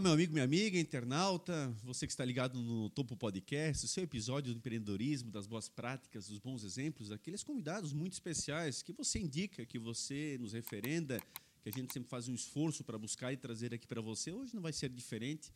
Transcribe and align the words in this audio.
Olá, 0.00 0.04
meu 0.04 0.14
amigo, 0.14 0.32
minha 0.32 0.46
amiga, 0.46 0.78
internauta, 0.78 1.76
você 1.84 2.06
que 2.06 2.12
está 2.14 2.24
ligado 2.24 2.58
no 2.58 2.88
Topo 2.88 3.14
Podcast, 3.14 3.84
o 3.84 3.88
seu 3.88 4.02
episódio 4.02 4.54
do 4.54 4.56
empreendedorismo, 4.56 5.30
das 5.30 5.46
boas 5.46 5.68
práticas, 5.68 6.26
dos 6.26 6.38
bons 6.38 6.64
exemplos, 6.64 7.12
aqueles 7.12 7.44
convidados 7.44 7.92
muito 7.92 8.14
especiais 8.14 8.82
que 8.82 8.94
você 8.94 9.18
indica, 9.18 9.66
que 9.66 9.78
você 9.78 10.38
nos 10.40 10.54
referenda, 10.54 11.20
que 11.62 11.68
a 11.68 11.70
gente 11.70 11.92
sempre 11.92 12.08
faz 12.08 12.28
um 12.28 12.34
esforço 12.34 12.82
para 12.82 12.96
buscar 12.96 13.30
e 13.34 13.36
trazer 13.36 13.74
aqui 13.74 13.86
para 13.86 14.00
você. 14.00 14.32
Hoje 14.32 14.54
não 14.54 14.62
vai 14.62 14.72
ser 14.72 14.88
diferente, 14.88 15.52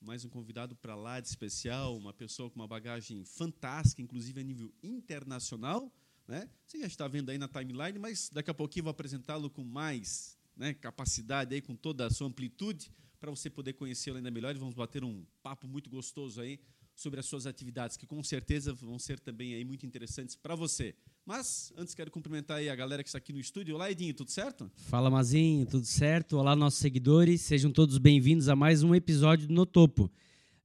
mais 0.00 0.24
um 0.24 0.28
convidado 0.28 0.74
para 0.74 0.96
lá 0.96 1.20
de 1.20 1.28
especial, 1.28 1.96
uma 1.96 2.12
pessoa 2.12 2.50
com 2.50 2.56
uma 2.56 2.66
bagagem 2.66 3.24
fantástica, 3.24 4.02
inclusive 4.02 4.40
a 4.40 4.42
nível 4.42 4.74
internacional. 4.82 5.88
Né? 6.26 6.50
Você 6.66 6.80
já 6.80 6.86
está 6.88 7.06
vendo 7.06 7.30
aí 7.30 7.38
na 7.38 7.46
timeline, 7.46 8.00
mas 8.00 8.28
daqui 8.28 8.50
a 8.50 8.54
pouquinho 8.54 8.82
vou 8.82 8.90
apresentá-lo 8.90 9.48
com 9.48 9.62
mais 9.62 10.36
né, 10.56 10.74
capacidade, 10.74 11.54
aí, 11.54 11.62
com 11.62 11.76
toda 11.76 12.08
a 12.08 12.10
sua 12.10 12.26
amplitude 12.26 12.90
para 13.24 13.30
você 13.30 13.48
poder 13.48 13.72
conhecê-lo 13.72 14.18
ainda 14.18 14.30
melhor 14.30 14.54
e 14.54 14.58
vamos 14.58 14.74
bater 14.74 15.02
um 15.02 15.24
papo 15.42 15.66
muito 15.66 15.88
gostoso 15.88 16.42
aí 16.42 16.60
sobre 16.94 17.18
as 17.18 17.24
suas 17.24 17.46
atividades, 17.46 17.96
que 17.96 18.06
com 18.06 18.22
certeza 18.22 18.74
vão 18.74 18.98
ser 18.98 19.18
também 19.18 19.54
aí 19.54 19.64
muito 19.64 19.86
interessantes 19.86 20.36
para 20.36 20.54
você. 20.54 20.94
Mas 21.24 21.72
antes 21.74 21.94
quero 21.94 22.10
cumprimentar 22.10 22.58
aí 22.58 22.68
a 22.68 22.76
galera 22.76 23.02
que 23.02 23.08
está 23.08 23.16
aqui 23.16 23.32
no 23.32 23.40
estúdio. 23.40 23.76
Olá, 23.76 23.90
Edinho, 23.90 24.12
tudo 24.12 24.30
certo? 24.30 24.70
Fala, 24.76 25.08
Mazinho, 25.08 25.64
tudo 25.64 25.86
certo? 25.86 26.36
Olá, 26.36 26.54
nossos 26.54 26.80
seguidores, 26.80 27.40
sejam 27.40 27.72
todos 27.72 27.96
bem-vindos 27.96 28.50
a 28.50 28.54
mais 28.54 28.82
um 28.82 28.94
episódio 28.94 29.48
do 29.48 29.54
No 29.54 29.64
Topo. 29.64 30.12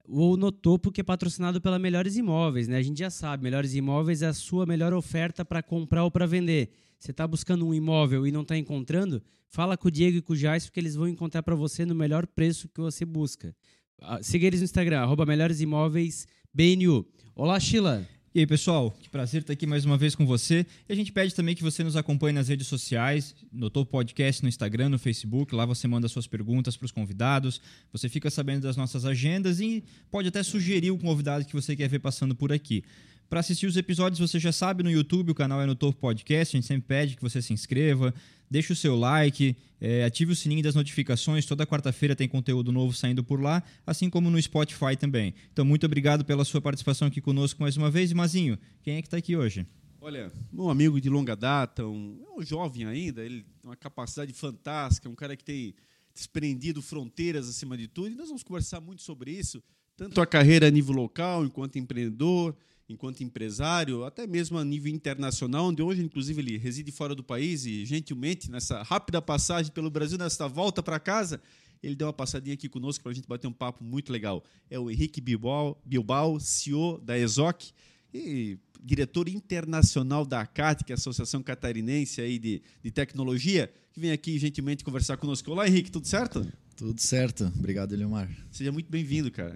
O 0.04 0.36
No 0.36 0.52
Topo 0.52 0.92
que 0.92 1.00
é 1.00 1.04
patrocinado 1.04 1.62
pela 1.62 1.80
Melhores 1.80 2.18
Imóveis, 2.18 2.68
né? 2.68 2.76
A 2.76 2.84
gente 2.84 3.00
já 3.00 3.10
sabe, 3.10 3.42
Melhores 3.42 3.74
Imóveis 3.74 4.22
é 4.22 4.28
a 4.28 4.34
sua 4.34 4.66
melhor 4.66 4.94
oferta 4.94 5.46
para 5.46 5.64
comprar 5.64 6.04
ou 6.04 6.12
para 6.12 6.26
vender. 6.26 6.72
Você 7.00 7.12
está 7.12 7.26
buscando 7.26 7.66
um 7.66 7.74
imóvel 7.74 8.28
e 8.28 8.34
não 8.34 8.42
está 8.42 8.58
encontrando? 8.58 9.24
Fala 9.52 9.76
com 9.76 9.88
o 9.88 9.92
Diego 9.92 10.18
e 10.18 10.22
com 10.22 10.34
o 10.34 10.36
Jais, 10.36 10.66
porque 10.66 10.80
eles 10.80 10.96
vão 10.96 11.08
encontrar 11.08 11.42
para 11.42 11.56
você 11.56 11.84
no 11.84 11.96
melhor 11.96 12.28
preço 12.28 12.70
que 12.70 12.80
você 12.80 13.04
busca. 13.04 13.56
Ah, 14.00 14.22
siga 14.22 14.46
eles 14.46 14.60
no 14.60 14.66
Instagram, 14.66 15.00
arroba 15.00 15.26
BNU. 15.26 17.06
Olá, 17.36 17.60
Sheila. 17.60 18.08
E 18.34 18.42
aí, 18.42 18.46
pessoal, 18.46 18.92
que 18.92 19.10
prazer 19.10 19.42
estar 19.42 19.54
aqui 19.54 19.66
mais 19.66 19.86
uma 19.86 19.98
vez 19.98 20.14
com 20.14 20.24
você. 20.24 20.64
E 20.88 20.94
a 20.94 20.96
gente 20.96 21.12
pede 21.12 21.34
também 21.34 21.56
que 21.56 21.64
você 21.64 21.84
nos 21.84 21.96
acompanhe 21.96 22.32
nas 22.32 22.48
redes 22.48 22.68
sociais, 22.68 23.34
no 23.52 23.72
Topo 23.72 23.92
Podcast, 23.92 24.44
no 24.44 24.50
Instagram, 24.50 24.90
no 24.90 25.00
Facebook. 25.00 25.56
Lá 25.56 25.66
você 25.66 25.88
manda 25.88 26.08
suas 26.08 26.28
perguntas 26.28 26.78
para 26.78 26.86
os 26.86 26.92
convidados, 26.92 27.60
você 27.92 28.08
fica 28.08 28.30
sabendo 28.30 28.62
das 28.62 28.78
nossas 28.78 29.04
agendas 29.04 29.60
e 29.60 29.84
pode 30.12 30.28
até 30.28 30.44
sugerir 30.44 30.92
o 30.92 30.98
convidado 31.00 31.44
que 31.44 31.54
você 31.54 31.76
quer 31.76 31.90
ver 31.90 32.00
passando 32.00 32.36
por 32.36 32.54
aqui. 32.54 32.84
Para 33.30 33.42
assistir 33.42 33.68
os 33.68 33.78
episódios, 33.78 34.20
você 34.20 34.40
já 34.40 34.52
sabe, 34.52 34.82
no 34.82 34.90
YouTube, 34.90 35.30
o 35.30 35.36
canal 35.36 35.62
é 35.62 35.66
no 35.68 35.76
Topo 35.76 36.00
Podcast. 36.00 36.58
A 36.58 36.60
gente 36.60 36.66
sempre 36.66 36.88
pede 36.88 37.16
que 37.16 37.22
você 37.22 37.44
se 37.44 37.54
inscreva, 37.54 38.12
deixe 38.50 38.74
o 38.74 38.76
seu 38.76 38.96
like, 38.96 39.56
é, 39.80 40.04
ative 40.04 40.32
o 40.32 40.36
sininho 40.36 40.64
das 40.64 40.74
notificações. 40.74 41.46
Toda 41.46 41.64
quarta-feira 41.68 42.16
tem 42.16 42.28
conteúdo 42.28 42.72
novo 42.72 42.92
saindo 42.92 43.24
por 43.24 43.40
lá, 43.40 43.62
assim 43.86 44.10
como 44.10 44.32
no 44.32 44.42
Spotify 44.42 44.98
também. 45.00 45.36
Então, 45.54 45.64
muito 45.64 45.86
obrigado 45.86 46.26
pela 46.26 46.44
sua 46.44 46.60
participação 46.60 47.08
aqui 47.08 47.22
conosco 47.22 47.62
mais 47.62 47.78
uma 47.78 47.92
vez. 47.92 48.10
E 48.10 48.16
Mazinho, 48.16 48.58
quem 48.82 48.96
é 48.96 49.02
que 49.02 49.08
está 49.08 49.18
aqui 49.18 49.38
hoje? 49.38 49.64
Olha, 50.02 50.32
um 50.52 50.68
amigo 50.68 51.00
de 51.00 51.08
longa 51.08 51.36
data, 51.36 51.86
um, 51.86 52.20
é 52.26 52.40
um 52.40 52.44
jovem 52.44 52.86
ainda, 52.86 53.24
ele 53.24 53.44
tem 53.62 53.70
uma 53.70 53.76
capacidade 53.76 54.34
fantástica, 54.34 55.08
um 55.08 55.14
cara 55.14 55.38
que 55.38 55.44
tem 55.44 55.76
desprendido 56.16 56.82
fronteiras 56.82 57.48
acima 57.48 57.78
de 57.78 57.88
tudo, 57.88 58.10
e 58.10 58.16
nós 58.16 58.28
vamos 58.28 58.42
conversar 58.42 58.82
muito 58.82 59.04
sobre 59.04 59.30
isso, 59.32 59.62
tanto 59.96 60.20
a 60.20 60.26
carreira 60.26 60.68
a 60.68 60.72
nível 60.72 60.96
local, 60.96 61.46
enquanto 61.46 61.78
empreendedor, 61.78 62.56
enquanto 62.90 63.22
empresário, 63.22 64.04
até 64.04 64.26
mesmo 64.26 64.58
a 64.58 64.66
nível 64.66 64.92
internacional, 64.92 65.68
onde 65.68 65.82
hoje, 65.82 66.02
inclusive, 66.02 66.42
ele 66.42 66.58
reside 66.58 66.92
fora 66.92 67.14
do 67.14 67.24
país 67.24 67.66
e, 67.66 67.86
gentilmente, 67.86 68.50
nessa 68.50 68.82
rápida 68.82 69.22
passagem 69.22 69.72
pelo 69.72 69.92
Brasil, 69.92 70.18
nessa 70.18 70.48
volta 70.48 70.82
para 70.82 71.00
casa, 71.00 71.40
ele 71.84 71.96
deu 71.96 72.08
uma 72.08 72.14
passadinha 72.14 72.56
aqui 72.56 72.68
conosco 72.68 73.04
para 73.04 73.12
a 73.12 73.16
gente 73.16 73.28
bater 73.28 73.48
um 73.48 73.54
papo 73.54 73.84
muito 73.84 74.12
legal. 74.12 74.44
É 74.70 74.80
o 74.80 74.90
Henrique 74.90 75.22
Bilbao, 75.22 75.80
Bilbao 75.86 76.40
CEO 76.40 77.00
da 77.00 77.18
ESOC 77.18 77.72
e 78.14 78.58
diretor 78.84 79.30
internacional 79.30 80.26
da 80.26 80.42
ACAT, 80.42 80.84
que 80.84 80.92
é 80.92 80.96
a 80.96 80.98
Associação 80.98 81.44
Catarinense 81.44 82.22
aí 82.22 82.40
de, 82.40 82.62
de 82.84 82.92
Tecnologia, 82.92 83.72
que 83.94 84.00
vem 84.00 84.12
aqui 84.12 84.38
gentilmente 84.40 84.84
conversar 84.84 85.18
conosco. 85.18 85.52
Olá, 85.52 85.68
Henrique, 85.68 85.92
tudo 85.92 86.08
certo? 86.08 86.46
Tudo 86.76 87.00
certo. 87.00 87.52
Obrigado, 87.58 87.94
Eliomar. 87.94 88.30
Seja 88.52 88.72
muito 88.72 88.90
bem-vindo, 88.90 89.30
cara. 89.32 89.54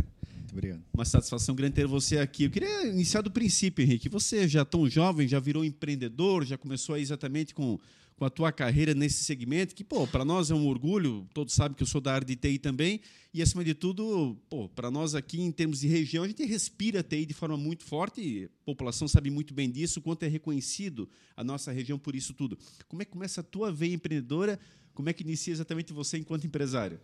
Muito 0.53 0.57
obrigado. 0.59 0.83
Uma 0.93 1.03
satisfação 1.03 1.55
grande 1.55 1.73
ter 1.73 1.87
você 1.87 2.19
aqui. 2.19 2.43
Eu 2.43 2.51
queria 2.51 2.85
iniciar 2.85 3.21
do 3.21 3.31
princípio, 3.31 3.83
Henrique. 3.83 4.07
Você 4.07 4.47
já 4.47 4.63
tão 4.63 4.87
jovem, 4.87 5.27
já 5.27 5.39
virou 5.39 5.65
empreendedor, 5.65 6.45
já 6.45 6.59
começou 6.59 6.95
exatamente 6.95 7.55
com, 7.55 7.79
com 8.15 8.23
a 8.23 8.29
tua 8.29 8.51
carreira 8.51 8.93
nesse 8.93 9.23
segmento, 9.23 9.73
que, 9.73 9.83
pô, 9.83 10.05
para 10.05 10.23
nós 10.23 10.51
é 10.51 10.53
um 10.53 10.67
orgulho. 10.67 11.27
Todos 11.33 11.55
sabem 11.55 11.75
que 11.75 11.81
eu 11.81 11.87
sou 11.87 11.99
da 11.99 12.13
área 12.13 12.25
de 12.25 12.35
TI 12.35 12.59
também. 12.59 13.01
E, 13.33 13.41
acima 13.41 13.63
de 13.63 13.73
tudo, 13.73 14.37
pô, 14.47 14.69
para 14.69 14.91
nós 14.91 15.15
aqui, 15.15 15.41
em 15.41 15.51
termos 15.51 15.79
de 15.79 15.87
região, 15.87 16.23
a 16.23 16.27
gente 16.27 16.45
respira 16.45 17.01
TI 17.01 17.25
de 17.25 17.33
forma 17.33 17.57
muito 17.57 17.83
forte. 17.83 18.47
A 18.61 18.65
população 18.65 19.07
sabe 19.07 19.31
muito 19.31 19.55
bem 19.55 19.71
disso, 19.71 20.01
quanto 20.01 20.21
é 20.21 20.27
reconhecido 20.27 21.09
a 21.35 21.43
nossa 21.43 21.71
região 21.71 21.97
por 21.97 22.15
isso 22.15 22.31
tudo. 22.31 22.59
Como 22.87 23.01
é 23.01 23.05
que 23.05 23.11
começa 23.11 23.41
a 23.41 23.43
tua 23.43 23.71
veia 23.71 23.95
empreendedora? 23.95 24.59
Como 24.93 25.09
é 25.09 25.13
que 25.13 25.23
inicia 25.23 25.51
exatamente 25.51 25.91
você 25.91 26.19
enquanto 26.19 26.45
empresário? 26.45 26.99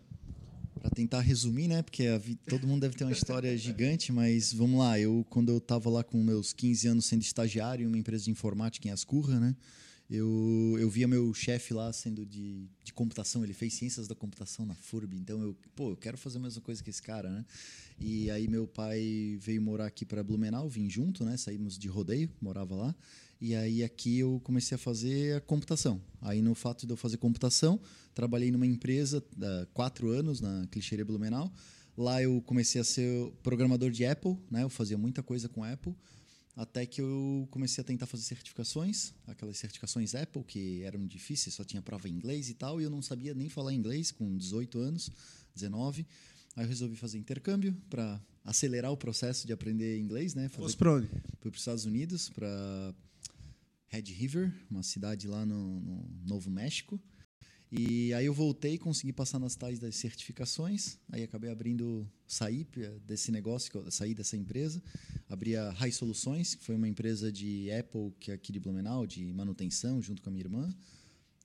Para 0.80 0.90
tentar 0.92 1.22
resumir, 1.22 1.68
né? 1.68 1.82
Porque 1.82 2.06
todo 2.48 2.66
mundo 2.66 2.82
deve 2.82 2.96
ter 2.96 3.04
uma 3.04 3.12
história 3.12 3.56
gigante, 3.58 4.12
mas 4.12 4.54
vamos 4.54 4.80
lá. 4.80 5.00
Eu, 5.00 5.26
quando 5.30 5.50
eu 5.50 5.58
estava 5.58 5.90
lá 5.90 6.04
com 6.04 6.24
meus 6.24 6.54
15 6.54 6.88
anos 6.88 7.06
sendo 7.06 7.22
estagiário 7.22 7.84
em 7.84 7.88
uma 7.88 7.98
empresa 7.98 8.24
de 8.26 8.32
informática 8.32 8.88
em 8.88 8.92
Ascurra, 8.92 9.40
né? 9.40 9.56
Eu, 10.10 10.76
eu 10.80 10.90
via 10.90 11.08
meu 11.08 11.32
chefe 11.36 11.72
lá 11.72 11.94
sendo 11.94 12.26
de, 12.26 12.68
de 12.84 12.92
computação, 12.92 13.44
ele 13.44 13.54
fez 13.54 13.76
ciências 13.76 14.08
da 14.08 14.16
computação 14.16 14.66
na 14.66 14.74
FURB, 14.74 15.16
então 15.16 15.40
eu, 15.44 15.56
pô, 15.76 15.92
eu 15.92 15.96
quero 15.96 16.18
fazer 16.18 16.40
a 16.40 16.42
mesma 16.42 16.62
coisa 16.62 16.84
que 16.84 16.90
esse 16.90 17.02
cara, 17.02 17.30
né? 17.30 17.46
E 18.00 18.32
aí 18.32 18.48
meu 18.48 18.66
pai 18.66 19.38
veio 19.40 19.62
morar 19.62 19.86
aqui 19.86 20.06
para 20.06 20.24
Blumenau, 20.24 20.68
vim 20.68 20.90
junto, 20.90 21.24
né? 21.24 21.38
Saímos 21.38 21.78
de 21.78 21.88
rodeio, 21.88 22.28
morava 22.42 22.74
lá. 22.74 22.96
E 23.40 23.54
aí 23.54 23.84
aqui 23.84 24.18
eu 24.18 24.42
comecei 24.44 24.76
a 24.76 24.78
fazer 24.80 25.38
a 25.38 25.42
computação. 25.42 26.02
Aí 26.22 26.42
no 26.42 26.56
fato 26.56 26.88
de 26.88 26.92
eu 26.92 26.98
fazer 26.98 27.18
computação, 27.18 27.80
trabalhei 28.20 28.52
numa 28.52 28.68
empresa 28.68 29.24
há 29.42 29.66
quatro 29.68 30.10
anos 30.10 30.42
na 30.42 30.68
Clichêria 30.68 31.06
Blumenau. 31.06 31.50
Lá 31.96 32.22
eu 32.22 32.42
comecei 32.42 32.82
a 32.82 32.84
ser 32.84 33.32
programador 33.42 33.92
de 33.92 34.06
Apple, 34.06 34.38
né? 34.52 34.64
Eu 34.64 34.70
fazia 34.70 34.98
muita 34.98 35.24
coisa 35.24 35.48
com 35.48 35.64
Apple. 35.64 35.96
Até 36.54 36.86
que 36.86 37.00
eu 37.00 37.48
comecei 37.50 37.82
a 37.82 37.86
tentar 37.86 38.08
fazer 38.08 38.24
certificações, 38.24 39.14
aquelas 39.26 39.58
certificações 39.58 40.16
Apple 40.16 40.44
que 40.44 40.84
eram 40.84 41.08
difíceis, 41.08 41.56
só 41.56 41.64
tinha 41.64 41.82
prova 41.82 42.10
em 42.10 42.12
inglês 42.12 42.50
e 42.50 42.54
tal, 42.56 42.82
e 42.82 42.84
eu 42.84 42.90
não 42.90 43.02
sabia 43.02 43.34
nem 43.34 43.48
falar 43.48 43.74
inglês 43.74 44.12
com 44.12 44.36
18 44.36 44.80
anos, 44.80 45.10
19. 45.56 46.06
Aí 46.58 46.66
eu 46.66 46.68
resolvi 46.68 46.98
fazer 46.98 47.18
intercâmbio 47.18 47.74
para 47.90 48.22
acelerar 48.44 48.92
o 48.92 48.98
processo 48.98 49.48
de 49.48 49.54
aprender 49.54 49.98
inglês, 49.98 50.36
né? 50.36 50.50
Fazer... 50.50 50.76
para 50.76 50.96
onde? 50.96 51.08
Fui 51.08 51.50
para 51.50 51.52
os 51.52 51.60
Estados 51.60 51.86
Unidos, 51.86 52.28
para 52.28 52.94
Red 53.88 54.12
River, 54.12 54.54
uma 54.70 54.84
cidade 54.84 55.26
lá 55.26 55.46
no, 55.46 55.80
no, 55.80 56.10
Novo 56.26 56.50
México. 56.50 57.00
E 57.72 58.12
aí 58.16 58.26
eu 58.26 58.34
voltei, 58.34 58.80
consegui 58.80 59.14
passar 59.14 59.38
nas 59.38 59.56
tais 59.56 59.78
das 59.78 59.96
certificações, 59.96 60.98
aí 61.12 61.22
acabei 61.22 61.52
abrindo, 61.52 62.10
saí 62.26 62.68
desse 63.06 63.32
negócio, 63.32 63.72
saí 63.92 64.16
dessa 64.16 64.36
empresa, 64.36 64.82
abri 65.30 65.56
a 65.56 65.70
High 65.70 65.92
Soluções, 65.92 66.56
que 66.56 66.64
foi 66.64 66.76
uma 66.76 66.88
empresa 66.88 67.32
de 67.32 67.70
Apple 67.72 68.12
que 68.20 68.32
é 68.32 68.34
aqui 68.34 68.52
de 68.52 68.60
Blumenau, 68.60 69.06
de 69.06 69.32
manutenção, 69.34 70.02
junto 70.02 70.20
com 70.20 70.30
a 70.30 70.32
minha 70.32 70.44
irmã. 70.44 70.76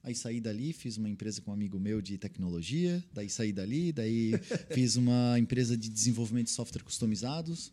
Aí 0.03 0.15
saí 0.15 0.41
dali, 0.41 0.73
fiz 0.73 0.97
uma 0.97 1.11
empresa 1.11 1.43
com 1.43 1.51
um 1.51 1.55
amigo 1.55 1.79
meu 1.79 2.01
de 2.01 2.17
tecnologia, 2.17 3.05
daí 3.13 3.29
saí 3.29 3.53
dali, 3.53 3.93
daí 3.93 4.33
fiz 4.73 4.97
uma 4.97 5.39
empresa 5.39 5.77
de 5.77 5.91
desenvolvimento 5.91 6.47
de 6.47 6.53
software 6.53 6.83
customizados, 6.83 7.71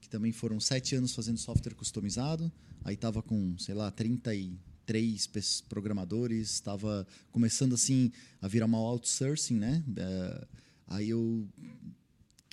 que 0.00 0.08
também 0.08 0.30
foram 0.30 0.60
sete 0.60 0.94
anos 0.94 1.12
fazendo 1.12 1.38
software 1.38 1.74
customizado. 1.74 2.52
Aí 2.84 2.94
estava 2.94 3.22
com, 3.22 3.56
sei 3.58 3.74
lá, 3.74 3.90
33 4.86 5.62
programadores, 5.68 6.50
estava 6.52 7.06
começando 7.30 7.74
assim 7.74 8.12
a 8.40 8.48
virar 8.48 8.66
uma 8.66 8.78
outsourcing, 8.78 9.56
né? 9.56 9.82
Uh, 9.88 10.46
aí 10.86 11.10
eu 11.10 11.46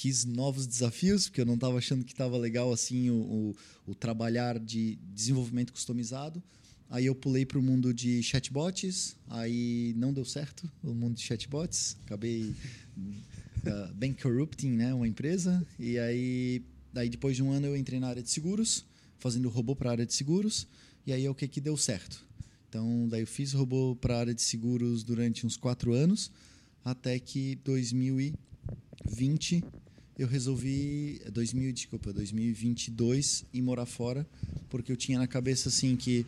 quis 0.02 0.26
novos 0.26 0.66
desafios, 0.66 1.28
porque 1.28 1.42
eu 1.42 1.46
não 1.46 1.54
estava 1.54 1.78
achando 1.78 2.04
que 2.04 2.12
estava 2.12 2.36
legal 2.36 2.74
assim 2.74 3.12
o, 3.12 3.16
o, 3.16 3.56
o, 3.92 3.94
trabalhar 3.94 4.58
de 4.58 4.98
desenvolvimento 5.14 5.72
customizado. 5.72 6.42
Aí 6.90 7.06
eu 7.06 7.14
pulei 7.14 7.46
para 7.46 7.60
o 7.60 7.62
mundo 7.62 7.94
de 7.94 8.24
chatbots, 8.24 9.16
aí 9.30 9.94
não 9.96 10.12
deu 10.12 10.26
certo 10.26 10.68
o 10.84 10.94
mundo 10.96 11.16
de 11.16 11.22
chatbots, 11.22 11.96
acabei 12.04 12.54
uh, 12.98 13.94
bem 13.94 14.12
corrupting 14.12 14.72
né, 14.72 14.92
uma 14.92 15.08
empresa. 15.08 15.64
E 15.78 16.00
aí, 16.00 16.64
daí 16.92 17.08
depois 17.08 17.36
de 17.36 17.44
um 17.44 17.52
ano 17.52 17.68
eu 17.68 17.78
entrei 17.78 18.00
na 18.00 18.08
área 18.08 18.24
de 18.24 18.30
seguros, 18.32 18.84
fazendo 19.20 19.50
robô 19.50 19.76
para 19.76 19.90
a 19.90 19.92
área 19.92 20.06
de 20.06 20.16
seguros, 20.16 20.68
e 21.06 21.14
aí 21.14 21.26
é 21.26 21.30
o 21.30 21.36
que, 21.36 21.48
que 21.48 21.62
deu 21.62 21.78
certo. 21.78 22.26
Então, 22.70 23.08
daí 23.10 23.22
eu 23.22 23.28
fiz 23.28 23.54
robô 23.54 23.96
para 23.96 24.16
a 24.16 24.20
área 24.20 24.34
de 24.34 24.42
seguros 24.42 25.04
durante 25.04 25.46
uns 25.46 25.58
quatro 25.58 25.94
anos, 25.94 26.32
até 26.86 27.20
que 27.20 27.56
2020 27.66 29.64
eu 30.18 30.28
resolvi 30.28 31.22
2000, 31.32 31.74
desculpa, 31.74 32.14
2022 32.14 33.46
ir 33.54 33.62
morar 33.62 33.86
fora, 33.86 34.28
porque 34.70 34.92
eu 34.92 34.96
tinha 34.96 35.18
na 35.18 35.28
cabeça 35.28 35.70
assim 35.70 35.96
que 35.96 36.26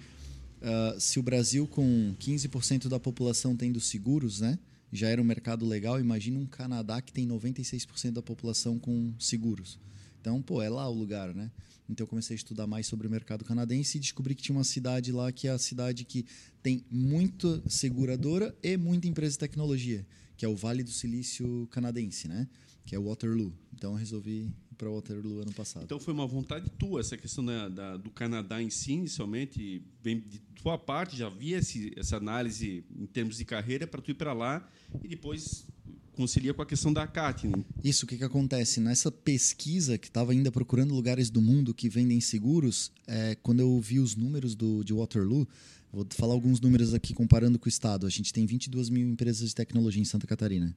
uh, 0.61 0.99
se 0.99 1.19
o 1.19 1.23
Brasil 1.23 1.67
com 1.67 2.15
15% 2.19 2.87
da 2.87 2.99
população 2.99 3.55
tendo 3.55 3.79
seguros, 3.79 4.39
né, 4.41 4.57
já 4.91 5.09
era 5.09 5.21
um 5.21 5.25
mercado 5.25 5.65
legal. 5.65 5.99
Imagina 5.99 6.39
um 6.39 6.45
Canadá 6.45 7.01
que 7.01 7.11
tem 7.11 7.27
96% 7.27 8.11
da 8.11 8.21
população 8.21 8.77
com 8.77 9.13
seguros. 9.19 9.79
Então, 10.23 10.41
pô, 10.41 10.61
é 10.61 10.69
lá 10.69 10.87
o 10.87 10.93
lugar, 10.93 11.35
né? 11.35 11.51
Então 11.89 12.05
eu 12.05 12.07
comecei 12.07 12.33
a 12.33 12.37
estudar 12.37 12.65
mais 12.65 12.87
sobre 12.87 13.05
o 13.05 13.09
mercado 13.09 13.43
canadense 13.43 13.97
e 13.97 13.99
descobri 13.99 14.33
que 14.33 14.41
tinha 14.41 14.55
uma 14.55 14.63
cidade 14.63 15.11
lá 15.11 15.29
que 15.33 15.49
é 15.49 15.51
a 15.51 15.57
cidade 15.57 16.05
que 16.05 16.25
tem 16.61 16.85
muita 16.89 17.61
seguradora 17.69 18.55
e 18.63 18.77
muita 18.77 19.05
empresa 19.05 19.33
de 19.33 19.39
tecnologia, 19.39 20.07
que 20.37 20.45
é 20.45 20.47
o 20.47 20.55
Vale 20.55 20.81
do 20.81 20.91
Silício 20.91 21.67
canadense, 21.69 22.29
né? 22.29 22.47
Que 22.85 22.95
é 22.95 22.99
Waterloo. 22.99 23.51
Então 23.73 23.91
eu 23.91 23.97
resolvi 23.97 24.43
ir 24.71 24.75
para 24.77 24.89
Waterloo 24.89 25.41
ano 25.41 25.51
passado. 25.51 25.83
Então 25.83 25.99
foi 25.99 26.13
uma 26.13 26.25
vontade 26.25 26.69
tua 26.79 27.01
essa 27.01 27.17
questão 27.17 27.43
da, 27.43 27.67
da, 27.67 27.97
do 27.97 28.09
Canadá 28.09 28.63
em 28.63 28.69
si, 28.69 28.93
inicialmente, 28.93 29.83
bem 30.01 30.21
de 30.21 30.39
tua 30.55 30.77
parte, 30.77 31.17
já 31.17 31.27
havia 31.27 31.59
essa 31.97 32.15
análise 32.15 32.85
em 32.97 33.05
termos 33.07 33.35
de 33.35 33.43
carreira 33.43 33.85
para 33.85 34.01
tu 34.01 34.11
ir 34.11 34.13
para 34.13 34.31
lá 34.31 34.65
e 35.03 35.07
depois 35.09 35.65
concilia 36.15 36.53
com 36.53 36.61
a 36.61 36.65
questão 36.65 36.93
da 36.93 37.05
CAT. 37.05 37.47
Né? 37.47 37.63
Isso, 37.83 38.05
o 38.05 38.07
que, 38.07 38.17
que 38.17 38.23
acontece? 38.23 38.79
Nessa 38.79 39.11
pesquisa 39.11 39.97
que 39.97 40.07
estava 40.07 40.31
ainda 40.31 40.51
procurando 40.51 40.93
lugares 40.93 41.29
do 41.29 41.41
mundo 41.41 41.73
que 41.73 41.89
vendem 41.89 42.21
seguros, 42.21 42.91
é, 43.07 43.35
quando 43.35 43.59
eu 43.59 43.79
vi 43.79 43.99
os 43.99 44.15
números 44.15 44.55
do, 44.55 44.83
de 44.83 44.93
Waterloo, 44.93 45.47
vou 45.91 46.07
falar 46.11 46.33
alguns 46.33 46.59
números 46.61 46.93
aqui 46.93 47.13
comparando 47.13 47.59
com 47.59 47.65
o 47.65 47.69
Estado. 47.69 48.05
A 48.05 48.09
gente 48.09 48.31
tem 48.31 48.45
22 48.45 48.89
mil 48.89 49.07
empresas 49.07 49.49
de 49.49 49.55
tecnologia 49.55 50.01
em 50.01 50.05
Santa 50.05 50.27
Catarina. 50.27 50.75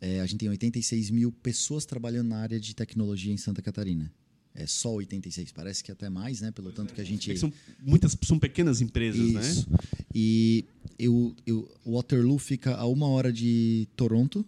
É, 0.00 0.20
a 0.20 0.26
gente 0.26 0.40
tem 0.40 0.48
86 0.48 1.10
mil 1.10 1.32
pessoas 1.32 1.86
trabalhando 1.86 2.28
na 2.28 2.38
área 2.38 2.60
de 2.60 2.74
tecnologia 2.74 3.32
em 3.32 3.36
Santa 3.38 3.62
Catarina. 3.62 4.12
É 4.54 4.66
só 4.66 4.92
86, 4.94 5.50
parece 5.50 5.82
que 5.82 5.90
até 5.90 6.08
mais, 6.08 6.40
né? 6.40 6.52
Pelo 6.52 6.70
tanto 6.70 6.94
que 6.94 7.00
a 7.00 7.04
gente. 7.04 7.28
É 7.28 7.34
que 7.34 7.40
são, 7.40 7.52
muitas 7.82 8.16
são 8.22 8.38
pequenas 8.38 8.80
empresas, 8.80 9.26
Isso. 9.26 9.68
né? 9.68 9.78
E 10.14 10.64
eu, 10.96 11.34
eu, 11.44 11.68
Waterloo 11.84 12.38
fica 12.38 12.76
a 12.76 12.86
uma 12.86 13.08
hora 13.08 13.32
de 13.32 13.88
Toronto, 13.96 14.46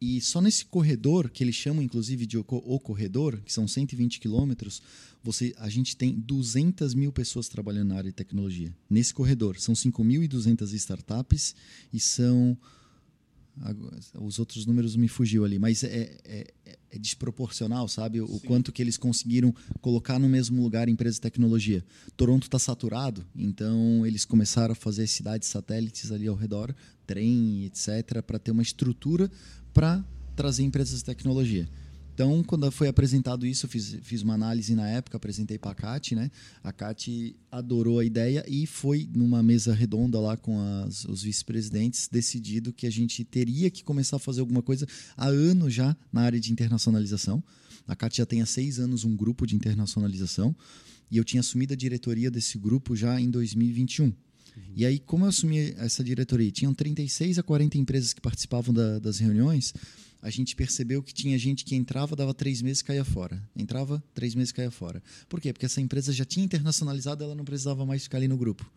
e 0.00 0.18
só 0.20 0.40
nesse 0.40 0.64
corredor, 0.64 1.28
que 1.28 1.44
eles 1.44 1.54
chamam 1.54 1.82
inclusive 1.82 2.24
de 2.24 2.38
o 2.38 2.80
corredor, 2.80 3.38
que 3.42 3.52
são 3.52 3.68
120 3.68 4.18
quilômetros, 4.18 4.80
você, 5.22 5.54
a 5.58 5.68
gente 5.68 5.94
tem 5.94 6.14
200 6.14 6.94
mil 6.94 7.12
pessoas 7.12 7.48
trabalhando 7.48 7.88
na 7.88 7.96
área 7.96 8.10
de 8.10 8.16
tecnologia. 8.16 8.74
Nesse 8.88 9.12
corredor, 9.12 9.60
são 9.60 9.74
5.200 9.74 10.72
startups 10.72 11.54
e 11.92 12.00
são. 12.00 12.56
Os 14.18 14.38
outros 14.38 14.64
números 14.64 14.96
me 14.96 15.08
fugiu 15.08 15.44
ali, 15.44 15.58
mas 15.58 15.84
é, 15.84 16.16
é, 16.24 16.54
é 16.90 16.98
desproporcional, 16.98 17.86
sabe? 17.88 18.20
O 18.20 18.26
Sim. 18.26 18.46
quanto 18.46 18.72
que 18.72 18.80
eles 18.80 18.96
conseguiram 18.96 19.54
colocar 19.82 20.18
no 20.18 20.28
mesmo 20.28 20.62
lugar 20.62 20.88
empresas 20.88 21.16
de 21.16 21.22
tecnologia. 21.22 21.84
Toronto 22.16 22.44
está 22.44 22.58
saturado, 22.58 23.26
então 23.36 24.06
eles 24.06 24.24
começaram 24.24 24.72
a 24.72 24.76
fazer 24.76 25.06
cidades 25.08 25.48
satélites 25.48 26.10
ali 26.10 26.26
ao 26.26 26.36
redor, 26.36 26.74
trem, 27.06 27.66
etc., 27.66 28.22
para 28.22 28.38
ter 28.38 28.52
uma 28.52 28.62
estrutura 28.62 29.30
para 29.72 30.04
trazer 30.34 30.62
empresas 30.62 30.98
de 30.98 31.04
tecnologia. 31.04 31.68
Então, 32.20 32.42
quando 32.42 32.70
foi 32.70 32.86
apresentado 32.86 33.46
isso, 33.46 33.64
eu 33.64 33.70
fiz, 33.70 33.96
fiz 34.02 34.20
uma 34.20 34.34
análise 34.34 34.74
na 34.74 34.86
época, 34.86 35.16
apresentei 35.16 35.56
para 35.56 35.70
a 35.70 35.74
Cati, 35.74 36.14
né? 36.14 36.30
A 36.62 36.70
Cati 36.70 37.34
adorou 37.50 37.98
a 37.98 38.04
ideia 38.04 38.44
e 38.46 38.66
foi 38.66 39.08
numa 39.14 39.42
mesa 39.42 39.72
redonda 39.72 40.20
lá 40.20 40.36
com 40.36 40.60
as, 40.60 41.06
os 41.06 41.22
vice-presidentes 41.22 42.08
decidido 42.12 42.74
que 42.74 42.86
a 42.86 42.90
gente 42.90 43.24
teria 43.24 43.70
que 43.70 43.82
começar 43.82 44.16
a 44.16 44.18
fazer 44.18 44.40
alguma 44.40 44.60
coisa 44.60 44.86
há 45.16 45.28
anos 45.28 45.72
já 45.72 45.96
na 46.12 46.20
área 46.20 46.38
de 46.38 46.52
internacionalização. 46.52 47.42
A 47.88 47.96
Cati 47.96 48.18
já 48.18 48.26
tem 48.26 48.42
há 48.42 48.46
seis 48.46 48.78
anos 48.78 49.02
um 49.02 49.16
grupo 49.16 49.46
de 49.46 49.56
internacionalização 49.56 50.54
e 51.10 51.16
eu 51.16 51.24
tinha 51.24 51.40
assumido 51.40 51.72
a 51.72 51.76
diretoria 51.76 52.30
desse 52.30 52.58
grupo 52.58 52.94
já 52.94 53.18
em 53.18 53.30
2021. 53.30 54.12
Uhum. 54.56 54.62
E 54.76 54.86
aí, 54.86 54.98
como 54.98 55.24
eu 55.24 55.28
assumi 55.28 55.74
essa 55.76 56.02
diretoria? 56.02 56.50
Tinham 56.50 56.74
36 56.74 57.38
a 57.38 57.42
40 57.42 57.78
empresas 57.78 58.12
que 58.12 58.20
participavam 58.20 58.74
da, 58.74 58.98
das 58.98 59.18
reuniões 59.18 59.72
a 60.22 60.28
gente 60.28 60.54
percebeu 60.54 61.02
que 61.02 61.14
tinha 61.14 61.38
gente 61.38 61.64
que 61.64 61.74
entrava, 61.74 62.14
dava 62.14 62.34
três 62.34 62.60
meses 62.60 62.80
e 62.80 62.84
caía 62.84 63.04
fora. 63.04 63.42
Entrava, 63.56 64.02
três 64.14 64.34
meses 64.34 64.50
e 64.50 64.54
caía 64.54 64.70
fora. 64.70 65.02
Por 65.28 65.40
quê? 65.40 65.52
Porque 65.52 65.64
essa 65.64 65.80
empresa 65.80 66.12
já 66.12 66.24
tinha 66.24 66.44
internacionalizado, 66.44 67.24
ela 67.24 67.34
não 67.34 67.44
precisava 67.44 67.86
mais 67.86 68.02
ficar 68.02 68.18
ali 68.18 68.28
no 68.28 68.36
grupo. 68.36 68.70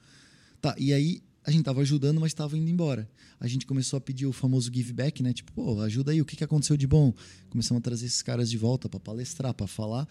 Tá, 0.62 0.74
e 0.78 0.94
aí 0.94 1.22
a 1.44 1.52
gente 1.52 1.60
estava 1.60 1.82
ajudando, 1.82 2.22
mas 2.22 2.32
estava 2.32 2.58
indo 2.58 2.70
embora. 2.70 3.10
A 3.40 3.48
gente 3.48 3.66
começou 3.66 3.98
a 3.98 4.02
pedir 4.02 4.26
o 4.26 4.32
famoso 4.32 4.72
give 4.74 4.94
back, 4.94 5.22
né? 5.22 5.34
Tipo, 5.34 5.52
pô, 5.52 5.82
ajuda 5.82 6.12
aí, 6.12 6.22
o 6.22 6.26
que, 6.26 6.38
que 6.38 6.44
aconteceu 6.44 6.78
de 6.78 6.88
bom? 6.88 7.14
Começamos 7.50 7.80
a 7.80 7.84
trazer 7.84 8.06
esses 8.06 8.22
caras 8.22 8.50
de 8.50 8.58
volta 8.58 8.88
para 8.88 9.00
palestrar, 9.00 9.54
para 9.54 9.68
falar. 9.68 10.08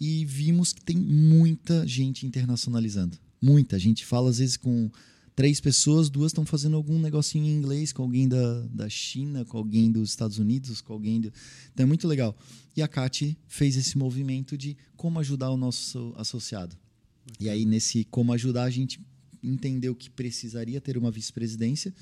E 0.00 0.24
vimos 0.24 0.72
que 0.72 0.80
tem 0.80 0.96
muita 0.96 1.86
gente 1.86 2.26
internacionalizando. 2.26 3.18
Muita. 3.40 3.76
A 3.76 3.78
gente 3.78 4.04
fala, 4.04 4.30
às 4.30 4.38
vezes, 4.38 4.56
com 4.56 4.90
três 5.34 5.60
pessoas, 5.60 6.10
duas 6.10 6.30
estão 6.30 6.44
fazendo 6.44 6.76
algum 6.76 6.98
negocinho 6.98 7.46
em 7.46 7.56
inglês 7.56 7.92
com 7.92 8.02
alguém 8.02 8.28
da, 8.28 8.60
da 8.66 8.88
China, 8.88 9.44
com 9.44 9.56
alguém 9.56 9.90
dos 9.90 10.10
Estados 10.10 10.38
Unidos, 10.38 10.80
com 10.80 10.92
alguém. 10.92 11.20
Do... 11.20 11.32
Então 11.72 11.84
é 11.84 11.86
muito 11.86 12.06
legal. 12.06 12.36
E 12.76 12.82
a 12.82 12.88
Kati 12.88 13.38
fez 13.48 13.76
esse 13.76 13.96
movimento 13.96 14.56
de 14.56 14.76
como 14.96 15.18
ajudar 15.18 15.50
o 15.50 15.56
nosso 15.56 16.12
associado. 16.16 16.76
E 17.38 17.48
aí, 17.48 17.64
nesse 17.64 18.04
como 18.04 18.32
ajudar, 18.32 18.64
a 18.64 18.70
gente 18.70 19.00
entendeu 19.42 19.94
que 19.94 20.10
precisaria 20.10 20.80
ter 20.80 20.98
uma 20.98 21.10
vice-presidência. 21.10 21.94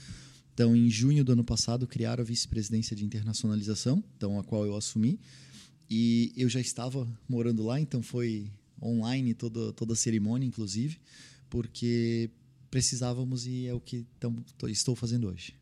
Então, 0.53 0.75
em 0.75 0.91
junho 0.91 1.25
do 1.25 1.33
ano 1.33 1.45
passado, 1.45 1.87
criaram 1.87 2.23
a 2.23 2.27
vice-presidência 2.27 2.97
de 2.97 3.05
internacionalização, 3.05 4.03
então 4.17 4.39
a 4.39 4.43
qual 4.43 4.67
eu 4.67 4.75
assumi. 4.75 5.21
E 5.89 6.33
eu 6.37 6.49
já 6.49 6.61
estava 6.61 7.07
morando 7.29 7.63
lá, 7.63 7.81
então 7.81 8.03
foi 8.03 8.51
online 8.83 9.35
toda, 9.35 9.73
toda 9.73 9.93
a 9.93 9.97
cerimônia, 9.97 10.47
inclusive, 10.47 10.99
porque 11.49 12.31
precisávamos 12.71 13.47
e 13.47 13.67
é 13.67 13.75
o 13.75 13.81
que 13.81 14.07
tamo, 14.21 14.45
estou 14.67 14.95
fazendo 14.95 15.29
hoje. 15.29 15.55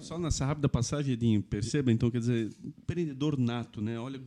Só 0.00 0.18
nessa 0.18 0.46
rápida 0.46 0.68
passagem, 0.68 1.12
Edinho, 1.12 1.42
perceba, 1.42 1.92
então, 1.92 2.10
quer 2.10 2.20
dizer, 2.20 2.50
empreendedor 2.64 3.38
nato, 3.38 3.82
né? 3.82 3.98
Olha, 3.98 4.20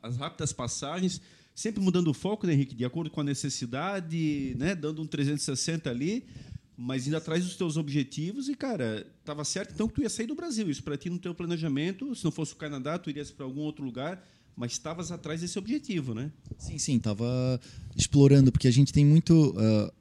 as 0.00 0.16
rápidas 0.16 0.52
passagens, 0.52 1.20
sempre 1.54 1.82
mudando 1.82 2.08
o 2.08 2.14
foco, 2.14 2.46
né, 2.46 2.52
Henrique? 2.52 2.74
De 2.74 2.84
acordo 2.84 3.10
com 3.10 3.20
a 3.20 3.24
necessidade, 3.24 4.54
né? 4.56 4.76
Dando 4.76 5.02
um 5.02 5.06
360 5.06 5.90
ali, 5.90 6.24
mas 6.76 7.08
indo 7.08 7.16
atrás 7.16 7.44
dos 7.44 7.56
teus 7.56 7.76
objetivos 7.76 8.48
e, 8.48 8.54
cara, 8.54 9.04
estava 9.18 9.44
certo 9.44 9.74
então 9.74 9.88
que 9.88 9.94
tu 9.94 10.02
ia 10.02 10.08
sair 10.08 10.26
do 10.26 10.36
Brasil. 10.36 10.70
Isso 10.70 10.84
para 10.84 10.96
ti 10.96 11.10
no 11.10 11.18
teu 11.18 11.34
planejamento, 11.34 12.14
se 12.14 12.24
não 12.24 12.30
fosse 12.30 12.52
o 12.52 12.56
Canadá, 12.56 12.96
tu 12.96 13.10
irias 13.10 13.32
para 13.32 13.44
algum 13.44 13.62
outro 13.62 13.84
lugar, 13.84 14.24
mas 14.58 14.72
estavas 14.72 15.12
atrás 15.12 15.40
desse 15.40 15.56
objetivo, 15.56 16.14
né? 16.14 16.32
Sim, 16.58 16.78
sim, 16.78 16.96
estava 16.96 17.60
explorando, 17.96 18.50
porque 18.50 18.66
a 18.66 18.70
gente 18.70 18.92
tem 18.92 19.04
muito. 19.04 19.50
Uh, 19.50 19.92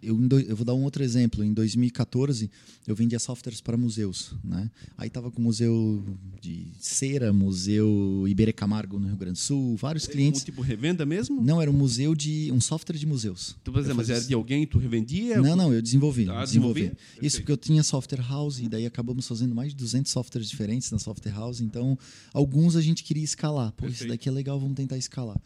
eu, 0.00 0.16
eu, 0.48 0.56
vou 0.56 0.64
dar 0.64 0.74
um 0.74 0.84
outro 0.84 1.02
exemplo. 1.02 1.42
Em 1.42 1.52
2014, 1.52 2.50
eu 2.86 2.94
vendia 2.94 3.18
softwares 3.18 3.60
para 3.60 3.76
museus. 3.76 4.32
Né? 4.44 4.70
Aí 4.96 5.08
estava 5.08 5.30
com 5.30 5.40
o 5.40 5.44
Museu 5.44 6.04
de 6.40 6.68
Cera, 6.78 7.32
Museu 7.32 8.24
Iberê 8.28 8.52
Camargo, 8.52 8.98
no 8.98 9.08
Rio 9.08 9.16
Grande 9.16 9.34
do 9.34 9.38
Sul, 9.38 9.76
vários 9.76 10.06
clientes. 10.06 10.42
Um 10.42 10.44
tipo 10.44 10.62
revenda 10.62 11.04
mesmo? 11.04 11.42
Não, 11.42 11.60
era 11.60 11.70
um 11.70 11.74
museu 11.74 12.14
de. 12.14 12.50
um 12.52 12.60
software 12.60 12.96
de 12.96 13.06
museus. 13.06 13.56
Tu, 13.64 13.72
mas, 13.72 13.86
mas 13.88 14.08
era 14.08 14.20
de 14.20 14.34
alguém 14.34 14.66
tu 14.66 14.78
revendia? 14.78 15.42
Não, 15.42 15.56
não, 15.56 15.74
eu 15.74 15.82
desenvolvi. 15.82 16.28
Ah, 16.30 16.44
desenvolvi. 16.44 16.92
Isso 17.20 17.38
porque 17.38 17.52
eu 17.52 17.56
tinha 17.56 17.82
software 17.82 18.22
house, 18.22 18.60
e 18.60 18.68
daí 18.68 18.86
acabamos 18.86 19.26
fazendo 19.26 19.54
mais 19.54 19.70
de 19.70 19.76
200 19.76 20.10
softwares 20.10 20.48
diferentes 20.48 20.90
na 20.90 20.98
software 20.98 21.32
house. 21.32 21.60
Então, 21.60 21.98
alguns 22.32 22.76
a 22.76 22.80
gente 22.80 23.02
queria 23.02 23.24
escalar. 23.24 23.72
Pô, 23.72 23.86
isso 24.06 24.14
daqui 24.14 24.28
é 24.28 24.32
legal, 24.32 24.58
vamos 24.58 24.76
tentar 24.76 24.96
escalar. 24.96 25.40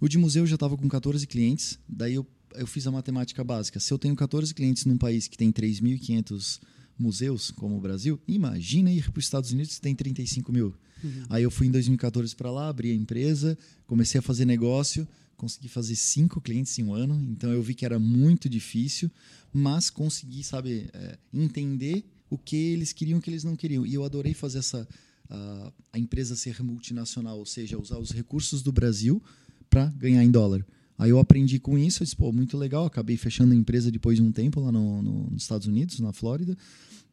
O 0.00 0.08
de 0.08 0.18
museu 0.18 0.46
já 0.46 0.54
estava 0.54 0.76
com 0.76 0.88
14 0.88 1.26
clientes, 1.26 1.78
daí 1.88 2.14
eu, 2.14 2.26
eu 2.54 2.66
fiz 2.66 2.86
a 2.86 2.90
matemática 2.90 3.42
básica. 3.42 3.80
Se 3.80 3.92
eu 3.92 3.98
tenho 3.98 4.14
14 4.14 4.54
clientes 4.54 4.84
num 4.84 4.98
país 4.98 5.28
que 5.28 5.36
tem 5.36 5.52
3.500 5.52 6.60
museus, 6.98 7.50
como 7.50 7.76
o 7.76 7.80
Brasil, 7.80 8.20
imagina 8.28 8.92
ir 8.92 9.10
para 9.10 9.18
os 9.18 9.24
Estados 9.24 9.50
Unidos 9.52 9.76
que 9.76 9.80
tem 9.80 9.94
35 9.94 10.52
mil. 10.52 10.74
Uhum. 11.02 11.24
Aí 11.30 11.42
eu 11.42 11.50
fui 11.50 11.66
em 11.66 11.70
2014 11.70 12.36
para 12.36 12.50
lá, 12.50 12.68
abri 12.68 12.90
a 12.90 12.94
empresa, 12.94 13.56
comecei 13.86 14.18
a 14.18 14.22
fazer 14.22 14.44
negócio, 14.44 15.08
consegui 15.36 15.68
fazer 15.68 15.96
cinco 15.96 16.40
clientes 16.40 16.78
em 16.78 16.84
um 16.84 16.92
ano, 16.92 17.18
então 17.30 17.50
eu 17.50 17.62
vi 17.62 17.74
que 17.74 17.86
era 17.86 17.98
muito 17.98 18.48
difícil, 18.48 19.10
mas 19.50 19.88
consegui, 19.88 20.44
sabe, 20.44 20.90
é, 20.92 21.18
entender 21.32 22.04
o 22.28 22.36
que 22.36 22.56
eles 22.56 22.92
queriam 22.92 23.16
e 23.16 23.18
o 23.18 23.22
que 23.22 23.30
eles 23.30 23.42
não 23.42 23.56
queriam. 23.56 23.86
E 23.86 23.94
eu 23.94 24.04
adorei 24.04 24.34
fazer 24.34 24.58
essa 24.58 24.86
a, 25.30 25.72
a 25.92 25.98
empresa 25.98 26.34
ser 26.34 26.62
multinacional, 26.62 27.38
ou 27.38 27.46
seja, 27.46 27.78
usar 27.78 27.98
os 27.98 28.10
recursos 28.10 28.62
do 28.62 28.72
Brasil 28.72 29.22
para 29.70 29.86
ganhar 29.86 30.24
em 30.24 30.30
dólar. 30.30 30.66
Aí 30.98 31.10
eu 31.10 31.18
aprendi 31.18 31.58
com 31.58 31.78
isso, 31.78 32.02
eu 32.02 32.04
disse, 32.04 32.16
pô, 32.16 32.30
muito 32.30 32.58
legal. 32.58 32.84
Acabei 32.84 33.16
fechando 33.16 33.54
a 33.54 33.56
empresa 33.56 33.90
depois 33.90 34.16
de 34.16 34.22
um 34.22 34.30
tempo 34.30 34.60
lá 34.60 34.70
no, 34.70 35.00
no, 35.00 35.30
nos 35.30 35.42
Estados 35.42 35.66
Unidos, 35.66 35.98
na 36.00 36.12
Flórida. 36.12 36.54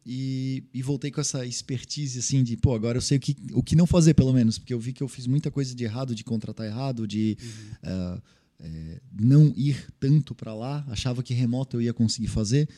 E, 0.04 0.64
e, 0.72 0.82
voltei 0.82 1.10
com 1.10 1.20
essa 1.20 1.44
expertise 1.46 2.18
assim 2.18 2.42
de, 2.42 2.56
pô, 2.56 2.74
agora 2.74 2.98
eu 2.98 3.02
sei 3.02 3.18
o 3.18 3.20
que, 3.20 3.36
o 3.52 3.62
que 3.62 3.76
não 3.76 3.86
fazer, 3.86 4.14
pelo 4.14 4.32
menos, 4.32 4.58
porque 4.58 4.72
eu 4.72 4.80
vi 4.80 4.92
que 4.92 5.02
eu 5.02 5.08
fiz 5.08 5.26
muita 5.26 5.50
coisa 5.50 5.74
de 5.74 5.84
errado, 5.84 6.14
de 6.14 6.24
contratar 6.24 6.66
errado, 6.66 7.06
de 7.06 7.36
uhum. 7.40 8.16
uh, 8.16 8.22
é, 8.60 9.00
não 9.20 9.52
ir 9.56 9.86
tanto 10.00 10.34
para 10.34 10.54
lá. 10.54 10.84
Achava 10.88 11.22
que 11.22 11.34
remoto 11.34 11.76
eu 11.76 11.82
ia 11.82 11.94
conseguir 11.94 12.28
fazer. 12.28 12.68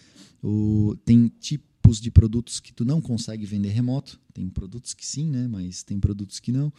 O, 0.42 0.96
tem 1.04 1.28
tipo 1.40 1.69
tipos 1.90 2.00
de 2.00 2.10
produtos 2.10 2.60
que 2.60 2.72
tu 2.72 2.84
não 2.84 3.00
consegue 3.00 3.44
vender 3.44 3.70
remoto. 3.70 4.20
Tem 4.32 4.48
produtos 4.48 4.94
que 4.94 5.04
sim, 5.04 5.28
né? 5.28 5.48
Mas 5.48 5.82
tem 5.82 5.98
produtos 5.98 6.38
que 6.38 6.52
não. 6.52 6.72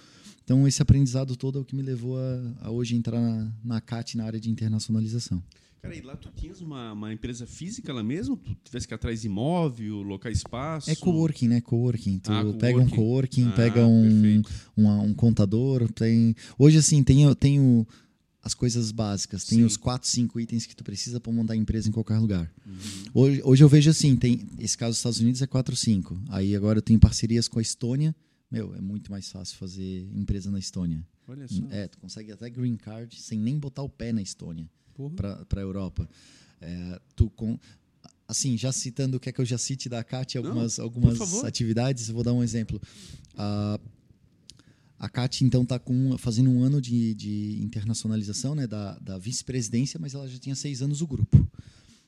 Então, 0.44 0.68
esse 0.68 0.82
aprendizado 0.82 1.36
todo 1.36 1.60
é 1.60 1.62
o 1.62 1.65
que 1.65 1.75
me 1.75 1.82
levou 1.82 2.18
a, 2.18 2.68
a 2.68 2.72
hoje 2.72 2.96
entrar 2.96 3.20
na, 3.20 3.51
na 3.63 3.82
CAT 3.82 4.15
na 4.15 4.24
área 4.25 4.39
de 4.39 4.50
internacionalização. 4.50 5.44
Cara, 5.82 5.96
e 5.96 6.01
lá 6.01 6.15
tu 6.15 6.30
tinhas 6.36 6.62
uma, 6.62 6.94
uma 6.94 7.12
empresa 7.12 7.46
física 7.48 7.91
lá 7.91 8.03
mesmo? 8.03 8.38
Tu 8.38 8.56
tivesse 8.65 8.88
que 8.88 8.94
ir 8.94 8.96
atrás 8.96 9.22
de 9.22 9.27
imóvel, 9.27 10.01
locar 10.03 10.32
espaço? 10.32 10.89
É 10.89 10.96
coworking, 10.96 11.48
né? 11.48 11.60
Coworking. 11.62 12.20
Tu 12.20 12.32
Ah, 12.32 12.44
pega 12.60 12.80
um 12.80 12.88
coworking. 12.88 13.48
Ah, 13.48 13.51
pega 13.53 13.86
um, 13.86 14.41
um, 14.77 15.01
um 15.06 15.13
contador. 15.13 15.91
Tem... 15.91 16.36
Hoje, 16.58 16.77
assim, 16.77 17.03
tem, 17.03 17.34
tem 17.36 17.60
o- 17.60 17.86
as 18.43 18.53
coisas 18.53 18.91
básicas. 18.91 19.45
Tem 19.45 19.60
Sim. 19.60 19.65
os 19.65 19.77
quatro, 19.77 20.07
cinco 20.10 20.39
itens 20.39 20.65
que 20.65 20.75
tu 20.75 20.83
precisa 20.83 21.19
para 21.19 21.31
montar 21.31 21.53
a 21.53 21.55
empresa 21.57 21.89
em 21.89 21.91
qualquer 21.91 22.17
lugar. 22.17 22.51
Uhum. 22.65 22.74
Hoje, 23.13 23.41
hoje 23.43 23.63
eu 23.63 23.69
vejo 23.69 23.89
assim, 23.89 24.15
tem 24.15 24.48
esse 24.60 24.77
caso 24.77 24.91
dos 24.91 24.98
Estados 24.98 25.19
Unidos 25.19 25.41
é 25.41 25.48
4 25.48 25.75
5. 25.75 26.24
Aí 26.29 26.55
agora 26.55 26.79
eu 26.79 26.81
tenho 26.81 27.00
parcerias 27.00 27.48
com 27.48 27.60
a 27.60 27.62
Estônia. 27.62 28.15
Meu, 28.50 28.75
é 28.75 28.81
muito 28.81 29.12
mais 29.12 29.29
fácil 29.29 29.57
fazer 29.57 30.10
empresa 30.13 30.50
na 30.50 30.60
Estônia. 30.60 31.05
Olha 31.27 31.48
só. 31.48 31.62
É, 31.69 31.88
tu 31.88 32.00
consegue 32.00 32.31
até 32.31 32.50
green 32.50 32.75
card 32.75 33.15
sem 33.21 33.39
nem 33.39 33.57
botar 33.57 33.83
o 33.83 33.89
pé 33.89 34.12
na 34.12 34.21
Estônia 34.21 34.69
para 35.15 35.45
a 35.55 35.60
Europa. 35.60 36.10
É, 36.60 37.00
tu 37.15 37.29
com, 37.29 37.57
assim, 38.27 38.57
já 38.57 38.71
citando 38.71 39.17
o 39.17 39.19
que 39.19 39.29
é 39.29 39.31
que 39.31 39.39
eu 39.39 39.45
já 39.45 39.57
cite 39.57 39.88
da 39.88 40.03
CAT, 40.03 40.38
algumas, 40.38 40.79
algumas 40.79 41.17
favor. 41.17 41.45
atividades, 41.45 42.10
vou 42.10 42.24
dar 42.24 42.33
um 42.33 42.43
exemplo. 42.43 42.81
A 43.38 43.79
a 45.01 45.10
CAT, 45.10 45.43
então, 45.43 45.63
está 45.63 45.81
fazendo 46.20 46.51
um 46.51 46.62
ano 46.62 46.79
de, 46.79 47.15
de 47.15 47.60
internacionalização 47.60 48.53
né, 48.53 48.67
da, 48.67 49.00
da 49.00 49.17
vice-presidência, 49.17 50.00
mas 50.00 50.13
ela 50.13 50.27
já 50.27 50.38
tinha 50.38 50.53
seis 50.53 50.79
anos 50.84 51.01
o 51.01 51.08
grupo. 51.08 51.43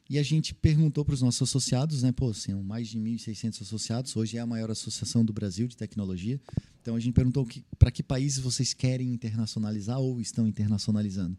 E 0.08 0.20
a 0.20 0.22
gente 0.22 0.54
perguntou 0.54 1.04
para 1.04 1.16
os 1.16 1.22
nossos 1.24 1.50
associados, 1.50 2.04
né? 2.04 2.12
Pô, 2.12 2.32
são 2.36 2.62
mais 2.62 2.90
de 2.90 3.00
1.600 3.00 3.64
associados, 3.64 4.16
hoje 4.16 4.38
é 4.38 4.42
a 4.42 4.46
maior 4.46 4.70
associação 4.70 5.26
do 5.26 5.34
Brasil 5.34 5.68
de 5.68 5.76
tecnologia. 5.76 6.40
Então 6.84 6.96
a 6.96 7.00
gente 7.00 7.16
perguntou 7.16 7.48
para 7.80 7.90
que 7.90 8.04
países 8.04 8.38
vocês 8.38 8.76
querem 8.76 9.12
internacionalizar 9.12 10.00
ou 10.00 10.22
estão 10.22 10.46
internacionalizando. 10.46 11.36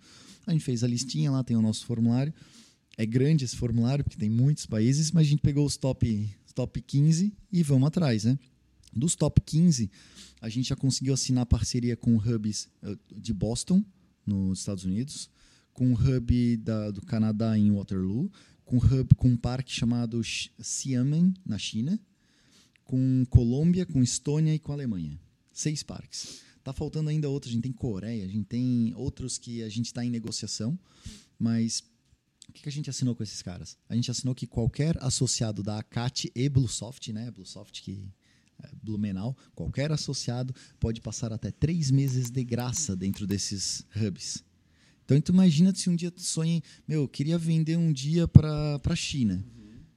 A 0.49 0.53
gente 0.53 0.65
fez 0.65 0.83
a 0.83 0.89
listinha 0.89 1.31
lá, 1.31 1.45
tem 1.45 1.57
o 1.57 1.63
nosso 1.63 1.87
formulário. 1.87 2.35
É 2.97 3.07
grande 3.07 3.45
esse 3.45 3.55
formulário, 3.55 4.03
porque 4.03 4.19
tem 4.19 4.31
muitos 4.31 4.67
países, 4.67 5.13
mas 5.13 5.29
a 5.29 5.31
gente 5.31 5.41
pegou 5.41 5.65
os 5.65 5.77
top, 5.77 6.29
top 6.53 6.83
15 6.83 7.33
e 7.53 7.63
vamos 7.63 7.87
atrás, 7.87 8.25
né? 8.25 8.37
Dos 8.95 9.15
top 9.15 9.41
15, 9.41 9.91
a 10.41 10.49
gente 10.49 10.69
já 10.69 10.77
conseguiu 10.77 11.15
assinar 11.15 11.47
parceria 11.47 11.97
com 11.97 12.17
hubs 12.17 12.69
eh, 12.83 12.97
de 13.17 13.33
Boston, 13.33 13.85
nos 14.27 14.61
Estados 14.61 14.85
Unidos, 14.85 15.29
com 15.73 15.93
o 15.93 15.95
hub 15.95 16.57
da- 16.59 16.91
do 16.91 17.03
Canadá 17.03 17.59
em 17.59 17.71
Waterloo, 17.71 18.31
com 18.65 18.77
hub 18.79 19.15
com 19.17 19.29
um 19.29 19.37
parque 19.37 19.73
chamado 19.73 20.23
Xiamen, 20.23 21.35
na 21.45 21.59
China, 21.59 22.01
com 22.85 23.25
Colômbia, 23.29 23.85
com 23.85 24.03
Estônia 24.03 24.55
e 24.55 24.59
com 24.59 24.73
Alemanha. 24.73 25.19
Seis 25.53 25.83
parques. 25.83 26.41
Tá 26.63 26.73
faltando 26.73 27.11
ainda 27.11 27.29
outros, 27.29 27.51
a 27.51 27.55
gente 27.55 27.63
tem 27.65 27.73
Coreia, 27.73 28.25
a 28.25 28.29
gente 28.29 28.47
tem 28.47 28.95
outros 28.97 29.37
que 29.37 29.63
a 29.63 29.69
gente 29.69 29.87
está 29.87 30.05
em 30.05 30.11
negociação, 30.11 30.79
mas 31.39 31.83
o 32.49 32.53
que, 32.53 32.63
que 32.63 32.69
a 32.69 32.73
gente 32.73 32.89
assinou 32.89 33.15
com 33.15 33.23
esses 33.23 33.43
caras? 33.43 33.77
A 33.89 33.95
gente 33.95 34.11
assinou 34.11 34.35
que 34.35 34.47
qualquer 34.47 34.97
associado 35.03 35.63
da 35.63 35.79
ACAT 35.79 36.31
e 36.35 36.49
Bluesoft, 36.49 37.13
né? 37.13 37.31
Bluesoft 37.31 37.83
que 37.83 38.09
Blumenau, 38.83 39.37
qualquer 39.55 39.93
associado 39.93 40.55
pode 40.79 41.01
passar 41.01 41.33
até 41.33 41.51
três 41.51 41.91
meses 41.91 42.31
de 42.31 42.45
graça 42.45 42.95
dentro 42.97 43.27
desses 43.27 43.85
hubs. 43.97 44.45
Então, 45.05 45.21
tu 45.21 45.33
imagina 45.33 45.75
se 45.75 45.91
um 45.91 45.97
dia 45.97 46.11
tu 46.11 46.23
sonha, 46.23 46.63
meu, 46.89 47.03
eu 47.03 47.09
queria 47.09 47.37
vender 47.37 47.77
um 47.77 47.93
dia 47.93 48.27
para 48.27 48.81
a 48.83 48.97
China. 48.97 49.45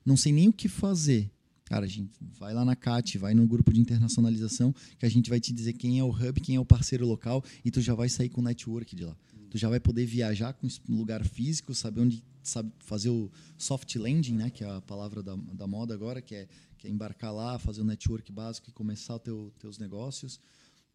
Não 0.06 0.18
sei 0.18 0.32
nem 0.32 0.50
o 0.50 0.54
que 0.54 0.68
fazer. 0.68 1.30
Cara, 1.66 1.86
a 1.86 1.90
gente 1.90 2.12
vai 2.40 2.54
lá 2.54 2.64
na 2.64 2.76
CAT, 2.76 3.18
vai 3.18 3.34
no 3.34 3.46
grupo 3.46 3.74
de 3.74 3.80
internacionalização, 3.80 4.74
que 4.98 5.06
a 5.06 5.10
gente 5.10 5.30
vai 5.30 5.40
te 5.40 5.52
dizer 5.52 5.74
quem 5.74 6.00
é 6.00 6.04
o 6.04 6.10
hub, 6.10 6.40
quem 6.40 6.56
é 6.56 6.60
o 6.60 6.66
parceiro 6.66 7.06
local, 7.06 7.44
e 7.64 7.70
tu 7.70 7.82
já 7.82 7.94
vai 7.94 8.08
sair 8.08 8.30
com 8.30 8.40
o 8.40 8.44
network 8.44 8.96
de 8.96 9.04
lá. 9.04 9.16
Tu 9.50 9.58
já 9.58 9.70
vai 9.70 9.80
poder 9.80 10.06
viajar 10.06 10.54
com 10.54 10.68
lugar 10.90 11.26
físico, 11.26 11.74
saber 11.74 12.02
onde 12.02 12.24
sabe 12.42 12.72
fazer 12.80 13.10
o 13.10 13.30
soft 13.58 13.94
landing, 13.96 14.34
né, 14.34 14.50
que 14.50 14.64
é 14.64 14.70
a 14.70 14.82
palavra 14.82 15.22
da, 15.22 15.36
da 15.36 15.68
moda 15.68 15.94
agora, 15.94 16.22
que 16.22 16.36
é, 16.36 16.48
que 16.78 16.88
é 16.88 16.90
embarcar 16.90 17.34
lá, 17.34 17.58
fazer 17.60 17.82
o 17.82 17.86
network 17.86 18.32
básico 18.32 18.70
e 18.70 18.74
começar 18.74 19.16
os 19.16 19.22
teu, 19.22 19.54
teus 19.60 19.78
negócios. 19.78 20.40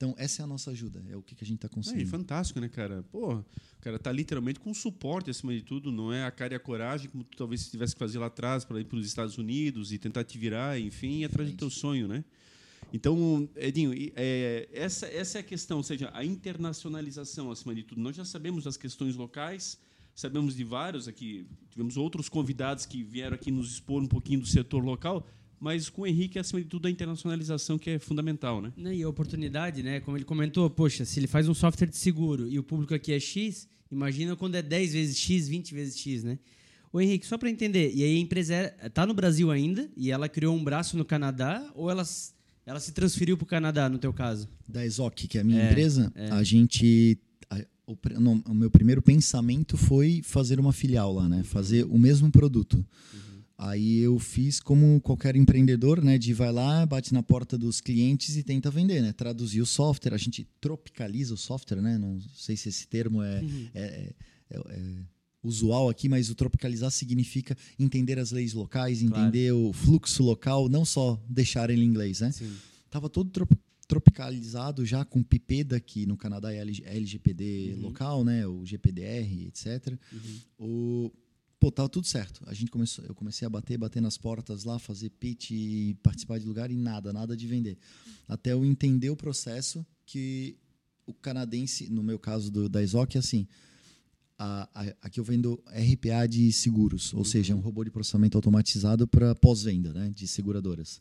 Então, 0.03 0.17
essa 0.19 0.43
é 0.43 0.45
a 0.45 0.49
nossa 0.49 0.73
ajuda, 0.73 1.01
é 1.09 1.17
o 1.17 1.23
que, 1.23 1.33
que 1.37 1.45
a 1.45 1.47
gente 1.47 1.59
está 1.59 1.69
conseguindo. 1.69 2.11
fantástico, 2.11 2.59
né, 2.59 2.69
cara? 2.69 3.05
Pô, 3.05 3.35
o 3.35 3.45
cara 3.81 4.01
tá 4.01 4.11
literalmente 4.11 4.59
com 4.59 4.75
suporte 4.75 5.31
acima 5.31 5.55
de 5.55 5.63
tudo, 5.63 5.93
não 5.93 6.13
é 6.13 6.25
a 6.25 6.31
cara 6.33 6.55
e 6.55 6.57
a 6.57 6.61
coragem, 6.61 7.09
como 7.09 7.23
tu 7.23 7.37
talvez 7.37 7.71
tivesse 7.71 7.95
que 7.95 8.01
fazer 8.01 8.19
lá 8.19 8.27
atrás 8.27 8.65
para 8.65 8.81
ir 8.81 8.85
para 8.85 8.99
os 8.99 9.07
Estados 9.07 9.39
Unidos 9.39 9.93
e 9.93 9.99
tentar 9.99 10.25
te 10.25 10.37
virar, 10.37 10.77
enfim, 10.81 11.21
ir 11.21 11.27
atrás 11.27 11.49
do 11.49 11.57
teu 11.57 11.71
sonho, 11.71 12.09
né? 12.09 12.25
Então, 12.93 13.49
Edinho, 13.55 13.95
e, 13.95 14.13
é, 14.17 14.69
essa, 14.73 15.07
essa 15.07 15.39
é 15.39 15.41
a 15.41 15.45
questão, 15.45 15.77
ou 15.77 15.85
seja, 15.85 16.11
a 16.13 16.25
internacionalização 16.25 17.51
acima 17.53 17.73
de 17.73 17.85
tudo. 17.85 18.01
Nós 18.01 18.17
já 18.17 18.25
sabemos 18.25 18.65
das 18.65 18.77
questões 18.77 19.15
locais, 19.15 19.79
sabemos 20.15 20.57
de 20.57 20.65
vários 20.65 21.07
aqui, 21.07 21.47
tivemos 21.71 21.97
outros 21.97 22.29
convidados 22.29 22.85
que 22.85 23.03
vieram 23.03 23.37
aqui 23.37 23.53
nos 23.53 23.73
expor 23.73 24.03
um 24.03 24.09
pouquinho 24.09 24.41
do 24.41 24.47
setor 24.47 24.85
local, 24.85 25.27
mas 25.63 25.89
com 25.89 26.03
o 26.03 26.07
Henrique, 26.07 26.41
acima 26.41 26.61
de 26.61 26.67
tudo, 26.67 26.89
a 26.89 26.91
internacionalização 26.91 27.79
que 27.79 27.91
é 27.91 27.99
fundamental, 28.01 28.61
né? 28.61 28.73
E 28.93 29.01
a 29.03 29.09
oportunidade, 29.09 29.81
né? 29.81 30.01
Como 30.01 30.17
ele 30.17 30.25
comentou, 30.25 30.69
poxa, 30.69 31.05
se 31.05 31.21
ele 31.21 31.29
faz 31.29 31.49
um 31.49 31.55
software 31.55 31.87
de 31.87 31.97
seguro 31.97 32.49
e 32.49 32.59
o 32.59 32.65
público 32.65 32.93
aqui 32.93 33.13
é 33.13 33.21
X, 33.21 33.69
imagina 33.91 34.35
quando 34.35 34.57
é 34.57 34.63
10 34.63 34.93
vezes 34.93 35.17
X, 35.17 35.47
20 35.49 35.73
vezes 35.73 35.97
X, 35.97 36.25
né? 36.25 36.37
Ô 36.93 37.01
Henrique, 37.01 37.25
só 37.27 37.39
para 37.39 37.49
entender, 37.49 37.93
e 37.95 38.03
aí 38.03 38.17
a 38.17 38.19
empresa 38.19 38.75
está 38.85 39.07
no 39.07 39.15
Brasil 39.15 39.51
ainda 39.53 39.89
e 39.97 40.11
ela 40.11 40.29
criou 40.29 40.55
um 40.57 40.63
braço 40.65 40.97
no 40.97 41.05
Canadá 41.05 41.65
ou 41.77 41.89
ela, 41.89 42.03
ela 42.67 42.81
se 42.81 42.93
transferiu 42.93 43.37
para 43.37 43.45
o 43.45 43.47
Canadá, 43.47 43.89
no 43.89 43.99
teu 43.99 44.13
caso? 44.13 44.49
da 44.69 44.85
Exoc, 44.85 45.15
que 45.29 45.39
é 45.39 45.43
a 45.43 45.45
minha 45.45 45.63
É, 45.63 45.71
empresa, 45.71 46.13
a 46.33 46.43
gente. 46.43 47.17
o, 47.87 47.97
não, 48.21 48.43
o 48.47 48.55
meu 48.55 48.71
primeiro 48.71 49.01
pensamento 49.01 49.77
foi 49.77 50.23
fazer 50.25 50.59
uma 50.59 50.73
filial 50.73 51.15
lá, 51.15 51.29
né? 51.29 51.43
Fazer 51.45 51.85
o 51.85 51.99
mesmo 51.99 52.31
produto. 52.33 52.85
Aí 53.65 53.99
eu 54.01 54.19
fiz 54.19 54.59
como 54.59 55.01
qualquer 55.01 55.37
empreendedor, 55.37 56.03
né? 56.03 56.19
De 56.19 56.33
vai 56.35 56.51
lá, 56.51 56.85
bate 56.85 57.13
na 57.15 57.23
porta 57.23 57.57
dos 57.57 57.81
clientes 57.81 58.37
e 58.37 58.43
tenta 58.43 58.71
vender, 58.71 59.01
né? 59.01 59.13
Traduzir 59.13 59.61
o 59.61 59.67
software, 59.67 60.15
a 60.15 60.19
gente 60.19 60.45
tropicaliza 60.61 61.33
o 61.35 61.37
software, 61.37 61.81
né? 61.81 61.97
Não 61.97 62.19
sei 62.35 62.57
se 62.57 62.69
esse 62.69 62.89
termo 62.89 63.23
é, 63.23 63.41
é- 63.73 63.81
é- 63.81 64.15
é- 64.51 64.59
é 64.59 64.83
usual 65.45 65.89
aqui, 65.89 66.09
mas 66.09 66.29
o 66.29 66.35
tropicalizar 66.35 66.91
significa 66.91 67.57
entender 67.79 68.19
as 68.19 68.33
leis 68.33 68.53
locais, 68.53 69.01
Claro. 69.03 69.23
entender 69.29 69.53
o 69.53 69.73
fluxo 69.73 70.23
local, 70.25 70.69
não 70.69 70.85
só 70.85 71.21
deixar 71.29 71.71
ele 71.71 71.83
em 71.83 71.87
inglês, 71.87 72.21
né? 72.21 72.33
Sim. 72.33 72.53
Tava 72.91 73.09
todo 73.09 73.31
trop- 73.31 73.57
tropicalizado 73.87 74.85
já 74.87 75.05
com 75.05 75.23
PIPEDA, 75.23 75.79
que 75.79 76.07
no 76.07 76.17
Canadá 76.17 76.53
é 76.53 76.59
LG 76.59 76.83
LGPD 76.85 77.77
local, 77.79 78.25
né? 78.25 78.47
O 78.47 78.65
GPDR, 78.65 79.47
etc. 79.47 79.97
O, 80.59 81.13
pô, 81.63 81.71
tava 81.71 81.89
tudo 81.89 82.09
certo. 82.09 82.43
A 82.49 82.55
gente 82.55 82.73
começou, 82.73 83.05
eu 83.05 83.15
comecei 83.15 83.47
a 83.47 83.49
bater, 83.49 83.79
bater 83.79 84.03
nas 84.03 84.19
portas 84.19 84.65
lá, 84.65 84.81
fazer 84.81 85.11
pitch 85.11 85.53
participar 86.03 86.41
de 86.41 86.45
lugar 86.45 86.73
e 86.73 86.77
nada, 86.77 87.13
nada 87.13 87.37
de 87.37 87.47
vender. 87.47 87.79
Até 88.27 88.53
eu 88.53 88.65
entender 88.65 89.11
o 89.11 89.17
processo 89.17 89.87
que 90.05 90.57
o 91.07 91.15
canadense, 91.15 91.89
no 91.89 92.03
meu 92.03 92.19
caso 92.19 92.51
do, 92.51 92.69
da 92.69 92.83
Exoc, 92.83 93.15
é 93.15 93.19
assim, 93.21 93.47
a, 94.37 94.69
a- 94.75 94.95
aqui 95.03 95.21
eu 95.21 95.25
vendo 95.25 95.63
RPA 95.69 96.27
de 96.27 96.53
seguros, 96.53 97.15
ou 97.15 97.25
seja, 97.25 97.55
um 97.55 97.61
robô 97.61 97.85
de 97.85 97.93
processamento 97.93 98.37
automatizado 98.37 99.07
para 99.07 99.33
pós-venda, 99.37 99.93
né, 99.93 100.11
de 100.13 100.27
seguradoras. 100.27 101.01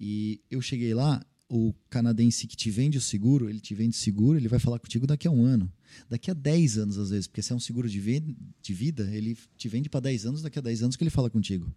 E 0.00 0.40
eu 0.50 0.62
cheguei 0.62 0.94
lá, 0.94 1.22
o 1.48 1.74
canadense 1.88 2.46
que 2.46 2.56
te 2.56 2.70
vende 2.70 2.98
o 2.98 3.00
seguro, 3.00 3.48
ele 3.48 3.60
te 3.60 3.74
vende 3.74 3.96
seguro, 3.96 4.38
ele 4.38 4.48
vai 4.48 4.58
falar 4.58 4.78
contigo 4.78 5.06
daqui 5.06 5.26
a 5.26 5.30
um 5.30 5.44
ano. 5.44 5.72
Daqui 6.08 6.30
a 6.30 6.34
10 6.34 6.78
anos, 6.78 6.98
às 6.98 7.10
vezes, 7.10 7.26
porque 7.26 7.40
se 7.40 7.52
é 7.52 7.56
um 7.56 7.60
seguro 7.60 7.88
de, 7.88 8.00
de 8.00 8.74
vida, 8.74 9.08
ele 9.14 9.36
te 9.56 9.68
vende 9.68 9.88
para 9.88 10.00
10 10.00 10.26
anos, 10.26 10.42
daqui 10.42 10.58
a 10.58 10.62
10 10.62 10.82
anos 10.82 10.96
que 10.96 11.02
ele 11.02 11.10
fala 11.10 11.30
contigo. 11.30 11.74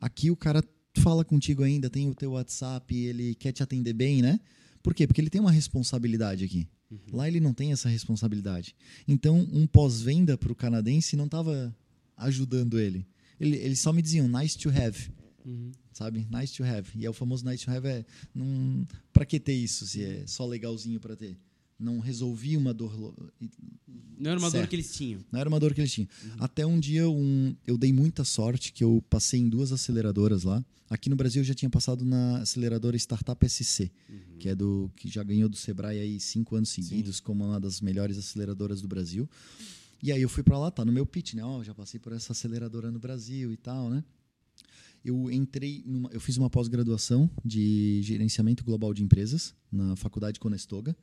Aqui 0.00 0.30
o 0.30 0.36
cara 0.36 0.62
fala 0.98 1.24
contigo 1.24 1.62
ainda, 1.62 1.88
tem 1.88 2.08
o 2.08 2.14
teu 2.14 2.32
WhatsApp, 2.32 2.94
ele 2.94 3.34
quer 3.34 3.52
te 3.52 3.62
atender 3.62 3.94
bem, 3.94 4.20
né? 4.20 4.38
Por 4.82 4.94
quê? 4.94 5.06
Porque 5.06 5.20
ele 5.20 5.30
tem 5.30 5.40
uma 5.40 5.50
responsabilidade 5.50 6.44
aqui. 6.44 6.68
Lá 7.12 7.26
ele 7.28 7.40
não 7.40 7.52
tem 7.52 7.72
essa 7.72 7.88
responsabilidade. 7.88 8.74
Então, 9.06 9.46
um 9.52 9.66
pós-venda 9.66 10.36
para 10.36 10.52
o 10.52 10.54
canadense 10.54 11.16
não 11.16 11.26
estava 11.26 11.74
ajudando 12.16 12.78
ele. 12.78 13.06
ele. 13.40 13.56
Eles 13.56 13.80
só 13.80 13.92
me 13.92 14.02
diziam, 14.02 14.28
nice 14.28 14.56
to 14.56 14.70
have 14.70 15.10
Uhum. 15.44 15.70
sabe? 15.92 16.26
Nice 16.30 16.54
to 16.56 16.64
have. 16.64 16.88
E 16.94 17.06
é 17.06 17.10
o 17.10 17.12
famoso 17.12 17.44
nice 17.44 17.64
to 17.64 17.70
have 17.70 17.86
é 17.86 18.04
não 18.34 18.86
para 19.12 19.24
que 19.24 19.38
ter 19.40 19.54
isso 19.54 19.86
se 19.86 20.02
é 20.02 20.26
só 20.26 20.46
legalzinho 20.46 20.98
para 21.00 21.16
ter. 21.16 21.36
Não 21.78 22.00
resolvi 22.00 22.56
uma 22.56 22.74
dor, 22.74 22.92
Não 24.18 24.30
era 24.32 24.38
uma 24.40 24.48
dor 24.50 24.58
Certo. 24.58 24.70
que 24.70 24.74
eles 24.76 24.92
tinham. 24.92 25.24
não 25.30 25.38
era 25.38 25.48
uma 25.48 25.60
dor 25.60 25.72
que 25.74 25.80
eles 25.80 25.92
tinham. 25.92 26.08
Até 26.40 26.66
um 26.66 26.78
dia 26.80 27.08
um, 27.08 27.54
eu 27.66 27.78
dei 27.78 27.92
muita 27.92 28.24
sorte 28.24 28.72
que 28.72 28.82
eu 28.82 29.02
passei 29.08 29.38
em 29.40 29.48
duas 29.48 29.70
aceleradoras 29.72 30.42
lá. 30.42 30.64
Aqui 30.90 31.08
no 31.08 31.14
Brasil 31.14 31.40
eu 31.40 31.44
já 31.44 31.54
tinha 31.54 31.70
passado 31.70 32.04
na 32.04 32.38
aceleradora 32.38 32.96
Startup 32.96 33.48
SC, 33.48 33.92
que 34.40 34.48
é 34.48 34.54
do 34.56 34.90
que 34.96 35.08
já 35.08 35.22
ganhou 35.22 35.48
do 35.48 35.56
Sebrae 35.56 36.00
aí 36.00 36.18
cinco 36.18 36.56
anos 36.56 36.70
seguidos 36.70 37.20
como 37.20 37.44
uma 37.44 37.60
das 37.60 37.80
melhores 37.80 38.18
aceleradoras 38.18 38.80
do 38.82 38.88
Brasil. 38.88 39.28
E 40.02 40.10
aí 40.10 40.22
eu 40.22 40.28
fui 40.28 40.42
para 40.42 40.58
lá, 40.58 40.70
tá 40.70 40.84
no 40.84 40.92
meu 40.92 41.04
pitch, 41.06 41.34
né? 41.34 41.44
Ó, 41.44 41.62
já 41.62 41.74
passei 41.74 42.00
por 42.00 42.12
essa 42.12 42.32
aceleradora 42.32 42.90
no 42.90 42.98
Brasil 42.98 43.52
e 43.52 43.56
tal, 43.56 43.88
né? 43.90 44.02
Eu 45.04 45.30
entrei 45.30 45.82
numa, 45.86 46.10
eu 46.10 46.20
fiz 46.20 46.36
uma 46.36 46.50
pós-graduação 46.50 47.30
de 47.44 48.00
gerenciamento 48.02 48.64
global 48.64 48.92
de 48.92 49.02
empresas 49.02 49.54
na 49.70 49.96
faculdade 49.96 50.40
Conestoga. 50.40 50.96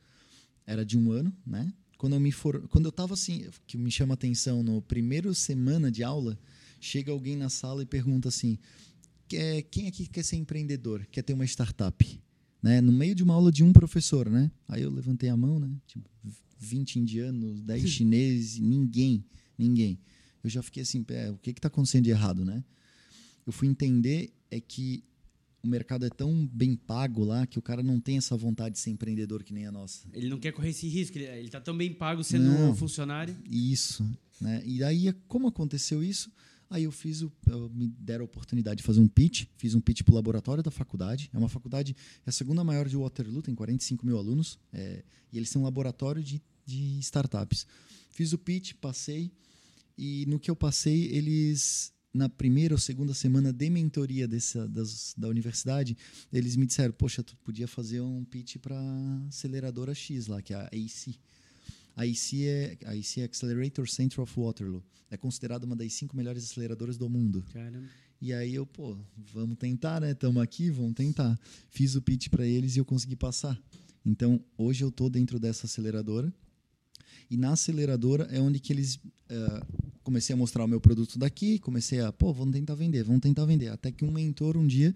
Era 0.66 0.86
de 0.86 0.98
um 0.98 1.12
ano, 1.12 1.34
né? 1.46 1.72
Quando 1.98 2.14
eu 2.14 2.20
me 2.20 2.32
for, 2.32 2.68
quando 2.68 2.86
eu 2.86 2.90
estava 2.90 3.14
assim, 3.14 3.48
que 3.66 3.78
me 3.78 3.90
chama 3.90 4.14
a 4.14 4.16
atenção 4.16 4.62
no 4.62 4.82
primeiro 4.82 5.34
semana 5.34 5.92
de 5.92 6.04
aula, 6.04 6.38
chega 6.80 7.12
alguém 7.12 7.36
na 7.36 7.50
sala 7.50 7.84
e 7.84 7.86
pergunta 7.86 8.28
assim: 8.30 8.58
quem 9.28 9.88
aqui 9.88 10.08
quer 10.08 10.24
ser 10.24 10.36
empreendedor? 10.36 11.06
Quer 11.12 11.24
ter 11.24 11.34
uma 11.34 11.46
startup? 11.46 12.22
Né? 12.62 12.82
No 12.82 12.92
meio 12.92 13.16
de 13.16 13.24
uma 13.24 13.34
aula 13.34 13.52
de 13.52 13.64
um 13.64 13.72
professor, 13.72 14.30
né? 14.30 14.52
Aí 14.68 14.82
eu 14.82 14.92
levantei 14.92 15.30
a 15.30 15.38
mão, 15.38 15.60
né? 15.60 15.70
Tipo, 15.88 16.10
20 16.58 17.00
indianos, 17.00 17.62
10 17.62 17.90
chineses, 17.90 18.60
ninguém, 18.60 19.24
ninguém. 19.58 20.00
Eu 20.44 20.50
já 20.50 20.62
fiquei 20.62 20.84
assim, 20.84 21.06
o 21.32 21.38
que 21.38 21.52
está 21.52 21.68
acontecendo 21.68 22.04
de 22.04 22.10
errado, 22.10 22.44
né? 22.44 22.64
Eu 23.46 23.52
fui 23.52 23.68
entender 23.68 24.34
é 24.50 24.60
que 24.60 25.04
o 25.64 25.68
mercado 25.68 26.06
é 26.06 26.10
tão 26.10 26.46
bem 26.48 26.76
pago 26.76 27.24
lá 27.24 27.46
que 27.48 27.58
o 27.58 27.62
cara 27.62 27.82
não 27.82 28.00
tem 28.00 28.18
essa 28.18 28.38
vontade 28.38 28.76
de 28.76 28.80
ser 28.82 28.92
empreendedor 28.92 29.44
que 29.44 29.54
nem 29.54 29.66
a 29.66 29.72
nossa. 29.72 30.08
Ele 30.14 30.30
não 30.30 30.38
quer 30.40 30.52
correr 30.52 30.70
esse 30.70 30.88
risco, 30.88 31.18
ele 31.18 31.46
está 31.46 31.60
tão 31.60 31.76
bem 31.76 31.92
pago 31.94 32.24
sendo 32.24 32.46
Não. 32.46 32.76
funcionário. 32.76 33.36
Isso, 33.50 34.06
né? 34.40 34.62
E 34.66 34.84
aí, 34.84 35.12
como 35.28 35.48
aconteceu 35.48 36.04
isso? 36.04 36.32
Aí 36.70 36.84
eu 36.84 36.92
fiz 36.92 37.22
o, 37.22 37.32
eu- 37.48 37.70
me 37.70 37.88
deram 37.88 38.24
a 38.24 38.26
oportunidade 38.26 38.78
de 38.78 38.84
fazer 38.84 39.00
um 39.00 39.08
pitch, 39.08 39.46
fiz 39.58 39.74
um 39.76 39.82
pitch 39.82 40.02
para 40.04 40.12
o 40.12 40.16
laboratório 40.16 40.64
da 40.64 40.72
faculdade. 40.72 41.30
É 41.34 41.38
uma 41.38 41.50
faculdade, 41.50 41.96
é 42.26 42.30
a 42.30 42.34
segunda 42.34 42.64
maior 42.64 42.88
de 42.88 42.96
Waterloo, 42.98 43.42
tem 43.42 43.54
45 43.56 44.06
mil 44.06 44.18
alunos, 44.18 44.58
é, 44.74 45.04
e 45.32 45.38
eles 45.38 45.50
têm 45.52 45.62
um 45.62 45.66
laboratório 45.66 46.24
de, 46.24 46.42
de 46.66 47.00
startups. 47.00 47.66
Fiz 48.12 48.34
o 48.34 48.38
pitch, 48.38 48.74
passei, 48.82 49.32
e 49.98 50.26
no 50.28 50.40
que 50.40 50.50
eu 50.50 50.56
passei, 50.56 51.06
eles, 51.12 51.94
na 52.16 52.30
primeira 52.30 52.74
ou 52.74 52.80
segunda 52.80 53.14
semana 53.14 53.52
de 53.52 53.70
mentoria 53.70 54.26
dessa, 54.26 54.66
das, 54.70 55.14
da 55.18 55.28
universidade, 55.28 55.98
eles 56.32 56.56
me 56.56 56.66
disseram, 56.66 56.94
poxa, 56.94 57.22
tu 57.22 57.36
podia 57.44 57.68
fazer 57.68 58.00
um 58.00 58.24
pitch 58.24 58.56
para 58.58 58.80
aceleradora 59.28 59.94
X 59.94 60.28
lá, 60.28 60.42
que 60.42 60.54
é 60.54 60.58
a 60.58 60.66
AC. 60.68 61.20
A 61.94 62.06
IC 62.06 62.46
é, 62.46 62.78
a 62.86 62.96
IC 62.96 63.22
é 63.22 63.24
Accelerator 63.26 63.88
Center 63.90 64.22
of 64.22 64.34
Waterloo. 64.40 64.84
É 65.12 65.18
considerada 65.18 65.66
uma 65.66 65.76
das 65.76 65.92
cinco 65.94 66.16
melhores 66.16 66.44
aceleradoras 66.46 66.98
do 66.98 67.10
mundo. 67.10 67.44
Caramba. 67.54 67.88
E 68.22 68.34
aí 68.34 68.56
eu, 68.56 68.66
pô, 68.66 68.98
vamos 69.34 69.58
tentar, 69.58 70.00
né? 70.00 70.12
Estamos 70.12 70.42
aqui, 70.42 70.70
vamos 70.70 70.94
tentar. 70.94 71.38
Fiz 71.70 71.96
o 71.96 72.02
pitch 72.02 72.30
para 72.30 72.46
eles 72.46 72.76
e 72.76 72.80
eu 72.80 72.86
consegui 72.86 73.16
passar. 73.16 73.62
Então, 74.06 74.42
hoje 74.58 74.84
eu 74.84 74.90
estou 74.90 75.10
dentro 75.10 75.38
dessa 75.38 75.66
aceleradora. 75.66 76.34
E 77.30 77.38
na 77.38 77.52
aceleradora 77.54 78.28
é 78.32 78.40
onde 78.40 78.60
que 78.60 78.72
eles 78.72 79.00
eh, 79.30 79.62
comecei 80.04 80.34
a 80.34 80.38
mostrar 80.38 80.64
o 80.64 80.68
meu 80.68 80.80
produto 80.80 81.18
daqui, 81.18 81.58
comecei 81.58 82.00
a, 82.00 82.12
pô, 82.12 82.32
vamos 82.32 82.54
tentar 82.54 82.76
vender, 82.76 83.04
vamos 83.04 83.22
tentar 83.22 83.46
vender. 83.46 83.70
Até 83.70 83.92
que 83.92 84.06
um 84.06 84.12
mentor 84.12 84.56
um 84.56 84.68
dia, 84.68 84.94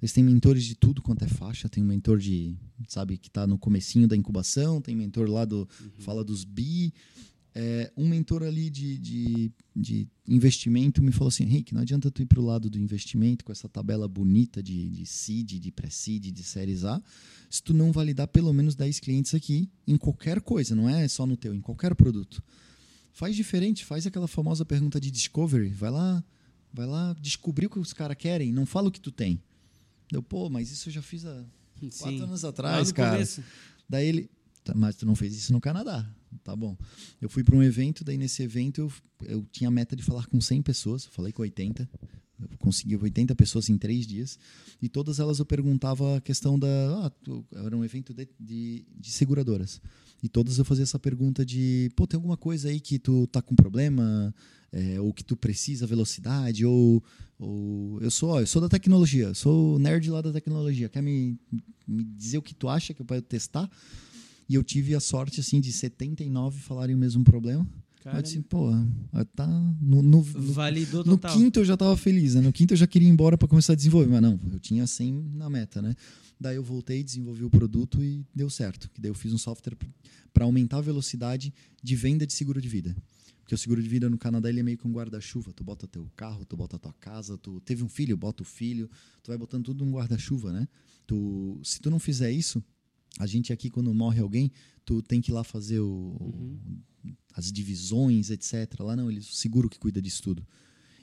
eles 0.00 0.12
têm 0.12 0.22
mentores 0.22 0.64
de 0.64 0.74
tudo 0.74 1.00
quanto 1.00 1.24
é 1.24 1.28
faixa, 1.28 1.68
tem 1.68 1.82
um 1.82 1.86
mentor 1.86 2.18
de, 2.18 2.54
sabe, 2.86 3.16
que 3.16 3.28
está 3.28 3.46
no 3.46 3.58
comecinho 3.58 4.06
da 4.06 4.14
incubação, 4.14 4.80
tem 4.80 4.94
mentor 4.94 5.28
lá 5.30 5.44
do 5.44 5.66
fala 5.98 6.22
dos 6.22 6.44
bi, 6.44 6.92
é, 7.54 7.92
um 7.96 8.08
mentor 8.08 8.42
ali 8.42 8.70
de, 8.70 8.96
de, 8.98 9.52
de 9.74 10.08
investimento 10.28 11.02
me 11.02 11.10
falou 11.10 11.28
assim, 11.28 11.42
Henrique, 11.44 11.74
não 11.74 11.80
adianta 11.80 12.10
tu 12.10 12.22
ir 12.22 12.26
para 12.26 12.40
o 12.40 12.44
lado 12.44 12.70
do 12.70 12.78
investimento 12.78 13.44
com 13.44 13.50
essa 13.50 13.68
tabela 13.68 14.06
bonita 14.06 14.62
de, 14.62 14.88
de 14.88 15.04
seed, 15.06 15.58
de 15.58 15.70
pré-seed, 15.72 16.30
de 16.30 16.42
séries 16.44 16.84
A, 16.84 17.02
se 17.48 17.62
tu 17.62 17.74
não 17.74 17.90
validar 17.90 18.28
pelo 18.28 18.52
menos 18.52 18.74
10 18.74 19.00
clientes 19.00 19.34
aqui 19.34 19.68
em 19.86 19.96
qualquer 19.96 20.40
coisa, 20.40 20.74
não 20.74 20.88
é 20.88 21.08
só 21.08 21.26
no 21.26 21.36
teu, 21.36 21.54
em 21.54 21.60
qualquer 21.60 21.94
produto. 21.94 22.42
Faz 23.12 23.34
diferente, 23.34 23.84
faz 23.84 24.06
aquela 24.06 24.28
famosa 24.28 24.64
pergunta 24.64 25.00
de 25.00 25.10
discovery, 25.10 25.70
vai 25.70 25.90
lá, 25.90 26.22
vai 26.72 26.86
lá 26.86 27.14
descobrir 27.20 27.66
o 27.66 27.70
que 27.70 27.78
os 27.80 27.92
caras 27.92 28.16
querem, 28.16 28.52
não 28.52 28.64
fala 28.64 28.88
o 28.88 28.92
que 28.92 29.00
tu 29.00 29.10
tem. 29.10 29.42
Deu, 30.10 30.22
pô, 30.22 30.48
mas 30.48 30.70
isso 30.70 30.88
eu 30.88 30.92
já 30.92 31.02
fiz 31.02 31.24
há 31.24 31.44
quatro 31.80 31.90
Sim. 31.90 32.22
anos 32.22 32.42
Lá 32.42 32.50
atrás, 32.50 32.92
cara. 32.92 33.12
começo. 33.14 33.42
Daí 33.88 34.06
ele, 34.06 34.30
"Tá, 34.62 34.72
mas 34.74 34.94
tu 34.94 35.04
não 35.04 35.16
fez 35.16 35.34
isso 35.34 35.52
no 35.52 35.60
Canadá. 35.60 36.08
Tá 36.44 36.54
bom. 36.54 36.76
Eu 37.20 37.28
fui 37.28 37.42
para 37.42 37.56
um 37.56 37.62
evento, 37.62 38.04
daí 38.04 38.16
nesse 38.16 38.42
evento 38.42 38.80
eu, 38.80 38.92
eu 39.28 39.46
tinha 39.50 39.68
a 39.68 39.70
meta 39.70 39.96
de 39.96 40.02
falar 40.02 40.26
com 40.26 40.40
100 40.40 40.62
pessoas, 40.62 41.04
eu 41.04 41.10
falei 41.10 41.32
com 41.32 41.42
80. 41.42 41.88
Eu 42.40 42.48
consegui 42.58 42.96
80 42.96 43.34
pessoas 43.34 43.68
em 43.68 43.76
três 43.76 44.06
dias. 44.06 44.38
E 44.80 44.88
todas 44.88 45.18
elas 45.20 45.38
eu 45.40 45.44
perguntava 45.44 46.16
a 46.16 46.20
questão 46.20 46.58
da. 46.58 46.68
Ah, 47.04 47.10
tu- 47.10 47.44
era 47.52 47.76
um 47.76 47.84
evento 47.84 48.14
de, 48.14 48.26
de, 48.38 48.84
de 48.98 49.10
seguradoras. 49.10 49.80
E 50.22 50.28
todas 50.28 50.56
eu 50.58 50.64
fazia 50.64 50.84
essa 50.84 50.98
pergunta 50.98 51.44
de: 51.44 51.90
pô, 51.94 52.06
tem 52.06 52.16
alguma 52.16 52.36
coisa 52.38 52.68
aí 52.68 52.80
que 52.80 52.98
tu 52.98 53.26
tá 53.26 53.42
com 53.42 53.54
problema? 53.54 54.34
É, 54.72 55.00
ou 55.00 55.12
que 55.12 55.24
tu 55.24 55.36
precisa 55.36 55.86
velocidade? 55.86 56.64
Ou, 56.64 57.02
ou 57.38 58.00
eu 58.00 58.10
sou 58.10 58.30
ó, 58.30 58.40
eu 58.40 58.46
sou 58.46 58.62
da 58.62 58.68
tecnologia, 58.68 59.34
sou 59.34 59.78
nerd 59.78 60.08
lá 60.10 60.22
da 60.22 60.32
tecnologia. 60.32 60.88
Quer 60.88 61.02
me, 61.02 61.36
me 61.86 62.04
dizer 62.04 62.38
o 62.38 62.42
que 62.42 62.54
tu 62.54 62.68
acha 62.68 62.94
que 62.94 63.02
eu 63.02 63.06
posso 63.06 63.20
testar? 63.22 63.68
E 64.50 64.56
eu 64.56 64.64
tive 64.64 64.96
a 64.96 65.00
sorte 65.00 65.38
assim 65.38 65.60
de 65.60 65.72
79 65.72 66.58
falarem 66.58 66.96
o 66.96 66.98
mesmo 66.98 67.22
problema. 67.22 67.64
Eu 68.04 68.20
disse, 68.20 68.40
pô, 68.40 68.72
tá 69.36 69.46
no, 69.46 70.02
no, 70.02 70.02
no, 70.02 70.22
Validou 70.24 71.04
no 71.04 71.12
total. 71.16 71.36
quinto 71.36 71.60
eu 71.60 71.64
já 71.64 71.74
estava 71.74 71.96
feliz, 71.96 72.34
né? 72.34 72.40
No 72.40 72.52
quinto 72.52 72.74
eu 72.74 72.76
já 72.76 72.84
queria 72.84 73.06
ir 73.06 73.12
embora 73.12 73.38
para 73.38 73.46
começar 73.46 73.74
a 73.74 73.76
desenvolver, 73.76 74.10
mas 74.10 74.20
não, 74.20 74.40
eu 74.52 74.58
tinha 74.58 74.84
100 74.84 75.12
na 75.34 75.48
meta, 75.48 75.80
né? 75.80 75.94
Daí 76.40 76.56
eu 76.56 76.64
voltei, 76.64 77.04
desenvolvi 77.04 77.44
o 77.44 77.50
produto 77.50 78.02
e 78.02 78.26
deu 78.34 78.50
certo. 78.50 78.90
Que 78.92 79.00
daí 79.00 79.12
eu 79.12 79.14
fiz 79.14 79.32
um 79.32 79.38
software 79.38 79.76
para 80.32 80.44
aumentar 80.44 80.78
a 80.78 80.80
velocidade 80.80 81.54
de 81.80 81.94
venda 81.94 82.26
de 82.26 82.32
seguro 82.32 82.60
de 82.60 82.68
vida. 82.68 82.96
Porque 83.42 83.54
o 83.54 83.58
seguro 83.58 83.80
de 83.80 83.88
vida 83.88 84.10
no 84.10 84.18
Canadá 84.18 84.48
ele 84.48 84.58
é 84.58 84.62
meio 84.64 84.78
que 84.78 84.88
um 84.88 84.92
guarda-chuva. 84.92 85.52
Tu 85.52 85.62
bota 85.62 85.86
teu 85.86 86.10
carro, 86.16 86.44
tu 86.44 86.56
bota 86.56 86.76
tua 86.76 86.92
casa, 86.94 87.38
tu 87.38 87.60
teve 87.60 87.84
um 87.84 87.88
filho, 87.88 88.16
bota 88.16 88.42
o 88.42 88.46
filho, 88.46 88.90
tu 89.22 89.28
vai 89.28 89.38
botando 89.38 89.66
tudo 89.66 89.84
num 89.84 89.92
guarda-chuva, 89.92 90.52
né? 90.52 90.66
Tu, 91.06 91.60
se 91.62 91.80
tu 91.80 91.88
não 91.88 92.00
fizer 92.00 92.32
isso, 92.32 92.60
a 93.20 93.26
gente 93.26 93.52
aqui 93.52 93.68
quando 93.68 93.92
morre 93.92 94.18
alguém, 94.18 94.50
tu 94.82 95.02
tem 95.02 95.20
que 95.20 95.30
ir 95.30 95.34
lá 95.34 95.44
fazer 95.44 95.78
o, 95.78 96.58
as 97.34 97.52
divisões, 97.52 98.30
etc. 98.30 98.80
Lá 98.80 98.96
não, 98.96 99.10
eles 99.10 99.28
o 99.28 99.34
seguro 99.34 99.68
que 99.68 99.78
cuida 99.78 100.00
disso 100.00 100.22
tudo. 100.22 100.46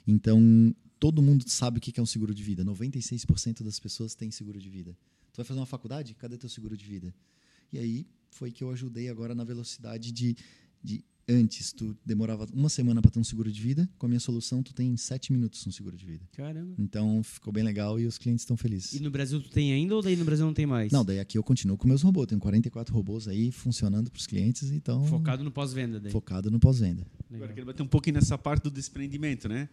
Então, 0.04 0.74
todo 0.98 1.22
mundo 1.22 1.48
sabe 1.48 1.78
o 1.78 1.80
que 1.80 1.98
é 1.98 2.02
um 2.02 2.06
seguro 2.06 2.34
de 2.34 2.42
vida. 2.42 2.64
96% 2.64 3.62
das 3.62 3.78
pessoas 3.78 4.16
têm 4.16 4.32
seguro 4.32 4.58
de 4.58 4.68
vida. 4.68 4.98
Tu 5.32 5.36
vai 5.36 5.44
fazer 5.44 5.60
uma 5.60 5.66
faculdade? 5.66 6.12
Cadê 6.14 6.36
teu 6.36 6.48
seguro 6.48 6.76
de 6.76 6.84
vida? 6.84 7.14
E 7.72 7.78
aí 7.78 8.06
foi 8.30 8.50
que 8.50 8.64
eu 8.64 8.70
ajudei 8.72 9.08
agora 9.08 9.32
na 9.32 9.44
velocidade 9.44 10.10
de, 10.10 10.36
de 10.82 11.04
antes 11.28 11.72
tu 11.72 11.96
demorava 12.04 12.46
uma 12.52 12.68
semana 12.68 13.02
para 13.02 13.10
ter 13.10 13.18
um 13.20 13.24
seguro 13.24 13.50
de 13.52 13.60
vida, 13.60 13.88
com 13.98 14.06
a 14.06 14.08
minha 14.08 14.20
solução 14.20 14.62
tu 14.62 14.72
tem 14.72 14.88
em 14.90 14.96
sete 14.96 15.32
minutos 15.32 15.66
um 15.66 15.70
seguro 15.70 15.96
de 15.96 16.06
vida. 16.06 16.24
Caramba. 16.32 16.74
Então 16.78 17.22
ficou 17.22 17.52
bem 17.52 17.62
legal 17.62 17.98
e 18.00 18.06
os 18.06 18.16
clientes 18.18 18.42
estão 18.42 18.56
felizes. 18.56 18.94
E 18.94 19.00
no 19.00 19.10
Brasil 19.10 19.40
tu 19.40 19.50
tem 19.50 19.72
ainda 19.72 19.94
ou 19.94 20.02
daí 20.02 20.16
no 20.16 20.24
Brasil 20.24 20.46
não 20.46 20.54
tem 20.54 20.66
mais? 20.66 20.90
Não, 20.92 21.04
daí 21.04 21.20
aqui 21.20 21.36
eu 21.36 21.42
continuo 21.42 21.76
com 21.76 21.86
meus 21.86 22.02
robôs. 22.02 22.26
Tenho 22.26 22.40
44 22.40 22.94
robôs 22.94 23.28
aí 23.28 23.50
funcionando 23.52 24.10
para 24.10 24.18
os 24.18 24.26
clientes, 24.26 24.70
então 24.70 25.04
Focado 25.06 25.42
no 25.44 25.50
pós-venda 25.50 26.00
daí. 26.00 26.12
focado 26.12 26.50
no 26.50 26.58
pós-venda. 26.58 27.06
Agora, 27.32 27.52
quero 27.52 27.66
bater 27.66 27.82
um 27.82 27.86
pouquinho 27.86 28.14
nessa 28.14 28.38
parte 28.38 28.62
do 28.64 28.70
desprendimento, 28.70 29.48
né? 29.48 29.68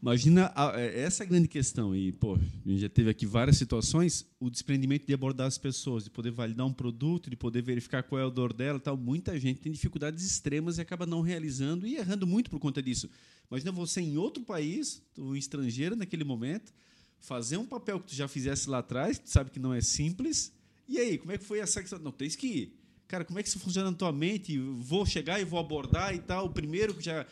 Imagina 0.00 0.52
a- 0.54 0.72
é, 0.80 1.00
essa 1.00 1.24
é 1.24 1.26
a 1.26 1.28
grande 1.28 1.48
questão. 1.48 1.94
E, 1.94 2.12
pô, 2.12 2.36
a 2.36 2.68
gente 2.68 2.80
já 2.80 2.88
teve 2.88 3.10
aqui 3.10 3.26
várias 3.26 3.56
situações, 3.56 4.24
o 4.38 4.48
desprendimento 4.48 5.04
de 5.06 5.12
abordar 5.12 5.46
as 5.48 5.58
pessoas, 5.58 6.04
de 6.04 6.10
poder 6.10 6.30
validar 6.30 6.64
um 6.66 6.72
produto, 6.72 7.28
de 7.28 7.36
poder 7.36 7.62
verificar 7.62 8.02
qual 8.04 8.20
é 8.20 8.24
o 8.24 8.30
dor 8.30 8.52
dela 8.52 8.78
e 8.78 8.80
tal. 8.80 8.96
Muita 8.96 9.38
gente 9.40 9.60
tem 9.60 9.72
dificuldades 9.72 10.24
extremas 10.24 10.67
e 10.76 10.80
acaba 10.82 11.06
não 11.06 11.22
realizando 11.22 11.86
e 11.86 11.96
errando 11.96 12.26
muito 12.26 12.50
por 12.50 12.58
conta 12.58 12.82
disso. 12.82 13.08
Imagina 13.50 13.72
você 13.72 14.02
em 14.02 14.18
outro 14.18 14.42
país, 14.42 15.00
um 15.16 15.34
estrangeiro 15.34 15.96
naquele 15.96 16.24
momento, 16.24 16.72
fazer 17.18 17.56
um 17.56 17.66
papel 17.66 17.98
que 18.00 18.08
tu 18.08 18.14
já 18.14 18.28
fizesse 18.28 18.68
lá 18.68 18.78
atrás, 18.78 19.18
tu 19.18 19.30
sabe 19.30 19.50
que 19.50 19.58
não 19.58 19.72
é 19.72 19.80
simples. 19.80 20.52
E 20.86 20.98
aí, 20.98 21.16
como 21.16 21.32
é 21.32 21.38
que 21.38 21.44
foi 21.44 21.60
essa 21.60 21.80
questão? 21.80 21.98
Não, 21.98 22.12
tens 22.12 22.36
que 22.36 22.46
ir. 22.46 22.78
Cara, 23.08 23.24
como 23.24 23.38
é 23.38 23.42
que 23.42 23.48
isso 23.48 23.58
funciona 23.58 23.90
na 23.90 23.96
tua 23.96 24.12
mente? 24.12 24.58
Vou 24.58 25.06
chegar 25.06 25.40
e 25.40 25.44
vou 25.44 25.58
abordar 25.58 26.14
e 26.14 26.18
tal. 26.18 26.50
Primeiro 26.50 26.92
que 26.94 27.02
já. 27.02 27.26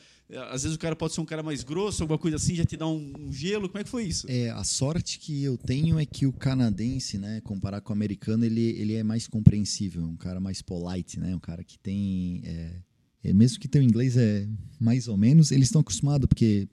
Às 0.51 0.65
vezes 0.65 0.75
o 0.75 0.79
cara 0.79 0.97
pode 0.97 1.13
ser 1.13 1.21
um 1.21 1.25
cara 1.25 1.43
mais 1.43 1.63
grosso, 1.63 2.03
alguma 2.03 2.19
coisa 2.19 2.37
assim, 2.37 2.55
já 2.55 2.65
te 2.65 2.77
dá 2.77 2.87
um, 2.89 3.13
um 3.17 3.33
gelo. 3.33 3.69
Como 3.69 3.81
é 3.81 3.85
que 3.85 3.91
foi 3.91 4.05
isso? 4.05 4.27
É, 4.29 4.51
a 4.51 4.65
sorte 4.65 5.21
que 5.21 5.45
eu 5.45 5.57
tenho 5.57 6.01
é 6.01 6.07
que 6.07 6.27
o 6.27 6.33
canadense, 6.33 7.17
né, 7.17 7.41
comparar 7.43 7.81
com 7.81 7.93
o 7.93 7.93
americano, 7.93 8.45
ele, 8.45 8.61
ele 8.61 8.95
é 8.95 9.05
mais 9.05 9.29
compreensível, 9.29 10.03
um 10.03 10.17
cara 10.17 10.41
mais 10.41 10.61
polite, 10.61 11.21
né, 11.21 11.37
um 11.37 11.39
cara 11.39 11.63
que 11.63 11.79
tem, 11.79 12.43
é, 12.45 12.51
é, 12.51 12.83
mesmo 13.33 13.59
que 13.59 13.69
teu 13.69 13.83
inglês 13.83 14.17
é 14.17 14.47
mais 14.79 15.09
ou 15.09 15.17
menos, 15.17 15.51
eles 15.51 15.69
estão 15.69 15.81
acostumados 15.81 16.27
porque 16.27 16.69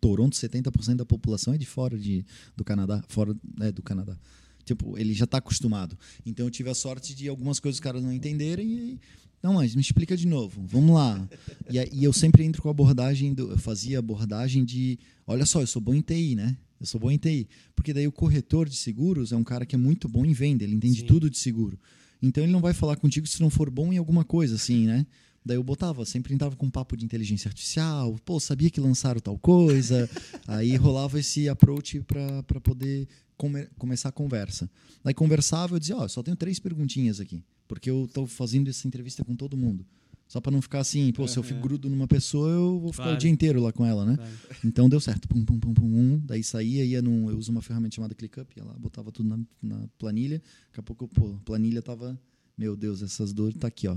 Toronto 0.00 0.36
70% 0.36 0.96
da 0.96 1.06
população 1.06 1.54
é 1.54 1.58
de 1.58 1.66
fora 1.66 1.98
de, 1.98 2.24
do 2.56 2.64
Canadá, 2.64 3.02
fora 3.08 3.36
é, 3.60 3.72
do 3.72 3.82
Canadá. 3.82 4.16
Tipo, 4.64 4.98
ele 4.98 5.14
já 5.14 5.24
está 5.24 5.38
acostumado. 5.38 5.96
Então 6.24 6.46
eu 6.46 6.50
tive 6.50 6.70
a 6.70 6.74
sorte 6.74 7.14
de 7.14 7.28
algumas 7.28 7.60
coisas 7.60 7.76
os 7.76 7.80
caras 7.80 8.02
não 8.02 8.12
entenderem 8.12 8.68
e 8.68 9.00
não, 9.42 9.54
mas 9.54 9.74
me 9.74 9.80
explica 9.80 10.16
de 10.16 10.26
novo. 10.26 10.64
Vamos 10.66 10.94
lá. 10.94 11.28
E, 11.70 12.00
e 12.00 12.04
eu 12.04 12.12
sempre 12.12 12.42
entro 12.42 12.60
com 12.60 12.68
a 12.68 12.72
abordagem 12.72 13.32
do, 13.32 13.52
eu 13.52 13.58
fazia 13.58 13.98
abordagem 13.98 14.64
de, 14.64 14.98
olha 15.26 15.46
só, 15.46 15.60
eu 15.60 15.66
sou 15.66 15.80
bom 15.80 15.94
em 15.94 16.00
TI, 16.00 16.34
né? 16.34 16.56
Eu 16.80 16.86
sou 16.86 17.00
bom 17.00 17.10
em 17.10 17.16
TI, 17.16 17.48
porque 17.74 17.92
daí 17.92 18.06
o 18.06 18.12
corretor 18.12 18.68
de 18.68 18.76
seguros 18.76 19.32
é 19.32 19.36
um 19.36 19.44
cara 19.44 19.64
que 19.64 19.74
é 19.74 19.78
muito 19.78 20.08
bom 20.08 20.26
em 20.26 20.32
venda, 20.32 20.64
ele 20.64 20.74
entende 20.74 21.00
Sim. 21.00 21.06
tudo 21.06 21.30
de 21.30 21.38
seguro. 21.38 21.78
Então 22.20 22.42
ele 22.42 22.52
não 22.52 22.60
vai 22.60 22.74
falar 22.74 22.96
contigo 22.96 23.26
se 23.26 23.40
não 23.40 23.48
for 23.48 23.70
bom 23.70 23.92
em 23.92 23.98
alguma 23.98 24.24
coisa, 24.24 24.56
assim, 24.56 24.86
né? 24.86 25.06
Daí 25.46 25.56
eu 25.56 25.62
botava, 25.62 26.04
sempre 26.04 26.34
entrava 26.34 26.56
com 26.56 26.66
um 26.66 26.70
papo 26.70 26.96
de 26.96 27.04
inteligência 27.04 27.48
artificial, 27.48 28.16
pô, 28.24 28.40
sabia 28.40 28.68
que 28.68 28.80
lançaram 28.80 29.20
tal 29.20 29.38
coisa. 29.38 30.10
Aí 30.48 30.74
rolava 30.74 31.20
esse 31.20 31.48
approach 31.48 32.00
para 32.00 32.60
poder 32.60 33.06
come, 33.36 33.64
começar 33.78 34.08
a 34.08 34.12
conversa. 34.12 34.68
Daí 35.04 35.14
conversava, 35.14 35.76
eu 35.76 35.78
dizia, 35.78 35.96
ó, 35.96 36.04
oh, 36.04 36.08
só 36.08 36.20
tenho 36.20 36.36
três 36.36 36.58
perguntinhas 36.58 37.20
aqui, 37.20 37.44
porque 37.68 37.88
eu 37.88 38.06
estou 38.06 38.26
fazendo 38.26 38.68
essa 38.68 38.88
entrevista 38.88 39.24
com 39.24 39.36
todo 39.36 39.56
mundo. 39.56 39.86
Só 40.26 40.40
para 40.40 40.50
não 40.50 40.60
ficar 40.60 40.80
assim, 40.80 41.12
pô, 41.12 41.22
uhum. 41.22 41.28
se 41.28 41.38
eu 41.38 41.44
fico 41.44 41.60
grudo 41.60 41.88
numa 41.88 42.08
pessoa, 42.08 42.50
eu 42.50 42.80
vou 42.80 42.90
ficar 42.90 43.04
claro. 43.04 43.16
o 43.16 43.20
dia 43.20 43.30
inteiro 43.30 43.62
lá 43.62 43.72
com 43.72 43.86
ela, 43.86 44.04
né? 44.04 44.16
Claro. 44.16 44.32
Então 44.64 44.88
deu 44.88 44.98
certo. 44.98 45.28
Pum, 45.28 45.44
pum, 45.44 45.60
pum, 45.60 45.72
pum, 45.72 45.86
um. 45.86 46.18
Daí 46.18 46.42
saía, 46.42 46.84
ia 46.84 47.00
num. 47.00 47.30
Eu 47.30 47.38
uso 47.38 47.52
uma 47.52 47.62
ferramenta 47.62 47.94
chamada 47.94 48.16
ClickUp, 48.16 48.50
ia 48.56 48.64
lá, 48.64 48.72
botava 48.72 49.12
tudo 49.12 49.28
na, 49.28 49.38
na 49.62 49.88
planilha. 49.96 50.42
Daqui 50.66 50.80
a 50.80 50.82
pouco, 50.82 51.06
pô, 51.06 51.36
a 51.36 51.44
planilha 51.44 51.80
tava. 51.80 52.20
Meu 52.58 52.74
Deus, 52.74 53.02
essas 53.02 53.32
dores 53.32 53.56
tá 53.56 53.68
aqui, 53.68 53.86
ó. 53.86 53.96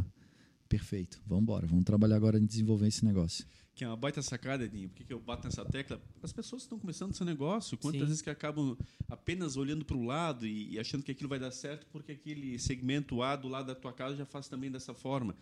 Perfeito. 0.70 1.20
Vamos 1.26 1.42
embora. 1.42 1.66
Vamos 1.66 1.84
trabalhar 1.84 2.16
agora 2.16 2.38
em 2.38 2.46
desenvolver 2.46 2.88
esse 2.88 3.04
negócio. 3.04 3.44
Que 3.74 3.84
é 3.84 3.88
uma 3.88 3.98
baita 3.98 4.22
sacada, 4.22 4.64
Edinho. 4.64 4.90
Por 4.90 4.98
que, 4.98 5.04
que 5.04 5.14
eu 5.14 5.20
bato 5.20 5.46
nessa 5.46 5.66
tecla? 5.66 6.00
As 6.22 6.32
pessoas 6.32 6.62
estão 6.62 6.78
começando 6.78 7.14
seu 7.14 7.26
negócio. 7.26 7.78
Quantas 7.78 8.02
Sim. 8.02 8.06
vezes 8.06 8.22
que 8.22 8.30
acabam 8.30 8.78
apenas 9.08 9.58
olhando 9.58 9.84
para 9.84 9.98
o 9.98 10.04
lado 10.04 10.46
e, 10.46 10.74
e 10.74 10.80
achando 10.80 11.02
que 11.02 11.12
aquilo 11.12 11.28
vai 11.28 11.40
dar 11.40 11.50
certo 11.50 11.88
porque 11.92 12.12
aquele 12.12 12.60
segmento 12.60 13.24
A 13.24 13.36
do 13.36 13.48
lado 13.48 13.68
da 13.68 13.76
tua 13.76 13.92
casa 13.92 14.16
já 14.16 14.26
faz 14.26 14.48
também 14.48 14.70
dessa 14.70 14.94
forma. 14.94 15.36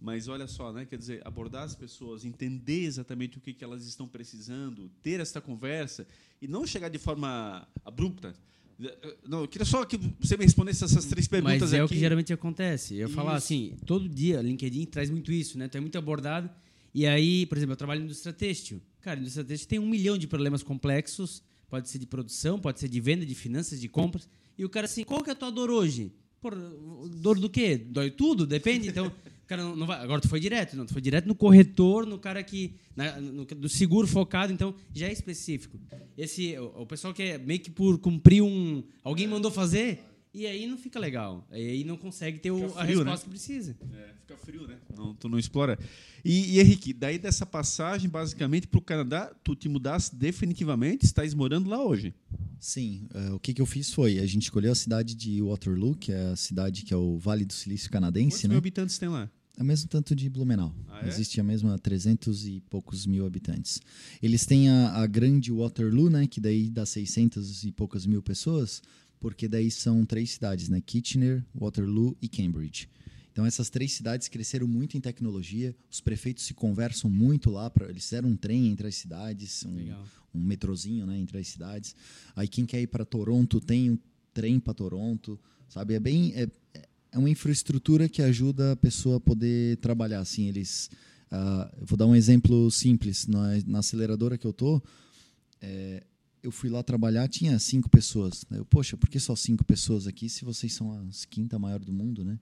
Mas 0.00 0.28
olha 0.28 0.46
só, 0.46 0.72
né? 0.72 0.86
quer 0.86 0.96
dizer, 0.96 1.20
abordar 1.26 1.64
as 1.64 1.74
pessoas, 1.74 2.24
entender 2.24 2.84
exatamente 2.84 3.36
o 3.36 3.40
que, 3.40 3.52
que 3.52 3.62
elas 3.62 3.84
estão 3.84 4.08
precisando, 4.08 4.90
ter 5.02 5.20
essa 5.20 5.42
conversa 5.42 6.08
e 6.40 6.48
não 6.48 6.66
chegar 6.66 6.88
de 6.88 6.96
forma 6.96 7.68
abrupta. 7.84 8.34
Não, 9.26 9.42
eu 9.42 9.48
queria 9.48 9.64
só 9.64 9.84
que 9.84 9.98
você 10.18 10.36
me 10.36 10.44
respondesse 10.44 10.82
essas 10.82 11.04
três 11.04 11.28
perguntas 11.28 11.60
Mas 11.60 11.72
é 11.72 11.76
aqui. 11.76 11.84
o 11.84 11.88
que 11.88 11.98
geralmente 11.98 12.32
acontece. 12.32 12.96
Eu 12.96 13.06
isso. 13.06 13.14
falar 13.14 13.34
assim, 13.34 13.74
todo 13.84 14.08
dia, 14.08 14.40
LinkedIn 14.40 14.86
traz 14.86 15.10
muito 15.10 15.30
isso, 15.30 15.58
né? 15.58 15.68
Tu 15.68 15.76
é 15.76 15.80
muito 15.80 15.98
abordado. 15.98 16.48
E 16.94 17.06
aí, 17.06 17.46
por 17.46 17.58
exemplo, 17.58 17.74
eu 17.74 17.76
trabalho 17.76 18.00
em 18.00 18.04
indústria 18.04 18.32
têxtil. 18.32 18.80
Cara, 19.00 19.18
a 19.18 19.20
indústria 19.20 19.44
têxtil 19.44 19.68
tem 19.68 19.78
um 19.78 19.88
milhão 19.88 20.16
de 20.16 20.26
problemas 20.26 20.62
complexos. 20.62 21.42
Pode 21.68 21.88
ser 21.88 21.98
de 21.98 22.06
produção, 22.06 22.58
pode 22.58 22.80
ser 22.80 22.88
de 22.88 23.00
venda, 23.00 23.24
de 23.24 23.34
finanças, 23.34 23.80
de 23.80 23.88
compras. 23.88 24.28
E 24.58 24.64
o 24.64 24.68
cara 24.68 24.86
assim, 24.86 25.04
qual 25.04 25.22
que 25.22 25.30
é 25.30 25.32
a 25.32 25.36
tua 25.36 25.50
dor 25.50 25.70
hoje? 25.70 26.12
Por, 26.40 26.54
dor 27.14 27.38
do 27.38 27.48
quê? 27.48 27.76
Dói 27.76 28.10
tudo? 28.10 28.46
Depende. 28.46 28.88
Então, 28.88 29.12
cara 29.50 29.64
não, 29.64 29.74
não 29.74 29.86
vai, 29.86 30.00
agora 30.00 30.20
tu 30.20 30.28
foi 30.28 30.38
direto, 30.38 30.76
não, 30.76 30.86
tu 30.86 30.92
foi 30.92 31.02
direto 31.02 31.26
no 31.26 31.34
corretor, 31.34 32.06
no 32.06 32.20
cara 32.20 32.40
que 32.40 32.76
na, 32.94 33.20
no, 33.20 33.44
do 33.44 33.68
seguro 33.68 34.06
focado, 34.06 34.52
então 34.52 34.72
já 34.94 35.08
é 35.08 35.12
específico. 35.12 35.76
Esse 36.16 36.56
o, 36.56 36.82
o 36.82 36.86
pessoal 36.86 37.12
que 37.12 37.22
é 37.22 37.38
meio 37.38 37.58
que 37.58 37.70
por 37.70 37.98
cumprir 37.98 38.42
um, 38.42 38.84
alguém 39.02 39.26
mandou 39.26 39.50
fazer 39.50 40.04
e 40.32 40.46
aí 40.46 40.68
não 40.68 40.78
fica 40.78 41.00
legal. 41.00 41.44
Aí 41.50 41.82
não 41.82 41.96
consegue 41.96 42.38
ter 42.38 42.52
o, 42.52 42.58
frio, 42.58 42.78
a 42.78 42.84
resposta 42.84 43.10
né? 43.10 43.22
que 43.24 43.28
precisa. 43.28 43.76
É, 43.92 44.14
fica 44.20 44.36
frio, 44.36 44.68
né? 44.68 44.78
Não, 44.96 45.12
tu 45.14 45.28
não 45.28 45.36
explora. 45.36 45.76
E, 46.24 46.54
e 46.54 46.60
Henrique, 46.60 46.92
daí 46.92 47.18
dessa 47.18 47.44
passagem, 47.44 48.08
basicamente, 48.08 48.68
para 48.68 48.78
o 48.78 48.82
Canadá, 48.82 49.34
tu 49.42 49.56
te 49.56 49.68
mudaste 49.68 50.14
definitivamente, 50.14 51.04
estás 51.04 51.34
morando 51.34 51.68
lá 51.68 51.84
hoje. 51.84 52.14
Sim, 52.60 53.08
uh, 53.12 53.34
o 53.34 53.40
que, 53.40 53.52
que 53.52 53.60
eu 53.60 53.66
fiz 53.66 53.92
foi, 53.92 54.20
a 54.20 54.26
gente 54.26 54.42
escolheu 54.42 54.70
a 54.70 54.76
cidade 54.76 55.16
de 55.16 55.42
Waterloo, 55.42 55.96
que 55.96 56.12
é 56.12 56.30
a 56.30 56.36
cidade 56.36 56.84
que 56.84 56.94
é 56.94 56.96
o 56.96 57.18
Vale 57.18 57.44
do 57.44 57.52
Silício 57.52 57.90
canadense. 57.90 58.36
Quantos 58.36 58.42
né? 58.44 58.48
mil 58.50 58.58
habitantes 58.58 58.98
tem 58.98 59.08
lá? 59.08 59.28
É 59.60 59.62
o 59.62 59.66
mesmo 59.66 59.90
tanto 59.90 60.16
de 60.16 60.30
Blumenau. 60.30 60.74
Ah, 60.88 61.04
é? 61.04 61.08
Existe 61.08 61.38
a 61.38 61.44
mesma 61.44 61.78
300 61.78 62.46
e 62.46 62.62
poucos 62.70 63.04
mil 63.04 63.26
habitantes. 63.26 63.78
Eles 64.22 64.46
têm 64.46 64.70
a, 64.70 65.02
a, 65.02 65.06
grande 65.06 65.52
Waterloo, 65.52 66.08
né, 66.08 66.26
que 66.26 66.40
daí 66.40 66.70
dá 66.70 66.86
600 66.86 67.64
e 67.64 67.70
poucas 67.70 68.06
mil 68.06 68.22
pessoas, 68.22 68.82
porque 69.20 69.46
daí 69.46 69.70
são 69.70 70.06
três 70.06 70.30
cidades, 70.30 70.70
né, 70.70 70.80
Kitchener, 70.80 71.44
Waterloo 71.54 72.16
e 72.22 72.26
Cambridge. 72.26 72.88
Então 73.30 73.44
essas 73.44 73.68
três 73.68 73.92
cidades 73.92 74.28
cresceram 74.28 74.66
muito 74.66 74.96
em 74.96 75.00
tecnologia. 75.00 75.76
Os 75.90 76.00
prefeitos 76.00 76.44
se 76.44 76.54
conversam 76.54 77.10
muito 77.10 77.50
lá. 77.50 77.68
Pra, 77.68 77.90
eles 77.90 78.04
fizeram 78.04 78.30
um 78.30 78.36
trem 78.36 78.68
entre 78.68 78.88
as 78.88 78.94
cidades, 78.94 79.62
um, 79.66 79.94
um 80.34 80.42
metrozinho 80.42 81.04
né, 81.04 81.18
entre 81.18 81.36
as 81.36 81.48
cidades. 81.48 81.94
Aí 82.34 82.48
quem 82.48 82.64
quer 82.64 82.80
ir 82.80 82.86
para 82.86 83.04
Toronto 83.04 83.60
tem 83.60 83.90
um 83.90 83.98
trem 84.32 84.58
para 84.58 84.72
Toronto, 84.72 85.38
sabe? 85.68 85.92
É 85.92 86.00
bem 86.00 86.32
é, 86.34 86.48
é 87.12 87.18
uma 87.18 87.30
infraestrutura 87.30 88.08
que 88.08 88.22
ajuda 88.22 88.72
a 88.72 88.76
pessoa 88.76 89.16
a 89.16 89.20
poder 89.20 89.76
trabalhar. 89.78 90.20
Assim, 90.20 90.48
eles, 90.48 90.90
uh, 91.30 91.84
vou 91.84 91.96
dar 91.96 92.06
um 92.06 92.14
exemplo 92.14 92.70
simples. 92.70 93.26
Na, 93.26 93.58
na 93.66 93.78
aceleradora 93.80 94.38
que 94.38 94.46
eu 94.46 94.52
tô, 94.52 94.82
é, 95.60 96.02
eu 96.42 96.50
fui 96.50 96.70
lá 96.70 96.82
trabalhar, 96.82 97.28
tinha 97.28 97.58
cinco 97.58 97.88
pessoas. 97.88 98.44
Eu, 98.50 98.64
poxa, 98.64 98.96
por 98.96 99.08
que 99.08 99.18
só 99.18 99.34
cinco 99.34 99.64
pessoas 99.64 100.06
aqui 100.06 100.28
se 100.28 100.44
vocês 100.44 100.72
são 100.72 100.92
a 100.92 101.02
quinta 101.28 101.58
maior 101.58 101.80
do 101.80 101.92
mundo, 101.92 102.24
né? 102.24 102.38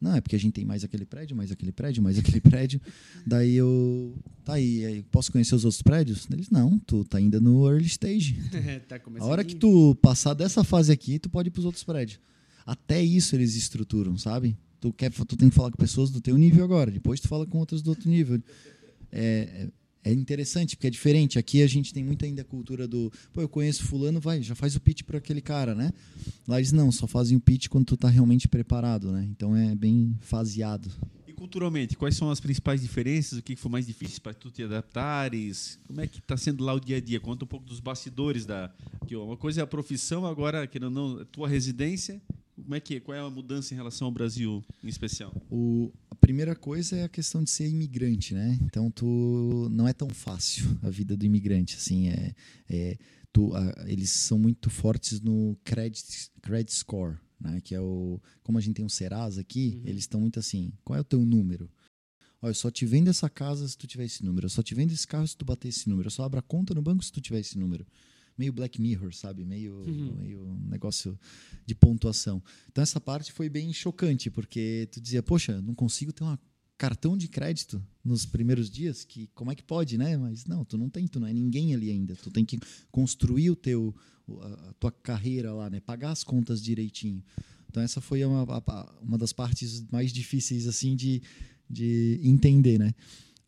Não, 0.00 0.16
é 0.16 0.20
porque 0.20 0.34
a 0.34 0.38
gente 0.38 0.54
tem 0.54 0.64
mais 0.64 0.82
aquele 0.82 1.06
prédio, 1.06 1.36
mais 1.36 1.52
aquele 1.52 1.70
prédio, 1.70 2.02
mais 2.02 2.18
aquele 2.18 2.40
prédio. 2.40 2.80
Daí 3.24 3.54
eu. 3.54 4.18
Tá 4.44 4.54
aí, 4.54 5.04
posso 5.12 5.30
conhecer 5.30 5.54
os 5.54 5.64
outros 5.64 5.80
prédios? 5.80 6.26
Eles, 6.32 6.50
não, 6.50 6.76
tu 6.80 7.04
tá 7.04 7.18
ainda 7.18 7.40
no 7.40 7.70
early 7.70 7.86
stage. 7.86 8.36
tá 8.88 9.00
a 9.20 9.24
hora 9.24 9.44
que 9.44 9.54
tu 9.54 9.94
passar 10.02 10.34
dessa 10.34 10.64
fase 10.64 10.90
aqui, 10.90 11.20
tu 11.20 11.30
pode 11.30 11.48
ir 11.48 11.52
pros 11.52 11.64
outros 11.64 11.84
prédios. 11.84 12.18
Até 12.66 13.02
isso 13.02 13.34
eles 13.34 13.54
estruturam, 13.56 14.16
sabe? 14.16 14.56
Tu, 14.80 14.92
quer, 14.92 15.10
tu 15.12 15.36
tem 15.36 15.48
que 15.48 15.54
falar 15.54 15.70
com 15.70 15.76
pessoas 15.76 16.10
do 16.10 16.20
teu 16.20 16.36
nível 16.36 16.64
agora, 16.64 16.90
depois 16.90 17.20
tu 17.20 17.28
fala 17.28 17.46
com 17.46 17.58
outras 17.58 17.82
do 17.82 17.90
outro 17.90 18.08
nível. 18.08 18.42
É, 19.10 19.68
é 19.68 19.68
é 20.04 20.12
interessante, 20.12 20.76
porque 20.76 20.88
é 20.88 20.90
diferente. 20.90 21.38
Aqui 21.38 21.62
a 21.62 21.66
gente 21.66 21.92
tem 21.94 22.02
muito 22.02 22.24
ainda 22.24 22.42
a 22.42 22.44
cultura 22.44 22.88
do, 22.88 23.12
pô, 23.32 23.40
eu 23.40 23.48
conheço 23.48 23.84
fulano, 23.84 24.20
vai, 24.20 24.42
já 24.42 24.54
faz 24.54 24.74
o 24.74 24.80
pitch 24.80 25.02
para 25.02 25.18
aquele 25.18 25.40
cara, 25.40 25.74
né? 25.74 25.92
Lá 26.46 26.58
eles 26.58 26.72
não, 26.72 26.90
só 26.90 27.06
fazem 27.06 27.36
o 27.36 27.40
pitch 27.40 27.68
quando 27.68 27.86
tu 27.86 27.96
tá 27.96 28.08
realmente 28.08 28.48
preparado, 28.48 29.12
né? 29.12 29.26
Então 29.30 29.56
é 29.56 29.74
bem 29.74 30.16
faseado. 30.20 30.90
E 31.26 31.32
culturalmente, 31.32 31.96
quais 31.96 32.16
são 32.16 32.30
as 32.30 32.40
principais 32.40 32.82
diferenças? 32.82 33.38
O 33.38 33.42
que 33.42 33.54
foi 33.54 33.70
mais 33.70 33.86
difícil 33.86 34.20
para 34.20 34.34
tu 34.34 34.50
te 34.50 34.64
adaptares? 34.64 35.78
Como 35.86 36.00
é 36.00 36.06
que 36.08 36.18
está 36.18 36.36
sendo 36.36 36.64
lá 36.64 36.74
o 36.74 36.80
dia 36.80 36.96
a 36.96 37.00
dia? 37.00 37.20
Conta 37.20 37.44
um 37.44 37.48
pouco 37.48 37.64
dos 37.64 37.78
bastidores 37.78 38.44
da, 38.44 38.72
uma 39.12 39.36
coisa 39.36 39.60
é 39.60 39.62
a 39.62 39.66
profissão, 39.66 40.26
agora 40.26 40.66
que 40.66 40.80
não, 40.80 41.20
é 41.20 41.24
tua 41.26 41.48
residência 41.48 42.20
como 42.62 42.74
é 42.74 42.80
que 42.80 43.00
qual 43.00 43.16
é 43.16 43.20
a 43.20 43.30
mudança 43.30 43.74
em 43.74 43.76
relação 43.76 44.06
ao 44.06 44.12
Brasil 44.12 44.64
em 44.82 44.88
especial? 44.88 45.34
O, 45.50 45.92
a 46.10 46.14
primeira 46.14 46.54
coisa 46.54 46.96
é 46.96 47.04
a 47.04 47.08
questão 47.08 47.42
de 47.42 47.50
ser 47.50 47.68
imigrante, 47.68 48.34
né? 48.34 48.58
Então 48.62 48.90
tu 48.90 49.68
não 49.70 49.86
é 49.86 49.92
tão 49.92 50.08
fácil 50.08 50.78
a 50.82 50.90
vida 50.90 51.16
do 51.16 51.24
imigrante, 51.24 51.76
assim 51.76 52.08
é, 52.08 52.34
é 52.68 52.98
tu, 53.32 53.54
a, 53.54 53.84
eles 53.86 54.10
são 54.10 54.38
muito 54.38 54.70
fortes 54.70 55.20
no 55.20 55.56
credit 55.64 56.30
credit 56.40 56.72
score, 56.72 57.16
né? 57.40 57.60
Que 57.60 57.74
é 57.74 57.80
o 57.80 58.20
como 58.42 58.58
a 58.58 58.60
gente 58.60 58.76
tem 58.76 58.84
um 58.84 58.88
Serasa 58.88 59.40
aqui, 59.40 59.80
uhum. 59.82 59.88
eles 59.88 60.02
estão 60.02 60.20
muito 60.20 60.38
assim. 60.38 60.72
Qual 60.84 60.96
é 60.96 61.00
o 61.00 61.04
teu 61.04 61.24
número? 61.24 61.70
Olha, 62.40 62.50
eu 62.50 62.54
só 62.54 62.70
te 62.70 62.84
vendo 62.84 63.08
essa 63.08 63.30
casa 63.30 63.68
se 63.68 63.78
tu 63.78 63.86
tiver 63.86 64.04
esse 64.04 64.24
número. 64.24 64.46
Eu 64.46 64.50
só 64.50 64.62
te 64.62 64.74
vendo 64.74 64.92
esse 64.92 65.06
carro 65.06 65.26
se 65.28 65.36
tu 65.36 65.44
bater 65.44 65.68
esse 65.68 65.88
número. 65.88 66.08
Eu 66.08 66.10
só 66.10 66.24
abro 66.24 66.40
a 66.40 66.42
conta 66.42 66.74
no 66.74 66.82
banco 66.82 67.04
se 67.04 67.12
tu 67.12 67.20
tiver 67.20 67.38
esse 67.38 67.56
número 67.56 67.86
meio 68.36 68.52
Black 68.52 68.80
Mirror, 68.80 69.14
sabe? 69.14 69.44
Meio, 69.44 69.74
uhum. 69.86 70.16
meio 70.18 70.58
negócio 70.68 71.18
de 71.66 71.74
pontuação. 71.74 72.42
Então 72.70 72.82
essa 72.82 73.00
parte 73.00 73.32
foi 73.32 73.48
bem 73.48 73.72
chocante, 73.72 74.30
porque 74.30 74.88
tu 74.90 75.00
dizia, 75.00 75.22
poxa, 75.22 75.60
não 75.60 75.74
consigo 75.74 76.12
ter 76.12 76.24
um 76.24 76.36
cartão 76.76 77.16
de 77.16 77.28
crédito 77.28 77.80
nos 78.04 78.26
primeiros 78.26 78.68
dias, 78.68 79.04
que 79.04 79.28
como 79.34 79.52
é 79.52 79.54
que 79.54 79.62
pode, 79.62 79.96
né? 79.96 80.16
Mas 80.16 80.44
não, 80.46 80.64
tu 80.64 80.76
não 80.76 80.88
tem, 80.90 81.06
tu 81.06 81.20
não 81.20 81.26
é 81.28 81.32
ninguém 81.32 81.74
ali 81.74 81.90
ainda. 81.90 82.16
Tu 82.16 82.30
tem 82.30 82.44
que 82.44 82.58
construir 82.90 83.50
o 83.50 83.56
teu 83.56 83.94
a 84.40 84.72
tua 84.78 84.90
carreira 84.90 85.52
lá, 85.52 85.68
né? 85.68 85.80
Pagar 85.80 86.10
as 86.10 86.24
contas 86.24 86.62
direitinho. 86.62 87.22
Então 87.68 87.82
essa 87.82 88.00
foi 88.00 88.24
uma, 88.24 88.44
uma 89.00 89.18
das 89.18 89.32
partes 89.32 89.84
mais 89.90 90.12
difíceis 90.12 90.66
assim 90.66 90.94
de, 90.96 91.22
de 91.68 92.20
entender, 92.22 92.78
né? 92.78 92.92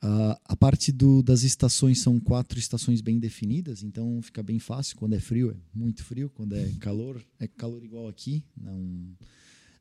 Uh, 0.04 0.38
a 0.44 0.54
parte 0.54 0.92
do, 0.92 1.22
das 1.22 1.44
estações 1.44 1.98
são 2.00 2.20
quatro 2.20 2.58
estações 2.58 3.00
bem 3.00 3.18
definidas, 3.18 3.82
então 3.82 4.20
fica 4.20 4.42
bem 4.42 4.58
fácil. 4.58 4.98
Quando 4.98 5.14
é 5.14 5.20
frio, 5.20 5.50
é 5.50 5.56
muito 5.74 6.04
frio. 6.04 6.28
Quando 6.28 6.54
é 6.54 6.70
calor, 6.78 7.24
é 7.40 7.48
calor 7.48 7.82
igual 7.82 8.06
aqui. 8.06 8.44
Não, 8.54 8.78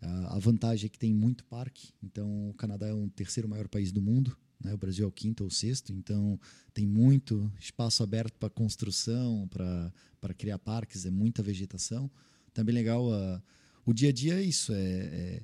uh, 0.02 0.28
a 0.30 0.40
vantagem 0.40 0.86
é 0.86 0.90
que 0.90 0.98
tem 0.98 1.14
muito 1.14 1.44
parque. 1.44 1.90
Então, 2.02 2.50
o 2.50 2.54
Canadá 2.54 2.88
é 2.88 2.94
o 2.94 3.10
terceiro 3.10 3.50
maior 3.50 3.68
país 3.68 3.92
do 3.92 4.02
mundo. 4.02 4.34
Né? 4.64 4.74
O 4.74 4.78
Brasil 4.78 5.04
é 5.04 5.08
o 5.10 5.12
quinto 5.12 5.44
ou 5.44 5.50
sexto. 5.50 5.92
Então, 5.92 6.40
tem 6.74 6.88
muito 6.88 7.52
espaço 7.60 8.02
aberto 8.02 8.38
para 8.40 8.50
construção, 8.50 9.46
para 9.50 10.34
criar 10.38 10.58
parques. 10.58 11.06
É 11.06 11.12
muita 11.12 11.44
vegetação. 11.44 12.10
Também 12.54 12.74
legal. 12.74 13.10
Uh, 13.10 13.42
o 13.86 13.92
dia 13.92 14.08
a 14.08 14.14
dia 14.14 14.36
é 14.36 14.42
isso. 14.42 14.72
é, 14.72 14.80
é 14.80 15.42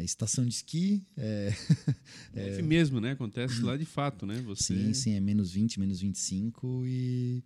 é 0.00 0.04
estação 0.04 0.44
de 0.44 0.54
esqui. 0.54 1.02
É, 1.16 1.52
é, 2.34 2.62
mesmo, 2.62 3.00
né? 3.00 3.12
Acontece 3.12 3.60
lá 3.62 3.76
de 3.76 3.84
fato, 3.84 4.26
né? 4.26 4.40
Você... 4.42 4.74
Sim, 4.74 4.94
sim, 4.94 5.12
é 5.12 5.20
menos 5.20 5.52
20, 5.52 5.78
menos 5.78 6.00
25. 6.00 6.84
E, 6.86 7.44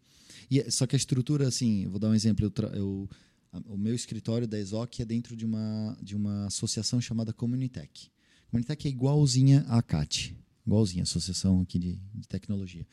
e, 0.50 0.60
é, 0.60 0.70
só 0.70 0.86
que 0.86 0.94
a 0.94 0.98
estrutura, 0.98 1.48
assim, 1.48 1.86
vou 1.88 1.98
dar 1.98 2.08
um 2.08 2.14
exemplo. 2.14 2.44
Eu, 2.46 2.68
eu 2.74 3.08
o 3.66 3.76
meu 3.76 3.94
escritório 3.94 4.48
da 4.48 4.58
ESOC 4.58 5.02
é 5.02 5.04
dentro 5.04 5.36
de 5.36 5.44
uma, 5.44 5.96
de 6.02 6.16
uma 6.16 6.46
associação 6.46 7.00
chamada 7.00 7.32
Comunitec. 7.32 8.08
Comunitec 8.50 8.86
é 8.86 8.90
igualzinha 8.90 9.60
à 9.68 9.80
CAT, 9.80 10.36
igualzinha, 10.66 11.02
associação 11.04 11.60
aqui 11.60 11.78
de, 11.78 12.00
de 12.14 12.26
tecnologia. 12.26 12.86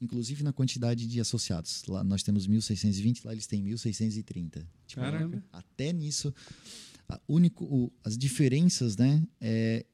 Inclusive 0.00 0.42
na 0.42 0.52
quantidade 0.52 1.06
de 1.06 1.20
associados. 1.20 1.84
Lá 1.86 2.02
nós 2.02 2.22
temos 2.22 2.46
1.620, 2.46 3.24
lá 3.24 3.32
eles 3.32 3.46
têm 3.46 3.64
1.630. 3.64 4.66
Tipo, 4.86 5.00
Caramba. 5.00 5.42
Até 5.52 5.92
nisso 5.92 6.34
único, 7.28 7.64
o, 7.64 7.92
as 8.04 8.16
diferenças, 8.16 8.96
né? 8.96 9.22
É, 9.40 9.84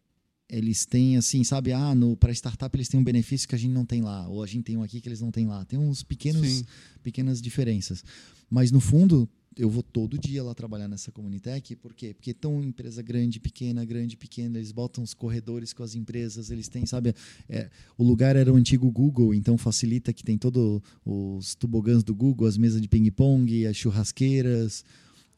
eles 0.48 0.86
têm 0.86 1.16
assim, 1.16 1.44
sabe, 1.44 1.72
ah, 1.72 1.94
no 1.94 2.16
para 2.16 2.32
startup 2.32 2.74
eles 2.74 2.88
têm 2.88 2.98
um 2.98 3.04
benefício 3.04 3.46
que 3.46 3.54
a 3.54 3.58
gente 3.58 3.72
não 3.72 3.84
tem 3.84 4.00
lá, 4.00 4.26
ou 4.28 4.42
a 4.42 4.46
gente 4.46 4.64
tem 4.64 4.76
um 4.76 4.82
aqui 4.82 5.00
que 5.00 5.08
eles 5.08 5.20
não 5.20 5.30
têm 5.30 5.46
lá. 5.46 5.64
Tem 5.64 5.78
uns 5.78 6.02
pequenos 6.02 6.46
Sim. 6.46 6.64
pequenas 7.02 7.40
diferenças. 7.42 8.02
Mas 8.48 8.70
no 8.70 8.80
fundo, 8.80 9.28
eu 9.58 9.68
vou 9.68 9.82
todo 9.82 10.16
dia 10.16 10.42
lá 10.42 10.54
trabalhar 10.54 10.88
nessa 10.88 11.10
Comunitec, 11.10 11.74
por 11.76 11.92
quê? 11.92 12.14
Porque 12.14 12.32
tão 12.32 12.62
empresa 12.62 13.02
grande, 13.02 13.40
pequena, 13.40 13.84
grande, 13.84 14.16
pequena, 14.16 14.56
eles 14.56 14.70
botam 14.70 15.02
os 15.02 15.12
corredores 15.12 15.72
com 15.72 15.82
as 15.82 15.94
empresas, 15.94 16.50
eles 16.50 16.68
têm, 16.68 16.86
sabe, 16.86 17.12
é, 17.48 17.68
o 17.98 18.04
lugar 18.04 18.36
era 18.36 18.52
o 18.52 18.56
antigo 18.56 18.90
Google, 18.90 19.34
então 19.34 19.58
facilita 19.58 20.12
que 20.12 20.22
tem 20.22 20.38
todos 20.38 20.80
os 21.04 21.54
tobogãs 21.56 22.04
do 22.04 22.14
Google, 22.14 22.46
as 22.46 22.56
mesas 22.56 22.80
de 22.80 22.88
ping-pong, 22.88 23.66
as 23.66 23.76
churrasqueiras. 23.76 24.84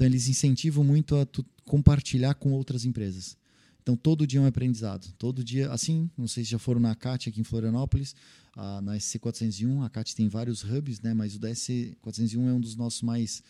Então 0.01 0.09
eles 0.09 0.29
incentivam 0.29 0.83
muito 0.83 1.15
a 1.15 1.29
compartilhar 1.63 2.33
com 2.33 2.53
outras 2.53 2.87
empresas. 2.87 3.37
Então 3.83 3.95
todo 3.95 4.27
dia 4.27 4.41
é 4.41 4.43
um 4.43 4.47
aprendizado. 4.47 5.13
Todo 5.19 5.45
dia, 5.45 5.71
assim, 5.71 6.09
não 6.17 6.27
sei 6.27 6.43
se 6.43 6.53
já 6.53 6.59
foram 6.59 6.81
na 6.81 6.95
CAT 6.95 7.29
aqui 7.29 7.39
em 7.39 7.45
Florianópolis, 7.45 8.17
ah, 8.57 8.81
na 8.81 8.97
SC401, 8.97 9.85
a 9.85 9.91
CAT 9.91 10.17
tem 10.17 10.27
vários 10.27 10.65
hubs, 10.65 11.03
né, 11.03 11.13
mas 11.13 11.37
o 11.37 11.39
da 11.39 11.51
SC401 11.51 12.49
é 12.49 12.53
um 12.55 12.61
dos 12.61 12.77
nossos 12.77 13.03
mais 13.03 13.43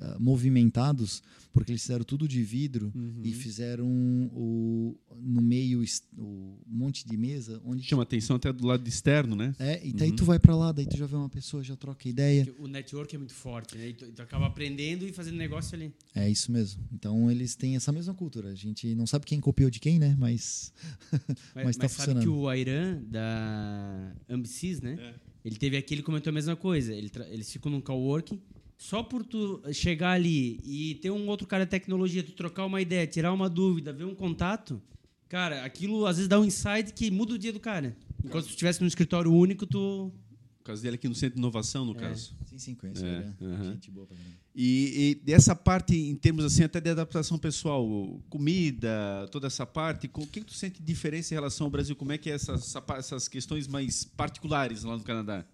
ah, 0.00 0.16
movimentados, 0.20 1.22
porque 1.52 1.72
eles 1.72 1.82
fizeram 1.82 2.04
tudo 2.04 2.28
de 2.28 2.42
vidro 2.42 2.92
Uhum. 2.94 3.20
e 3.24 3.32
fizeram 3.32 3.86
o, 4.32 4.96
no 5.16 5.40
meio 5.42 5.82
o 6.16 6.56
monte 6.66 7.06
de 7.06 7.16
mesa 7.16 7.60
onde 7.64 7.82
Chama 7.82 8.02
atenção 8.04 8.36
até 8.36 8.52
do 8.52 8.64
lado 8.66 8.86
externo, 8.88 9.34
né? 9.34 9.54
é, 9.58 9.84
e 9.84 9.92
daí 9.92 10.10
Uhum. 10.10 10.16
tu 10.16 10.24
vai 10.24 10.38
pra 10.38 10.54
lá, 10.54 10.70
daí 10.72 10.86
tu 10.86 10.96
já 10.96 11.06
vê 11.06 11.16
uma 11.16 11.28
pessoa, 11.28 11.62
já 11.64 11.74
troca 11.74 12.08
ideia. 12.08 12.44
Porque 12.46 12.62
O 12.62 12.68
network 12.68 13.14
é 13.14 13.18
muito 13.18 13.34
forte, 13.34 13.76
né? 13.76 13.88
E 13.88 13.92
tu, 13.94 14.06
tu 14.12 14.22
acaba 14.22 14.46
aprendendo 14.46 15.04
e 15.06 15.12
fazendo 15.12 15.36
negócio 15.36 15.74
ali. 15.74 15.92
É 16.14 16.28
isso 16.30 16.52
mesmo. 16.52 16.82
Então 16.92 17.30
eles 17.30 17.56
têm 17.56 17.74
essa 17.76 17.90
mesma 17.90 18.14
cultura. 18.14 18.50
A 18.50 18.54
gente 18.54 18.94
não 18.94 19.06
sabe 19.06 19.24
quem 19.26 19.40
copiou 19.40 19.68
de 19.70 19.80
quem, 19.80 19.98
né? 19.98 20.14
Mas 20.18 20.72
Mas, 21.54 21.64
Mas 21.64 21.76
tá 21.76 21.84
mas 21.84 21.92
sabe 21.92 22.06
que 22.20 22.26
funcionando. 22.26 22.34
o 22.40 22.48
Airan, 22.48 23.02
da 23.10 24.12
Ambicis, 24.28 24.80
né? 24.80 24.96
É. 25.00 25.14
Ele 25.44 25.56
teve 25.56 25.76
aqui, 25.76 25.94
ele 25.94 26.02
comentou 26.02 26.30
a 26.30 26.34
mesma 26.34 26.54
coisa. 26.56 26.92
Ele 26.92 27.10
eles 27.30 27.50
ficam 27.50 27.70
num 27.72 27.80
coworking. 27.80 28.40
Só 28.78 29.02
por 29.02 29.24
tu 29.24 29.60
chegar 29.72 30.12
ali 30.12 30.60
e 30.64 30.94
ter 31.02 31.10
um 31.10 31.26
outro 31.26 31.48
cara 31.48 31.64
de 31.64 31.70
tecnologia, 31.70 32.22
tu 32.22 32.30
trocar 32.32 32.64
uma 32.64 32.80
ideia, 32.80 33.06
tirar 33.08 33.32
uma 33.32 33.48
dúvida, 33.50 33.92
ver 33.92 34.04
um 34.04 34.14
contato, 34.14 34.80
cara, 35.28 35.64
aquilo 35.64 36.06
às 36.06 36.16
vezes 36.16 36.28
dá 36.28 36.38
um 36.38 36.44
insight 36.44 36.92
que 36.94 37.10
muda 37.10 37.34
o 37.34 37.38
dia 37.38 37.52
do 37.52 37.58
cara. 37.58 37.96
Enquanto 38.24 38.44
tu 38.46 38.50
estivesse 38.50 38.80
num 38.80 38.86
escritório 38.86 39.32
único, 39.32 39.66
tu. 39.66 40.12
O 40.60 40.64
caso 40.64 40.80
dele 40.82 40.94
aqui 40.94 41.08
no 41.08 41.14
Centro 41.14 41.34
de 41.34 41.40
Inovação, 41.40 41.84
no 41.84 41.92
É. 41.92 41.94
caso. 41.96 42.36
sim, 42.46 42.58
sim, 42.58 42.74
conheço. 42.76 43.04
É, 43.04 43.18
né? 43.20 43.34
aham. 43.42 43.72
Gente 43.72 43.90
boa 43.90 44.06
pra 44.06 44.16
caramba. 44.16 44.36
E, 44.54 45.10
e 45.10 45.14
dessa 45.24 45.56
parte, 45.56 45.96
em 45.96 46.14
termos 46.14 46.44
assim, 46.44 46.62
até 46.62 46.80
de 46.80 46.90
adaptação 46.90 47.36
pessoal, 47.38 48.20
comida, 48.28 49.26
toda 49.32 49.46
essa 49.48 49.64
parte, 49.66 50.08
o 50.12 50.26
que, 50.26 50.40
que 50.40 50.46
tu 50.46 50.52
sente 50.54 50.78
de 50.80 50.84
diferença 50.86 51.32
em 51.32 51.36
relação 51.36 51.66
ao 51.66 51.70
Brasil? 51.70 51.96
Como 51.96 52.12
é 52.12 52.18
que 52.18 52.30
é 52.30 52.34
essas, 52.34 52.62
essa 52.76 52.84
essas 52.96 53.28
questões 53.28 53.66
mais 53.66 54.04
particulares 54.04 54.84
lá 54.84 54.96
no 54.96 55.02
Canadá? 55.02 55.44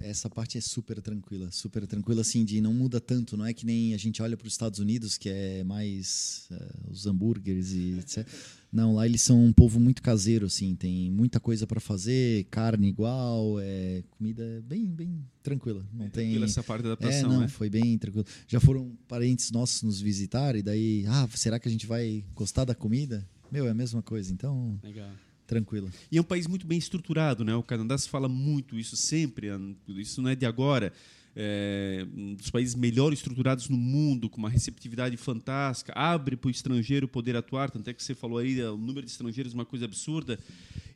Essa 0.00 0.28
parte 0.30 0.58
é 0.58 0.60
super 0.60 1.00
tranquila, 1.00 1.50
super 1.50 1.86
tranquila, 1.86 2.20
assim, 2.22 2.44
de 2.44 2.60
não 2.60 2.72
muda 2.72 3.00
tanto. 3.00 3.36
Não 3.36 3.44
é 3.46 3.52
que 3.52 3.64
nem 3.66 3.94
a 3.94 3.96
gente 3.96 4.22
olha 4.22 4.36
para 4.36 4.46
os 4.46 4.52
Estados 4.54 4.78
Unidos, 4.78 5.16
que 5.18 5.28
é 5.28 5.62
mais 5.64 6.46
eh, 6.50 6.70
os 6.90 7.06
hambúrgueres 7.06 7.72
e 7.72 7.98
etc. 7.98 8.26
Não, 8.72 8.94
lá 8.94 9.06
eles 9.06 9.20
são 9.20 9.44
um 9.44 9.52
povo 9.52 9.78
muito 9.78 10.00
caseiro, 10.02 10.46
assim, 10.46 10.74
tem 10.74 11.10
muita 11.10 11.38
coisa 11.38 11.66
para 11.66 11.78
fazer, 11.78 12.44
carne 12.50 12.88
igual, 12.88 13.60
é, 13.60 14.02
comida 14.10 14.64
bem, 14.66 14.86
bem 14.86 15.22
tranquila. 15.42 15.86
Não 15.92 16.08
tem. 16.08 16.32
Pela 16.32 16.46
essa 16.46 16.62
parte 16.62 16.82
da 16.82 16.88
É, 16.88 16.92
adaptação, 16.92 17.28
não, 17.28 17.40
né? 17.40 17.48
foi 17.48 17.68
bem 17.68 17.98
tranquilo. 17.98 18.26
Já 18.48 18.58
foram 18.60 18.96
parentes 19.06 19.50
nossos 19.50 19.82
nos 19.82 20.00
visitar 20.00 20.56
e 20.56 20.62
daí, 20.62 21.04
ah, 21.06 21.28
será 21.34 21.58
que 21.58 21.68
a 21.68 21.70
gente 21.70 21.86
vai 21.86 22.24
gostar 22.34 22.64
da 22.64 22.74
comida? 22.74 23.28
Meu, 23.50 23.66
é 23.66 23.70
a 23.70 23.74
mesma 23.74 24.02
coisa, 24.02 24.32
então, 24.32 24.80
Legal. 24.82 25.10
Tranquilo. 25.46 25.90
E 26.10 26.18
é 26.18 26.20
um 26.20 26.24
país 26.24 26.46
muito 26.46 26.66
bem 26.66 26.78
estruturado, 26.78 27.44
né? 27.44 27.54
O 27.54 27.62
Canadá 27.62 27.96
se 27.98 28.08
fala 28.08 28.28
muito 28.28 28.78
isso 28.78 28.96
sempre, 28.96 29.48
isso 29.96 30.22
não 30.22 30.30
é 30.30 30.34
de 30.34 30.46
agora. 30.46 30.92
É 31.34 32.06
um 32.14 32.34
dos 32.34 32.50
países 32.50 32.74
melhor 32.74 33.10
estruturados 33.10 33.68
no 33.70 33.76
mundo, 33.76 34.28
com 34.28 34.36
uma 34.36 34.50
receptividade 34.50 35.16
fantástica, 35.16 35.90
abre 35.96 36.36
para 36.36 36.48
o 36.48 36.50
estrangeiro 36.50 37.08
poder 37.08 37.34
atuar, 37.34 37.70
tanto 37.70 37.88
é 37.88 37.94
que 37.94 38.02
você 38.02 38.14
falou 38.14 38.36
aí, 38.36 38.62
o 38.62 38.76
número 38.76 39.06
de 39.06 39.12
estrangeiros 39.12 39.54
é 39.54 39.56
uma 39.56 39.64
coisa 39.64 39.86
absurda. 39.86 40.38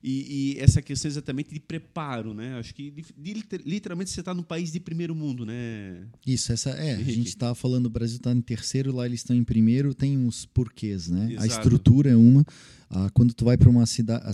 E, 0.08 0.54
e 0.54 0.60
essa 0.60 0.80
questão 0.80 1.08
exatamente 1.08 1.52
de 1.52 1.58
preparo, 1.58 2.32
né? 2.32 2.54
Acho 2.60 2.72
que 2.72 2.92
de- 2.92 3.04
de- 3.18 3.44
literalmente 3.64 4.08
você 4.08 4.20
está 4.20 4.32
num 4.32 4.42
país 4.44 4.70
de 4.70 4.78
primeiro 4.78 5.16
mundo, 5.16 5.44
né? 5.44 6.06
Isso, 6.24 6.52
essa 6.52 6.70
é. 6.70 6.94
A 6.94 7.02
gente 7.02 7.26
está 7.26 7.52
falando, 7.56 7.86
o 7.86 7.90
Brasil 7.90 8.18
está 8.18 8.30
em 8.32 8.40
terceiro, 8.40 8.94
lá 8.94 9.04
eles 9.04 9.18
estão 9.18 9.34
em 9.34 9.42
primeiro, 9.42 9.92
tem 9.92 10.16
uns 10.16 10.46
porquês, 10.46 11.08
né? 11.08 11.26
A 11.30 11.44
Exato. 11.46 11.46
estrutura 11.48 12.10
é 12.10 12.14
uma. 12.14 12.46
Ah, 12.88 13.10
quando 13.12 13.34
tu 13.34 13.44
vai 13.44 13.56
para 13.56 13.68
uma 13.68 13.84
cidade. 13.84 14.24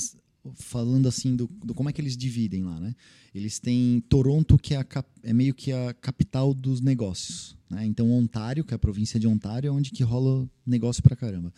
Falando 0.57 1.07
assim 1.07 1.37
do, 1.37 1.49
do 1.65 1.73
como 1.73 1.89
é 1.89 1.93
que 1.93 2.01
eles 2.01 2.17
dividem 2.17 2.65
lá, 2.65 2.79
né? 2.81 2.95
Eles 3.33 3.59
têm 3.61 4.03
Toronto, 4.09 4.59
que 4.59 4.75
é, 4.75 4.79
a 4.79 4.87
é 5.23 5.33
meio 5.33 5.55
que 5.55 5.73
a 5.73 5.95
capital 5.95 6.53
dos 6.53 6.81
negócios. 6.83 7.57
Né? 7.71 7.87
Então, 7.87 8.11
Ontário, 8.11 8.65
que 8.65 8.75
é 8.75 8.77
a 8.77 8.79
província 8.79 9.19
de 9.21 9.27
Ontário, 9.27 9.69
é 9.69 9.71
onde 9.71 9.91
que 9.93 10.03
rola 10.03 10.47
negócio 10.67 11.03
pra 11.03 11.15
caramba. 11.17 11.51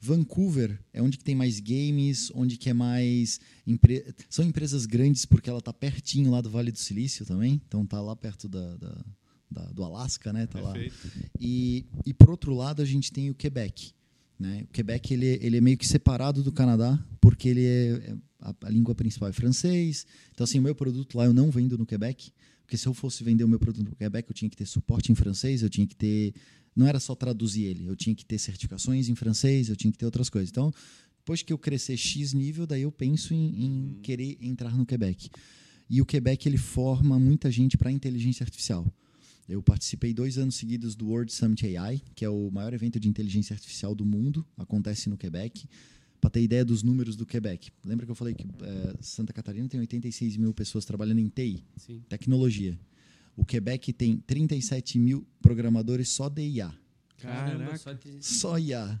Vancouver 0.00 0.78
é 0.92 1.02
onde 1.02 1.18
que 1.18 1.24
tem 1.24 1.34
mais 1.34 1.60
games, 1.60 2.30
onde 2.34 2.56
que 2.56 2.70
é 2.70 2.72
mais 2.72 3.38
empre- 3.66 4.04
são 4.28 4.44
empresas 4.44 4.86
grandes 4.86 5.24
porque 5.26 5.50
ela 5.50 5.60
tá 5.60 5.72
pertinho 5.72 6.30
lá 6.30 6.40
do 6.40 6.48
Vale 6.50 6.72
do 6.72 6.78
Silício 6.78 7.26
também, 7.26 7.60
então 7.66 7.84
tá 7.84 8.00
lá 8.00 8.16
perto 8.16 8.48
da, 8.48 8.76
da- 8.76 9.04
da- 9.50 9.72
do 9.72 9.84
Alasca, 9.84 10.32
né? 10.32 10.46
Tá 10.46 10.60
lá. 10.60 10.72
E, 11.38 11.84
e 12.06 12.14
por 12.14 12.30
outro 12.30 12.54
lado 12.54 12.80
a 12.80 12.84
gente 12.84 13.12
tem 13.12 13.28
o 13.30 13.34
Quebec, 13.34 13.92
né? 14.38 14.62
O 14.64 14.72
Quebec 14.72 15.12
ele, 15.12 15.26
é- 15.26 15.38
ele 15.44 15.56
é 15.58 15.60
meio 15.60 15.76
que 15.76 15.86
separado 15.86 16.42
do 16.42 16.50
Canadá 16.50 16.98
porque 17.20 17.48
ele 17.48 17.64
é, 17.64 17.90
é- 17.92 18.16
a, 18.40 18.54
a 18.62 18.70
língua 18.70 18.94
principal 18.94 19.28
é 19.28 19.32
francês. 19.32 20.06
Então 20.32 20.44
assim 20.44 20.58
o 20.58 20.62
meu 20.62 20.74
produto 20.74 21.18
lá 21.18 21.26
eu 21.26 21.34
não 21.34 21.50
vendo 21.50 21.76
no 21.76 21.84
Quebec 21.84 22.32
porque 22.64 22.78
se 22.78 22.86
eu 22.86 22.94
fosse 22.94 23.22
vender 23.24 23.42
o 23.44 23.48
meu 23.48 23.58
produto 23.58 23.84
no 23.84 23.96
Quebec 23.96 24.30
eu 24.30 24.34
tinha 24.34 24.48
que 24.48 24.56
ter 24.56 24.64
suporte 24.66 25.10
em 25.12 25.14
francês, 25.14 25.60
eu 25.62 25.68
tinha 25.68 25.86
que 25.86 25.96
ter 25.96 26.32
não 26.80 26.86
era 26.86 26.98
só 26.98 27.14
traduzir 27.14 27.64
ele, 27.64 27.86
eu 27.86 27.94
tinha 27.94 28.14
que 28.14 28.24
ter 28.24 28.38
certificações 28.38 29.08
em 29.08 29.14
francês, 29.14 29.68
eu 29.68 29.76
tinha 29.76 29.92
que 29.92 29.98
ter 29.98 30.06
outras 30.06 30.28
coisas. 30.28 30.50
Então 30.50 30.72
depois 31.20 31.42
que 31.42 31.52
eu 31.52 31.58
crescer 31.58 31.96
X 31.96 32.32
nível, 32.32 32.66
daí 32.66 32.82
eu 32.82 32.90
penso 32.90 33.34
em, 33.34 33.64
em 33.64 33.98
querer 34.02 34.38
entrar 34.40 34.76
no 34.76 34.86
Quebec. 34.86 35.30
E 35.88 36.00
o 36.00 36.06
Quebec 36.06 36.48
ele 36.48 36.56
forma 36.56 37.18
muita 37.18 37.50
gente 37.50 37.76
para 37.76 37.92
inteligência 37.92 38.42
artificial. 38.42 38.86
Eu 39.48 39.62
participei 39.62 40.14
dois 40.14 40.38
anos 40.38 40.54
seguidos 40.54 40.94
do 40.94 41.08
World 41.08 41.32
Summit 41.32 41.76
AI, 41.76 42.00
que 42.14 42.24
é 42.24 42.28
o 42.28 42.50
maior 42.50 42.72
evento 42.72 42.98
de 42.98 43.08
inteligência 43.08 43.52
artificial 43.52 43.94
do 43.94 44.04
mundo, 44.04 44.46
acontece 44.56 45.10
no 45.10 45.16
Quebec. 45.16 45.68
Para 46.20 46.30
ter 46.30 46.42
ideia 46.42 46.64
dos 46.64 46.82
números 46.82 47.16
do 47.16 47.24
Quebec. 47.24 47.70
Lembra 47.84 48.04
que 48.04 48.12
eu 48.12 48.14
falei 48.14 48.34
que 48.34 48.42
eh, 48.42 48.94
Santa 49.00 49.32
Catarina 49.32 49.66
tem 49.68 49.80
86 49.80 50.36
mil 50.36 50.52
pessoas 50.52 50.84
trabalhando 50.84 51.18
em 51.18 51.28
TI, 51.28 51.64
Sim. 51.76 52.02
tecnologia. 52.08 52.78
O 53.36 53.44
Quebec 53.44 53.92
tem 53.92 54.18
37 54.18 54.98
mil 54.98 55.26
programadores 55.40 56.08
só 56.08 56.28
de 56.28 56.42
IA. 56.42 56.72
Caramba, 57.18 57.76
só 57.76 57.92
de... 57.92 58.16
Só 58.20 58.58
IA. 58.58 59.00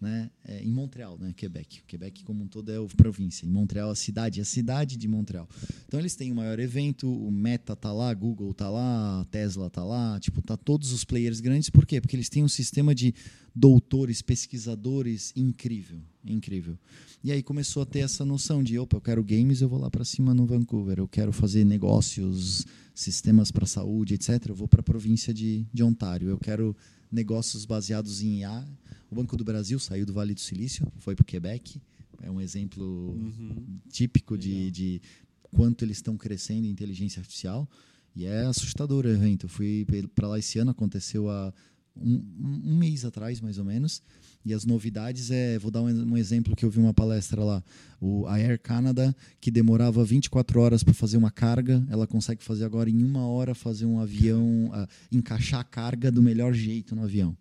Né? 0.00 0.30
É, 0.44 0.62
em 0.62 0.70
Montreal, 0.70 1.16
né? 1.18 1.32
Quebec. 1.34 1.80
O 1.80 1.84
Quebec 1.86 2.24
como 2.24 2.44
um 2.44 2.46
todo 2.46 2.70
é 2.70 2.76
a 2.76 2.96
província. 2.96 3.46
Em 3.46 3.48
Montreal, 3.48 3.90
a 3.90 3.94
cidade, 3.94 4.38
a 4.40 4.44
cidade 4.44 4.98
de 4.98 5.08
Montreal. 5.08 5.48
Então 5.86 5.98
eles 5.98 6.14
têm 6.14 6.30
o 6.30 6.34
maior 6.34 6.58
evento, 6.58 7.10
o 7.10 7.30
Meta 7.30 7.74
tá 7.74 7.90
lá, 7.90 8.12
Google 8.12 8.52
tá 8.52 8.68
lá, 8.68 9.22
a 9.22 9.24
Tesla 9.24 9.70
tá 9.70 9.82
lá, 9.82 10.20
tipo, 10.20 10.42
tá 10.42 10.58
todos 10.58 10.92
os 10.92 11.04
players 11.04 11.40
grandes. 11.40 11.70
Por 11.70 11.86
quê? 11.86 12.02
Porque 12.02 12.16
eles 12.16 12.28
têm 12.28 12.44
um 12.44 12.48
sistema 12.48 12.94
de 12.94 13.14
doutores, 13.54 14.20
pesquisadores 14.20 15.32
incrível, 15.34 16.00
incrível. 16.22 16.76
E 17.22 17.32
aí 17.32 17.42
começou 17.42 17.82
a 17.82 17.86
ter 17.86 18.00
essa 18.00 18.24
noção 18.24 18.62
de, 18.62 18.78
opa, 18.78 18.98
eu 18.98 19.00
quero 19.00 19.24
games, 19.24 19.62
eu 19.62 19.68
vou 19.68 19.78
lá 19.78 19.90
para 19.90 20.04
cima 20.04 20.34
no 20.34 20.44
Vancouver. 20.44 20.98
Eu 20.98 21.08
quero 21.08 21.32
fazer 21.32 21.64
negócios, 21.64 22.66
sistemas 22.94 23.50
para 23.50 23.66
saúde, 23.66 24.14
etc. 24.14 24.46
Eu 24.48 24.54
vou 24.54 24.68
para 24.68 24.80
a 24.80 24.84
província 24.84 25.34
de, 25.34 25.66
de 25.72 25.82
Ontário. 25.82 26.28
Eu 26.28 26.38
quero 26.38 26.76
negócios 27.10 27.64
baseados 27.64 28.22
em 28.22 28.40
IA. 28.40 28.64
O 29.10 29.14
Banco 29.16 29.36
do 29.36 29.44
Brasil 29.44 29.78
saiu 29.78 30.06
do 30.06 30.12
Vale 30.12 30.34
do 30.34 30.40
Silício, 30.40 30.86
foi 30.98 31.14
para 31.14 31.22
o 31.22 31.26
Quebec. 31.26 31.80
É 32.22 32.30
um 32.30 32.40
exemplo 32.40 32.84
Uhum. 33.10 33.78
típico 33.90 34.38
de, 34.38 34.70
de 34.70 35.02
quanto 35.42 35.84
eles 35.84 35.98
estão 35.98 36.16
crescendo 36.16 36.66
em 36.66 36.70
inteligência 36.70 37.20
artificial. 37.20 37.68
E 38.16 38.24
é 38.24 38.44
assustador 38.46 39.04
o 39.04 39.08
evento. 39.08 39.46
Eu 39.46 39.50
fui 39.50 39.84
para 40.14 40.28
lá 40.28 40.38
esse 40.38 40.58
ano, 40.58 40.70
aconteceu 40.70 41.28
há 41.28 41.52
um, 41.96 42.14
um- 42.14 42.62
um 42.72 42.76
mês 42.78 43.04
atrás, 43.04 43.40
mais 43.40 43.58
ou 43.58 43.64
menos. 43.64 44.00
E 44.44 44.52
as 44.52 44.66
novidades 44.66 45.30
é, 45.30 45.58
vou 45.58 45.70
dar 45.70 45.80
um, 45.80 46.12
um 46.12 46.16
exemplo 46.16 46.54
que 46.54 46.64
eu 46.64 46.70
vi 46.70 46.78
uma 46.78 46.92
palestra 46.92 47.42
lá. 47.42 47.64
O, 47.98 48.26
a 48.26 48.34
Air 48.34 48.60
Canada, 48.60 49.16
que 49.40 49.50
demorava 49.50 50.04
24 50.04 50.60
horas 50.60 50.84
para 50.84 50.92
fazer 50.92 51.16
uma 51.16 51.30
carga, 51.30 51.82
ela 51.88 52.06
consegue 52.06 52.44
fazer 52.44 52.64
agora 52.64 52.90
em 52.90 53.02
uma 53.02 53.26
hora 53.26 53.54
fazer 53.54 53.86
um 53.86 53.98
avião, 53.98 54.70
ah, 54.74 54.86
encaixar 55.10 55.60
a 55.60 55.64
carga 55.64 56.12
do 56.12 56.22
melhor 56.22 56.52
jeito 56.52 56.94
no 56.94 57.04
avião. 57.04 57.34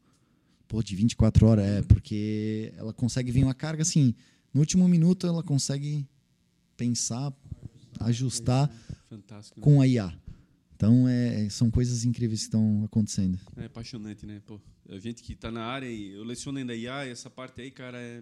Pô, 0.68 0.82
de 0.82 0.96
24 0.96 1.46
horas, 1.46 1.66
é, 1.66 1.82
porque 1.82 2.74
ela 2.78 2.94
consegue 2.94 3.32
vir 3.32 3.44
uma 3.44 3.54
carga 3.54 3.82
assim, 3.82 4.16
no 4.54 4.62
último 4.62 4.88
minuto 4.88 5.28
ela 5.28 5.44
consegue 5.44 6.08
pensar, 6.78 7.34
ajustar 8.00 8.72
Fantástico. 9.10 9.60
né? 9.60 9.64
com 9.64 9.82
a 9.82 9.88
IA. 9.88 10.14
Então, 10.76 11.08
é, 11.08 11.48
são 11.50 11.70
coisas 11.70 12.06
incríveis 12.06 12.42
que 12.42 12.46
estão 12.48 12.84
acontecendo. 12.86 13.40
É 13.58 13.66
apaixonante, 13.66 14.26
né? 14.26 14.42
Pô, 14.46 14.60
a 14.90 14.98
gente 14.98 15.24
que 15.24 15.34
está 15.34 15.52
na 15.52 15.64
área 15.64 15.88
e 15.88 16.14
eu 16.14 16.24
leciono 16.24 16.58
ainda 16.58 16.76
IA, 16.76 17.06
essa 17.06 17.30
parte 17.30 17.62
aí, 17.62 17.72
cara, 17.72 17.98
é, 17.98 18.22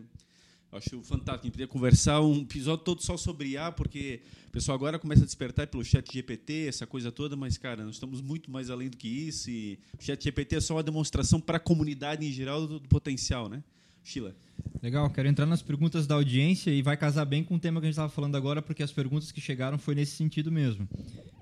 Acho 0.71 1.01
fantástico. 1.03 1.41
A 1.41 1.43
gente 1.43 1.51
podia 1.51 1.67
conversar 1.67 2.21
um 2.21 2.41
episódio 2.41 2.85
todo 2.85 3.03
só 3.03 3.17
sobre 3.17 3.49
IA, 3.49 3.71
porque 3.73 4.21
o 4.47 4.51
pessoal 4.51 4.75
agora 4.75 4.97
começa 4.97 5.23
a 5.23 5.25
despertar 5.25 5.67
pelo 5.67 5.83
chat 5.83 6.11
GPT, 6.11 6.67
essa 6.67 6.87
coisa 6.87 7.11
toda, 7.11 7.35
mas, 7.35 7.57
cara, 7.57 7.83
nós 7.83 7.95
estamos 7.95 8.21
muito 8.21 8.49
mais 8.49 8.69
além 8.69 8.89
do 8.89 8.95
que 8.95 9.07
isso. 9.07 9.49
E 9.49 9.77
o 9.99 10.01
chat 10.01 10.23
GPT 10.23 10.55
é 10.55 10.61
só 10.61 10.75
uma 10.75 10.83
demonstração 10.83 11.41
para 11.41 11.57
a 11.57 11.59
comunidade 11.59 12.25
em 12.25 12.31
geral 12.31 12.65
do, 12.65 12.79
do 12.79 12.87
potencial, 12.87 13.49
né? 13.49 13.61
Sheila. 14.01 14.33
Legal, 14.81 15.09
quero 15.09 15.27
entrar 15.27 15.45
nas 15.45 15.61
perguntas 15.61 16.07
da 16.07 16.15
audiência 16.15 16.71
e 16.71 16.81
vai 16.81 16.95
casar 16.95 17.25
bem 17.25 17.43
com 17.43 17.55
o 17.55 17.59
tema 17.59 17.81
que 17.81 17.85
a 17.85 17.89
gente 17.89 17.93
estava 17.93 18.09
falando 18.09 18.35
agora, 18.37 18.61
porque 18.61 18.81
as 18.81 18.93
perguntas 18.93 19.31
que 19.31 19.41
chegaram 19.41 19.77
foi 19.77 19.93
nesse 19.93 20.13
sentido 20.13 20.49
mesmo. 20.51 20.87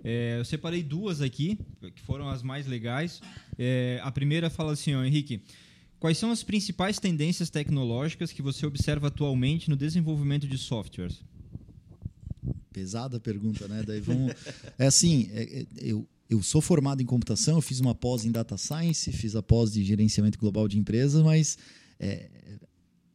É, 0.03 0.37
eu 0.39 0.45
separei 0.45 0.83
duas 0.83 1.21
aqui, 1.21 1.57
que 1.95 2.01
foram 2.01 2.29
as 2.29 2.41
mais 2.41 2.67
legais. 2.67 3.21
É, 3.57 3.99
a 4.03 4.11
primeira 4.11 4.49
fala 4.49 4.73
assim, 4.73 4.95
ó, 4.95 5.03
Henrique, 5.03 5.41
Quais 5.99 6.17
são 6.17 6.31
as 6.31 6.43
principais 6.43 6.97
tendências 6.97 7.49
tecnológicas 7.49 8.31
que 8.31 8.41
você 8.41 8.65
observa 8.65 9.07
atualmente 9.07 9.69
no 9.69 9.75
desenvolvimento 9.75 10.47
de 10.47 10.57
softwares? 10.57 11.17
Pesada 12.71 13.19
pergunta, 13.19 13.67
né? 13.67 13.83
Daí 13.85 13.99
vamos... 13.99 14.33
é 14.79 14.87
assim, 14.87 15.29
é, 15.33 15.61
é, 15.61 15.65
eu, 15.77 16.07
eu 16.29 16.41
sou 16.41 16.61
formado 16.61 17.01
em 17.01 17.05
computação, 17.05 17.57
eu 17.57 17.61
fiz 17.61 17.81
uma 17.81 17.93
pós 17.93 18.23
em 18.23 18.31
data 18.31 18.57
science, 18.57 19.11
fiz 19.11 19.35
a 19.35 19.43
pós 19.43 19.73
de 19.73 19.83
gerenciamento 19.83 20.39
global 20.39 20.69
de 20.69 20.79
empresas, 20.79 21.21
mas 21.21 21.57
é, 21.99 22.29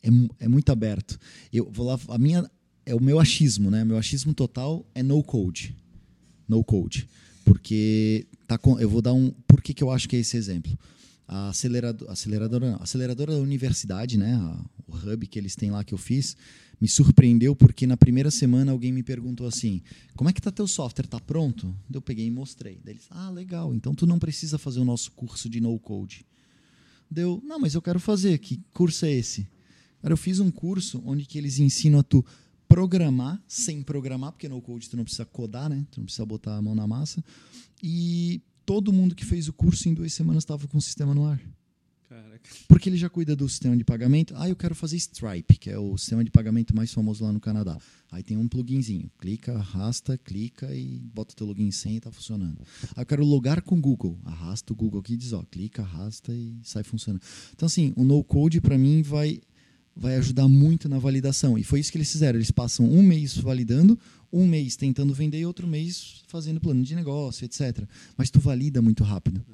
é, 0.02 0.08
é 0.40 0.48
muito 0.48 0.70
aberto. 0.70 1.18
Eu 1.50 1.70
vou 1.70 1.86
lá, 1.86 1.98
a 2.08 2.18
minha 2.18 2.50
é 2.84 2.94
o 2.94 3.02
meu 3.02 3.18
achismo, 3.18 3.70
né? 3.70 3.82
Meu 3.82 3.96
achismo 3.96 4.34
total 4.34 4.86
é 4.94 5.02
no 5.02 5.22
code, 5.22 5.74
no 6.48 6.62
code, 6.62 7.08
porque 7.44 8.26
tá 8.46 8.58
com, 8.58 8.78
eu 8.78 8.88
vou 8.88 9.02
dar 9.02 9.12
um. 9.12 9.30
Por 9.46 9.62
que, 9.62 9.74
que 9.74 9.82
eu 9.82 9.90
acho 9.90 10.08
que 10.08 10.16
é 10.16 10.18
esse 10.20 10.36
exemplo? 10.36 10.76
a 11.26 11.48
acelerador, 11.48 12.10
aceleradora, 12.10 12.76
aceleradora 12.76 13.32
da 13.32 13.38
universidade, 13.38 14.18
né, 14.18 14.34
a, 14.34 14.64
o 14.86 14.96
hub 14.96 15.26
que 15.26 15.38
eles 15.38 15.56
têm 15.56 15.70
lá 15.70 15.82
que 15.82 15.94
eu 15.94 15.98
fiz, 15.98 16.36
me 16.80 16.88
surpreendeu 16.88 17.56
porque 17.56 17.86
na 17.86 17.96
primeira 17.96 18.30
semana 18.30 18.72
alguém 18.72 18.92
me 18.92 19.02
perguntou 19.02 19.46
assim: 19.46 19.80
"Como 20.16 20.28
é 20.28 20.32
que 20.32 20.40
tá 20.40 20.50
teu 20.50 20.66
software? 20.66 21.06
Tá 21.06 21.18
pronto?" 21.18 21.74
Eu 21.92 22.02
peguei 22.02 22.26
e 22.26 22.30
mostrei. 22.30 22.78
Daí 22.84 22.94
eles: 22.94 23.06
"Ah, 23.10 23.30
legal. 23.30 23.74
Então 23.74 23.94
tu 23.94 24.06
não 24.06 24.18
precisa 24.18 24.58
fazer 24.58 24.80
o 24.80 24.84
nosso 24.84 25.10
curso 25.12 25.48
de 25.48 25.60
no 25.60 25.78
code." 25.78 26.26
Deu: 27.10 27.40
"Não, 27.44 27.58
mas 27.58 27.74
eu 27.74 27.80
quero 27.80 28.00
fazer. 28.00 28.38
Que 28.38 28.60
curso 28.72 29.06
é 29.06 29.12
esse?" 29.12 29.46
Cara, 30.02 30.12
eu 30.12 30.18
fiz 30.18 30.40
um 30.40 30.50
curso 30.50 31.02
onde 31.06 31.24
que 31.24 31.38
eles 31.38 31.58
ensinam 31.58 32.00
a 32.00 32.02
tu 32.02 32.22
programar 32.68 33.42
sem 33.46 33.82
programar, 33.82 34.32
porque 34.32 34.48
no 34.48 34.60
code 34.60 34.88
tu 34.88 34.96
não 34.96 35.04
precisa 35.04 35.24
codar, 35.24 35.68
né? 35.68 35.86
Tu 35.90 36.00
não 36.00 36.04
precisa 36.04 36.24
botar 36.24 36.56
a 36.56 36.62
mão 36.62 36.74
na 36.74 36.86
massa. 36.86 37.24
E 37.82 38.42
todo 38.64 38.92
mundo 38.92 39.14
que 39.14 39.24
fez 39.24 39.48
o 39.48 39.52
curso 39.52 39.88
em 39.88 39.94
duas 39.94 40.12
semanas 40.12 40.42
estava 40.42 40.66
com 40.66 40.78
o 40.78 40.82
sistema 40.82 41.14
no 41.14 41.26
ar. 41.26 41.40
Caraca. 42.08 42.50
Porque 42.68 42.88
ele 42.88 42.96
já 42.96 43.08
cuida 43.08 43.34
do 43.34 43.48
sistema 43.48 43.76
de 43.76 43.82
pagamento. 43.82 44.34
Ah, 44.36 44.48
eu 44.48 44.54
quero 44.54 44.74
fazer 44.74 44.96
Stripe, 44.96 45.58
que 45.58 45.70
é 45.70 45.78
o 45.78 45.96
sistema 45.96 46.22
de 46.22 46.30
pagamento 46.30 46.74
mais 46.74 46.92
famoso 46.92 47.24
lá 47.24 47.32
no 47.32 47.40
Canadá. 47.40 47.76
Aí 48.12 48.22
tem 48.22 48.36
um 48.36 48.46
pluginzinho. 48.46 49.10
Clica, 49.18 49.54
arrasta, 49.54 50.16
clica 50.18 50.72
e 50.74 51.00
bota 51.12 51.34
teu 51.34 51.46
login 51.46 51.70
sem 51.70 51.94
e 51.94 51.96
está 51.96 52.12
funcionando. 52.12 52.60
Ah, 52.94 53.02
eu 53.02 53.06
quero 53.06 53.24
logar 53.24 53.62
com 53.62 53.76
o 53.76 53.80
Google. 53.80 54.18
Arrasta 54.24 54.72
o 54.72 54.76
Google 54.76 55.00
aqui 55.00 55.14
e 55.14 55.16
diz, 55.16 55.32
ó, 55.32 55.42
clica, 55.42 55.82
arrasta 55.82 56.32
e 56.32 56.56
sai 56.62 56.82
funcionando. 56.84 57.22
Então, 57.52 57.66
assim, 57.66 57.92
o 57.96 58.04
no-code 58.04 58.60
para 58.60 58.78
mim 58.78 59.02
vai 59.02 59.40
vai 59.96 60.16
ajudar 60.16 60.48
muito 60.48 60.88
na 60.88 60.98
validação. 60.98 61.56
E 61.56 61.64
foi 61.64 61.80
isso 61.80 61.92
que 61.92 61.98
eles 61.98 62.10
fizeram. 62.10 62.38
Eles 62.38 62.50
passam 62.50 62.86
um 62.86 63.02
mês 63.02 63.36
validando, 63.36 63.98
um 64.32 64.46
mês 64.46 64.76
tentando 64.76 65.14
vender 65.14 65.40
e 65.40 65.46
outro 65.46 65.66
mês 65.66 66.22
fazendo 66.26 66.60
plano 66.60 66.82
de 66.82 66.94
negócio, 66.94 67.44
etc. 67.44 67.86
Mas 68.16 68.30
tu 68.30 68.40
valida 68.40 68.82
muito 68.82 69.04
rápido. 69.04 69.44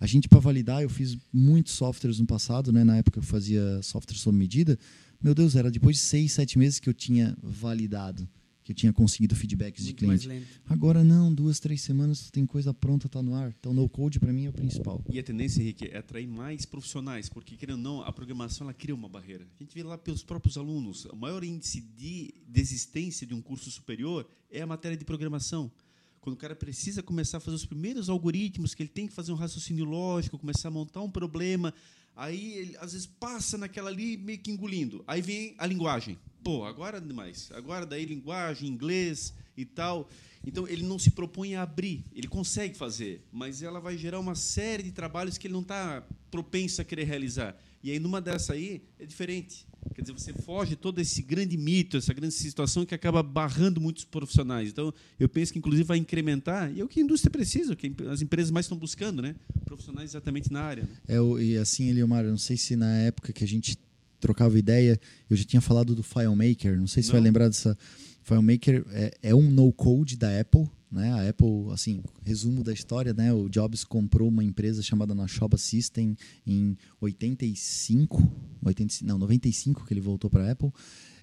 A 0.00 0.06
gente, 0.06 0.28
para 0.28 0.38
validar, 0.38 0.82
eu 0.82 0.88
fiz 0.88 1.18
muitos 1.32 1.72
softwares 1.72 2.20
no 2.20 2.26
passado, 2.26 2.72
né? 2.72 2.84
na 2.84 2.98
época 2.98 3.18
eu 3.18 3.22
fazia 3.22 3.82
software 3.82 4.16
sob 4.16 4.38
medida. 4.38 4.78
Meu 5.20 5.34
Deus, 5.34 5.56
era 5.56 5.70
depois 5.70 5.96
de 5.96 6.02
seis, 6.02 6.32
sete 6.32 6.56
meses 6.56 6.78
que 6.78 6.88
eu 6.88 6.94
tinha 6.94 7.36
validado 7.42 8.28
que 8.68 8.72
eu 8.72 8.76
tinha 8.76 8.92
conseguido 8.92 9.34
feedbacks 9.34 9.82
Muito 9.82 9.96
de 9.98 10.26
cliente. 10.26 10.46
Agora 10.68 11.02
não, 11.02 11.32
duas, 11.32 11.58
três 11.58 11.80
semanas 11.80 12.30
tem 12.30 12.44
coisa 12.44 12.74
pronta, 12.74 13.08
tá 13.08 13.22
no 13.22 13.34
ar. 13.34 13.54
Então 13.58 13.72
no 13.72 13.88
code 13.88 14.20
para 14.20 14.30
mim 14.30 14.44
é 14.44 14.50
o 14.50 14.52
principal. 14.52 15.02
E 15.08 15.18
a 15.18 15.22
tendência, 15.22 15.62
Henrique, 15.62 15.86
é 15.86 15.96
atrair 15.96 16.28
mais 16.28 16.66
profissionais, 16.66 17.30
porque 17.30 17.56
querendo 17.56 17.76
ou 17.76 17.82
não, 17.82 18.02
a 18.02 18.12
programação 18.12 18.66
ela 18.66 18.74
cria 18.74 18.94
uma 18.94 19.08
barreira. 19.08 19.46
A 19.58 19.62
gente 19.62 19.74
vê 19.74 19.82
lá 19.82 19.96
pelos 19.96 20.22
próprios 20.22 20.58
alunos, 20.58 21.06
o 21.06 21.16
maior 21.16 21.42
índice 21.42 21.80
de 21.80 22.34
desistência 22.46 23.26
de 23.26 23.32
um 23.32 23.40
curso 23.40 23.70
superior 23.70 24.28
é 24.50 24.60
a 24.60 24.66
matéria 24.66 24.98
de 24.98 25.04
programação. 25.04 25.72
Quando 26.20 26.34
o 26.34 26.38
cara 26.38 26.54
precisa 26.54 27.02
começar 27.02 27.38
a 27.38 27.40
fazer 27.40 27.56
os 27.56 27.64
primeiros 27.64 28.10
algoritmos, 28.10 28.74
que 28.74 28.82
ele 28.82 28.90
tem 28.90 29.06
que 29.06 29.14
fazer 29.14 29.32
um 29.32 29.36
raciocínio 29.36 29.86
lógico, 29.86 30.38
começar 30.38 30.68
a 30.68 30.70
montar 30.70 31.00
um 31.00 31.10
problema, 31.10 31.72
aí 32.14 32.52
ele 32.52 32.76
às 32.76 32.92
vezes 32.92 33.06
passa 33.06 33.56
naquela 33.56 33.88
ali 33.88 34.18
meio 34.18 34.38
que 34.38 34.50
engolindo. 34.50 35.02
Aí 35.06 35.22
vem 35.22 35.54
a 35.56 35.64
linguagem 35.64 36.18
pô, 36.42 36.64
agora 36.64 37.00
demais. 37.00 37.50
Agora 37.52 37.84
daí 37.84 38.04
linguagem, 38.04 38.68
inglês 38.68 39.34
e 39.56 39.64
tal. 39.64 40.08
Então 40.46 40.66
ele 40.68 40.82
não 40.82 40.98
se 40.98 41.10
propõe 41.10 41.56
a 41.56 41.62
abrir, 41.62 42.04
ele 42.14 42.28
consegue 42.28 42.76
fazer, 42.76 43.22
mas 43.32 43.62
ela 43.62 43.80
vai 43.80 43.98
gerar 43.98 44.20
uma 44.20 44.34
série 44.34 44.82
de 44.82 44.92
trabalhos 44.92 45.36
que 45.36 45.46
ele 45.46 45.54
não 45.54 45.62
está 45.62 46.06
propenso 46.30 46.80
a 46.80 46.84
querer 46.84 47.04
realizar. 47.04 47.56
E 47.82 47.90
aí 47.90 47.98
numa 47.98 48.20
dessa 48.20 48.52
aí 48.52 48.82
é 48.98 49.04
diferente. 49.04 49.66
Quer 49.94 50.02
dizer, 50.02 50.12
você 50.12 50.32
foge 50.32 50.76
todo 50.76 51.00
esse 51.00 51.22
grande 51.22 51.56
mito, 51.56 51.96
essa 51.96 52.12
grande 52.12 52.34
situação 52.34 52.84
que 52.84 52.94
acaba 52.94 53.22
barrando 53.22 53.80
muitos 53.80 54.04
profissionais. 54.04 54.68
Então, 54.68 54.92
eu 55.18 55.28
penso 55.28 55.52
que 55.52 55.58
inclusive 55.58 55.84
vai 55.84 55.98
incrementar, 55.98 56.70
e 56.72 56.80
é 56.80 56.84
o 56.84 56.88
que 56.88 57.00
a 57.00 57.02
indústria 57.02 57.30
precisa, 57.30 57.72
o 57.72 57.76
que 57.76 57.94
as 58.08 58.20
empresas 58.20 58.50
mais 58.50 58.66
estão 58.66 58.76
buscando, 58.76 59.22
né? 59.22 59.34
Profissionais 59.64 60.10
exatamente 60.10 60.52
na 60.52 60.62
área. 60.62 60.82
Né? 60.82 60.88
É, 61.08 61.42
e 61.42 61.56
assim, 61.56 61.88
Eliomar, 61.88 62.24
eu 62.24 62.30
não 62.30 62.38
sei 62.38 62.56
se 62.56 62.76
na 62.76 62.92
época 62.98 63.32
que 63.32 63.44
a 63.44 63.46
gente 63.46 63.78
trocava 64.20 64.58
ideia, 64.58 65.00
eu 65.28 65.36
já 65.36 65.44
tinha 65.44 65.60
falado 65.60 65.94
do 65.94 66.02
FileMaker, 66.02 66.78
não 66.78 66.86
sei 66.86 67.02
se 67.02 67.08
não. 67.08 67.14
vai 67.14 67.22
lembrar 67.22 67.48
dessa. 67.48 67.76
FileMaker 68.22 68.84
é, 68.90 69.18
é 69.22 69.34
um 69.34 69.50
no-code 69.50 70.16
da 70.16 70.38
Apple, 70.38 70.68
né? 70.90 71.12
A 71.12 71.28
Apple, 71.28 71.72
assim, 71.72 72.02
resumo 72.24 72.62
da 72.64 72.72
história, 72.72 73.12
né? 73.12 73.32
O 73.32 73.48
Jobs 73.48 73.84
comprou 73.84 74.28
uma 74.28 74.44
empresa 74.44 74.82
chamada 74.82 75.14
Nashoba 75.14 75.56
System 75.56 76.16
em 76.46 76.76
85, 77.00 78.22
85 78.64 79.08
não, 79.08 79.18
95 79.18 79.86
que 79.86 79.92
ele 79.92 80.00
voltou 80.00 80.28
para 80.28 80.46
a 80.46 80.52
Apple, 80.52 80.70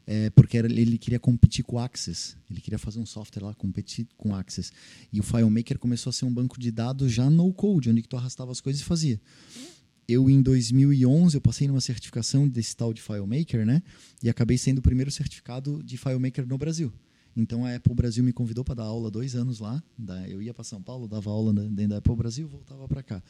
é, 0.08 0.30
porque 0.32 0.58
era, 0.58 0.68
ele 0.68 0.98
queria 0.98 1.20
competir 1.20 1.64
com 1.64 1.78
o 1.78 1.80
Access. 1.80 2.36
Ele 2.50 2.62
queria 2.62 2.78
fazer 2.78 3.00
um 3.00 3.06
software 3.06 3.44
lá 3.44 3.54
competir 3.54 4.08
com 4.18 4.30
o 4.30 4.36
Access. 4.36 4.72
E 5.12 5.20
o 5.20 5.24
FileMaker 5.24 5.80
começou 5.80 6.12
a 6.12 6.14
ser 6.14 6.26
um 6.26 6.34
banco 6.34 6.60
de 6.60 6.72
dados 6.72 7.12
já 7.12 7.30
no 7.30 7.52
code, 7.54 7.90
onde 7.90 8.04
tu 8.04 8.16
arrastava 8.18 8.52
as 8.52 8.62
coisas 8.62 8.82
e 8.82 8.86
fazia 8.86 9.20
eu 10.08 10.30
em 10.30 10.42
2011 10.42 11.36
eu 11.36 11.42
passei 11.42 11.68
numa 11.68 11.82
certificação 11.82 12.48
desse 12.48 12.76
tal 12.76 12.94
de 12.94 13.02
FileMaker, 13.02 13.66
né? 13.66 13.82
E 14.22 14.30
acabei 14.30 14.58
sendo 14.58 14.80
o 14.80 14.82
primeiro 14.82 15.12
certificado 15.12 15.82
de 15.84 15.98
FileMaker 15.98 16.46
no 16.48 16.58
Brasil. 16.58 16.94
Então 17.38 17.66
a 17.66 17.76
Apple 17.76 17.94
Brasil 17.94 18.24
me 18.24 18.32
convidou 18.32 18.64
para 18.64 18.76
dar 18.76 18.84
aula 18.84 19.12
dois 19.12 19.36
anos 19.36 19.60
lá. 19.60 19.84
Eu 20.28 20.42
ia 20.42 20.54
para 20.54 20.64
São 20.64 20.82
Paulo, 20.82 21.06
dava 21.08 21.30
aula 21.30 21.54
dentro 21.54 21.90
da 21.90 21.98
Apple 21.98 22.16
Brasil, 22.16 22.48
voltava 22.48 22.88
para 22.88 23.04
cá. 23.04 23.22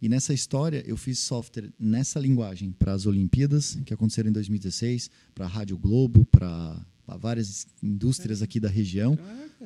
E 0.00 0.08
nessa 0.08 0.32
história 0.32 0.84
eu 0.86 0.96
fiz 0.96 1.18
software 1.18 1.72
nessa 1.78 2.20
linguagem 2.20 2.70
para 2.70 2.92
as 2.92 3.04
Olimpíadas 3.04 3.76
que 3.84 3.92
aconteceram 3.92 4.30
em 4.30 4.32
2016, 4.32 5.10
para 5.34 5.46
a 5.46 5.48
Rádio 5.48 5.76
Globo, 5.76 6.24
para 6.26 6.80
várias 7.18 7.66
indústrias 7.82 8.42
aqui 8.42 8.60
da 8.60 8.68
região. 8.68 9.18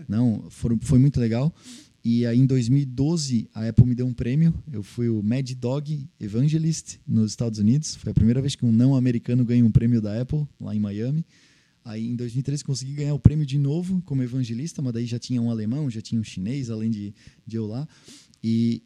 Não, 0.09 0.49
foram, 0.49 0.79
foi 0.81 0.99
muito 0.99 1.21
legal. 1.21 1.55
E 2.05 2.27
aí, 2.27 2.39
em 2.39 2.47
2012, 2.47 3.49
a 3.55 3.69
Apple 3.69 3.87
me 3.87 3.95
deu 3.95 4.07
um 4.07 4.13
prêmio. 4.13 4.53
Eu 4.73 4.83
fui 4.83 5.09
o 5.09 5.23
Mad 5.23 5.49
Dog 5.53 6.09
Evangelist 6.19 6.99
nos 7.07 7.31
Estados 7.31 7.61
Unidos. 7.61 7.95
Foi 7.95 8.11
a 8.11 8.15
primeira 8.15 8.41
vez 8.41 8.57
que 8.57 8.65
um 8.65 8.73
não 8.73 8.97
americano 8.97 9.45
ganha 9.45 9.65
um 9.65 9.71
prêmio 9.71 10.03
da 10.03 10.21
Apple, 10.21 10.45
lá 10.61 10.75
em 10.75 10.81
Miami. 10.81 11.25
Aí, 11.85 12.09
em 12.09 12.17
2013, 12.17 12.65
consegui 12.65 12.95
ganhar 12.95 13.15
o 13.15 13.21
prêmio 13.21 13.47
de 13.47 13.57
novo 13.57 14.03
como 14.03 14.21
evangelista, 14.21 14.83
mas 14.83 14.93
daí 14.95 15.07
já 15.07 15.19
tinha 15.19 15.41
um 15.41 15.49
alemão, 15.49 15.89
já 15.89 16.01
tinha 16.01 16.21
um 16.21 16.25
chinês, 16.25 16.71
além 16.71 16.91
de, 16.91 17.15
de 17.47 17.57
eu 17.57 17.69
lá. 17.69 17.87
E, 18.43 18.83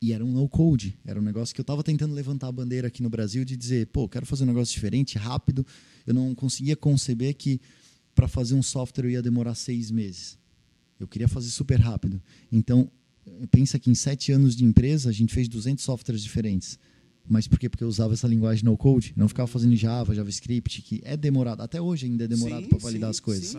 e 0.00 0.14
era 0.14 0.24
um 0.24 0.32
no-code. 0.32 0.98
Era 1.04 1.20
um 1.20 1.22
negócio 1.22 1.54
que 1.54 1.60
eu 1.60 1.64
estava 1.64 1.82
tentando 1.82 2.14
levantar 2.14 2.48
a 2.48 2.52
bandeira 2.52 2.88
aqui 2.88 3.02
no 3.02 3.10
Brasil 3.10 3.44
de 3.44 3.58
dizer, 3.58 3.88
pô, 3.88 4.08
quero 4.08 4.24
fazer 4.24 4.44
um 4.44 4.46
negócio 4.46 4.72
diferente, 4.72 5.18
rápido. 5.18 5.66
Eu 6.06 6.14
não 6.14 6.34
conseguia 6.34 6.76
conceber 6.76 7.34
que 7.34 7.60
para 8.14 8.26
fazer 8.26 8.54
um 8.54 8.62
software 8.62 9.04
eu 9.04 9.10
ia 9.10 9.22
demorar 9.22 9.54
seis 9.54 9.90
meses. 9.90 10.38
Eu 11.04 11.08
queria 11.08 11.28
fazer 11.28 11.50
super 11.50 11.78
rápido. 11.78 12.20
Então, 12.50 12.90
pensa 13.50 13.78
que 13.78 13.90
em 13.90 13.94
sete 13.94 14.32
anos 14.32 14.56
de 14.56 14.64
empresa, 14.64 15.10
a 15.10 15.12
gente 15.12 15.32
fez 15.32 15.48
200 15.48 15.82
softwares 15.84 16.22
diferentes. 16.22 16.78
Mas 17.26 17.48
por 17.48 17.58
quê? 17.58 17.68
Porque 17.68 17.82
eu 17.82 17.88
usava 17.88 18.12
essa 18.12 18.28
linguagem 18.28 18.64
no 18.64 18.76
code, 18.76 19.14
não 19.16 19.28
ficava 19.28 19.46
fazendo 19.46 19.74
Java, 19.74 20.14
JavaScript, 20.14 20.82
que 20.82 21.00
é 21.04 21.16
demorado. 21.16 21.62
Até 21.62 21.80
hoje 21.80 22.06
ainda 22.06 22.24
é 22.24 22.28
demorado 22.28 22.68
para 22.68 22.78
validar 22.78 23.08
sim, 23.08 23.10
as 23.10 23.20
coisas. 23.20 23.48
Sim. 23.48 23.58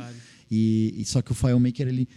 E, 0.51 0.93
e, 0.97 1.05
só 1.05 1.21
que 1.21 1.31
o 1.31 1.35
FileMaker 1.35 1.87
ele 1.87 2.07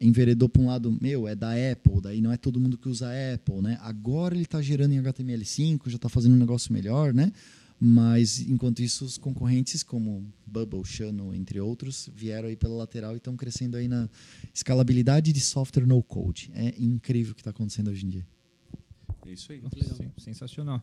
enveredou 0.00 0.48
para 0.48 0.60
um 0.60 0.66
lado, 0.66 0.96
meu, 1.00 1.28
é 1.28 1.34
da 1.34 1.52
Apple, 1.52 2.00
daí 2.02 2.20
não 2.20 2.32
é 2.32 2.36
todo 2.36 2.60
mundo 2.60 2.76
que 2.76 2.88
usa 2.88 3.08
Apple, 3.34 3.62
né? 3.62 3.78
Agora 3.82 4.34
ele 4.34 4.42
está 4.42 4.60
gerando 4.60 4.92
em 4.92 5.00
HTML5, 5.00 5.82
já 5.86 5.96
está 5.96 6.08
fazendo 6.08 6.34
um 6.34 6.38
negócio 6.38 6.72
melhor, 6.72 7.14
né? 7.14 7.32
Mas, 7.78 8.40
enquanto 8.40 8.80
isso, 8.80 9.04
os 9.04 9.18
concorrentes 9.18 9.82
como 9.82 10.32
Bubble, 10.46 10.84
Channel, 10.84 11.34
entre 11.34 11.60
outros, 11.60 12.08
vieram 12.14 12.48
aí 12.48 12.56
pela 12.56 12.74
lateral 12.74 13.12
e 13.14 13.18
estão 13.18 13.36
crescendo 13.36 13.76
aí 13.76 13.86
na 13.86 14.08
escalabilidade 14.54 15.32
de 15.32 15.40
software 15.40 15.86
no 15.86 16.02
code. 16.02 16.50
É 16.54 16.74
incrível 16.78 17.32
o 17.32 17.34
que 17.34 17.42
está 17.42 17.50
acontecendo 17.50 17.88
hoje 17.88 18.06
em 18.06 18.08
dia. 18.08 18.26
É 19.26 19.32
isso 19.32 19.52
aí. 19.52 19.62
Sim, 19.96 20.10
sensacional. 20.16 20.82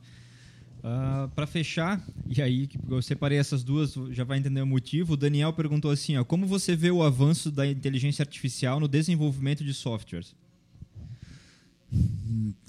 Uh, 0.80 1.30
para 1.30 1.48
fechar, 1.48 2.06
e 2.28 2.42
aí 2.42 2.70
eu 2.90 3.02
separei 3.02 3.38
essas 3.38 3.64
duas, 3.64 3.94
já 4.12 4.26
vai 4.26 4.38
entender 4.38 4.62
o 4.62 4.68
motivo. 4.68 5.14
O 5.14 5.18
Daniel 5.18 5.54
perguntou 5.54 5.90
assim: 5.90 6.18
ó, 6.18 6.26
como 6.26 6.46
você 6.46 6.76
vê 6.76 6.92
o 6.92 7.02
avanço 7.02 7.50
da 7.50 7.66
inteligência 7.66 8.22
artificial 8.22 8.82
no 8.82 8.88
desenvolvimento 8.88 9.64
de 9.64 9.74
softwares? 9.74 10.36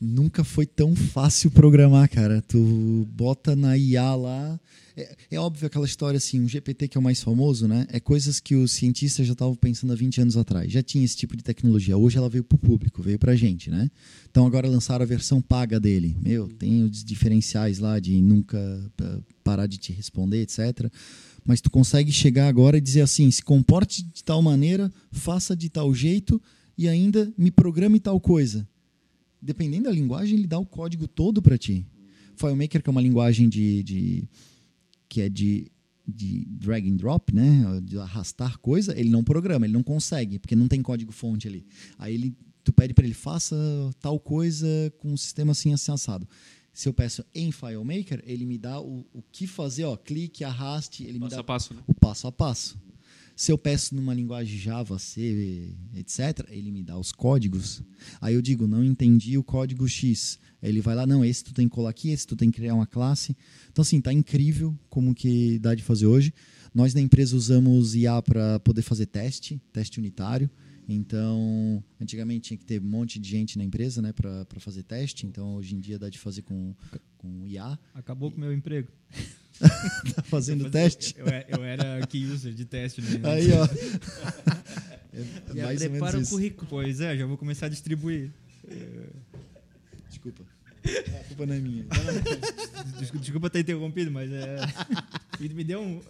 Nunca 0.00 0.42
foi 0.42 0.66
tão 0.66 0.94
fácil 0.94 1.50
programar, 1.50 2.08
cara. 2.10 2.42
Tu 2.42 3.06
bota 3.12 3.54
na 3.54 3.76
IA 3.76 4.14
lá. 4.14 4.60
É, 4.96 5.16
é, 5.32 5.40
óbvio 5.40 5.66
aquela 5.66 5.84
história 5.84 6.18
assim, 6.18 6.44
o 6.44 6.48
GPT 6.48 6.88
que 6.88 6.96
é 6.96 7.00
o 7.00 7.02
mais 7.02 7.22
famoso, 7.22 7.66
né? 7.66 7.86
É 7.90 7.98
coisas 7.98 8.38
que 8.38 8.54
os 8.54 8.72
cientistas 8.72 9.26
já 9.26 9.32
estavam 9.32 9.54
pensando 9.54 9.92
há 9.92 9.96
20 9.96 10.20
anos 10.20 10.36
atrás. 10.36 10.70
Já 10.72 10.82
tinha 10.82 11.04
esse 11.04 11.16
tipo 11.16 11.36
de 11.36 11.42
tecnologia. 11.42 11.96
Hoje 11.96 12.16
ela 12.16 12.28
veio 12.28 12.44
para 12.44 12.56
o 12.56 12.58
público, 12.58 13.02
veio 13.02 13.18
para 13.18 13.32
a 13.32 13.36
gente, 13.36 13.70
né? 13.70 13.90
Então 14.30 14.46
agora 14.46 14.68
lançaram 14.68 15.02
a 15.02 15.06
versão 15.06 15.40
paga 15.40 15.80
dele. 15.80 16.16
Meu, 16.20 16.48
tem 16.48 16.82
os 16.82 17.04
diferenciais 17.04 17.78
lá 17.78 17.98
de 17.98 18.20
nunca 18.20 18.58
parar 19.42 19.66
de 19.66 19.78
te 19.78 19.92
responder, 19.92 20.42
etc. 20.42 20.90
Mas 21.44 21.60
tu 21.60 21.70
consegue 21.70 22.10
chegar 22.12 22.48
agora 22.48 22.78
e 22.78 22.80
dizer 22.80 23.02
assim: 23.02 23.30
se 23.30 23.42
comporte 23.42 24.02
de 24.02 24.22
tal 24.22 24.40
maneira, 24.42 24.92
faça 25.10 25.56
de 25.56 25.68
tal 25.68 25.94
jeito 25.94 26.40
e 26.76 26.88
ainda 26.88 27.32
me 27.36 27.50
programe 27.50 28.00
tal 28.00 28.20
coisa 28.20 28.66
dependendo 29.44 29.84
da 29.84 29.90
linguagem, 29.90 30.38
ele 30.38 30.46
dá 30.46 30.58
o 30.58 30.64
código 30.64 31.06
todo 31.06 31.42
para 31.42 31.58
ti. 31.58 31.86
FileMaker, 32.36 32.82
que 32.82 32.88
é 32.88 32.92
uma 32.92 33.02
linguagem 33.02 33.48
de, 33.48 33.82
de 33.82 34.28
que 35.08 35.20
é 35.20 35.28
de, 35.28 35.70
de 36.06 36.46
drag 36.46 36.90
and 36.90 36.96
drop, 36.96 37.32
né? 37.32 37.80
De 37.82 37.98
arrastar 37.98 38.58
coisa, 38.58 38.98
ele 38.98 39.10
não 39.10 39.22
programa, 39.22 39.66
ele 39.66 39.74
não 39.74 39.82
consegue, 39.82 40.38
porque 40.38 40.56
não 40.56 40.66
tem 40.66 40.82
código 40.82 41.12
fonte 41.12 41.46
ali. 41.46 41.66
Aí 41.98 42.14
ele, 42.14 42.36
tu 42.64 42.72
pede 42.72 42.94
para 42.94 43.04
ele 43.04 43.14
faça 43.14 43.56
tal 44.00 44.18
coisa 44.18 44.66
com 44.98 45.12
um 45.12 45.16
sistema 45.16 45.52
assim, 45.52 45.72
assim 45.72 45.92
assado. 45.92 46.26
Se 46.72 46.88
eu 46.88 46.92
peço 46.92 47.24
em 47.32 47.52
FileMaker, 47.52 48.20
ele 48.26 48.44
me 48.44 48.58
dá 48.58 48.80
o, 48.80 49.06
o 49.12 49.22
que 49.30 49.46
fazer, 49.46 49.84
ó, 49.84 49.96
clique, 49.96 50.42
arraste, 50.42 51.04
ele 51.04 51.20
passo 51.20 51.30
me 51.30 51.36
dá 51.36 51.44
passo, 51.44 51.74
né? 51.74 51.82
o 51.86 51.94
passo 51.94 52.26
a 52.26 52.32
passo. 52.32 52.76
Se 53.36 53.50
eu 53.50 53.58
peço 53.58 53.94
numa 53.94 54.14
linguagem 54.14 54.56
Java, 54.56 54.98
C, 54.98 55.74
etc., 55.94 56.46
ele 56.50 56.70
me 56.70 56.82
dá 56.82 56.96
os 56.96 57.10
códigos. 57.10 57.82
Aí 58.20 58.34
eu 58.34 58.42
digo, 58.42 58.66
não 58.66 58.84
entendi 58.84 59.36
o 59.36 59.42
código 59.42 59.88
X. 59.88 60.38
Ele 60.62 60.80
vai 60.80 60.94
lá, 60.94 61.04
não, 61.06 61.24
esse 61.24 61.42
tu 61.42 61.52
tem 61.52 61.68
que 61.68 61.74
colar 61.74 61.90
aqui, 61.90 62.10
esse 62.10 62.26
tu 62.26 62.36
tem 62.36 62.50
que 62.50 62.58
criar 62.58 62.74
uma 62.74 62.86
classe. 62.86 63.36
Então, 63.70 63.82
assim, 63.82 64.00
tá 64.00 64.12
incrível 64.12 64.78
como 64.88 65.14
que 65.14 65.58
dá 65.58 65.74
de 65.74 65.82
fazer 65.82 66.06
hoje. 66.06 66.32
Nós 66.72 66.94
na 66.94 67.00
empresa 67.00 67.36
usamos 67.36 67.94
IA 67.94 68.22
para 68.22 68.60
poder 68.60 68.82
fazer 68.82 69.06
teste, 69.06 69.60
teste 69.72 69.98
unitário. 69.98 70.48
Então, 70.88 71.82
antigamente 72.00 72.48
tinha 72.48 72.58
que 72.58 72.64
ter 72.64 72.80
um 72.80 72.86
monte 72.86 73.18
de 73.18 73.28
gente 73.28 73.58
na 73.58 73.64
empresa 73.64 74.00
né, 74.00 74.12
para 74.12 74.60
fazer 74.60 74.82
teste. 74.84 75.26
Então, 75.26 75.56
hoje 75.56 75.74
em 75.74 75.80
dia 75.80 75.98
dá 75.98 76.08
de 76.08 76.18
fazer 76.18 76.42
com, 76.42 76.74
com 77.24 77.46
IA. 77.46 77.78
Acabou 77.94 78.30
com 78.30 78.36
o 78.36 78.40
meu 78.40 78.52
emprego. 78.52 78.88
tá 80.14 80.22
fazendo 80.24 80.70
teste? 80.70 81.14
Eu, 81.16 81.26
eu, 81.26 81.64
era 81.64 82.06
key 82.06 82.26
user 82.26 82.52
de 82.52 82.66
teste. 82.66 83.00
Né? 83.00 83.20
Aí, 83.24 83.48
ó. 83.52 83.64
é, 85.56 85.62
mais 85.62 85.82
prepara 85.82 86.18
o 86.18 86.26
currículo. 86.28 86.66
Pois 86.68 87.00
é, 87.00 87.16
já 87.16 87.24
vou 87.24 87.38
começar 87.38 87.66
a 87.66 87.70
distribuir. 87.70 88.30
Desculpa. 90.08 90.44
A 90.84 91.24
culpa 91.24 91.46
não 91.46 91.54
é 91.54 91.58
minha. 91.58 91.84
Desculpa, 92.98 93.18
desculpa 93.24 93.50
ter 93.50 93.60
interrompido, 93.60 94.10
mas 94.10 94.30
é, 94.30 94.56
me 95.40 95.64
deu 95.64 95.80
um 95.80 96.02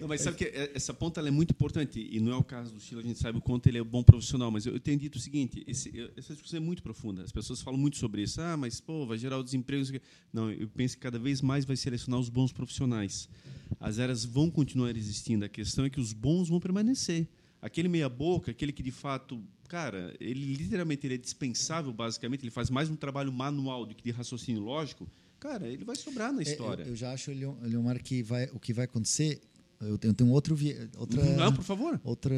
não, 0.00 0.08
mas 0.08 0.20
sabe 0.20 0.36
que 0.36 0.44
é, 0.44 0.72
essa 0.74 0.92
ponta 0.92 1.20
é 1.20 1.30
muito 1.30 1.50
importante, 1.50 2.06
e 2.10 2.20
não 2.20 2.32
é 2.32 2.36
o 2.36 2.44
caso 2.44 2.72
do 2.72 2.80
Chile, 2.80 3.00
a 3.00 3.04
gente 3.04 3.18
sabe 3.18 3.38
o 3.38 3.40
quanto 3.40 3.66
ele 3.66 3.78
é 3.78 3.84
bom 3.84 4.02
profissional, 4.02 4.50
mas 4.50 4.66
eu, 4.66 4.78
tenho 4.80 4.98
dito 4.98 5.16
o 5.16 5.20
seguinte, 5.20 5.64
esse, 5.66 6.10
essa 6.16 6.32
discussão 6.32 6.58
é 6.58 6.60
muito 6.60 6.82
profunda, 6.82 7.22
as 7.22 7.32
pessoas 7.32 7.60
falam 7.62 7.78
muito 7.78 7.96
sobre 7.96 8.22
isso, 8.22 8.40
ah, 8.40 8.56
mas 8.56 8.80
pô, 8.80 9.06
vai 9.06 9.18
gerar 9.18 9.38
o 9.38 9.42
desemprego. 9.42 9.74
Não, 10.32 10.50
eu 10.50 10.68
penso 10.68 10.96
que 10.96 11.02
cada 11.02 11.18
vez 11.18 11.40
mais 11.40 11.64
vai 11.64 11.76
selecionar 11.76 12.20
os 12.20 12.28
bons 12.28 12.52
profissionais. 12.52 13.28
As 13.80 13.98
eras 13.98 14.24
vão 14.24 14.50
continuar 14.50 14.96
existindo, 14.96 15.44
a 15.44 15.48
questão 15.48 15.84
é 15.84 15.90
que 15.90 16.00
os 16.00 16.12
bons 16.12 16.48
vão 16.48 16.60
permanecer. 16.60 17.28
Aquele 17.60 17.88
meia-boca, 17.88 18.50
aquele 18.50 18.72
que 18.72 18.82
de 18.82 18.90
fato, 18.90 19.42
cara, 19.68 20.14
ele 20.20 20.54
literalmente 20.54 21.06
ele 21.06 21.14
é 21.14 21.18
dispensável, 21.18 21.92
basicamente, 21.92 22.42
ele 22.42 22.50
faz 22.50 22.68
mais 22.68 22.90
um 22.90 22.96
trabalho 22.96 23.32
manual 23.32 23.86
do 23.86 23.94
que 23.94 24.04
de 24.04 24.10
raciocínio 24.10 24.62
lógico, 24.62 25.08
cara, 25.44 25.68
ele 25.68 25.84
vai 25.84 25.94
sobrar 25.94 26.32
na 26.32 26.40
história. 26.40 26.82
É, 26.82 26.86
eu, 26.86 26.92
eu, 26.92 26.96
já 26.96 27.12
acho, 27.12 27.30
Leomar, 27.30 28.02
que 28.02 28.22
vai, 28.22 28.46
o 28.46 28.58
que 28.58 28.72
vai 28.72 28.86
acontecer. 28.86 29.42
Eu 29.78 29.98
tenho, 29.98 30.12
eu 30.12 30.14
tenho 30.14 30.30
outro 30.30 30.56
outra, 30.96 31.22
Não, 31.36 31.52
por 31.52 31.62
favor. 31.62 32.00
Outro 32.02 32.34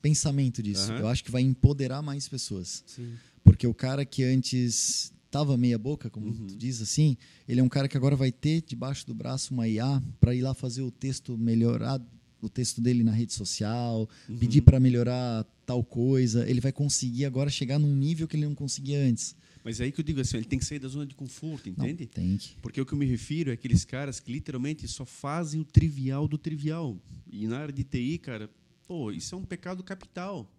pensamento 0.00 0.62
disso. 0.62 0.92
Uhum. 0.92 0.98
Eu 0.98 1.08
acho 1.08 1.24
que 1.24 1.30
vai 1.30 1.42
empoderar 1.42 2.00
mais 2.00 2.28
pessoas. 2.28 2.84
Sim. 2.86 3.14
Porque 3.42 3.66
o 3.66 3.74
cara 3.74 4.04
que 4.04 4.22
antes 4.22 5.12
estava 5.26 5.56
meia 5.56 5.76
boca, 5.76 6.08
como 6.08 6.28
uhum. 6.28 6.46
tu 6.46 6.56
diz 6.56 6.80
assim, 6.80 7.16
ele 7.48 7.58
é 7.58 7.62
um 7.62 7.68
cara 7.68 7.88
que 7.88 7.96
agora 7.96 8.14
vai 8.14 8.30
ter 8.30 8.62
debaixo 8.62 9.04
do 9.04 9.14
braço 9.14 9.52
uma 9.52 9.66
IA 9.66 10.00
para 10.20 10.32
ir 10.32 10.42
lá 10.42 10.54
fazer 10.54 10.82
o 10.82 10.92
texto 10.92 11.36
melhorado, 11.36 12.06
o 12.40 12.48
texto 12.48 12.80
dele 12.80 13.02
na 13.02 13.10
rede 13.10 13.32
social, 13.32 14.08
uhum. 14.28 14.38
pedir 14.38 14.60
para 14.60 14.78
melhorar 14.78 15.44
tal 15.66 15.82
coisa. 15.82 16.48
Ele 16.48 16.60
vai 16.60 16.70
conseguir 16.70 17.24
agora 17.24 17.50
chegar 17.50 17.80
num 17.80 17.96
nível 17.96 18.28
que 18.28 18.36
ele 18.36 18.46
não 18.46 18.54
conseguia 18.54 19.00
antes. 19.00 19.34
Mas 19.64 19.80
é 19.80 19.84
aí 19.84 19.92
que 19.92 19.98
eu 19.98 20.04
digo 20.04 20.20
assim, 20.20 20.36
ele 20.36 20.44
tem 20.44 20.58
que 20.58 20.64
sair 20.64 20.78
da 20.78 20.88
zona 20.88 21.06
de 21.06 21.14
conforto, 21.14 21.70
entende? 21.70 22.04
Não, 22.04 22.10
tem 22.12 22.36
que. 22.36 22.54
Porque 22.60 22.78
o 22.78 22.84
que 22.84 22.92
eu 22.92 22.98
me 22.98 23.06
refiro 23.06 23.50
é 23.50 23.54
aqueles 23.54 23.82
caras 23.82 24.20
que 24.20 24.30
literalmente 24.30 24.86
só 24.86 25.06
fazem 25.06 25.58
o 25.58 25.64
trivial 25.64 26.28
do 26.28 26.36
trivial. 26.36 27.00
E 27.26 27.46
na 27.46 27.60
área 27.60 27.72
de 27.72 27.82
TI, 27.82 28.18
cara, 28.18 28.50
pô, 28.86 29.10
isso 29.10 29.34
é 29.34 29.38
um 29.38 29.44
pecado 29.44 29.82
capital. 29.82 30.52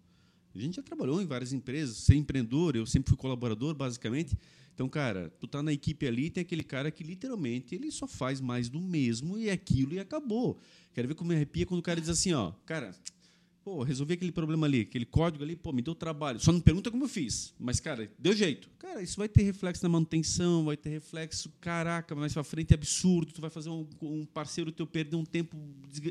A 0.52 0.58
gente 0.58 0.76
já 0.76 0.82
trabalhou 0.82 1.22
em 1.22 1.26
várias 1.26 1.52
empresas, 1.52 1.98
ser 1.98 2.16
empreendedor, 2.16 2.74
eu 2.74 2.84
sempre 2.84 3.10
fui 3.10 3.16
colaborador, 3.16 3.74
basicamente. 3.74 4.36
Então, 4.74 4.88
cara, 4.88 5.32
tu 5.38 5.46
tá 5.46 5.62
na 5.62 5.72
equipe 5.72 6.06
ali, 6.06 6.28
tem 6.28 6.42
aquele 6.42 6.64
cara 6.64 6.90
que 6.90 7.04
literalmente 7.04 7.74
ele 7.74 7.90
só 7.90 8.08
faz 8.08 8.40
mais 8.40 8.68
do 8.68 8.80
mesmo 8.80 9.38
e 9.38 9.48
é 9.48 9.52
aquilo 9.52 9.94
e 9.94 10.00
acabou. 10.00 10.58
Quero 10.92 11.06
ver 11.08 11.14
como 11.14 11.28
me 11.28 11.36
arrepia 11.36 11.64
quando 11.64 11.80
o 11.80 11.82
cara 11.82 12.00
diz 12.00 12.10
assim, 12.10 12.32
ó, 12.32 12.52
cara, 12.66 12.94
Pô, 13.66 13.82
resolvi 13.82 14.14
aquele 14.14 14.30
problema 14.30 14.64
ali, 14.64 14.82
aquele 14.82 15.04
código 15.04 15.42
ali, 15.42 15.56
pô, 15.56 15.72
me 15.72 15.82
deu 15.82 15.92
trabalho. 15.92 16.38
Só 16.38 16.52
não 16.52 16.60
pergunta 16.60 16.88
como 16.88 17.02
eu 17.02 17.08
fiz. 17.08 17.52
Mas, 17.58 17.80
cara, 17.80 18.08
deu 18.16 18.32
jeito. 18.32 18.70
Cara, 18.78 19.02
isso 19.02 19.16
vai 19.16 19.28
ter 19.28 19.42
reflexo 19.42 19.82
na 19.82 19.88
manutenção, 19.88 20.66
vai 20.66 20.76
ter 20.76 20.90
reflexo, 20.90 21.50
caraca, 21.60 22.14
mais 22.14 22.32
pra 22.32 22.44
frente 22.44 22.70
é 22.70 22.74
absurdo. 22.74 23.32
Tu 23.32 23.40
vai 23.40 23.50
fazer 23.50 23.68
um, 23.68 23.84
um 24.00 24.24
parceiro 24.24 24.70
teu 24.70 24.86
perder 24.86 25.16
um 25.16 25.24
tempo 25.24 25.56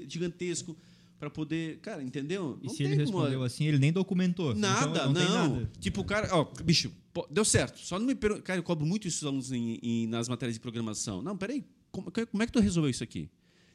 gigantesco 0.05 0.75
para 1.17 1.29
poder. 1.29 1.77
Cara, 1.77 2.03
entendeu? 2.03 2.59
E 2.61 2.67
não 2.67 2.73
se 2.73 2.83
ele 2.83 2.95
respondeu 2.95 3.39
uma... 3.39 3.45
assim, 3.45 3.63
ele 3.63 3.79
nem 3.79 3.93
documentou. 3.93 4.51
Então 4.51 4.59
nada, 4.59 4.89
então, 4.89 5.13
não. 5.13 5.23
não. 5.23 5.55
Nada. 5.55 5.71
Tipo, 5.79 6.01
o 6.01 6.03
cara, 6.03 6.27
ó, 6.35 6.43
bicho, 6.61 6.91
pô, 7.13 7.25
deu 7.31 7.45
certo. 7.45 7.79
Só 7.79 7.97
não 7.97 8.05
me 8.05 8.15
pergunta. 8.15 8.41
Cara, 8.41 8.59
eu 8.59 8.63
cobro 8.63 8.85
muito 8.85 9.07
isso 9.07 9.25
alunos 9.25 9.53
em, 9.53 9.79
em, 9.81 10.07
nas 10.07 10.27
matérias 10.27 10.55
de 10.55 10.59
programação. 10.59 11.21
Não, 11.21 11.37
peraí, 11.37 11.63
como, 11.89 12.11
como 12.11 12.43
é 12.43 12.45
que 12.45 12.51
tu 12.51 12.59
resolveu 12.59 12.89
isso 12.89 13.01
aqui? 13.01 13.29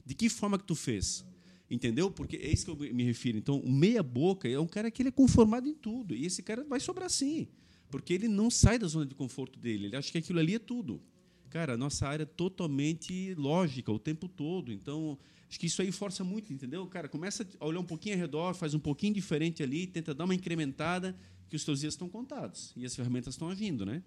De 0.05 0.15
que 0.15 0.29
forma 0.29 0.59
que 0.59 0.65
tu 0.65 0.75
fez? 0.75 1.25
Entendeu? 1.71 2.11
Porque 2.11 2.37
é 2.37 2.53
isso 2.53 2.65
que 2.65 2.71
eu 2.71 2.95
me 2.95 3.05
refiro. 3.05 3.39
Então, 3.39 3.61
o 3.61 3.71
meia-boca 3.71 4.49
é 4.49 4.59
um 4.59 4.67
cara 4.67 4.91
que 4.91 5.03
ele 5.03 5.11
é 5.11 5.13
conformado 5.13 5.69
em 5.69 5.75
tudo. 5.75 6.15
E 6.15 6.27
esse 6.27 6.43
cara 6.43 6.65
vai 6.65 6.81
sobrar 6.81 7.09
sim. 7.09 7.47
Porque 7.91 8.13
ele 8.13 8.27
não 8.27 8.51
sai 8.51 8.79
da 8.79 8.89
zona 8.89 9.07
de 9.07 9.15
conforto 9.15 9.59
dele. 9.59 9.87
Ele 9.87 9.97
acha 9.97 10.11
que 10.11 10.19
aquilo 10.19 10.41
ali 10.41 10.57
é 10.57 10.59
tudo. 10.59 11.01
Cara, 11.49 11.75
a 11.75 11.77
nossa 11.77 12.09
área 12.09 12.25
é 12.25 12.27
totalmente 12.27 13.35
lógica 13.35 13.91
o 13.93 13.99
tempo 13.99 14.29
todo. 14.29 14.73
Então, 14.73 15.17
acho 15.49 15.61
que 15.61 15.67
isso 15.67 15.81
aí 15.81 15.93
força 15.93 16.25
muito, 16.25 16.53
entendeu? 16.53 16.85
Cara, 16.87 17.09
começa 17.09 17.47
a 17.59 17.67
olhar 17.67 17.81
um 17.81 17.85
pouquinho 17.85 18.17
ao 18.17 18.21
redor, 18.21 18.55
faz 18.55 18.75
um 18.75 18.79
pouquinho 18.79 19.15
diferente 19.15 19.63
ali, 19.63 19.87
tenta 19.87 20.13
dar 20.13 20.25
uma 20.25 20.35
incrementada, 20.35 21.17
que 21.49 21.57
os 21.57 21.65
teus 21.65 21.81
dias 21.81 21.95
estão 21.95 22.09
contados. 22.09 22.73
E 22.77 22.85
as 22.85 22.95
ferramentas 22.95 23.35
estão 23.35 23.49
agindo, 23.49 23.85
né? 23.85 24.03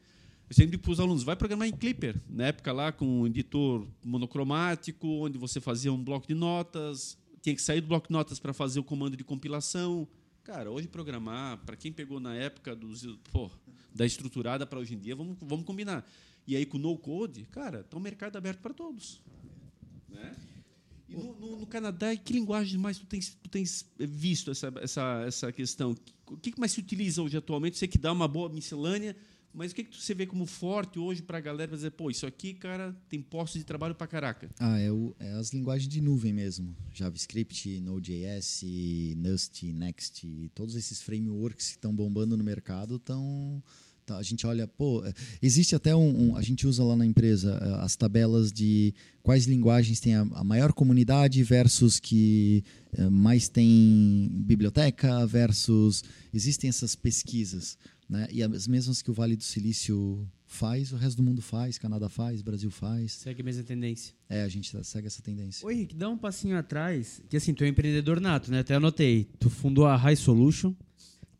Eu 0.49 0.55
sempre 0.55 0.77
para 0.77 0.91
os 0.91 0.99
alunos, 0.99 1.23
vai 1.23 1.35
programar 1.35 1.67
em 1.67 1.73
Clipper. 1.73 2.15
Na 2.29 2.47
época 2.47 2.71
lá, 2.71 2.91
com 2.91 3.21
um 3.21 3.27
editor 3.27 3.85
monocromático, 4.03 5.07
onde 5.07 5.37
você 5.37 5.59
fazia 5.59 5.91
um 5.91 6.01
bloco 6.01 6.27
de 6.27 6.33
notas, 6.33 7.17
tinha 7.43 7.53
que 7.53 7.61
sair 7.61 7.81
do 7.81 7.87
bloco 7.87 8.07
de 8.07 8.13
notas 8.13 8.39
para 8.39 8.53
fazer 8.53 8.79
o 8.79 8.83
comando 8.83 9.17
de 9.17 9.23
compilação. 9.23 10.07
Cara, 10.45 10.71
hoje 10.71 10.87
programar, 10.87 11.57
para 11.65 11.75
quem 11.75 11.91
pegou 11.91 12.17
na 12.17 12.33
época 12.33 12.73
dos, 12.73 13.05
pô, 13.33 13.51
da 13.93 14.05
estruturada 14.05 14.65
para 14.65 14.79
hoje 14.79 14.95
em 14.95 14.97
dia, 14.97 15.13
vamos, 15.13 15.37
vamos 15.41 15.65
combinar. 15.65 16.09
E 16.47 16.55
aí 16.55 16.65
com 16.65 16.77
o 16.77 16.79
no 16.79 16.97
code, 16.97 17.43
cara, 17.51 17.81
está 17.81 17.97
um 17.97 17.99
mercado 17.99 18.37
aberto 18.37 18.61
para 18.61 18.73
todos. 18.73 19.21
Né? 20.07 20.33
E 21.09 21.15
no, 21.15 21.33
no, 21.33 21.57
no, 21.57 21.67
Canadá, 21.67 22.15
que 22.15 22.31
linguagem 22.31 22.79
mais 22.79 22.97
tu 22.97 23.05
tens, 23.05 23.37
tu 23.43 23.49
tens 23.49 23.85
visto 23.99 24.49
essa, 24.49 24.71
essa, 24.81 25.23
essa 25.27 25.51
questão? 25.51 25.93
O 26.27 26.37
que 26.37 26.57
mais 26.57 26.71
se 26.71 26.79
utiliza 26.79 27.21
hoje 27.21 27.35
atualmente? 27.35 27.77
Você 27.77 27.89
que 27.89 27.97
dá 27.97 28.13
uma 28.13 28.27
boa 28.27 28.47
miscelânea, 28.47 29.17
mas 29.53 29.71
o 29.71 29.75
que, 29.75 29.83
que 29.83 30.01
você 30.01 30.15
vê 30.15 30.25
como 30.25 30.45
forte 30.47 30.97
hoje 30.97 31.21
para 31.21 31.37
a 31.37 31.41
galera 31.41 31.75
dizer, 31.75 31.91
pô, 31.91 32.09
isso 32.09 32.25
aqui, 32.25 32.55
cara, 32.55 32.95
tem 33.07 33.21
postos 33.21 33.59
de 33.59 33.65
trabalho 33.65 33.93
para 33.93 34.07
caraca? 34.07 34.49
Ah, 34.59 34.79
é, 34.79 34.91
o, 34.91 35.15
é, 35.19 35.31
as 35.33 35.53
linguagens 35.53 35.87
de 35.87 36.01
nuvem 36.01 36.33
mesmo. 36.33 36.75
JavaScript, 36.91 37.79
Node.js, 37.79 38.63
Nust, 39.15 39.63
Next, 39.71 40.51
todos 40.55 40.75
esses 40.75 41.01
frameworks 41.01 41.67
que 41.67 41.71
estão 41.73 41.95
bombando 41.95 42.35
no 42.35 42.43
mercado 42.43 42.95
estão. 42.95 43.61
Tá, 44.05 44.17
a 44.17 44.23
gente 44.23 44.45
olha, 44.45 44.67
pô, 44.67 45.01
é, 45.05 45.13
existe 45.41 45.75
até 45.75 45.95
um, 45.95 46.31
um, 46.31 46.35
A 46.35 46.41
gente 46.41 46.67
usa 46.67 46.83
lá 46.83 46.93
na 46.93 47.05
empresa 47.05 47.57
é, 47.61 47.85
as 47.85 47.95
tabelas 47.95 48.51
de 48.51 48.93
quais 49.21 49.45
linguagens 49.45 50.01
tem 50.01 50.15
a, 50.15 50.21
a 50.33 50.43
maior 50.43 50.73
comunidade 50.73 51.41
versus 51.41 52.01
que 52.01 52.65
é, 52.91 53.07
mais 53.07 53.47
tem 53.47 54.29
biblioteca 54.33 55.25
versus. 55.25 56.03
Existem 56.33 56.69
essas 56.69 56.95
pesquisas 56.95 57.77
Né? 58.09 58.27
E 58.31 58.43
as 58.43 58.67
mesmas 58.67 59.01
que 59.01 59.09
o 59.09 59.13
Vale 59.13 59.35
do 59.35 59.43
Silício 59.43 60.27
faz, 60.45 60.91
o 60.91 60.97
resto 60.97 61.17
do 61.17 61.23
mundo 61.23 61.41
faz, 61.41 61.77
Canadá 61.77 62.09
faz, 62.09 62.41
Brasil 62.41 62.69
faz. 62.69 63.13
Segue 63.13 63.41
a 63.41 63.45
mesma 63.45 63.63
tendência. 63.63 64.13
É, 64.29 64.43
a 64.43 64.47
gente 64.47 64.71
tá- 64.71 64.83
segue 64.83 65.07
essa 65.07 65.21
tendência. 65.21 65.65
Oi, 65.65 65.73
Rick, 65.75 65.95
dá 65.95 66.09
um 66.09 66.17
passinho 66.17 66.57
atrás, 66.57 67.21
que 67.29 67.37
assim, 67.37 67.53
tu 67.53 67.63
é 67.63 67.67
um 67.67 67.69
empreendedor 67.69 68.19
nato, 68.19 68.51
né? 68.51 68.59
Até 68.59 68.75
anotei. 68.75 69.27
Tu 69.39 69.49
fundou 69.49 69.85
a 69.85 69.95
High 69.95 70.15
Solution, 70.17 70.75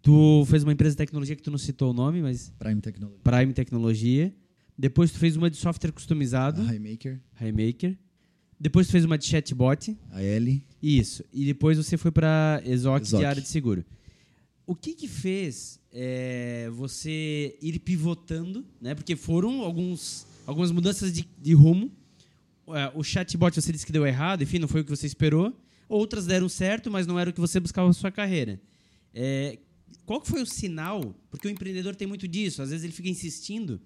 tu 0.02 0.46
fez 0.50 0.64
uma 0.64 0.72
empresa 0.74 0.94
de 0.94 0.98
tecnologia 0.98 1.36
que 1.36 1.44
tu 1.44 1.52
não 1.52 1.58
citou 1.58 1.92
o 1.92 1.94
nome, 1.94 2.22
mas 2.22 2.52
Prime 2.58 2.82
Technology. 2.82 3.20
Prime 3.24 3.54
Tecnologia. 3.54 4.34
Depois 4.78 5.12
tu 5.12 5.20
fez 5.20 5.36
uma 5.36 5.50
de 5.52 5.58
software 5.58 5.92
customizado, 5.92 6.62
A 6.62 6.66
Highmaker, 6.66 7.22
Highmaker. 7.36 7.96
Depois 8.60 8.88
tu 8.88 8.92
fez 8.92 9.04
uma 9.06 9.18
de 9.18 9.26
chatbot. 9.26 9.96
a 10.10 10.22
L. 10.24 10.66
Isso. 10.82 11.24
E 11.34 11.46
depois 11.46 11.78
você 11.78 11.98
foi 11.98 12.12
para 12.12 12.62
Exoc. 12.66 13.04
de 13.04 13.26
área 13.26 13.42
de 13.42 13.48
seguro. 13.48 13.86
O 14.66 14.74
que 14.74 14.94
que 14.94 15.08
fez 15.08 15.80
é, 15.94 16.70
você 16.72 17.56
ir 17.62 17.78
pivotando, 17.80 18.66
né? 18.82 18.96
Porque 18.96 19.16
foram 19.16 19.62
alguns, 19.62 20.26
algumas 20.48 20.72
mudanças 20.72 21.14
de, 21.14 21.28
de 21.40 21.54
rumo. 21.54 21.92
É, 22.70 22.92
O 22.96 23.04
chatbot 23.04 23.54
você 23.54 23.72
disse 23.72 23.86
que 23.86 23.92
deu 23.92 24.06
errado, 24.06 24.42
enfim, 24.42 24.58
não 24.58 24.68
foi 24.68 24.82
o 24.82 24.84
que 24.84 24.90
você 24.90 25.06
esperou. 25.06 25.56
Outras 25.88 26.26
deram 26.26 26.50
certo, 26.50 26.90
mas 26.90 27.06
não 27.06 27.20
era 27.20 27.30
o 27.30 27.34
que 27.34 27.40
você 27.40 27.60
buscava 27.60 27.88
na 27.88 27.94
sua 27.94 28.12
carreira. 28.12 28.60
É, 29.14 29.60
qual 30.06 30.26
foi 30.26 30.42
o 30.42 30.46
sinal? 30.46 31.16
Porque 31.30 31.48
o 31.48 31.52
empreendedor 31.52 31.96
tem 31.96 32.08
muito 32.08 32.28
disso. 32.28 32.64
Às 32.64 32.72
vezes 32.72 32.84
ele 32.84 32.94
fica 32.94 33.10
insistindo. 33.10 33.80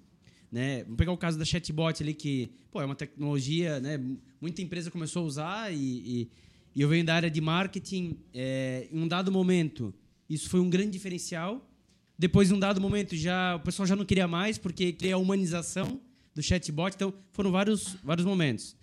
Né? 0.50 0.84
Vamos 0.84 0.98
pegar 0.98 1.12
o 1.12 1.18
caso 1.18 1.38
da 1.38 1.44
chatbot 1.44 2.02
ali, 2.02 2.14
que 2.14 2.50
pô, 2.72 2.82
é 2.82 2.86
uma 2.86 2.96
tecnologia, 2.96 3.82
né? 3.82 4.00
muita 4.40 4.62
empresa 4.62 4.90
começou 4.90 5.24
a 5.24 5.26
usar 5.26 5.74
e, 5.74 5.78
e, 5.78 6.30
e 6.74 6.82
eu 6.82 6.88
venho 6.88 7.04
da 7.04 7.16
área 7.16 7.30
de 7.30 7.42
marketing. 7.42 8.18
É, 8.34 8.88
em 8.90 9.02
um 9.02 9.08
dado 9.08 9.30
momento, 9.30 9.94
isso 10.30 10.50
foi 10.50 10.62
um 10.62 10.70
grande 10.70 10.92
diferencial. 10.92 11.70
Depois, 12.18 12.50
em 12.50 12.54
um 12.56 12.60
dado 12.60 12.82
momento, 12.82 13.16
já 13.16 13.56
o 13.56 13.60
pessoal 13.60 13.86
já 13.86 13.96
não 13.96 14.06
queria 14.06 14.28
mais, 14.28 14.58
porque 14.58 14.92
queria 14.92 15.16
a 15.16 15.18
humanização 15.18 16.00
do 16.34 16.42
chatbot. 16.42 16.94
Então, 16.96 17.14
foram 17.32 17.52
vários, 17.52 17.96
vários 18.04 18.26
momentos. 18.26 18.76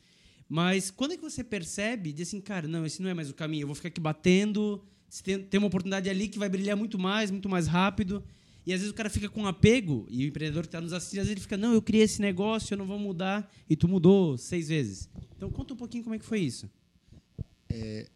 Mas 0.49 0.91
quando 0.91 1.13
é 1.13 1.17
que 1.17 1.23
você 1.23 1.43
percebe, 1.43 2.13
diz 2.13 2.29
assim, 2.29 2.41
cara, 2.41 2.69
não, 2.69 2.85
esse 2.87 3.03
não 3.03 3.11
é 3.11 3.15
mais 3.15 3.31
o 3.31 3.35
caminho, 3.35 3.63
eu 3.63 3.67
vou 3.67 3.75
ficar 3.75 3.89
aqui 3.89 4.01
batendo, 4.01 4.85
se 5.09 5.23
tem, 5.23 5.39
tem 5.43 5.59
uma 5.59 5.67
oportunidade 5.67 6.09
ali 6.09 6.29
que 6.29 6.39
vai 6.39 6.49
brilhar 6.49 6.77
muito 6.77 6.99
mais, 6.99 7.31
muito 7.31 7.49
mais 7.49 7.67
rápido. 7.67 8.23
E 8.67 8.73
às 8.73 8.81
vezes 8.81 8.93
o 8.93 8.95
cara 8.95 9.11
fica 9.11 9.29
com 9.29 9.47
apego, 9.47 10.07
e 10.09 10.25
o 10.25 10.29
empreendedor 10.29 10.63
que 10.63 10.69
está 10.69 10.81
nos 10.81 10.93
assistindo, 10.93 11.21
às 11.21 11.27
vezes 11.27 11.33
ele 11.33 11.41
fica, 11.41 11.57
não, 11.57 11.75
eu 11.75 11.83
criei 11.83 12.05
esse 12.05 12.21
negócio, 12.21 12.73
eu 12.73 12.79
não 12.79 12.87
vou 12.87 12.99
mudar, 12.99 13.51
e 13.69 13.75
tu 13.77 13.87
mudou 13.89 14.39
seis 14.39 14.69
vezes. 14.69 15.09
Então 15.37 15.51
conta 15.51 15.75
um 15.75 15.77
pouquinho 15.77 16.03
como 16.05 16.15
é 16.15 16.19
que 16.19 16.25
foi 16.25 16.41
isso. 16.41 16.71
N- 17.71 18.07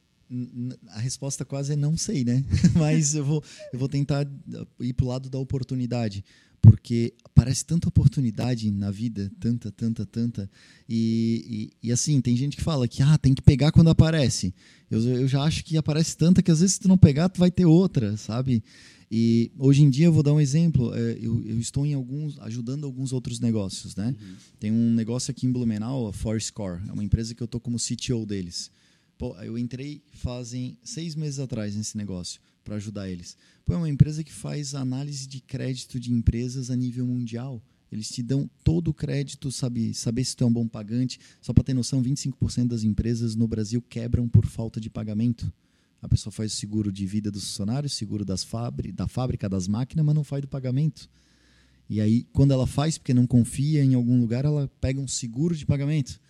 A 0.88 1.00
resposta 1.00 1.44
quase 1.44 1.72
é 1.72 1.76
não 1.76 1.96
sei, 1.96 2.24
né? 2.24 2.44
Mas 2.76 3.14
eu 3.14 3.24
vou, 3.24 3.42
eu 3.72 3.78
vou 3.78 3.88
tentar 3.88 4.26
uh, 4.26 4.84
ir 4.84 4.92
pro 4.92 5.06
lado 5.06 5.28
da 5.30 5.38
oportunidade. 5.38 6.24
Porque 6.60 7.14
aparece 7.24 7.64
tanta 7.64 7.88
oportunidade 7.88 8.68
na 8.70 8.90
vida, 8.90 9.30
tanta, 9.38 9.70
tanta, 9.70 10.04
tanta. 10.04 10.50
E, 10.88 11.70
e, 11.82 11.88
e 11.88 11.92
assim, 11.92 12.20
tem 12.20 12.36
gente 12.36 12.56
que 12.56 12.62
fala 12.62 12.88
que 12.88 13.00
ah, 13.00 13.16
tem 13.16 13.32
que 13.32 13.40
pegar 13.40 13.70
quando 13.70 13.90
aparece. 13.90 14.52
Eu, 14.90 15.00
eu 15.00 15.28
já 15.28 15.42
acho 15.42 15.64
que 15.64 15.76
aparece 15.76 16.16
tanta 16.16 16.42
que 16.42 16.50
às 16.50 16.60
vezes 16.60 16.74
se 16.74 16.80
tu 16.80 16.88
não 16.88 16.98
pegar, 16.98 17.28
tu 17.28 17.38
vai 17.38 17.50
ter 17.50 17.64
outra, 17.64 18.16
sabe? 18.16 18.62
E 19.10 19.50
hoje 19.56 19.82
em 19.82 19.88
dia 19.88 20.06
eu 20.06 20.12
vou 20.12 20.22
dar 20.22 20.32
um 20.34 20.40
exemplo. 20.40 20.92
é, 20.94 21.16
Eu, 21.20 21.42
eu 21.46 21.58
estou 21.58 21.86
em 21.86 21.94
alguns, 21.94 22.38
ajudando 22.40 22.84
alguns 22.84 23.12
outros 23.12 23.40
negócios, 23.40 23.94
né? 23.96 24.14
Tem 24.58 24.70
um 24.70 24.92
negócio 24.92 25.30
aqui 25.30 25.46
em 25.46 25.52
Blumenau, 25.52 26.08
a 26.08 26.12
Fourscore. 26.12 26.80
É 26.88 26.92
uma 26.92 27.04
empresa 27.04 27.34
que 27.34 27.42
eu 27.42 27.48
tô 27.48 27.58
como 27.60 27.78
CTO 27.78 28.26
deles. 28.26 28.70
Pô, 29.18 29.34
eu 29.42 29.58
entrei 29.58 30.00
fazem 30.12 30.78
seis 30.84 31.16
meses 31.16 31.40
atrás 31.40 31.74
nesse 31.74 31.96
negócio 31.96 32.40
para 32.62 32.76
ajudar 32.76 33.10
eles. 33.10 33.36
Pô, 33.64 33.74
é 33.74 33.76
uma 33.76 33.88
empresa 33.88 34.22
que 34.22 34.32
faz 34.32 34.76
análise 34.76 35.26
de 35.26 35.40
crédito 35.40 35.98
de 35.98 36.12
empresas 36.12 36.70
a 36.70 36.76
nível 36.76 37.04
mundial. 37.04 37.60
Eles 37.90 38.08
te 38.08 38.22
dão 38.22 38.48
todo 38.62 38.88
o 38.88 38.94
crédito, 38.94 39.50
sabe, 39.50 39.92
saber 39.92 40.24
se 40.24 40.36
tu 40.36 40.44
é 40.44 40.46
um 40.46 40.52
bom 40.52 40.68
pagante. 40.68 41.18
Só 41.40 41.52
para 41.52 41.64
ter 41.64 41.74
noção, 41.74 42.00
25% 42.00 42.68
das 42.68 42.84
empresas 42.84 43.34
no 43.34 43.48
Brasil 43.48 43.82
quebram 43.82 44.28
por 44.28 44.46
falta 44.46 44.80
de 44.80 44.88
pagamento. 44.88 45.52
A 46.00 46.08
pessoa 46.08 46.32
faz 46.32 46.52
o 46.52 46.56
seguro 46.56 46.92
de 46.92 47.04
vida 47.04 47.28
dos 47.28 47.42
funcionários, 47.42 47.94
seguro 47.94 48.24
das 48.24 48.44
fábri 48.44 48.92
da 48.92 49.08
fábrica, 49.08 49.48
das 49.48 49.66
máquinas, 49.66 50.06
mas 50.06 50.14
não 50.14 50.22
faz 50.22 50.42
do 50.42 50.48
pagamento. 50.48 51.10
E 51.90 52.00
aí, 52.00 52.24
quando 52.32 52.52
ela 52.52 52.68
faz, 52.68 52.98
porque 52.98 53.12
não 53.12 53.26
confia 53.26 53.82
em 53.82 53.94
algum 53.94 54.20
lugar, 54.20 54.44
ela 54.44 54.70
pega 54.80 55.00
um 55.00 55.08
seguro 55.08 55.56
de 55.56 55.66
pagamento. 55.66 56.20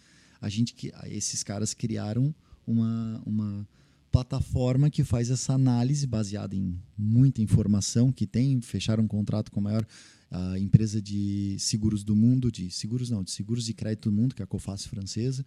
A 0.41 0.49
gente 0.49 0.73
que 0.73 0.91
esses 1.11 1.43
caras 1.43 1.75
criaram 1.75 2.35
uma, 2.71 3.23
uma 3.25 3.69
plataforma 4.11 4.91
que 4.91 5.05
faz 5.05 5.31
essa 5.31 5.55
análise 5.55 6.07
baseada 6.07 6.55
em 6.55 6.79
muita 6.97 7.41
informação 7.41 8.13
que 8.13 8.27
tem, 8.27 8.61
fecharam 8.61 9.05
um 9.05 9.09
contrato 9.09 9.51
com 9.51 9.61
a 9.61 9.63
maior 9.63 9.87
empresa 10.59 11.01
de 11.01 11.57
seguros 11.59 12.05
do 12.05 12.15
mundo, 12.15 12.53
de 12.53 12.71
seguros 12.71 13.09
não, 13.09 13.23
de 13.23 13.31
seguros 13.31 13.65
de 13.65 13.73
crédito 13.73 14.11
do 14.11 14.15
mundo, 14.15 14.35
que 14.35 14.43
é 14.43 14.45
a 14.45 14.47
Coface 14.47 14.87
francesa. 14.87 15.45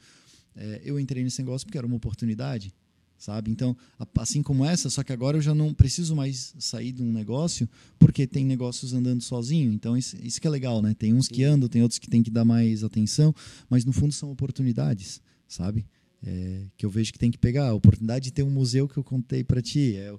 É, 0.55 0.81
eu 0.83 0.99
entrei 0.99 1.23
nesse 1.23 1.39
negócio 1.39 1.67
porque 1.67 1.77
era 1.77 1.85
uma 1.85 1.95
oportunidade, 1.95 2.73
sabe? 3.17 3.51
Então, 3.51 3.77
assim 4.17 4.41
como 4.41 4.65
essa, 4.65 4.89
só 4.89 5.03
que 5.03 5.13
agora 5.13 5.37
eu 5.37 5.41
já 5.41 5.53
não 5.53 5.71
preciso 5.71 6.15
mais 6.15 6.55
sair 6.57 6.91
de 6.91 7.03
um 7.03 7.13
negócio 7.13 7.69
porque 7.99 8.25
tem 8.25 8.43
negócios 8.43 8.91
andando 8.91 9.21
sozinho. 9.21 9.71
Então, 9.71 9.95
isso, 9.95 10.17
isso 10.21 10.41
que 10.41 10.47
é 10.47 10.49
legal, 10.49 10.81
né? 10.81 10.95
Tem 10.95 11.13
uns 11.13 11.27
que 11.27 11.43
andam, 11.43 11.69
tem 11.69 11.83
outros 11.83 11.99
que 11.99 12.09
tem 12.09 12.23
que 12.23 12.31
dar 12.31 12.43
mais 12.43 12.83
atenção, 12.83 13.33
mas 13.69 13.85
no 13.85 13.93
fundo 13.93 14.11
são 14.11 14.31
oportunidades, 14.31 15.21
sabe? 15.47 15.85
É, 16.25 16.65
que 16.77 16.85
eu 16.85 16.89
vejo 16.89 17.11
que 17.11 17.19
tem 17.19 17.31
que 17.31 17.37
pegar. 17.37 17.69
A 17.69 17.73
oportunidade 17.73 18.25
de 18.25 18.31
ter 18.31 18.43
um 18.43 18.49
museu 18.49 18.87
que 18.87 18.97
eu 18.97 19.03
contei 19.03 19.43
para 19.43 19.61
ti. 19.61 19.95
É, 19.95 20.13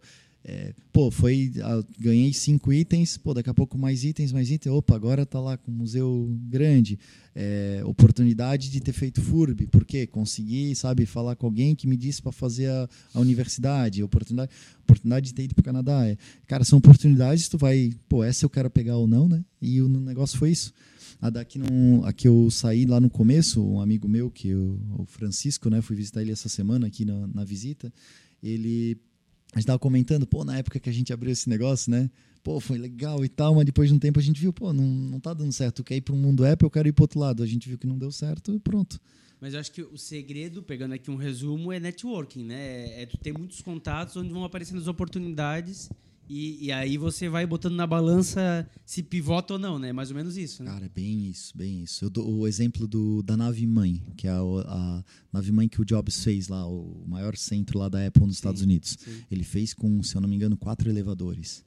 é, 0.45 0.75
pô, 0.93 1.09
foi. 1.11 1.53
ganhei 1.99 2.33
cinco 2.33 2.73
itens, 2.73 3.17
pô, 3.17 3.33
daqui 3.33 3.49
a 3.49 3.55
pouco 3.55 3.79
mais 3.79 4.03
itens, 4.03 4.33
mais 4.33 4.51
itens. 4.51 4.75
Opa, 4.75 4.97
agora 4.97 5.25
tá 5.25 5.39
lá 5.39 5.57
com 5.57 5.71
um 5.71 5.75
museu 5.75 6.29
grande. 6.49 6.99
É, 7.35 7.81
oportunidade 7.85 8.69
de 8.69 8.81
ter 8.81 8.93
feito 8.93 9.23
FURB, 9.23 9.69
porque 9.69 10.07
consegui, 10.07 10.75
sabe, 10.75 11.07
falar 11.07 11.37
com 11.37 11.47
alguém 11.47 11.75
que 11.77 11.87
me 11.87 11.97
disse 11.97 12.21
para 12.21 12.33
fazer 12.33 12.69
a, 12.69 12.89
a 13.15 13.21
universidade. 13.21 14.03
Oportunidade, 14.03 14.51
oportunidade 14.83 15.27
de 15.27 15.35
ter 15.35 15.45
ido 15.45 15.55
para 15.55 15.63
o 15.63 15.65
Canadá. 15.65 16.07
É, 16.07 16.17
cara, 16.47 16.65
são 16.65 16.79
oportunidades, 16.79 17.49
tu 17.49 17.57
vai, 17.57 17.93
pô, 18.09 18.25
essa 18.25 18.45
eu 18.45 18.51
quero 18.51 18.69
pegar 18.69 18.97
ou 18.97 19.07
não, 19.07 19.29
né? 19.29 19.45
E 19.61 19.81
o 19.81 19.89
negócio 19.89 20.37
foi 20.37 20.51
isso. 20.51 20.73
A 21.23 21.31
daqui 21.31 21.57
não, 21.57 22.05
a 22.05 22.13
que 22.13 22.27
eu 22.27 22.51
saí 22.51 22.85
lá 22.85 22.99
no 22.99 23.09
começo, 23.09 23.65
um 23.65 23.81
amigo 23.81 24.09
meu, 24.09 24.29
que 24.29 24.49
eu, 24.49 24.77
o 24.99 25.07
Francisco, 25.07 25.71
né, 25.71 25.81
fui 25.81 25.95
visitar 25.95 26.21
ele 26.21 26.33
essa 26.33 26.49
semana 26.49 26.89
aqui 26.89 27.05
na, 27.05 27.29
na 27.29 27.45
visita, 27.45 27.93
ele 28.43 28.99
a 29.55 29.61
gente 29.61 29.79
comentando, 29.79 30.27
pô, 30.27 30.45
na 30.45 30.59
época 30.59 30.81
que 30.81 30.91
a 30.91 30.93
gente 30.93 31.13
abriu 31.13 31.31
esse 31.31 31.49
negócio, 31.49 31.93
né? 31.93 32.11
Pô, 32.43 32.59
foi 32.59 32.77
legal 32.77 33.25
e 33.25 33.29
tal, 33.29 33.55
mas 33.55 33.65
depois 33.65 33.89
de 33.89 33.95
um 33.95 34.01
tempo 34.01 34.19
a 34.19 34.23
gente 34.23 34.41
viu, 34.41 34.53
pô, 34.53 34.73
não, 34.73 34.85
não 34.85 35.21
tá 35.21 35.33
dando 35.33 35.53
certo. 35.53 35.85
Quer 35.85 35.95
ir 35.95 36.01
para 36.01 36.13
um 36.13 36.19
mundo 36.19 36.45
Apple, 36.45 36.67
eu 36.67 36.71
quero 36.71 36.89
ir 36.89 36.93
para 36.93 37.05
outro 37.05 37.21
lado. 37.21 37.41
A 37.41 37.47
gente 37.47 37.69
viu 37.69 37.79
que 37.79 37.87
não 37.87 37.97
deu 37.97 38.11
certo 38.11 38.53
e 38.53 38.59
pronto. 38.59 38.99
Mas 39.41 39.55
eu 39.55 39.61
acho 39.61 39.71
que 39.71 39.83
o 39.83 39.97
segredo, 39.97 40.61
pegando 40.61 40.95
aqui 40.95 41.09
um 41.09 41.17
resumo, 41.17 41.71
é 41.71 41.79
networking, 41.79 42.45
né? 42.45 43.03
É 43.03 43.07
tu 43.07 43.17
ter 43.19 43.37
muitos 43.37 43.61
contatos 43.61 44.17
onde 44.17 44.33
vão 44.33 44.43
aparecendo 44.43 44.81
as 44.81 44.89
oportunidades 44.89 45.89
e, 46.29 46.67
e 46.67 46.73
aí 46.73 46.97
você 46.97 47.29
vai 47.29 47.47
botando 47.47 47.75
na 47.75 47.87
balança 47.87 48.69
se 48.85 49.03
pivota 49.03 49.55
ou 49.55 49.59
não, 49.59 49.79
né? 49.79 49.93
Mais 49.93 50.11
ou 50.11 50.17
menos 50.17 50.37
isso, 50.37 50.63
né? 50.63 50.71
Cara, 50.71 50.87
é 50.87 50.89
bem 50.89 51.27
isso, 51.27 51.57
bem 51.57 51.83
isso. 51.83 52.05
Eu 52.05 52.11
dou 52.11 52.41
o 52.41 52.47
exemplo 52.47 52.87
do, 52.87 53.23
da 53.23 53.37
nave 53.37 53.67
mãe, 53.67 54.03
que 54.17 54.27
é 54.27 54.31
a, 54.31 54.41
a 54.41 55.05
nave 55.33 55.53
mãe 55.53 55.69
que 55.69 55.81
o 55.81 55.85
Jobs 55.85 56.23
fez 56.23 56.49
lá, 56.49 56.67
o 56.67 57.05
maior 57.07 57.37
centro 57.37 57.79
lá 57.79 57.89
da 57.89 58.07
Apple 58.07 58.27
nos 58.27 58.37
Estados 58.37 58.63
Unidos. 58.63 58.97
sim. 58.99 59.23
Ele 59.31 59.45
fez 59.45 59.75
com, 59.75 60.03
se 60.03 60.17
eu 60.17 60.21
não 60.21 60.29
me 60.29 60.37
engano, 60.37 60.57
quatro 60.57 60.89
elevadores. 60.89 61.65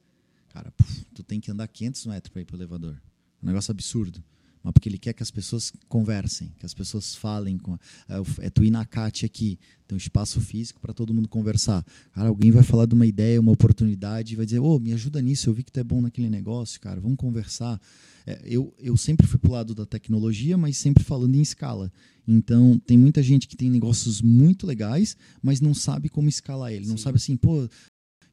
Cara, 0.48 0.70
puf, 0.72 1.04
tu 1.14 1.22
tem 1.22 1.40
que 1.40 1.50
andar 1.50 1.68
500 1.68 2.06
metros 2.06 2.32
para 2.32 2.42
ir 2.42 2.44
pro 2.44 2.56
elevador. 2.56 3.00
Um 3.42 3.46
negócio 3.46 3.70
absurdo. 3.70 4.22
Mas 4.66 4.72
porque 4.72 4.88
ele 4.88 4.98
quer 4.98 5.12
que 5.12 5.22
as 5.22 5.30
pessoas 5.30 5.72
conversem, 5.88 6.52
que 6.58 6.66
as 6.66 6.74
pessoas 6.74 7.14
falem. 7.14 7.56
Com, 7.56 7.78
é, 8.08 8.18
o- 8.20 8.26
é 8.40 8.50
tu 8.50 8.64
ir 8.64 8.70
na 8.72 8.84
CAT 8.84 9.24
aqui, 9.24 9.60
tem 9.86 9.94
um 9.94 9.96
espaço 9.96 10.40
físico 10.40 10.80
para 10.80 10.92
todo 10.92 11.14
mundo 11.14 11.28
conversar. 11.28 11.86
Cara, 12.12 12.28
alguém 12.28 12.50
vai 12.50 12.64
falar 12.64 12.84
de 12.86 12.94
uma 12.96 13.06
ideia, 13.06 13.40
uma 13.40 13.52
oportunidade, 13.52 14.34
vai 14.34 14.44
dizer, 14.44 14.58
ô, 14.58 14.76
me 14.80 14.92
ajuda 14.92 15.22
nisso, 15.22 15.48
eu 15.48 15.54
vi 15.54 15.62
que 15.62 15.70
tu 15.70 15.78
é 15.78 15.84
bom 15.84 16.00
naquele 16.00 16.28
negócio, 16.28 16.80
cara, 16.80 17.00
vamos 17.00 17.16
conversar. 17.16 17.80
É, 18.26 18.40
eu, 18.44 18.74
eu 18.80 18.96
sempre 18.96 19.24
fui 19.24 19.38
pro 19.38 19.52
lado 19.52 19.72
da 19.72 19.86
tecnologia, 19.86 20.58
mas 20.58 20.76
sempre 20.78 21.04
falando 21.04 21.36
em 21.36 21.42
escala. 21.42 21.92
Então, 22.26 22.76
tem 22.84 22.98
muita 22.98 23.22
gente 23.22 23.46
que 23.46 23.56
tem 23.56 23.70
negócios 23.70 24.20
muito 24.20 24.66
legais, 24.66 25.16
mas 25.40 25.60
não 25.60 25.72
sabe 25.72 26.08
como 26.08 26.28
escalar 26.28 26.72
ele. 26.72 26.86
Não 26.88 26.96
Sim. 26.96 27.04
sabe 27.04 27.16
assim, 27.18 27.36
pô, 27.36 27.68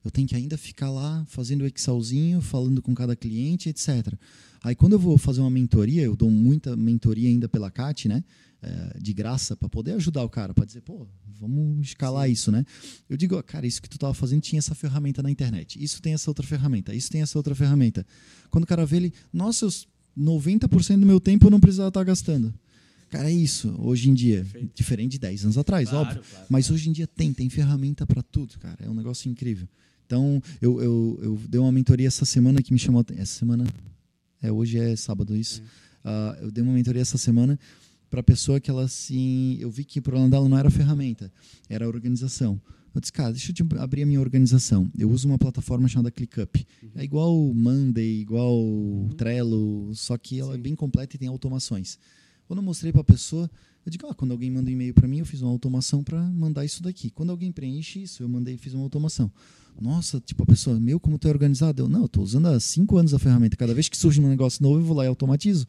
eu 0.04 0.12
tenho 0.12 0.28
que 0.28 0.36
ainda 0.36 0.58
ficar 0.58 0.90
lá 0.92 1.24
fazendo 1.28 1.62
o 1.62 1.66
Excelzinho, 1.68 2.42
falando 2.42 2.82
com 2.82 2.94
cada 2.94 3.16
cliente, 3.16 3.70
etc. 3.70 4.14
Aí 4.62 4.76
quando 4.76 4.94
eu 4.94 5.00
vou 5.00 5.18
fazer 5.18 5.42
uma 5.42 5.50
mentoria, 5.50 6.02
eu 6.04 6.16
dou 6.16 6.30
muita 6.30 6.76
mentoria 6.76 7.30
ainda 7.30 7.48
pela 7.50 7.70
CAT, 7.72 8.08
né? 8.08 8.24
É, 8.62 8.98
de 9.00 9.14
graça, 9.14 9.58
para 9.58 9.68
poder 9.68 9.92
ajudar 9.94 10.24
o 10.24 10.30
cara, 10.30 10.54
para 10.54 10.64
dizer, 10.64 10.80
pô, 10.82 11.06
vamos 11.38 11.86
escalar 11.88 12.30
isso, 12.30 12.50
né? 12.50 12.64
Eu 13.10 13.18
digo, 13.18 13.36
ó, 13.36 13.42
cara, 13.44 13.68
isso 13.68 13.82
que 13.82 13.90
tu 13.90 13.98
tava 14.00 14.14
fazendo 14.14 14.40
tinha 14.42 14.58
essa 14.60 14.74
ferramenta 14.74 15.22
na 15.22 15.30
internet, 15.30 15.84
isso 15.84 16.02
tem 16.02 16.14
essa 16.14 16.30
outra 16.30 16.48
ferramenta, 16.48 16.96
isso 16.96 17.12
tem 17.12 17.22
essa 17.22 17.38
outra 17.38 17.54
ferramenta. 17.54 18.06
Quando 18.50 18.64
o 18.64 18.68
cara 18.68 18.86
vê 18.86 18.96
ele, 18.98 19.14
nossa, 19.34 19.66
os 19.66 19.86
90% 20.18 21.00
do 21.00 21.06
meu 21.06 21.20
tempo 21.20 21.48
eu 21.48 21.52
não 21.52 21.60
precisava 21.60 21.90
estar 21.90 22.04
gastando. 22.06 22.54
Cara, 23.10 23.30
é 23.30 23.34
isso, 23.34 23.76
hoje 23.80 24.10
em 24.10 24.14
dia. 24.14 24.38
Perfeito. 24.44 24.72
Diferente 24.74 25.12
de 25.12 25.20
10 25.20 25.44
anos 25.44 25.58
atrás, 25.58 25.90
Claro, 25.90 26.08
óbvio. 26.08 26.24
claro. 26.30 26.46
Mas 26.50 26.72
hoje 26.72 26.90
em 26.90 26.94
dia 26.94 27.06
tem, 27.06 27.34
tem 27.34 27.50
ferramenta 27.50 28.08
para 28.08 28.24
tudo, 28.24 28.58
cara. 28.60 28.78
É 28.86 28.90
um 28.90 28.94
negócio 28.96 29.30
incrível. 29.30 29.68
Então, 30.06 30.42
eu, 30.62 30.82
eu, 30.82 31.20
eu 31.22 31.42
dei 31.48 31.60
uma 31.60 31.72
mentoria 31.72 32.08
essa 32.08 32.26
semana 32.26 32.62
que 32.62 32.74
me 32.74 32.80
chamou. 32.80 33.04
Essa 33.16 33.40
semana. 33.40 33.66
É, 34.42 34.52
hoje 34.52 34.78
é 34.78 34.96
sábado 34.96 35.36
isso. 35.36 35.62
Uh, 36.04 36.44
eu 36.44 36.52
dei 36.52 36.64
uma 36.64 36.74
mentoria 36.74 37.02
essa 37.02 37.18
semana 37.18 37.58
para 38.10 38.20
a 38.20 38.24
pessoa 38.24 38.60
que 38.60 38.70
ela 38.70 38.84
assim. 38.84 39.58
Eu 39.60 39.72
vi 39.72 39.84
que 39.84 40.00
o 40.00 40.02
problema 40.02 40.30
dela 40.30 40.48
não 40.48 40.58
era 40.58 40.68
a 40.68 40.72
ferramenta, 40.72 41.32
era 41.70 41.86
a 41.86 41.88
organização. 41.88 42.62
Eu 42.94 43.02
disse, 43.02 43.12
cara, 43.12 43.32
deixa 43.32 43.52
eu 43.52 43.82
abrir 43.82 44.04
a 44.04 44.06
minha 44.06 44.20
organização. 44.20 44.88
Eu 44.96 45.10
uso 45.10 45.28
uma 45.28 45.40
plataforma 45.40 45.88
chamada 45.88 46.12
ClickUp. 46.12 46.60
Uhum. 46.84 46.90
É 46.96 47.04
igual 47.04 47.54
Monday, 47.54 48.22
igual 48.22 48.56
uhum. 48.56 49.10
Trello, 49.18 49.92
só 49.96 50.16
que 50.16 50.40
ela 50.40 50.52
é 50.52 50.54
Sim. 50.54 50.60
é 50.60 50.62
bem 50.62 50.76
completa 50.76 51.16
e 51.16 51.20
tem 51.20 51.28
automações. 51.28 51.98
Quando 52.46 52.60
eu 52.60 52.64
mostrei 52.64 52.92
para 52.92 53.02
a 53.02 53.06
pessoa, 53.06 53.50
eu 53.84 53.92
digo, 53.92 54.06
ah, 54.08 54.14
quando 54.14 54.32
alguém 54.32 54.52
manda 54.52 54.70
um 54.70 54.74
e-mail 54.74 54.94
para 54.94 55.08
mim, 55.08 55.20
eu 55.20 55.26
fiz 55.26 55.42
uma 55.42 55.50
automação 55.50 56.04
para 56.04 56.22
mandar 56.22 56.64
isso 56.66 56.84
daqui. 56.84 57.10
Quando 57.10 57.32
alguém 57.32 57.52
preenche 57.52 58.04
isso, 58.04 58.22
eu 58.22 58.30
mandei 58.30 58.58
fiz 58.58 58.76
uma 58.76 58.84
automação. 58.84 59.32
Nossa, 59.82 60.20
tipo, 60.20 60.44
a 60.44 60.46
pessoa, 60.46 60.80
meu, 60.80 61.00
como 61.00 61.18
tu 61.18 61.28
é 61.28 61.32
organizado? 61.32 61.84
Eu, 61.84 61.90
não, 61.90 62.02
eu 62.02 62.06
estou 62.06 62.24
usando 62.24 62.48
há 62.48 62.60
cinco 62.60 62.98
anos 62.98 63.14
a 63.14 63.20
ferramenta. 63.20 63.58
Cada 63.58 63.74
vez 63.74 63.90
que 63.90 63.98
surge 63.98 64.22
um 64.22 64.30
negócio 64.30 64.62
novo, 64.64 64.80
eu 64.80 64.84
vou 64.84 64.96
lá 64.96 65.06
e 65.06 65.08
automatizo. 65.08 65.68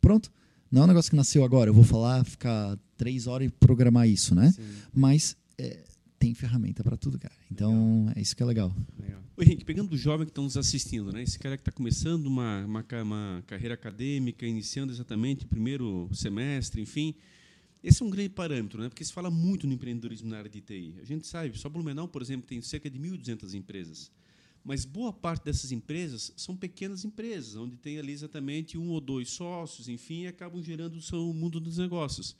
Pronto. 0.00 0.30
Não 0.70 0.82
é 0.82 0.84
um 0.84 0.88
negócio 0.88 1.10
que 1.10 1.16
nasceu 1.16 1.44
agora. 1.44 1.70
Eu 1.70 1.74
vou 1.74 1.84
falar, 1.84 2.24
ficar 2.24 2.78
três 2.96 3.26
horas 3.26 3.48
e 3.48 3.50
programar 3.50 4.08
isso, 4.08 4.34
né? 4.34 4.52
Sim. 4.52 4.62
Mas 4.92 5.36
é, 5.58 5.84
tem 6.18 6.34
ferramenta 6.34 6.82
para 6.82 6.96
tudo, 6.96 7.18
cara. 7.18 7.34
Então, 7.50 8.00
legal. 8.00 8.12
é 8.16 8.20
isso 8.20 8.34
que 8.36 8.42
é 8.42 8.46
legal. 8.46 8.74
legal. 8.98 9.20
Ô, 9.36 9.42
Henrique, 9.42 9.64
pegando 9.64 9.92
o 9.92 9.96
jovem 9.96 10.26
que 10.26 10.30
estão 10.30 10.44
nos 10.44 10.56
assistindo, 10.56 11.12
né? 11.12 11.22
Esse 11.22 11.38
cara 11.38 11.56
que 11.56 11.60
está 11.60 11.72
começando 11.72 12.26
uma, 12.26 12.64
uma, 12.64 12.84
uma, 13.02 13.44
carreira 13.46 13.74
acadêmica, 13.74 14.46
iniciando 14.46 14.92
exatamente 14.92 15.44
o 15.44 15.48
primeiro 15.48 16.08
semestre, 16.12 16.80
enfim. 16.80 17.14
Esse 17.86 18.02
é 18.02 18.04
um 18.04 18.10
grande 18.10 18.30
parâmetro, 18.30 18.82
né? 18.82 18.88
porque 18.88 19.04
se 19.04 19.12
fala 19.12 19.30
muito 19.30 19.64
no 19.64 19.72
empreendedorismo 19.72 20.28
na 20.28 20.38
área 20.38 20.50
de 20.50 20.60
TI. 20.60 20.96
A 21.00 21.04
gente 21.04 21.24
sabe, 21.24 21.56
só 21.56 21.68
Blumenau, 21.68 22.08
por 22.08 22.20
exemplo, 22.20 22.44
tem 22.44 22.60
cerca 22.60 22.90
de 22.90 22.98
1.200 22.98 23.54
empresas. 23.54 24.10
Mas 24.64 24.84
boa 24.84 25.12
parte 25.12 25.44
dessas 25.44 25.70
empresas 25.70 26.32
são 26.36 26.56
pequenas 26.56 27.04
empresas, 27.04 27.54
onde 27.54 27.76
tem 27.76 27.96
ali 28.00 28.10
exatamente 28.10 28.76
um 28.76 28.88
ou 28.88 29.00
dois 29.00 29.30
sócios, 29.30 29.88
enfim, 29.88 30.22
e 30.22 30.26
acabam 30.26 30.60
gerando 30.60 30.96
o 30.96 31.00
seu 31.00 31.32
mundo 31.32 31.60
dos 31.60 31.78
negócios. 31.78 32.34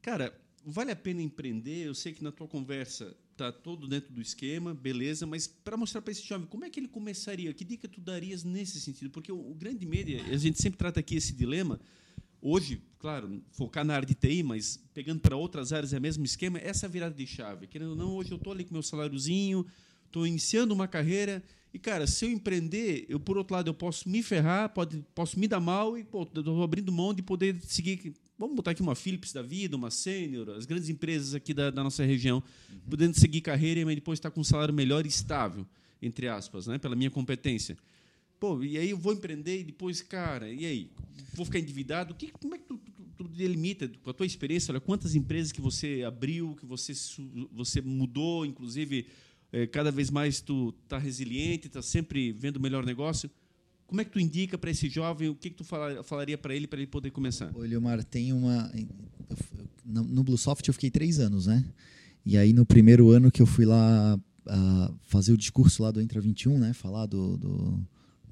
Cara, 0.00 0.32
vale 0.64 0.92
a 0.92 0.96
pena 0.96 1.20
empreender? 1.22 1.84
Eu 1.84 1.94
sei 1.96 2.12
que 2.12 2.22
na 2.22 2.30
tua 2.30 2.46
conversa 2.46 3.16
está 3.32 3.50
todo 3.50 3.88
dentro 3.88 4.14
do 4.14 4.22
esquema, 4.22 4.72
beleza, 4.72 5.26
mas 5.26 5.48
para 5.48 5.76
mostrar 5.76 6.02
para 6.02 6.12
esse 6.12 6.22
jovem 6.22 6.46
como 6.46 6.64
é 6.64 6.70
que 6.70 6.78
ele 6.78 6.86
começaria, 6.86 7.52
que 7.52 7.64
dica 7.64 7.88
tu 7.88 8.00
darias 8.00 8.44
nesse 8.44 8.80
sentido? 8.80 9.10
Porque 9.10 9.32
o, 9.32 9.50
o 9.50 9.54
grande 9.56 9.84
medo, 9.84 10.12
a 10.32 10.36
gente 10.36 10.62
sempre 10.62 10.78
trata 10.78 11.00
aqui 11.00 11.16
esse 11.16 11.32
dilema, 11.32 11.80
hoje, 12.40 12.82
claro, 12.98 13.42
focar 13.52 13.84
na 13.84 13.94
área 13.94 14.06
de 14.06 14.14
TI, 14.14 14.42
mas 14.42 14.82
pegando 14.94 15.20
para 15.20 15.36
outras 15.36 15.72
áreas 15.72 15.92
é 15.92 15.98
o 15.98 16.00
mesmo 16.00 16.24
esquema, 16.24 16.58
essa 16.58 16.88
virada 16.88 17.14
de 17.14 17.26
chave. 17.26 17.66
Querendo 17.66 17.90
ou 17.90 17.96
não, 17.96 18.16
hoje 18.16 18.30
eu 18.30 18.36
estou 18.36 18.52
ali 18.52 18.64
com 18.64 18.72
meu 18.72 18.82
saláriozinho, 18.82 19.66
estou 20.06 20.26
iniciando 20.26 20.74
uma 20.74 20.88
carreira 20.88 21.42
e, 21.72 21.78
cara, 21.78 22.06
se 22.06 22.24
eu 22.24 22.30
empreender, 22.30 23.04
eu, 23.08 23.20
por 23.20 23.36
outro 23.36 23.54
lado, 23.54 23.68
eu 23.68 23.74
posso 23.74 24.08
me 24.08 24.22
ferrar, 24.22 24.70
pode, 24.70 25.04
posso 25.14 25.38
me 25.38 25.46
dar 25.46 25.60
mal 25.60 25.98
e 25.98 26.00
estou 26.00 26.62
abrindo 26.62 26.90
mão 26.90 27.12
de 27.12 27.22
poder 27.22 27.60
seguir. 27.62 28.14
Vamos 28.38 28.56
botar 28.56 28.70
aqui 28.70 28.80
uma 28.80 28.94
Philips 28.94 29.32
da 29.32 29.42
vida, 29.42 29.76
uma 29.76 29.90
Sênior, 29.90 30.50
as 30.50 30.64
grandes 30.64 30.88
empresas 30.88 31.34
aqui 31.34 31.52
da, 31.52 31.70
da 31.70 31.84
nossa 31.84 32.04
região, 32.04 32.42
uhum. 32.70 32.78
podendo 32.88 33.18
seguir 33.18 33.42
carreira 33.42 33.80
e 33.80 33.94
depois 33.94 34.18
estar 34.18 34.30
com 34.30 34.40
um 34.40 34.44
salário 34.44 34.72
melhor 34.72 35.04
e 35.04 35.08
estável, 35.08 35.66
entre 36.00 36.28
aspas, 36.28 36.66
né, 36.66 36.78
pela 36.78 36.96
minha 36.96 37.10
competência. 37.10 37.76
Pô, 38.38 38.62
e 38.62 38.78
aí 38.78 38.90
eu 38.90 38.98
vou 38.98 39.12
empreender 39.12 39.60
e 39.60 39.64
depois, 39.64 40.00
cara, 40.00 40.48
e 40.48 40.64
aí? 40.64 40.90
Vou 41.34 41.44
ficar 41.44 41.58
endividado? 41.58 42.14
Que, 42.14 42.30
como 42.30 42.54
é 42.54 42.58
que 42.58 42.64
tu, 42.64 42.78
tu, 42.96 43.04
tu 43.16 43.24
delimita, 43.24 43.90
com 44.02 44.10
a 44.10 44.14
tua 44.14 44.26
experiência, 44.26 44.72
olha, 44.72 44.80
quantas 44.80 45.14
empresas 45.14 45.50
que 45.50 45.60
você 45.60 46.04
abriu, 46.06 46.54
que 46.54 46.64
você, 46.64 46.92
você 47.52 47.80
mudou, 47.80 48.46
inclusive 48.46 49.06
é, 49.52 49.66
cada 49.66 49.90
vez 49.90 50.10
mais 50.10 50.40
tu 50.40 50.74
está 50.84 50.98
resiliente, 50.98 51.66
está 51.66 51.82
sempre 51.82 52.32
vendo 52.32 52.56
o 52.56 52.60
melhor 52.60 52.84
negócio. 52.84 53.30
Como 53.86 54.00
é 54.00 54.04
que 54.04 54.10
tu 54.10 54.20
indica 54.20 54.58
para 54.58 54.70
esse 54.70 54.88
jovem, 54.88 55.30
o 55.30 55.34
que, 55.34 55.50
que 55.50 55.56
tu 55.56 55.64
falaria 55.64 56.36
para 56.36 56.54
ele 56.54 56.66
para 56.66 56.78
ele 56.78 56.86
poder 56.86 57.10
começar? 57.10 57.50
Olha, 57.54 57.70
Leomar, 57.70 58.04
tem 58.04 58.32
uma... 58.32 58.70
No 59.84 60.22
Bluesoft 60.22 60.68
eu 60.68 60.74
fiquei 60.74 60.90
três 60.90 61.18
anos, 61.18 61.46
né? 61.46 61.64
E 62.24 62.36
aí 62.36 62.52
no 62.52 62.66
primeiro 62.66 63.08
ano 63.10 63.32
que 63.32 63.40
eu 63.40 63.46
fui 63.46 63.64
lá 63.64 64.20
uh, 64.46 64.94
fazer 65.00 65.32
o 65.32 65.36
discurso 65.36 65.82
lá 65.82 65.90
do 65.90 66.00
Entra 66.00 66.20
21, 66.20 66.58
né? 66.58 66.74
Falar 66.74 67.06
do, 67.06 67.38
do, 67.38 67.80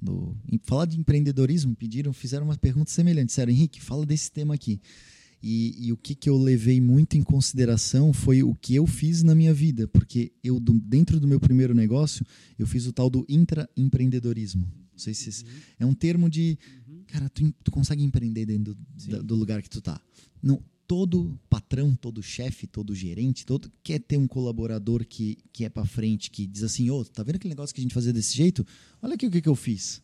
do... 0.01 0.35
Falar 0.63 0.85
de 0.85 0.99
empreendedorismo, 0.99 1.75
pediram, 1.75 2.13
fizeram 2.13 2.45
uma 2.45 2.57
pergunta 2.57 2.91
semelhante. 2.91 3.27
Disseram, 3.27 3.51
Henrique, 3.51 3.81
fala 3.81 4.05
desse 4.05 4.31
tema 4.31 4.53
aqui. 4.53 4.79
E, 5.41 5.87
e, 5.87 5.93
o 5.93 5.97
que, 5.97 6.15
que 6.15 6.29
eu 6.29 6.37
levei 6.37 6.81
muito 6.81 7.15
em 7.15 7.21
consideração 7.21 8.11
foi 8.11 8.41
o 8.41 8.55
que 8.55 8.73
eu 8.73 8.87
fiz 8.87 9.21
na 9.21 9.35
minha 9.35 9.53
vida, 9.53 9.87
porque 9.87 10.31
eu 10.43 10.59
do, 10.59 10.73
dentro 10.73 11.19
do 11.19 11.27
meu 11.27 11.39
primeiro 11.39 11.75
negócio 11.75 12.25
eu 12.57 12.65
fiz 12.65 12.87
o 12.87 12.93
tal 12.93 13.09
do 13.09 13.23
intraempreendedorismo. 13.29 14.67
Não 14.91 14.99
sei 14.99 15.13
se 15.13 15.43
uhum. 15.43 15.49
é 15.79 15.85
um 15.85 15.93
termo 15.93 16.27
de 16.27 16.57
uhum. 16.87 17.03
cara, 17.05 17.29
tu, 17.29 17.53
tu 17.63 17.69
consegue 17.69 18.03
empreender 18.03 18.47
dentro 18.47 18.75
do, 18.75 19.23
do, 19.23 19.35
lugar 19.35 19.61
que 19.61 19.69
tu 19.69 19.79
tá. 19.79 20.01
Não, 20.41 20.59
todo 20.87 21.37
patrão, 21.49 21.93
todo 21.93 22.23
chefe, 22.23 22.65
todo 22.65 22.95
gerente, 22.95 23.45
todo 23.45 23.69
quer 23.83 23.99
ter 23.99 24.17
um 24.17 24.27
colaborador 24.27 25.05
que, 25.05 25.37
que 25.51 25.65
é 25.65 25.69
para 25.69 25.85
frente, 25.85 26.31
que 26.31 26.47
diz 26.47 26.63
assim, 26.63 26.89
ô, 26.89 26.99
oh, 26.99 27.05
tá 27.05 27.23
vendo 27.23 27.35
aquele 27.35 27.53
negócio 27.53 27.75
que 27.75 27.81
a 27.81 27.83
gente 27.83 27.93
fazia 27.93 28.13
desse 28.13 28.35
jeito? 28.35 28.65
Olha 29.01 29.15
aqui 29.15 29.27
o 29.27 29.31
que, 29.31 29.41
que 29.41 29.49
eu 29.49 29.55
fiz. 29.55 30.01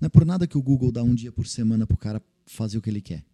Não 0.00 0.06
é 0.06 0.08
por 0.08 0.26
nada 0.26 0.46
que 0.46 0.58
o 0.58 0.62
Google 0.62 0.90
dá 0.90 1.02
um 1.02 1.14
dia 1.14 1.30
por 1.30 1.46
semana 1.46 1.86
pro 1.86 1.96
cara 1.96 2.20
fazer 2.44 2.76
o 2.76 2.82
que 2.82 2.90
ele 2.90 3.00
quer. 3.00 3.24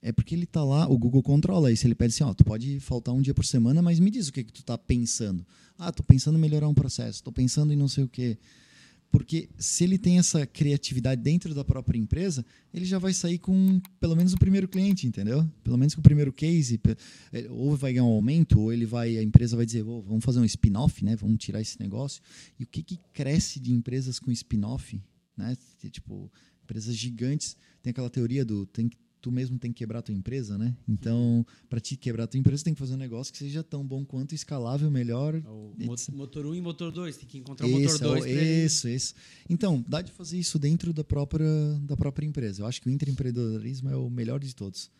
É 0.00 0.12
porque 0.12 0.34
ele 0.34 0.44
está 0.44 0.62
lá, 0.62 0.86
o 0.88 0.98
Google 0.98 1.22
controla 1.22 1.72
isso. 1.72 1.86
Ele 1.86 1.94
pede 1.94 2.14
assim, 2.14 2.24
ó, 2.24 2.32
tu 2.34 2.44
pode 2.44 2.80
faltar 2.80 3.14
um 3.14 3.22
dia 3.22 3.34
por 3.34 3.44
semana, 3.44 3.80
mas 3.80 3.98
me 3.98 4.10
diz 4.10 4.28
o 4.28 4.32
que, 4.32 4.44
que 4.44 4.52
tu 4.52 4.60
está 4.60 4.76
pensando. 4.76 5.46
Ah, 5.78 5.90
estou 5.90 6.04
pensando 6.04 6.36
em 6.36 6.40
melhorar 6.40 6.68
um 6.68 6.74
processo, 6.74 7.18
estou 7.18 7.32
pensando 7.32 7.72
em 7.72 7.76
não 7.76 7.88
sei 7.88 8.04
o 8.04 8.08
quê. 8.08 8.38
Porque 9.14 9.48
se 9.56 9.84
ele 9.84 9.96
tem 9.96 10.18
essa 10.18 10.44
criatividade 10.44 11.22
dentro 11.22 11.54
da 11.54 11.64
própria 11.64 11.96
empresa, 11.96 12.44
ele 12.72 12.84
já 12.84 12.98
vai 12.98 13.12
sair 13.12 13.38
com 13.38 13.80
pelo 14.00 14.16
menos 14.16 14.32
o 14.32 14.36
primeiro 14.36 14.66
cliente, 14.66 15.06
entendeu? 15.06 15.48
Pelo 15.62 15.78
menos 15.78 15.94
com 15.94 16.00
o 16.00 16.02
primeiro 16.02 16.32
case. 16.32 16.80
É, 17.32 17.48
ou 17.48 17.76
vai 17.76 17.92
ganhar 17.92 18.06
um 18.06 18.08
aumento, 18.08 18.58
ou 18.58 18.72
ele 18.72 18.84
vai, 18.84 19.16
a 19.16 19.22
empresa 19.22 19.54
vai 19.54 19.64
dizer, 19.64 19.84
oh, 19.84 20.02
vamos 20.02 20.24
fazer 20.24 20.40
um 20.40 20.44
spin-off, 20.44 21.04
né? 21.04 21.14
Vamos 21.14 21.38
tirar 21.38 21.60
esse 21.60 21.78
negócio. 21.78 22.20
E 22.58 22.64
o 22.64 22.66
que, 22.66 22.82
que 22.82 22.98
cresce 23.12 23.60
de 23.60 23.70
empresas 23.70 24.18
com 24.18 24.32
spin-off? 24.32 25.00
Né? 25.36 25.56
Tipo, 25.92 26.28
empresas 26.64 26.96
gigantes. 26.96 27.56
Tem 27.84 27.92
aquela 27.92 28.10
teoria 28.10 28.44
do 28.44 28.66
tem 28.66 28.88
que 28.88 28.98
tu 29.24 29.32
mesmo 29.32 29.58
tem 29.58 29.72
que 29.72 29.78
quebrar 29.78 30.00
a 30.00 30.02
tua 30.02 30.14
empresa, 30.14 30.58
né? 30.58 30.76
Então, 30.86 31.46
para 31.70 31.80
te 31.80 31.96
quebrar 31.96 32.24
a 32.24 32.26
tua 32.26 32.38
empresa, 32.38 32.62
tem 32.62 32.74
que 32.74 32.78
fazer 32.78 32.92
um 32.92 32.98
negócio 32.98 33.32
que 33.32 33.38
seja 33.38 33.62
tão 33.62 33.82
bom 33.82 34.04
quanto 34.04 34.34
escalável, 34.34 34.90
melhor. 34.90 35.34
É 35.34 35.48
o 35.48 35.72
motor 36.12 36.44
1 36.44 36.50
um 36.50 36.54
e 36.54 36.60
motor 36.60 36.92
2, 36.92 37.16
tem 37.16 37.26
que 37.26 37.38
encontrar 37.38 37.66
o 37.66 37.70
motor 37.70 37.98
2. 37.98 38.26
Isso, 38.26 38.86
isso. 38.86 39.14
Então, 39.48 39.82
dá 39.88 40.02
de 40.02 40.12
fazer 40.12 40.38
isso 40.38 40.58
dentro 40.58 40.92
da 40.92 41.02
própria, 41.02 41.48
da 41.80 41.96
própria 41.96 42.26
empresa. 42.26 42.60
Eu 42.60 42.66
acho 42.66 42.82
que 42.82 42.88
o 42.88 42.92
intraempreendedorismo 42.92 43.88
é 43.88 43.96
o 43.96 44.10
melhor 44.10 44.38
de 44.40 44.54
todos. 44.54 44.90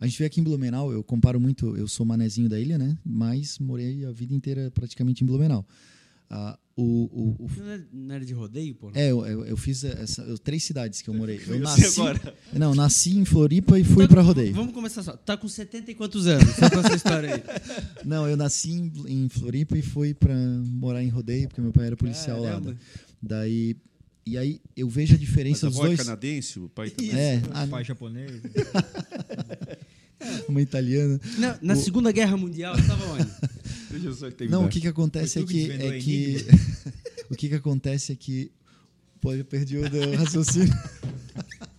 A 0.00 0.06
gente 0.06 0.18
vê 0.18 0.24
aqui 0.24 0.40
em 0.40 0.42
Blumenau, 0.42 0.90
eu 0.90 1.04
comparo 1.04 1.38
muito, 1.38 1.76
eu 1.76 1.86
sou 1.86 2.06
manezinho 2.06 2.48
da 2.48 2.58
ilha, 2.58 2.78
né? 2.78 2.96
Mas 3.04 3.58
morei 3.58 4.06
a 4.06 4.12
vida 4.12 4.32
inteira 4.32 4.70
praticamente 4.70 5.22
em 5.22 5.26
Blumenau. 5.26 5.66
Uh, 6.30 6.58
o, 6.76 6.82
o, 6.82 7.44
o... 7.44 7.50
Não 7.92 8.16
era 8.16 8.24
de 8.24 8.32
rodeio, 8.32 8.74
pô? 8.74 8.90
É, 8.94 9.10
eu, 9.10 9.24
eu, 9.24 9.44
eu 9.44 9.56
fiz 9.56 9.84
essa, 9.84 10.22
eu, 10.22 10.36
três 10.36 10.64
cidades 10.64 11.02
que 11.02 11.08
eu 11.08 11.14
morei. 11.14 11.40
Eu 11.46 11.60
nasci, 11.60 12.00
agora. 12.00 12.34
Não, 12.52 12.74
nasci 12.74 13.16
em 13.16 13.24
Floripa 13.24 13.78
e 13.78 13.84
fui 13.84 14.08
tá, 14.08 14.14
para 14.14 14.22
rodeio. 14.22 14.52
Vamos 14.52 14.74
começar 14.74 15.04
só. 15.04 15.16
Tá 15.16 15.36
com 15.36 15.46
70 15.46 15.92
e 15.92 15.94
quantos 15.94 16.26
anos? 16.26 16.52
Só 16.56 16.68
com 16.68 16.80
essa 16.80 16.96
história 16.96 17.34
aí. 17.34 17.42
Não, 18.04 18.28
eu 18.28 18.36
nasci 18.36 18.72
em, 18.72 18.92
em 19.06 19.28
Floripa 19.28 19.78
e 19.78 19.82
fui 19.82 20.14
para 20.14 20.34
morar 20.34 21.02
em 21.02 21.08
rodeio, 21.08 21.46
porque 21.46 21.60
meu 21.60 21.72
pai 21.72 21.86
era 21.86 21.96
policial 21.96 22.42
Caramba. 22.42 22.70
lá. 22.70 22.76
Daí 23.22 23.76
e 24.26 24.38
aí 24.38 24.60
eu 24.76 24.88
vejo 24.88 25.14
a 25.14 25.18
diferença 25.18 25.66
Mas 25.66 25.76
dos 25.76 25.84
dois. 25.84 26.00
É 26.00 26.02
canadense, 26.02 26.58
o 26.58 26.68
pai 26.68 26.90
também. 26.90 27.14
É, 27.14 27.40
o 27.64 27.68
pai 27.68 27.84
japonês. 27.84 28.32
Uma 30.48 30.62
italiana. 30.62 31.20
Na, 31.38 31.58
na 31.60 31.74
o... 31.74 31.76
Segunda 31.76 32.10
Guerra 32.10 32.36
Mundial, 32.36 32.74
estava 32.74 33.04
onde? 33.12 33.28
Não, 34.48 34.64
o 34.66 34.68
que, 34.68 34.80
que 34.80 34.88
acontece 34.88 35.38
é 35.38 35.44
que. 35.44 35.70
É 35.70 35.98
que 35.98 36.46
o 37.30 37.34
que, 37.36 37.48
que 37.48 37.54
acontece 37.54 38.12
é 38.12 38.16
que. 38.16 38.50
Pô, 39.20 39.32
eu 39.32 39.44
perdi 39.44 39.78
o 39.78 40.16
raciocínio. 40.16 40.72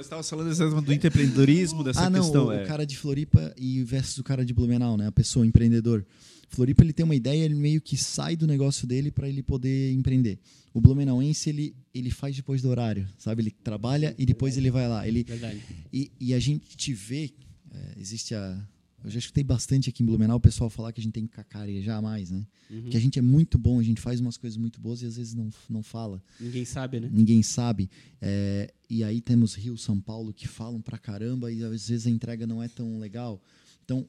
Você 0.00 0.06
estava 0.06 0.22
falando 0.22 0.82
do 0.82 0.92
empreendedorismo, 0.94 1.84
dessa 1.84 2.06
ah, 2.06 2.10
não, 2.10 2.22
questão. 2.22 2.46
O, 2.46 2.52
é. 2.52 2.64
o 2.64 2.66
cara 2.66 2.86
de 2.86 2.96
Floripa 2.96 3.54
e 3.56 3.82
versus 3.84 4.16
o 4.16 4.24
cara 4.24 4.44
de 4.44 4.54
Blumenau, 4.54 4.96
né? 4.96 5.06
A 5.06 5.12
pessoa, 5.12 5.44
o 5.44 5.46
empreendedor. 5.46 6.06
Floripa 6.48 6.82
ele 6.82 6.92
tem 6.92 7.04
uma 7.04 7.14
ideia, 7.14 7.44
ele 7.44 7.54
meio 7.54 7.80
que 7.80 7.96
sai 7.96 8.34
do 8.34 8.46
negócio 8.46 8.86
dele 8.86 9.10
para 9.10 9.28
ele 9.28 9.42
poder 9.42 9.92
empreender. 9.92 10.38
O 10.72 10.80
Blumenauense 10.80 11.50
ele 11.50 11.76
ele 11.94 12.10
faz 12.10 12.34
depois 12.34 12.62
do 12.62 12.68
horário, 12.70 13.06
sabe? 13.18 13.42
Ele 13.42 13.50
trabalha 13.50 14.14
e 14.18 14.24
depois 14.24 14.56
ele 14.56 14.70
vai 14.70 14.88
lá. 14.88 15.06
Ele 15.06 15.22
Verdade. 15.22 15.60
E, 15.92 16.10
e 16.18 16.34
a 16.34 16.40
gente 16.40 16.76
te 16.76 16.92
vê, 16.92 17.32
é, 17.72 18.00
existe 18.00 18.34
a 18.34 18.58
eu 19.02 19.10
já 19.10 19.18
escutei 19.18 19.42
bastante 19.42 19.88
aqui 19.88 20.02
em 20.02 20.06
Blumenau 20.06 20.36
o 20.36 20.40
pessoal 20.40 20.68
falar 20.68 20.92
que 20.92 21.00
a 21.00 21.02
gente 21.02 21.12
tem 21.12 21.26
que 21.26 21.32
cacarejar 21.32 22.02
mais, 22.02 22.30
né? 22.30 22.46
Uhum. 22.70 22.90
Que 22.90 22.96
a 22.96 23.00
gente 23.00 23.18
é 23.18 23.22
muito 23.22 23.58
bom, 23.58 23.78
a 23.80 23.82
gente 23.82 24.00
faz 24.00 24.20
umas 24.20 24.36
coisas 24.36 24.56
muito 24.56 24.80
boas 24.80 25.02
e 25.02 25.06
às 25.06 25.16
vezes 25.16 25.34
não, 25.34 25.50
não 25.68 25.82
fala. 25.82 26.22
Ninguém 26.38 26.64
sabe, 26.64 27.00
né? 27.00 27.08
Ninguém 27.12 27.42
sabe. 27.42 27.90
É, 28.20 28.72
e 28.88 29.02
aí 29.02 29.20
temos 29.20 29.54
Rio, 29.54 29.76
São 29.78 30.00
Paulo 30.00 30.32
que 30.32 30.46
falam 30.46 30.80
pra 30.80 30.98
caramba 30.98 31.50
e 31.50 31.62
às 31.62 31.88
vezes 31.88 32.06
a 32.06 32.10
entrega 32.10 32.46
não 32.46 32.62
é 32.62 32.68
tão 32.68 32.98
legal. 32.98 33.42
Então, 33.84 34.06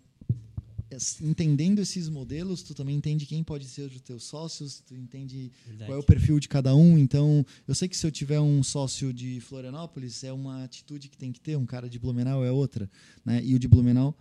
entendendo 1.22 1.80
esses 1.80 2.10
modelos, 2.10 2.64
tu 2.64 2.74
também 2.74 2.96
entende 2.96 3.26
quem 3.26 3.44
pode 3.44 3.66
ser 3.66 3.84
os 3.84 4.02
teus 4.02 4.24
sócios, 4.24 4.82
tu 4.82 4.96
entende 4.96 5.52
Verdade. 5.66 5.90
qual 5.90 5.98
é 5.98 6.02
o 6.02 6.06
perfil 6.06 6.40
de 6.40 6.50
cada 6.50 6.76
um. 6.76 6.98
Então, 6.98 7.46
eu 7.68 7.74
sei 7.74 7.88
que 7.88 7.96
se 7.96 8.06
eu 8.06 8.12
tiver 8.12 8.40
um 8.40 8.62
sócio 8.64 9.14
de 9.14 9.40
Florianópolis, 9.40 10.24
é 10.24 10.34
uma 10.34 10.64
atitude 10.64 11.10
que 11.10 11.18
tem 11.18 11.32
que 11.32 11.40
ter, 11.40 11.56
um 11.56 11.66
cara 11.66 11.90
de 11.90 11.98
Blumenau 11.98 12.44
é 12.44 12.52
outra. 12.52 12.90
Né? 13.24 13.42
E 13.44 13.56
o 13.56 13.60
de 13.60 13.68
Blumenau, 13.68 14.18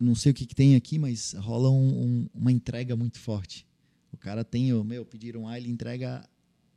não 0.00 0.14
sei 0.14 0.32
o 0.32 0.34
que, 0.34 0.46
que 0.46 0.54
tem 0.54 0.74
aqui, 0.76 0.98
mas 0.98 1.34
rola 1.34 1.70
um, 1.70 2.02
um, 2.02 2.26
uma 2.34 2.50
entrega 2.50 2.96
muito 2.96 3.18
forte. 3.18 3.66
O 4.12 4.16
cara 4.16 4.42
tem, 4.42 4.72
o 4.72 4.82
meu, 4.82 5.04
pediram 5.04 5.46
A, 5.46 5.58
ele 5.58 5.70
entrega 5.70 6.26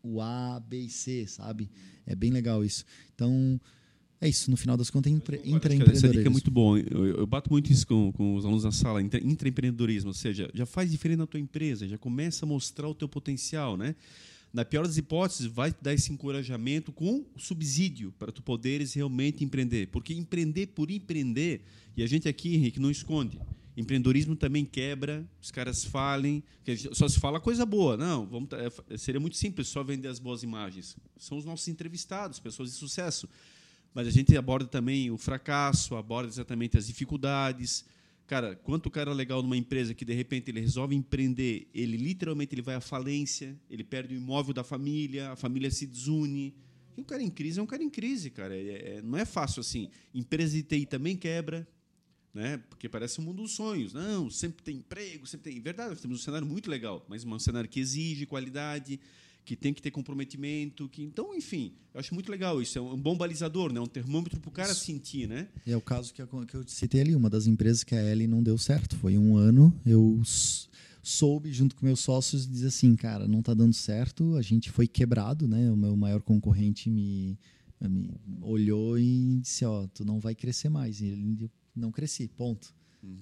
o 0.04 0.22
A, 0.22 0.60
B 0.60 0.82
e 0.82 0.90
C, 0.90 1.26
sabe? 1.28 1.72
É 2.06 2.14
bem 2.14 2.30
legal 2.32 2.64
isso. 2.64 2.84
Então, 3.16 3.60
é 4.20 4.28
isso. 4.28 4.52
No 4.52 4.58
final 4.58 4.76
das 4.76 4.90
contas, 4.90 5.12
é 5.12 5.16
empre, 5.16 5.40
Essa 5.98 6.08
dica 6.10 6.28
é 6.28 6.30
muito 6.30 6.52
bom. 6.52 6.78
Eu, 6.78 7.06
eu 7.06 7.26
bato 7.26 7.50
muito 7.50 7.72
isso 7.72 7.88
com, 7.88 8.12
com 8.12 8.36
os 8.36 8.44
alunos 8.46 8.66
na 8.66 8.72
sala, 8.72 9.02
intra- 9.02 9.24
intraempreendedorismo, 9.24 10.10
ou 10.10 10.14
seja, 10.14 10.50
já 10.54 10.66
faz 10.66 10.92
diferença 10.92 11.20
na 11.20 11.28
tua 11.28 11.40
empresa, 11.40 11.88
já 11.88 11.98
começa 11.98 12.46
a 12.46 12.48
mostrar 12.48 12.88
o 12.90 12.94
teu 12.94 13.08
potencial, 13.08 13.78
né? 13.78 13.96
Na 14.54 14.64
pior 14.64 14.86
das 14.86 14.98
hipóteses, 14.98 15.48
vai 15.48 15.72
te 15.72 15.78
dar 15.82 15.94
esse 15.94 16.14
encorajamento 16.14 16.92
com 16.92 17.26
subsídio 17.36 18.14
para 18.20 18.32
tu 18.32 18.44
poderes 18.44 18.94
realmente 18.94 19.44
empreender. 19.44 19.88
Porque 19.88 20.14
empreender 20.14 20.68
por 20.68 20.92
empreender, 20.92 21.66
e 21.98 22.04
a 22.04 22.08
gente 22.08 22.30
aqui, 22.30 22.56
Henrique, 22.56 22.80
não 22.80 22.92
esconde. 22.92 23.42
Empreendedorismo 23.76 24.36
também 24.36 24.64
quebra, 24.64 25.28
os 25.42 25.50
caras 25.50 25.84
falem, 25.84 26.44
só 26.92 27.08
se 27.08 27.20
fala 27.20 27.40
coisa 27.40 27.66
boa. 27.66 27.98
Não, 27.98 28.28
vamos, 28.28 28.50
seria 29.00 29.20
muito 29.20 29.36
simples 29.36 29.68
só 29.68 29.84
vender 29.84 30.08
as 30.08 30.20
boas 30.20 30.44
imagens. 30.44 30.96
São 31.18 31.40
os 31.40 31.46
nossos 31.46 31.68
entrevistados, 31.68 32.40
pessoas 32.40 32.70
de 32.70 32.76
sucesso 32.76 33.28
mas 33.94 34.08
a 34.08 34.12
gente 34.12 34.36
aborda 34.36 34.68
também 34.68 35.12
o 35.12 35.18
fracasso, 35.18 35.96
aborda 35.96 36.30
exatamente 36.30 36.78
as 36.78 36.88
dificuldades. 36.88 37.86
Cara, 38.26 38.56
quanto 38.56 38.90
cara 38.90 39.12
legal 39.14 39.44
numa 39.44 39.58
empresa 39.58 39.94
que 39.94 40.06
de 40.06 40.14
repente 40.14 40.50
ele 40.50 40.62
resolve 40.62 40.96
empreender, 40.96 41.68
ele 41.74 41.98
literalmente 41.98 42.56
ele 42.56 42.62
vai 42.62 42.76
à 42.76 42.82
falência, 42.82 43.60
ele 43.70 43.84
perde 43.84 44.14
o 44.14 44.18
imóvel 44.18 44.54
da 44.54 44.64
família, 44.64 45.32
a 45.32 45.36
família 45.36 45.70
se 45.70 45.86
desune. 45.86 46.56
E 46.98 47.02
o 47.02 47.04
cara 47.06 47.22
em 47.22 47.30
crise 47.30 47.60
é 47.60 47.64
um 47.64 47.66
cara 47.66 47.84
em 47.84 47.90
crise, 47.90 48.30
cara. 48.30 48.56
É- 48.56 48.98
é- 48.98 49.02
não 49.02 49.18
é 49.18 49.26
fácil 49.26 49.60
assim. 49.60 49.90
Empresa 50.14 50.56
de 50.56 50.64
TI 50.64 50.86
também 50.86 51.18
quebra, 51.18 51.68
né? 52.34 52.58
Porque 52.70 52.88
parece 52.88 53.20
um 53.20 53.26
mundo 53.26 53.42
dos 53.44 53.52
sonhos. 53.52 53.94
Não, 53.94 54.30
sempre 54.30 54.64
tem 54.64 54.78
emprego, 54.78 55.28
sempre 55.28 55.52
tem. 55.52 55.62
Verdade, 55.62 56.00
temos 56.00 56.20
um 56.20 56.24
cenário 56.24 56.48
muito 56.48 56.70
legal, 56.70 57.06
mas 57.10 57.26
um 57.26 57.40
cenário 57.40 57.70
que 57.70 57.80
exige 57.80 58.26
qualidade, 58.26 59.00
que 59.46 59.56
tem 59.56 59.74
que 59.74 59.82
ter 59.82 59.92
comprometimento, 59.92 60.88
que 60.90 61.04
então, 61.04 61.36
enfim, 61.36 61.74
eu 61.94 62.00
acho 62.00 62.14
muito 62.14 62.32
legal 62.32 62.62
isso. 62.62 62.78
É 62.78 62.82
um 62.82 62.98
bom 62.98 63.16
balizador, 63.18 63.72
né? 63.74 63.80
Um 63.80 63.86
termômetro 63.86 64.40
para 64.40 64.50
o 64.50 64.52
cara 64.52 64.74
sentir, 64.74 65.28
né? 65.28 65.48
É 65.68 65.76
o 65.76 65.82
caso 65.82 66.14
que, 66.14 66.22
eu- 66.22 66.30
citei 66.68 67.02
ali, 67.02 67.16
uma 67.16 67.30
das 67.30 67.46
empresas 67.46 67.84
que 67.84 67.94
a 67.94 68.04
Ellie 68.04 68.28
não 68.28 68.42
deu 68.42 68.58
certo. 68.58 68.96
Foi 68.96 69.18
um 69.18 69.36
ano, 69.36 69.74
eu 69.86 70.22
soube, 71.02 71.52
junto 71.52 71.76
com 71.76 71.86
meus 71.86 72.00
sócios, 72.00 72.48
dizer 72.48 72.68
assim, 72.68 72.96
cara, 72.96 73.28
não 73.28 73.40
está 73.40 73.54
dando 73.54 73.74
certo, 73.74 74.36
a 74.36 74.42
gente 74.42 74.72
foi 74.72 74.88
quebrado, 74.88 75.48
né? 75.48 75.70
O 75.72 75.76
meu 75.76 75.96
maior 75.98 76.22
concorrente 76.22 76.90
me, 76.90 77.38
me 77.82 78.10
olhou 78.42 78.98
e 78.98 79.40
disse, 79.42 79.66
ó, 79.66 79.86
tu 79.88 80.06
não 80.06 80.20
vai 80.20 80.34
crescer 80.34 80.70
mais. 80.70 81.02
E 81.02 81.08
ele, 81.08 81.50
não 81.76 81.92
cresci, 81.92 82.28
ponto. 82.30 82.74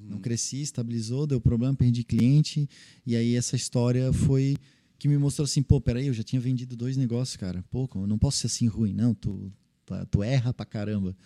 Não 0.07 0.19
cresci, 0.19 0.61
estabilizou, 0.61 1.25
deu 1.25 1.41
problema, 1.41 1.73
perdi 1.73 2.03
cliente. 2.03 2.69
E 3.03 3.15
aí 3.15 3.35
essa 3.35 3.55
história 3.55 4.13
foi 4.13 4.55
que 5.01 5.07
me 5.07 5.17
mostrou 5.17 5.45
assim, 5.45 5.63
pô, 5.63 5.81
peraí, 5.81 6.05
eu 6.05 6.13
já 6.13 6.21
tinha 6.21 6.39
vendido 6.39 6.75
dois 6.77 6.95
negócios, 6.95 7.35
cara. 7.35 7.65
Pô, 7.71 7.89
eu 7.95 8.05
não 8.05 8.19
posso 8.19 8.37
ser 8.37 8.45
assim 8.45 8.67
ruim, 8.67 8.93
não. 8.93 9.15
Tu, 9.15 9.51
tu, 9.83 9.95
tu 10.11 10.21
erra 10.21 10.53
pra 10.53 10.63
caramba. 10.63 11.17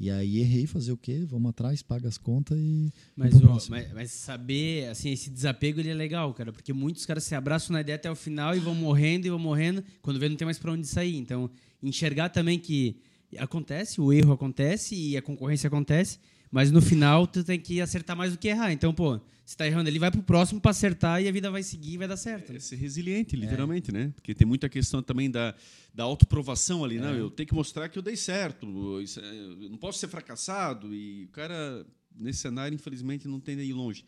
E 0.00 0.10
aí 0.10 0.38
errei, 0.38 0.66
fazer 0.66 0.92
o 0.92 0.96
quê? 0.96 1.26
Vamos 1.28 1.50
atrás, 1.50 1.82
paga 1.82 2.08
as 2.08 2.16
contas 2.16 2.56
e. 2.58 2.90
Mas, 3.14 3.34
ó, 3.42 3.58
mas, 3.68 3.92
mas 3.92 4.10
saber, 4.12 4.88
assim, 4.88 5.10
esse 5.10 5.28
desapego 5.28 5.78
ele 5.78 5.90
é 5.90 5.94
legal, 5.94 6.32
cara, 6.32 6.54
porque 6.54 6.72
muitos 6.72 7.04
caras 7.04 7.22
se 7.22 7.34
abraçam 7.34 7.74
na 7.74 7.82
ideia 7.82 7.96
até 7.96 8.10
o 8.10 8.16
final 8.16 8.56
e 8.56 8.60
vão 8.60 8.74
morrendo 8.74 9.26
e 9.26 9.30
vão 9.30 9.38
morrendo, 9.38 9.84
quando 10.00 10.18
vê 10.18 10.26
não 10.26 10.36
tem 10.36 10.46
mais 10.46 10.58
pra 10.58 10.72
onde 10.72 10.86
sair. 10.86 11.18
Então, 11.18 11.50
enxergar 11.82 12.30
também 12.30 12.58
que 12.58 12.96
acontece, 13.36 14.00
o 14.00 14.10
erro 14.10 14.32
acontece 14.32 14.94
e 14.94 15.18
a 15.18 15.20
concorrência 15.20 15.68
acontece, 15.68 16.18
mas 16.50 16.70
no 16.70 16.80
final 16.80 17.26
tu 17.26 17.42
tem 17.44 17.58
que 17.60 17.80
acertar 17.80 18.16
mais 18.16 18.32
do 18.32 18.38
que 18.38 18.48
errar. 18.48 18.72
Então, 18.72 18.92
pô, 18.94 19.20
se 19.44 19.56
tá 19.56 19.66
errando 19.66 19.88
ali, 19.88 19.98
vai 19.98 20.10
pro 20.10 20.22
próximo 20.22 20.60
pra 20.60 20.70
acertar 20.72 21.22
e 21.22 21.28
a 21.28 21.32
vida 21.32 21.50
vai 21.50 21.62
seguir 21.62 21.94
e 21.94 21.96
vai 21.96 22.06
dar 22.08 22.16
certo. 22.16 22.50
né? 22.52 22.56
É 22.58 22.60
ser 22.60 22.76
resiliente, 22.76 23.34
literalmente, 23.36 23.90
né? 23.92 24.12
Porque 24.14 24.34
tem 24.34 24.46
muita 24.46 24.68
questão 24.68 25.02
também 25.02 25.30
da, 25.30 25.54
da 25.94 26.04
autoprovação 26.04 26.84
ali, 26.84 26.98
né? 26.98 27.18
Eu 27.18 27.30
tenho 27.30 27.46
que 27.46 27.54
mostrar 27.54 27.88
que 27.88 27.98
eu 27.98 28.02
dei 28.02 28.16
certo, 28.16 28.66
é- 28.66 29.64
eu 29.64 29.70
não 29.70 29.78
posso 29.78 29.98
ser 29.98 30.08
fracassado. 30.08 30.94
E 30.94 31.24
o 31.24 31.28
cara, 31.28 31.86
nesse 32.14 32.40
cenário, 32.40 32.74
infelizmente, 32.74 33.26
não 33.26 33.40
tem 33.40 33.56
nem 33.56 33.72
longe. 33.72 34.04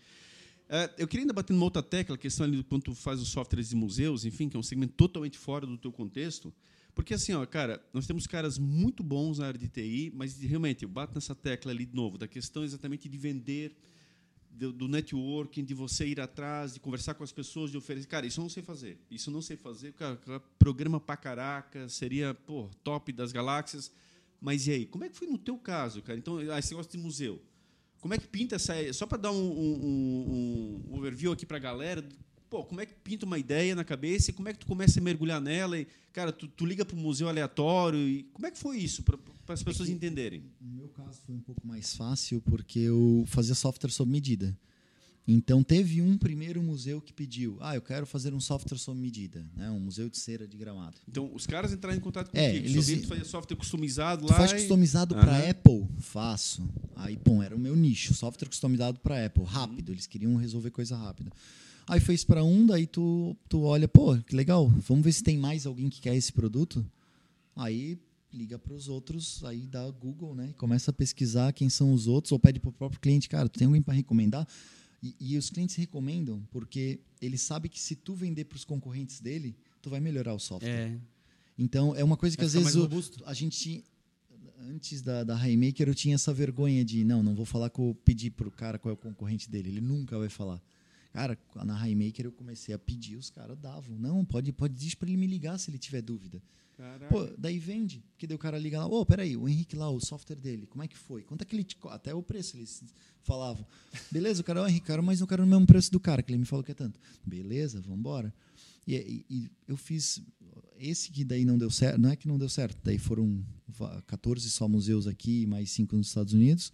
É, 0.69 0.89
eu 0.99 1.09
queria 1.09 1.25
ainda 1.25 1.33
bater 1.33 1.53
numa 1.53 1.65
outra 1.65 1.83
tecla, 1.83 2.15
a 2.15 2.19
questão 2.19 2.47
ali 2.47 2.57
do 2.59 2.63
quanto 2.65 2.95
faz 2.95 3.21
os 3.21 3.29
softwares 3.29 3.71
de 3.71 3.75
museus, 3.77 4.25
enfim, 4.25 4.49
que 4.49 4.57
é 4.57 4.61
um 4.61 4.63
segmento 4.63 4.93
totalmente 4.97 5.37
fora 5.37 5.67
do 5.67 5.77
teu 5.77 5.91
contexto. 5.91 6.53
Porque 6.95 7.15
assim, 7.15 7.33
ó, 7.33 7.45
cara, 7.47 7.83
nós 7.93 8.07
temos 8.07 8.27
caras 8.27 8.59
muito 8.59 9.03
bons 9.03 9.39
na 9.39 9.47
área 9.47 9.59
de 9.59 9.69
TI, 9.69 10.13
mas 10.15 10.39
realmente 10.41 10.83
eu 10.83 10.89
bato 10.89 11.15
nessa 11.15 11.35
tecla 11.35 11.71
ali 11.71 11.87
de 11.87 11.95
novo, 11.95 12.19
da 12.19 12.27
questão 12.29 12.65
exatamente 12.65 13.09
de 13.09 13.17
vender, 13.17 13.77
do, 14.51 14.73
do 14.73 14.89
networking, 14.89 15.65
de 15.65 15.73
você 15.73 16.07
ir 16.09 16.21
atrás, 16.21 16.75
de 16.75 16.81
conversar 16.81 17.15
com 17.15 17.23
as 17.25 17.33
pessoas, 17.33 17.71
de 17.71 17.77
oferecer. 17.79 18.07
Cara, 18.09 18.27
isso 18.27 18.41
eu 18.41 18.43
não 18.43 18.49
sei 18.51 18.63
fazer. 18.63 18.99
Isso 19.11 19.31
eu 19.31 19.35
não 19.35 19.41
sei 19.41 19.57
fazer. 19.57 19.93
Cara, 19.93 20.19
programa 20.59 21.01
pra 21.01 21.17
caraca, 21.17 21.89
seria, 21.89 22.35
pô, 22.35 22.69
top 22.83 23.13
das 23.13 23.33
galáxias. 23.33 23.91
Mas 24.41 24.67
e 24.67 24.73
aí? 24.73 24.87
Como 24.87 25.05
é 25.05 25.09
que 25.09 25.17
foi 25.17 25.29
no 25.29 25.39
teu 25.39 25.57
caso, 25.57 26.03
cara? 26.03 26.19
Então, 26.19 26.39
ah, 26.53 26.59
esse 26.59 26.71
negócio 26.73 26.91
de 26.91 26.99
museu. 26.99 27.41
Como 28.01 28.13
é 28.15 28.19
que 28.19 28.27
pinta 28.27 28.57
essa. 28.57 28.75
Só 28.93 29.07
para 29.07 29.19
dar 29.19 29.31
um, 29.33 29.37
um- 29.37 29.85
um- 29.85 30.85
um 30.91 30.99
overview 30.99 31.31
aqui 31.33 31.47
para 31.47 31.59
a 31.59 31.61
galera. 31.61 32.03
Pô, 32.51 32.65
como 32.65 32.81
é 32.81 32.87
que 32.87 32.95
pinta 32.95 33.25
uma 33.25 33.39
ideia 33.39 33.75
na 33.77 33.85
cabeça 33.85 34.31
e 34.31 34.35
como 34.35 34.49
é 34.49 34.53
que 34.53 34.59
tu 34.59 34.67
começa 34.67 34.99
a 34.99 35.03
mergulhar 35.03 35.41
nela? 35.41 35.79
E, 35.79 35.87
cara, 36.13 36.33
tu, 36.33 36.49
tu 36.49 36.67
liga 36.67 36.85
para 36.85 36.97
um 36.97 37.01
museu 37.01 37.29
aleatório. 37.29 37.99
E 38.09 38.25
como 38.33 38.45
é 38.47 38.51
que 38.51 38.59
foi 38.59 38.77
isso, 38.79 39.05
para 39.05 39.17
as 39.49 39.63
pessoas 39.63 39.89
entenderem? 39.89 40.43
No 40.61 40.73
meu 40.77 40.89
caso 40.89 41.21
foi 41.25 41.35
um 41.37 41.41
pouco 41.41 41.65
mais 41.65 41.95
fácil 41.95 42.41
porque 42.43 42.81
eu 42.81 43.23
fazia 43.29 43.55
software 43.55 43.91
sob 43.91 44.11
medida. 44.11 44.59
Então 45.29 45.63
teve 45.63 46.03
um 46.03 46.19
primeiro 46.19 46.61
museu 46.61 47.01
que 47.01 47.13
pediu, 47.13 47.57
ah, 47.61 47.77
eu 47.77 47.83
quero 47.83 48.05
fazer 48.05 48.35
um 48.35 48.41
software 48.41 48.79
sob 48.79 48.99
medida, 48.99 49.47
né? 49.55 49.71
Um 49.71 49.79
museu 49.79 50.11
de 50.11 50.19
cera 50.19 50.49
de 50.49 50.57
Gramado. 50.57 50.97
Então, 51.07 51.31
os 51.33 51.47
caras 51.47 51.73
entraram 51.73 51.97
em 51.97 52.01
contato 52.01 52.31
É, 52.35 52.49
contigo. 52.55 52.67
eles- 52.75 52.87
que 52.87 52.97
tu 53.03 53.07
fazia 53.07 53.25
software 53.25 53.57
customizado 53.57 54.27
Tu 54.27 54.31
lá. 54.31 54.37
faz 54.37 54.51
e- 54.51 54.55
customizado 54.57 55.15
para 55.15 55.49
Apple? 55.51 55.87
Faço. 56.01 56.69
Aí, 56.97 57.17
bom, 57.17 57.41
era 57.41 57.55
o 57.55 57.59
meu 57.61 57.77
nicho, 57.77 58.13
software 58.13 58.49
customizado 58.49 58.99
para 58.99 59.25
Apple, 59.25 59.45
rápido. 59.45 59.93
Eles 59.93 60.07
queriam 60.09 60.35
resolver 60.35 60.71
coisa 60.73 60.97
rápida. 60.97 61.31
Aí 61.87 61.99
fez 62.01 62.25
para 62.25 62.45
um, 62.45 62.67
daí 62.67 62.87
tu, 62.87 63.37
tu 63.49 63.63
olha, 63.63 63.89
pô, 63.89 64.17
que 64.19 64.35
legal. 64.37 64.69
Vamos 64.69 65.05
ver 65.05 65.13
se 65.13 65.23
tem 65.23 65.37
mais 65.37 65.67
alguém 65.67 65.89
que 65.89 66.01
quer 66.01 66.15
esse 66.15 66.33
produto. 66.33 66.85
Aí 67.57 67.99
liga 68.33 68.59
para 68.59 68.73
os 68.73 68.89
outros, 68.89 69.45
aí 69.45 69.67
dá 69.67 69.91
Google, 69.91 70.35
né? 70.37 70.55
Começa 70.57 70.93
a 70.93 70.95
pesquisar 70.95 71.53
quem 71.53 71.69
são 71.69 71.93
os 71.93 72.07
outros, 72.07 72.31
ou 72.31 72.39
pede 72.39 72.61
para 72.61 72.71
o 72.71 72.73
próprio 72.73 73.01
cliente, 73.01 73.29
cara, 73.29 73.49
tu 73.49 73.59
tem 73.59 73.67
alguém 73.67 73.83
para 73.83 73.93
recomendar? 73.95 74.47
E, 75.03 75.17
e 75.19 75.37
os 75.37 75.51
clientes 75.51 75.75
recomendam 75.75 76.41
porque 76.53 77.01
ele 77.21 77.37
sabe 77.37 77.69
que 77.69 77.81
se 77.81 77.97
tu 77.97 78.15
vender 78.15 78.45
para 78.45 78.55
os 78.57 78.65
concorrentes 78.65 79.19
dele, 79.21 79.57
tu 79.83 79.91
vai 79.91 79.99
melhorar 79.99 80.33
o 80.35 80.39
software. 80.39 80.71
É. 80.71 80.99
Então 81.59 81.95
é 81.97 82.05
uma 82.05 82.17
coisa 82.17 82.37
que 82.37 82.43
Vai 82.43 82.47
às 82.47 82.53
vezes 82.53 82.77
o- 82.77 83.25
a 83.27 83.35
gente 83.35 83.83
antes 84.69 85.01
da, 85.03 85.25
da 85.25 85.35
Highmaker 85.35 85.89
eu 85.89 85.95
tinha 85.95 86.15
essa 86.15 86.33
vergonha 86.35 86.85
de 86.85 87.03
não, 87.03 87.23
não 87.23 87.35
vou 87.35 87.47
falar 87.47 87.71
com 87.71 87.93
pedir 88.05 88.31
pro 88.31 88.51
cara 88.51 88.79
qual 88.79 88.91
é 88.91 88.95
o 88.95 88.97
concorrente 88.97 89.51
dele, 89.51 89.71
ele 89.71 89.81
nunca 89.81 90.19
vai 90.19 90.29
falar. 90.29 90.63
Cara, 91.13 91.37
na 91.65 91.75
Highmaker 91.75 92.25
eu 92.27 92.33
comecei 92.33 92.75
a 92.75 92.79
pedir, 92.79 93.17
os 93.17 93.31
caras 93.31 93.59
davam. 93.59 93.99
Não, 93.99 94.25
pode 94.25 94.53
pode 94.53 94.75
dizer 94.75 94.97
para 94.97 95.09
ele 95.09 95.17
me 95.17 95.27
ligar 95.27 95.59
se 95.59 95.71
ele 95.71 95.79
tiver 95.79 96.03
dúvida. 96.03 96.41
Caraca. 96.77 97.07
Pô, 97.09 97.27
daí 97.37 97.59
vende. 97.59 98.03
Porque 98.13 98.27
daí 98.27 98.35
o 98.37 98.39
cara 98.39 98.57
liga 98.59 98.79
lá, 98.79 98.87
ô, 98.87 99.05
peraí, 99.05 99.37
o 99.37 99.49
Henrique 99.49 99.77
lá, 99.77 99.91
o 99.91 100.01
software 100.01 100.37
dele, 100.37 100.67
como 100.67 100.83
é 100.83 100.89
que 100.89 100.97
foi? 100.97 101.23
Quanto 101.23 101.43
é 101.43 101.45
que 101.45 101.55
ele 101.55 101.65
te 101.65 101.77
co-" 101.77 101.89
Até 101.91 102.15
o 102.15 102.23
preço 102.23 102.57
eles 102.57 102.83
falavam. 103.23 103.67
Beleza, 104.11 104.41
o 104.41 104.45
cara, 104.45 104.63
ô 104.63 104.67
Henrique, 104.67 104.87
cara, 104.87 105.03
mas 105.03 105.21
não 105.21 105.27
quero 105.27 105.43
o 105.43 105.47
mesmo 105.47 105.67
preço 105.67 105.91
do 105.93 106.01
cara, 106.01 106.23
que 106.23 106.31
ele 106.33 106.39
me 106.39 106.47
falou 106.47 106.65
que 106.65 106.71
é 106.71 106.75
tanto. 106.75 106.99
Beleza, 107.27 107.81
vamos 107.83 107.99
embora. 107.99 108.33
E, 108.87 108.95
e- 108.95 109.25
e 109.29 109.51
eu 109.69 109.77
fiz 109.77 110.23
esse 110.79 111.11
que 111.11 111.23
daí 111.25 111.45
não 111.45 111.59
deu 111.59 111.71
certo, 111.71 111.99
não 112.01 112.09
é 112.11 112.17
que 112.17 112.27
não 112.27 112.39
deu 112.39 112.49
certo, 112.49 112.79
daí 112.83 112.97
foram 112.99 113.45
va- 113.69 114.01
14 114.07 114.49
só 114.49 114.67
museus 114.67 115.07
aqui, 115.07 115.45
mais 115.47 115.71
5 115.71 115.95
nos 115.97 116.07
Estados 116.09 116.33
Unidos, 116.33 116.73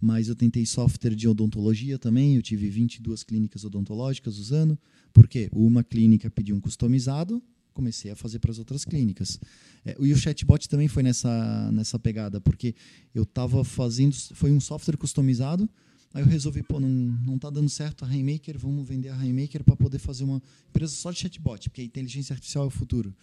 mas 0.00 0.28
eu 0.28 0.36
tentei 0.36 0.66
software 0.66 1.14
de 1.14 1.26
odontologia 1.28 1.98
também, 1.98 2.36
eu 2.36 2.42
tive 2.42 2.68
22 2.68 3.22
clínicas 3.22 3.64
odontológicas 3.64 4.38
usando, 4.38 4.78
porque 5.12 5.48
uma 5.52 5.82
clínica 5.82 6.30
pediu 6.30 6.56
um 6.56 6.60
customizado, 6.60 7.42
comecei 7.72 8.10
a 8.10 8.16
fazer 8.16 8.38
para 8.38 8.50
as 8.50 8.58
outras 8.58 8.84
clínicas. 8.84 9.38
É, 9.84 9.96
e 9.98 10.12
o 10.12 10.16
chatbot 10.16 10.68
também 10.68 10.88
foi 10.88 11.02
nessa, 11.02 11.70
nessa 11.72 11.98
pegada, 11.98 12.40
porque 12.40 12.74
eu 13.14 13.24
estava 13.24 13.64
fazendo, 13.64 14.14
foi 14.14 14.52
um 14.52 14.60
software 14.60 14.96
customizado, 14.96 15.68
aí 16.12 16.22
eu 16.22 16.26
resolvi, 16.26 16.62
pô, 16.62 16.78
não, 16.78 16.88
não 16.88 17.38
tá 17.38 17.50
dando 17.50 17.68
certo 17.68 18.04
a 18.04 18.08
Rainmaker, 18.08 18.58
vamos 18.58 18.86
vender 18.86 19.08
a 19.08 19.16
Rainmaker 19.16 19.64
para 19.64 19.76
poder 19.76 19.98
fazer 19.98 20.24
uma 20.24 20.40
empresa 20.68 20.94
só 20.94 21.10
de 21.10 21.18
chatbot, 21.18 21.68
porque 21.68 21.80
a 21.80 21.84
inteligência 21.84 22.32
artificial 22.32 22.64
é 22.64 22.66
o 22.68 22.70
futuro. 22.70 23.14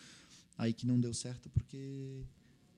Aí 0.57 0.74
que 0.74 0.86
não 0.86 0.99
deu 0.99 1.13
certo 1.13 1.49
porque 1.49 2.22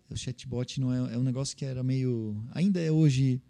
o 0.09 0.15
chatbot 0.15 0.79
não 0.79 0.93
é, 0.93 1.15
é 1.15 1.17
um 1.17 1.23
negócio 1.23 1.57
que 1.57 1.65
era 1.65 1.83
meio, 1.83 2.35
ainda 2.51 2.79
é 2.79 2.91
hoje 2.91 3.41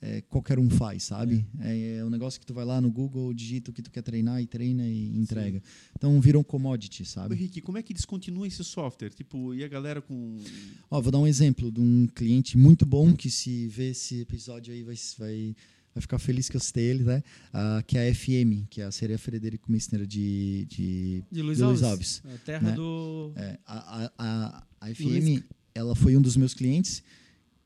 é, 0.00 0.20
qualquer 0.22 0.58
um 0.58 0.70
faz, 0.70 1.04
sabe? 1.04 1.44
É. 1.60 1.96
é 1.96 2.04
um 2.04 2.10
negócio 2.10 2.38
que 2.38 2.46
tu 2.46 2.54
vai 2.54 2.64
lá 2.64 2.80
no 2.80 2.90
Google, 2.90 3.32
digita 3.34 3.70
o 3.70 3.74
que 3.74 3.82
tu 3.82 3.90
quer 3.90 4.02
treinar 4.02 4.40
e 4.40 4.46
treina 4.46 4.86
e 4.86 5.08
entrega. 5.18 5.58
Sim. 5.58 5.90
Então 5.96 6.20
virou 6.20 6.40
um 6.40 6.44
commodity, 6.44 7.04
sabe? 7.04 7.34
Ô, 7.34 7.36
Henrique, 7.36 7.60
como 7.60 7.78
é 7.78 7.82
que 7.82 7.92
descontinua 7.92 8.46
esse 8.46 8.62
software? 8.62 9.10
Tipo, 9.10 9.54
e 9.54 9.64
a 9.64 9.68
galera 9.68 10.00
com. 10.00 10.38
Ó, 10.90 11.00
vou 11.00 11.10
dar 11.10 11.18
um 11.18 11.26
exemplo 11.26 11.72
de 11.72 11.80
um 11.80 12.06
cliente 12.06 12.56
muito 12.56 12.86
bom 12.86 13.14
que 13.14 13.30
se 13.30 13.66
vê 13.68 13.90
esse 13.90 14.20
episódio 14.20 14.72
aí 14.72 14.82
vai, 14.82 14.94
vai, 15.18 15.56
vai 15.94 16.00
ficar 16.00 16.18
feliz 16.18 16.48
que 16.48 16.56
eu 16.56 16.60
citei 16.60 16.84
ele, 16.84 17.02
né? 17.02 17.22
Uh, 17.52 17.84
que 17.84 17.98
é 17.98 18.08
a 18.08 18.14
FM, 18.14 18.68
que 18.70 18.80
é 18.80 18.84
a 18.84 18.92
Seria 18.92 19.18
Frederico 19.18 19.70
Missner 19.70 20.06
de, 20.06 20.64
de, 20.66 21.24
de 21.30 21.42
Luiz, 21.42 21.58
de 21.58 21.64
Luiz 21.64 21.82
Alves. 21.82 22.22
A 22.24 22.38
terra 22.38 22.70
né? 22.70 22.76
do. 22.76 23.32
É, 23.34 23.58
a, 23.66 24.04
a, 24.04 24.12
a, 24.18 24.66
a 24.80 24.94
FM, 24.94 25.04
Luiz... 25.04 25.42
ela 25.74 25.96
foi 25.96 26.16
um 26.16 26.22
dos 26.22 26.36
meus 26.36 26.54
clientes 26.54 27.02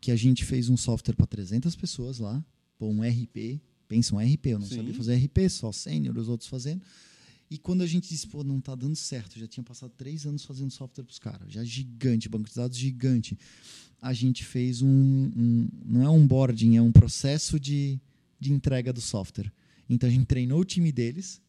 que 0.03 0.11
a 0.11 0.17
gente 0.17 0.45
fez 0.45 0.69
um 0.69 0.77
software 0.77 1.15
para 1.15 1.29
300 1.29 1.77
pessoas 1.77 2.19
lá, 2.19 2.45
pô, 2.77 2.89
um 2.89 3.03
RP, 3.03 3.63
pensa 3.87 4.13
um 4.17 4.19
RP, 4.19 4.47
eu 4.47 4.59
não 4.59 4.67
Sim. 4.67 4.75
sabia 4.75 4.95
fazer 4.95 5.15
RP, 5.15 5.49
só 5.49 5.71
sênior, 5.71 6.19
os 6.19 6.29
outros 6.29 6.51
fazendo. 6.51 6.83
E 7.49 7.57
quando 7.57 7.83
a 7.83 7.87
gente 7.87 8.09
disse, 8.09 8.27
pô, 8.27 8.43
não 8.43 8.59
está 8.59 8.75
dando 8.75 8.97
certo, 8.97 9.39
já 9.39 9.47
tinha 9.47 9.63
passado 9.63 9.93
três 9.97 10.27
anos 10.27 10.45
fazendo 10.45 10.73
software 10.73 11.05
para 11.05 11.13
os 11.13 11.21
caras, 11.21 11.53
já 11.53 11.63
gigante, 11.63 12.29
banco 12.29 12.49
de 12.49 12.55
dados 12.57 12.77
gigante, 12.77 13.39
a 14.01 14.13
gente 14.13 14.45
fez 14.45 14.83
um, 14.83 14.89
um, 14.89 15.69
não 15.85 16.03
é 16.03 16.09
um 16.09 16.23
onboarding, 16.23 16.77
é 16.77 16.83
um 16.83 16.91
processo 16.91 17.61
de, 17.61 18.01
de 18.41 18.53
entrega 18.53 18.93
do 18.93 19.01
software. 19.01 19.53
Então 19.89 20.09
a 20.09 20.13
gente 20.13 20.27
treinou 20.27 20.59
o 20.59 20.65
time 20.65 20.91
deles 20.91 21.41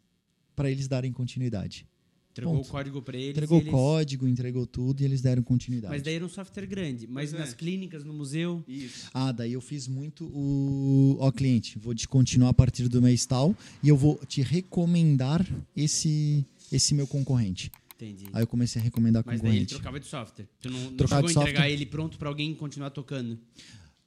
para 0.56 0.70
eles 0.70 0.88
darem 0.88 1.12
continuidade. 1.12 1.88
Entregou 2.34 2.56
Ponto. 2.56 2.68
o 2.68 2.72
código 2.72 3.02
para 3.04 3.16
eles. 3.16 3.30
Entregou 3.30 3.60
o 3.60 3.62
eles... 3.62 3.72
código, 3.72 4.28
entregou 4.28 4.66
tudo 4.66 5.02
e 5.02 5.06
eles 5.06 5.22
deram 5.22 5.44
continuidade. 5.44 5.94
Mas 5.94 6.02
daí 6.02 6.16
era 6.16 6.26
um 6.26 6.30
software 6.30 6.66
grande. 6.66 7.06
Mas 7.06 7.30
pois 7.30 7.40
nas 7.40 7.54
é. 7.54 7.56
clínicas, 7.56 8.04
no 8.04 8.12
museu. 8.12 8.64
Isso. 8.68 9.08
Ah, 9.14 9.32
daí 9.32 9.54
eu 9.54 9.62
fiz 9.62 9.88
muito 9.88 10.26
o. 10.26 11.16
Ó, 11.20 11.32
cliente, 11.32 11.78
vou 11.78 11.94
te 11.94 12.08
continuar 12.08 12.50
a 12.50 12.54
partir 12.54 12.88
do 12.88 13.00
mês 13.00 13.24
tal 13.28 13.56
e 13.84 13.88
eu 13.88 13.96
vou 13.96 14.20
te 14.28 14.42
recomendar 14.42 15.48
esse, 15.76 16.44
esse 16.72 16.96
meu 16.96 17.06
concorrente. 17.06 17.72
Entendi. 17.96 18.26
Aí 18.34 18.42
eu 18.42 18.48
comecei 18.48 18.82
a 18.82 18.84
recomendar 18.84 19.24
Mas 19.24 19.36
concorrente. 19.36 19.60
Mas 19.60 19.68
daí 19.70 19.76
ele 19.76 19.82
trocava 19.82 20.00
de 20.00 20.08
software. 20.08 20.48
Tu 20.60 20.72
não, 20.72 20.80
não 20.80 20.90
chegou 20.90 21.18
a 21.18 21.20
entregar 21.20 21.34
software? 21.34 21.70
ele 21.72 21.86
pronto 21.86 22.18
para 22.18 22.30
alguém 22.30 22.56
continuar 22.56 22.90
tocando? 22.90 23.38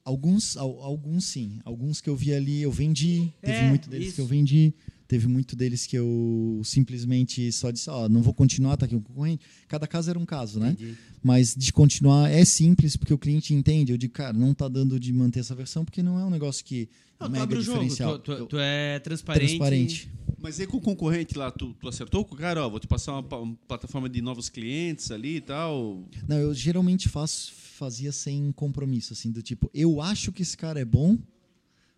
Alguns, 0.03 0.57
alguns 0.57 1.25
sim. 1.25 1.59
Alguns 1.63 2.01
que 2.01 2.09
eu 2.09 2.15
vi 2.15 2.33
ali, 2.33 2.61
eu 2.61 2.71
vendi. 2.71 3.31
Teve 3.41 3.57
é, 3.57 3.69
muito 3.69 3.89
deles 3.89 4.07
isso. 4.07 4.15
que 4.15 4.21
eu 4.21 4.25
vendi. 4.25 4.73
Teve 5.07 5.27
muito 5.27 5.55
deles 5.55 5.85
que 5.85 5.97
eu 5.97 6.61
simplesmente 6.63 7.51
só 7.51 7.71
disse, 7.71 7.89
ó, 7.89 8.05
oh, 8.05 8.09
não 8.09 8.21
vou 8.21 8.33
continuar, 8.33 8.75
tá 8.75 8.85
aqui 8.85 8.95
um 8.95 9.01
concorrente. 9.01 9.45
Cada 9.67 9.87
caso 9.87 10.09
era 10.09 10.19
um 10.19 10.25
caso, 10.25 10.59
né? 10.59 10.71
Entendi. 10.71 10.97
Mas 11.23 11.55
de 11.55 11.71
continuar 11.71 12.29
é 12.29 12.43
simples, 12.43 12.95
porque 12.95 13.13
o 13.13 13.17
cliente 13.17 13.53
entende. 13.53 13.91
Eu 13.91 13.97
digo, 13.97 14.13
cara, 14.13 14.33
não 14.33 14.53
tá 14.53 14.67
dando 14.67 14.99
de 14.99 15.13
manter 15.13 15.39
essa 15.39 15.55
versão, 15.55 15.85
porque 15.85 16.03
não 16.03 16.19
é 16.19 16.25
um 16.25 16.29
negócio 16.29 16.63
que 16.63 16.89
não, 17.19 17.29
mega 17.29 17.47
tu 17.47 17.59
diferencial. 17.59 18.19
Tu, 18.19 18.35
tu, 18.35 18.45
tu, 18.45 18.57
é 18.59 18.99
transparente. 18.99 19.47
Transparente. 19.47 20.11
Mas 20.39 20.59
aí 20.59 20.67
com 20.67 20.77
o 20.77 20.81
concorrente 20.81 21.37
lá, 21.37 21.49
tu, 21.49 21.73
tu 21.79 21.87
acertou 21.87 22.23
com 22.23 22.35
o 22.35 22.37
cara, 22.37 22.65
ó, 22.65 22.69
vou 22.69 22.79
te 22.79 22.87
passar 22.87 23.13
uma, 23.13 23.37
uma, 23.37 23.55
plataforma 23.67 24.07
de 24.07 24.21
novos 24.21 24.49
clientes 24.49 25.09
ali 25.09 25.37
e 25.37 25.41
tal? 25.41 26.03
Não, 26.27 26.37
eu 26.37 26.53
geralmente 26.53 27.09
faço, 27.09 27.51
fazia 27.53 28.11
sem 28.11 28.51
compromisso, 28.51 29.13
assim, 29.13 29.31
do 29.31 29.41
tipo, 29.41 29.69
eu 29.73 29.99
acho 29.99 30.31
que 30.31 30.43
esse 30.43 30.55
cara 30.55 30.79
é 30.79 30.85
bom, 30.85 31.17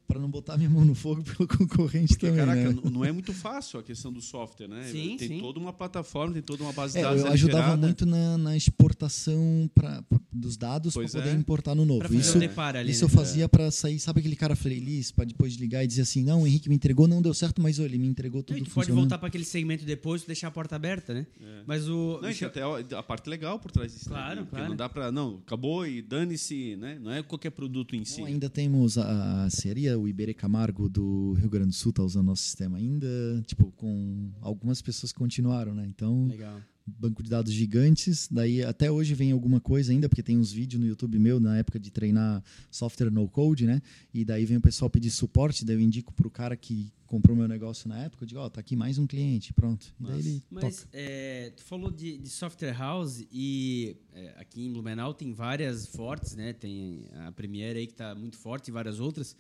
para 0.10 0.20
não 0.20 0.28
botar 0.28 0.58
minha 0.58 0.72
mão 0.72 0.84
no 0.84 0.96
fogo 0.96 1.22
pelo 1.22 1.46
concorrente 1.48 2.14
Porque, 2.14 2.26
também. 2.26 2.44
Caraca, 2.44 2.74
né? 2.74 2.82
não 2.92 3.06
é 3.06 3.12
muito 3.12 3.32
fácil 3.32 3.80
a 3.80 3.84
questão 3.84 4.12
do 4.12 4.20
software, 4.22 4.68
né? 4.68 4.90
Sim, 4.92 5.18
tem 5.18 5.28
sim. 5.28 5.40
toda 5.40 5.60
uma 5.60 5.72
plataforma, 5.72 6.34
tem 6.34 6.42
toda 6.42 6.64
uma 6.64 6.74
base 6.74 6.94
de 6.94 7.00
é, 7.00 7.04
dados. 7.04 7.22
Eu 7.22 7.32
ajudava 7.32 7.64
gerada. 7.64 7.86
muito 7.86 8.06
na, 8.08 8.36
na 8.36 8.58
exportação 8.58 9.70
pra, 9.76 10.02
pra 10.02 10.20
dos 10.32 10.58
dados 10.58 10.94
para 10.94 11.08
poder 11.08 11.30
é. 11.30 11.34
importar 11.34 11.76
no 11.76 11.86
novo. 11.86 12.04
isso 12.16 12.38
ali, 12.38 12.92
isso 12.92 13.06
né? 13.06 13.06
eu 13.06 13.10
fazia 13.10 13.46
é. 13.46 13.48
para 13.48 13.70
sair, 13.72 14.00
sabe 14.00 14.20
aquele 14.20 14.36
cara 14.36 14.56
feliz 14.56 15.12
para 15.12 15.26
depois 15.26 15.54
ligar 15.56 15.84
e 15.84 15.88
dizer 15.88 16.04
assim, 16.04 16.24
não, 16.24 16.44
o 16.44 16.48
Henrique 16.48 16.70
me 16.70 16.76
entregou, 16.76 17.08
não 17.08 17.22
deu 17.22 17.34
certo, 17.34 17.62
mas 17.62 17.78
ele 17.78 17.98
me 17.98 18.08
entregou 18.08 18.42
tudo. 18.42 18.58
E 18.58 18.64
tu 18.64 18.72
pode 18.72 18.92
voltar 18.92 19.18
para 19.18 19.28
aquele 19.28 19.46
segmento 19.46 19.86
depois, 19.86 20.24
deixar 20.24 20.48
a 20.48 20.52
porta 20.52 20.76
aberta, 20.76 21.14
né? 21.14 21.28
É. 21.42 21.64
Mas 21.68 21.88
o 21.88 22.20
não, 22.22 22.30
até 22.30 22.96
a 22.96 23.04
parte 23.04 23.30
legal 23.30 23.60
por 23.60 23.72
trás 23.72 23.94
disso. 23.94 24.10
Né? 24.10 24.16
Claro, 24.16 24.42
né? 24.42 24.48
claro. 24.50 24.70
Não 24.70 24.76
dá 24.76 24.90
para 24.90 25.12
não, 25.12 25.40
acabou 25.46 25.86
e 25.86 26.02
dane-se, 26.02 26.76
né? 26.76 26.98
Não 27.00 27.12
é 27.12 27.22
qualquer 27.22 27.52
produto 27.52 27.96
em 27.96 28.06
si. 28.06 28.22
Não, 28.22 28.28
ainda 28.28 28.50
temos 28.50 28.98
a, 28.98 29.46
a 29.46 29.50
seria 29.50 29.99
o 30.00 30.08
Iberê 30.08 30.34
Camargo 30.34 30.88
do 30.90 31.34
Rio 31.34 31.50
Grande 31.50 31.70
do 31.70 31.76
Sul 31.76 31.92
está 31.92 32.04
usando 32.04 32.28
nosso 32.28 32.44
sistema 32.44 32.78
ainda, 32.78 33.08
tipo, 33.46 33.72
com 33.72 34.32
algumas 34.42 34.82
pessoas 34.82 35.12
que 35.12 35.20
continuaram, 35.20 35.74
né? 35.74 35.86
Então, 35.88 36.28
Legal. 36.28 36.62
banco 36.86 37.22
de 37.22 37.30
dados 37.30 37.52
gigantes, 37.54 38.28
daí 38.32 38.64
até 38.64 38.92
hoje 38.92 39.14
vem 39.14 39.32
alguma 39.32 39.60
coisa 39.60 39.92
ainda, 39.92 40.10
porque 40.10 40.24
tem 40.24 40.38
uns 40.38 40.52
vídeos 40.52 40.82
no 40.82 40.88
YouTube 40.88 41.20
meu 41.20 41.40
na 41.40 41.58
época 41.58 41.80
de 41.80 41.92
treinar 41.92 42.44
software 42.72 43.12
no 43.12 43.28
code, 43.28 43.66
né? 43.66 43.82
E 44.14 44.26
daí 44.26 44.46
vem 44.46 44.58
o 44.58 44.62
pessoal 44.62 44.90
pedir 44.90 45.12
suporte, 45.12 45.66
daí 45.66 45.76
eu 45.76 45.82
indico 45.82 46.14
pro 46.14 46.30
cara 46.30 46.56
que 46.56 46.92
comprou 47.10 47.36
meu 47.36 47.48
negócio 47.48 47.90
na 47.90 47.98
época, 48.04 48.24
eu 48.24 48.28
digo, 48.28 48.40
ó, 48.40 48.46
oh, 48.46 48.50
tá 48.52 48.62
aqui 48.62 48.76
mais 48.76 49.00
um 49.00 49.08
cliente, 49.08 49.52
pronto. 49.52 49.94
daí 50.00 50.20
ele 50.20 50.44
Mas 50.50 50.88
é, 50.94 51.52
tu 51.56 51.64
falou 51.64 51.90
de, 51.90 52.20
de, 52.20 52.30
software 52.30 52.78
house 52.78 53.26
e 53.32 53.98
é, 54.14 54.36
aqui 54.38 54.64
em 54.64 54.72
Blumenau 54.72 55.12
tem 55.14 55.34
várias 55.34 55.88
fortes, 55.88 56.36
né? 56.36 56.54
Tem 56.54 57.10
a 57.26 57.32
Premiere 57.32 57.80
aí 57.80 57.88
que 57.88 57.94
está 57.94 58.14
muito 58.14 58.38
forte 58.38 58.68
e 58.68 58.72
várias 58.72 59.00
outras. 59.00 59.36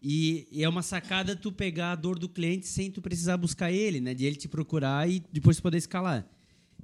E, 0.00 0.46
e, 0.52 0.62
é 0.62 0.68
uma 0.68 0.82
sacada 0.82 1.34
tu 1.34 1.50
pegar 1.50 1.92
a 1.92 1.96
dor 1.96 2.18
do 2.18 2.28
cliente 2.28 2.66
sem 2.66 2.90
tu 2.90 3.02
precisar 3.02 3.36
buscar 3.36 3.72
ele, 3.72 4.00
né? 4.00 4.14
De 4.14 4.24
ele 4.24 4.36
te 4.36 4.46
procurar 4.46 5.10
e 5.10 5.22
depois 5.32 5.58
poder 5.58 5.78
escalar. 5.78 6.28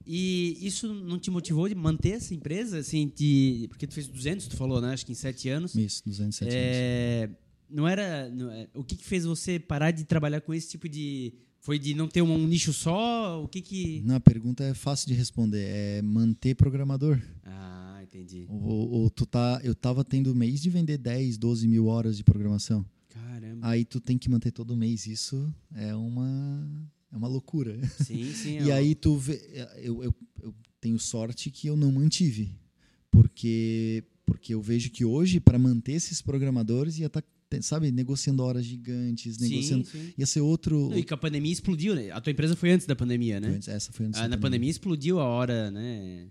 E 0.06 0.58
isso 0.60 0.92
não 0.92 1.18
te 1.18 1.30
motivou 1.30 1.68
de 1.68 1.74
manter 1.74 2.10
essa 2.10 2.34
empresa? 2.34 2.78
Assim, 2.78 3.10
de, 3.14 3.66
porque 3.68 3.86
tu 3.86 3.94
fez 3.94 4.06
200, 4.06 4.48
tu 4.48 4.56
falou, 4.56 4.80
né? 4.80 4.92
Acho 4.92 5.06
que 5.06 5.12
em 5.12 5.14
7 5.14 5.48
anos. 5.48 5.74
Isso, 5.74 6.02
207 6.04 6.54
é, 6.54 7.24
anos. 7.24 7.36
Não 7.70 7.88
era... 7.88 8.28
Não, 8.28 8.50
é, 8.50 8.68
o 8.74 8.84
que, 8.84 8.96
que 8.96 9.04
fez 9.04 9.24
você 9.24 9.58
parar 9.58 9.92
de 9.92 10.04
trabalhar 10.04 10.40
com 10.40 10.52
esse 10.52 10.68
tipo 10.68 10.88
de... 10.88 11.32
Foi 11.60 11.78
de 11.78 11.94
não 11.94 12.06
ter 12.06 12.20
um, 12.20 12.30
um 12.30 12.46
nicho 12.46 12.74
só? 12.74 13.42
O 13.42 13.48
que 13.48 13.62
que... 13.62 14.02
Não, 14.04 14.16
a 14.16 14.20
pergunta 14.20 14.62
é 14.62 14.74
fácil 14.74 15.08
de 15.08 15.14
responder. 15.14 15.64
É 15.64 16.02
manter 16.02 16.54
programador. 16.54 17.18
Ah, 17.42 18.00
entendi. 18.02 18.44
O, 18.50 19.06
o, 19.06 19.10
tu 19.10 19.24
tá, 19.24 19.58
eu 19.64 19.74
tava 19.74 20.04
tendo 20.04 20.34
mês 20.34 20.60
de 20.60 20.68
vender 20.68 20.98
10, 20.98 21.38
12 21.38 21.66
mil 21.66 21.86
horas 21.86 22.18
de 22.18 22.24
programação. 22.24 22.84
Caramba. 23.14 23.68
Aí 23.68 23.84
tu 23.84 24.00
tem 24.00 24.18
que 24.18 24.28
manter 24.28 24.50
todo 24.50 24.76
mês. 24.76 25.06
Isso 25.06 25.52
é 25.74 25.94
uma, 25.94 26.68
é 27.12 27.16
uma 27.16 27.28
loucura. 27.28 27.78
Sim, 28.02 28.32
sim. 28.32 28.58
e 28.66 28.72
aí 28.72 28.94
tu 28.94 29.16
vê, 29.16 29.40
eu, 29.76 30.02
eu, 30.02 30.14
eu 30.42 30.54
tenho 30.80 30.98
sorte 30.98 31.50
que 31.50 31.68
eu 31.68 31.76
não 31.76 31.92
mantive. 31.92 32.52
Porque, 33.10 34.02
porque 34.26 34.52
eu 34.52 34.60
vejo 34.60 34.90
que 34.90 35.04
hoje, 35.04 35.38
para 35.38 35.58
manter 35.58 35.92
esses 35.92 36.20
programadores, 36.20 36.98
ia 36.98 37.06
estar 37.06 37.22
tá 37.22 37.62
sabe, 37.62 37.92
negociando 37.92 38.42
horas 38.42 38.64
gigantes, 38.64 39.36
sim, 39.36 39.48
negociando. 39.48 39.86
Sim. 39.86 40.12
Ia 40.18 40.26
ser 40.26 40.40
outro. 40.40 40.90
Não, 40.90 40.98
e 40.98 41.04
que 41.04 41.14
a 41.14 41.16
pandemia 41.16 41.52
explodiu, 41.52 41.94
né? 41.94 42.10
A 42.10 42.20
tua 42.20 42.32
empresa 42.32 42.56
foi 42.56 42.72
antes 42.72 42.86
da 42.86 42.96
pandemia, 42.96 43.38
né? 43.38 43.48
Antes, 43.48 43.68
essa 43.68 43.92
foi 43.92 44.06
antes. 44.06 44.18
Ah, 44.18 44.22
na 44.22 44.30
pandemia. 44.30 44.42
pandemia 44.42 44.70
explodiu 44.70 45.20
a 45.20 45.24
hora, 45.24 45.70
né? 45.70 46.26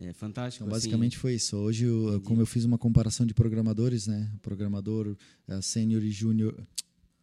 É 0.00 0.12
fantástico. 0.12 0.64
Então, 0.64 0.72
basicamente 0.72 1.14
assim. 1.14 1.20
foi 1.20 1.34
isso. 1.34 1.56
Hoje, 1.56 1.84
eu, 1.84 2.20
como 2.24 2.40
eu 2.40 2.46
fiz 2.46 2.64
uma 2.64 2.78
comparação 2.78 3.26
de 3.26 3.34
programadores, 3.34 4.06
né? 4.06 4.30
Programador 4.42 5.16
uh, 5.48 5.62
sênior 5.62 6.02
e 6.04 6.10
júnior, 6.10 6.54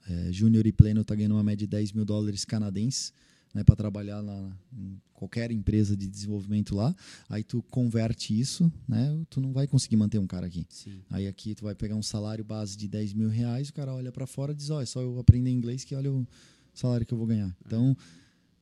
é, 0.08 0.32
júnior 0.32 0.68
e 0.68 0.72
pleno 0.72 1.02
está 1.02 1.16
ganhando 1.16 1.34
uma 1.34 1.44
média 1.44 1.66
de 1.66 1.68
10 1.68 1.94
mil 1.94 2.06
dólares 2.06 2.46
canadenses 2.46 3.12
né, 3.54 3.64
para 3.64 3.76
trabalhar 3.76 4.20
lá 4.20 4.52
em 4.72 5.02
qualquer 5.14 5.50
empresa 5.50 5.96
de 5.96 6.08
desenvolvimento 6.08 6.76
lá. 6.76 6.94
Aí 7.30 7.44
tu 7.44 7.64
converte 7.72 8.38
isso, 8.38 8.72
né? 8.88 9.18
Tu 9.30 9.40
não 9.40 9.54
vai 9.54 9.66
conseguir 9.66 9.96
manter 9.96 10.20
um 10.20 10.28
cara 10.28 10.46
aqui. 10.46 10.68
Sim. 10.70 11.00
Aí 11.10 11.26
aqui 11.26 11.56
tu 11.56 11.64
vai 11.64 11.74
pegar 11.74 11.96
um 11.96 12.04
salário 12.04 12.44
base 12.44 12.76
de 12.76 12.88
10 12.88 13.14
mil 13.14 13.30
reais, 13.30 13.70
o 13.70 13.74
cara 13.74 13.94
olha 13.94 14.12
para 14.12 14.28
fora 14.28 14.52
e 14.52 14.56
diz, 14.56 14.70
ó, 14.70 14.78
oh, 14.78 14.82
é 14.82 14.86
só 14.86 15.02
eu 15.02 15.18
aprender 15.18 15.50
inglês 15.50 15.86
que 15.86 15.96
olha 15.96 16.12
o 16.12 16.28
salário 16.74 17.06
que 17.06 17.14
eu 17.14 17.18
vou 17.18 17.26
ganhar. 17.26 17.56
Então... 17.66 17.96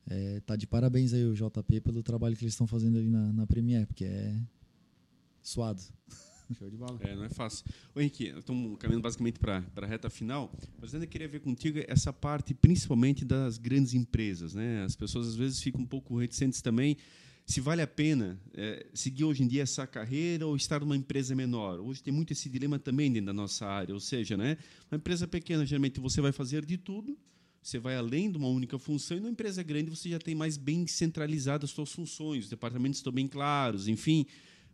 É, 0.08 0.40
tá 0.40 0.56
de 0.56 0.66
parabéns 0.66 1.12
aí 1.14 1.24
o 1.24 1.34
JP 1.34 1.80
pelo 1.80 2.02
trabalho 2.02 2.36
que 2.36 2.44
eles 2.44 2.54
estão 2.54 2.66
fazendo 2.66 2.98
ali 2.98 3.08
na, 3.08 3.32
na 3.32 3.46
Premiere, 3.46 3.86
porque 3.86 4.04
é 4.04 4.38
suado. 5.42 5.82
Show 6.58 6.68
de 6.68 6.76
bola. 6.76 6.98
É, 7.00 7.16
não 7.16 7.24
é 7.24 7.30
fácil. 7.30 7.64
Ô, 7.94 8.00
Henrique, 8.00 8.26
estamos 8.26 8.76
caminhando 8.78 9.02
basicamente 9.02 9.38
para 9.38 9.64
a 9.76 9.86
reta 9.86 10.10
final, 10.10 10.52
mas 10.78 10.92
ainda 10.94 11.06
queria 11.06 11.26
ver 11.26 11.40
contigo 11.40 11.78
essa 11.88 12.12
parte, 12.12 12.52
principalmente 12.52 13.24
das 13.24 13.56
grandes 13.56 13.94
empresas. 13.94 14.54
Né? 14.54 14.84
As 14.84 14.94
pessoas 14.94 15.28
às 15.28 15.36
vezes 15.36 15.60
ficam 15.60 15.80
um 15.80 15.86
pouco 15.86 16.18
reticentes 16.18 16.60
também 16.60 16.98
se 17.46 17.60
vale 17.60 17.82
a 17.82 17.86
pena 17.86 18.40
é, 18.54 18.86
seguir 18.94 19.24
hoje 19.24 19.42
em 19.42 19.46
dia 19.46 19.62
essa 19.62 19.86
carreira 19.86 20.46
ou 20.46 20.56
estar 20.56 20.80
numa 20.80 20.96
empresa 20.96 21.34
menor. 21.34 21.78
Hoje 21.78 22.02
tem 22.02 22.12
muito 22.12 22.32
esse 22.32 22.48
dilema 22.48 22.78
também 22.78 23.12
dentro 23.12 23.26
da 23.26 23.32
nossa 23.32 23.66
área, 23.66 23.92
ou 23.92 24.00
seja, 24.00 24.36
né, 24.36 24.56
uma 24.90 24.96
empresa 24.96 25.28
pequena, 25.28 25.66
geralmente 25.66 26.00
você 26.00 26.20
vai 26.20 26.32
fazer 26.32 26.64
de 26.64 26.78
tudo, 26.78 27.16
você 27.64 27.78
vai 27.78 27.96
além 27.96 28.30
de 28.30 28.36
uma 28.36 28.48
única 28.48 28.78
função, 28.78 29.16
e 29.16 29.20
numa 29.20 29.30
empresa 29.30 29.62
grande 29.62 29.88
você 29.88 30.10
já 30.10 30.18
tem 30.18 30.34
mais 30.34 30.58
bem 30.58 30.86
centralizadas 30.86 31.70
as 31.70 31.74
suas 31.74 31.90
funções, 31.90 32.44
os 32.44 32.50
departamentos 32.50 32.98
estão 32.98 33.12
bem 33.12 33.26
claros, 33.26 33.88
enfim. 33.88 34.26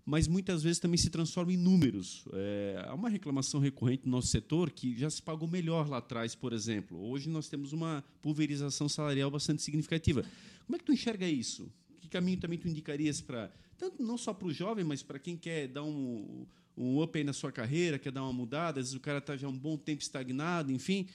Mas 0.05 0.27
muitas 0.27 0.63
vezes 0.63 0.81
também 0.81 0.97
se 0.97 1.09
transforma 1.09 1.53
em 1.53 1.57
números. 1.57 2.25
É, 2.33 2.85
há 2.89 2.95
uma 2.95 3.09
reclamação 3.09 3.61
recorrente 3.61 4.07
no 4.07 4.11
nosso 4.11 4.29
setor 4.29 4.71
que 4.71 4.99
já 4.99 5.09
se 5.09 5.23
pagou 5.23 5.47
melhor 5.47 5.89
lá 5.89 5.99
atrás, 5.99 6.35
por 6.35 6.53
exemplo. 6.53 6.99
Hoje 6.99 7.29
nós 7.29 7.49
temos 7.49 7.73
uma 7.73 8.03
pulverização 8.21 8.89
salarial 8.89 9.31
bastante 9.31 9.63
significativa. 9.63 10.25
Como 10.67 10.75
é 10.75 10.79
que 10.79 10.85
tu 10.85 10.93
enxerga 10.93 11.29
isso? 11.29 11.71
Que 12.01 12.09
caminho 12.09 12.41
também 12.41 12.59
tu 12.59 12.67
indicarias 12.67 13.21
para 13.21 13.53
tanto 13.79 14.03
não 14.03 14.19
só 14.19 14.35
para 14.35 14.49
o 14.49 14.53
jovem, 14.53 14.85
mas 14.85 15.03
para 15.03 15.19
quem 15.19 15.37
quer 15.37 15.69
dar 15.69 15.85
um, 15.85 16.45
um 16.77 17.01
up 17.01 17.17
aí 17.17 17.25
na 17.25 17.33
sua 17.33 17.53
carreira, 17.53 17.99
quer 17.99 18.11
dar 18.11 18.23
uma 18.23 18.33
mudada, 18.33 18.81
às 18.81 18.87
vezes 18.87 18.95
o 18.95 19.01
cara 19.01 19.19
está 19.19 19.37
já 19.37 19.49
um 19.49 19.57
bom 19.57 19.77
tempo 19.77 20.03
estagnado, 20.03 20.73
enfim. 20.73 21.07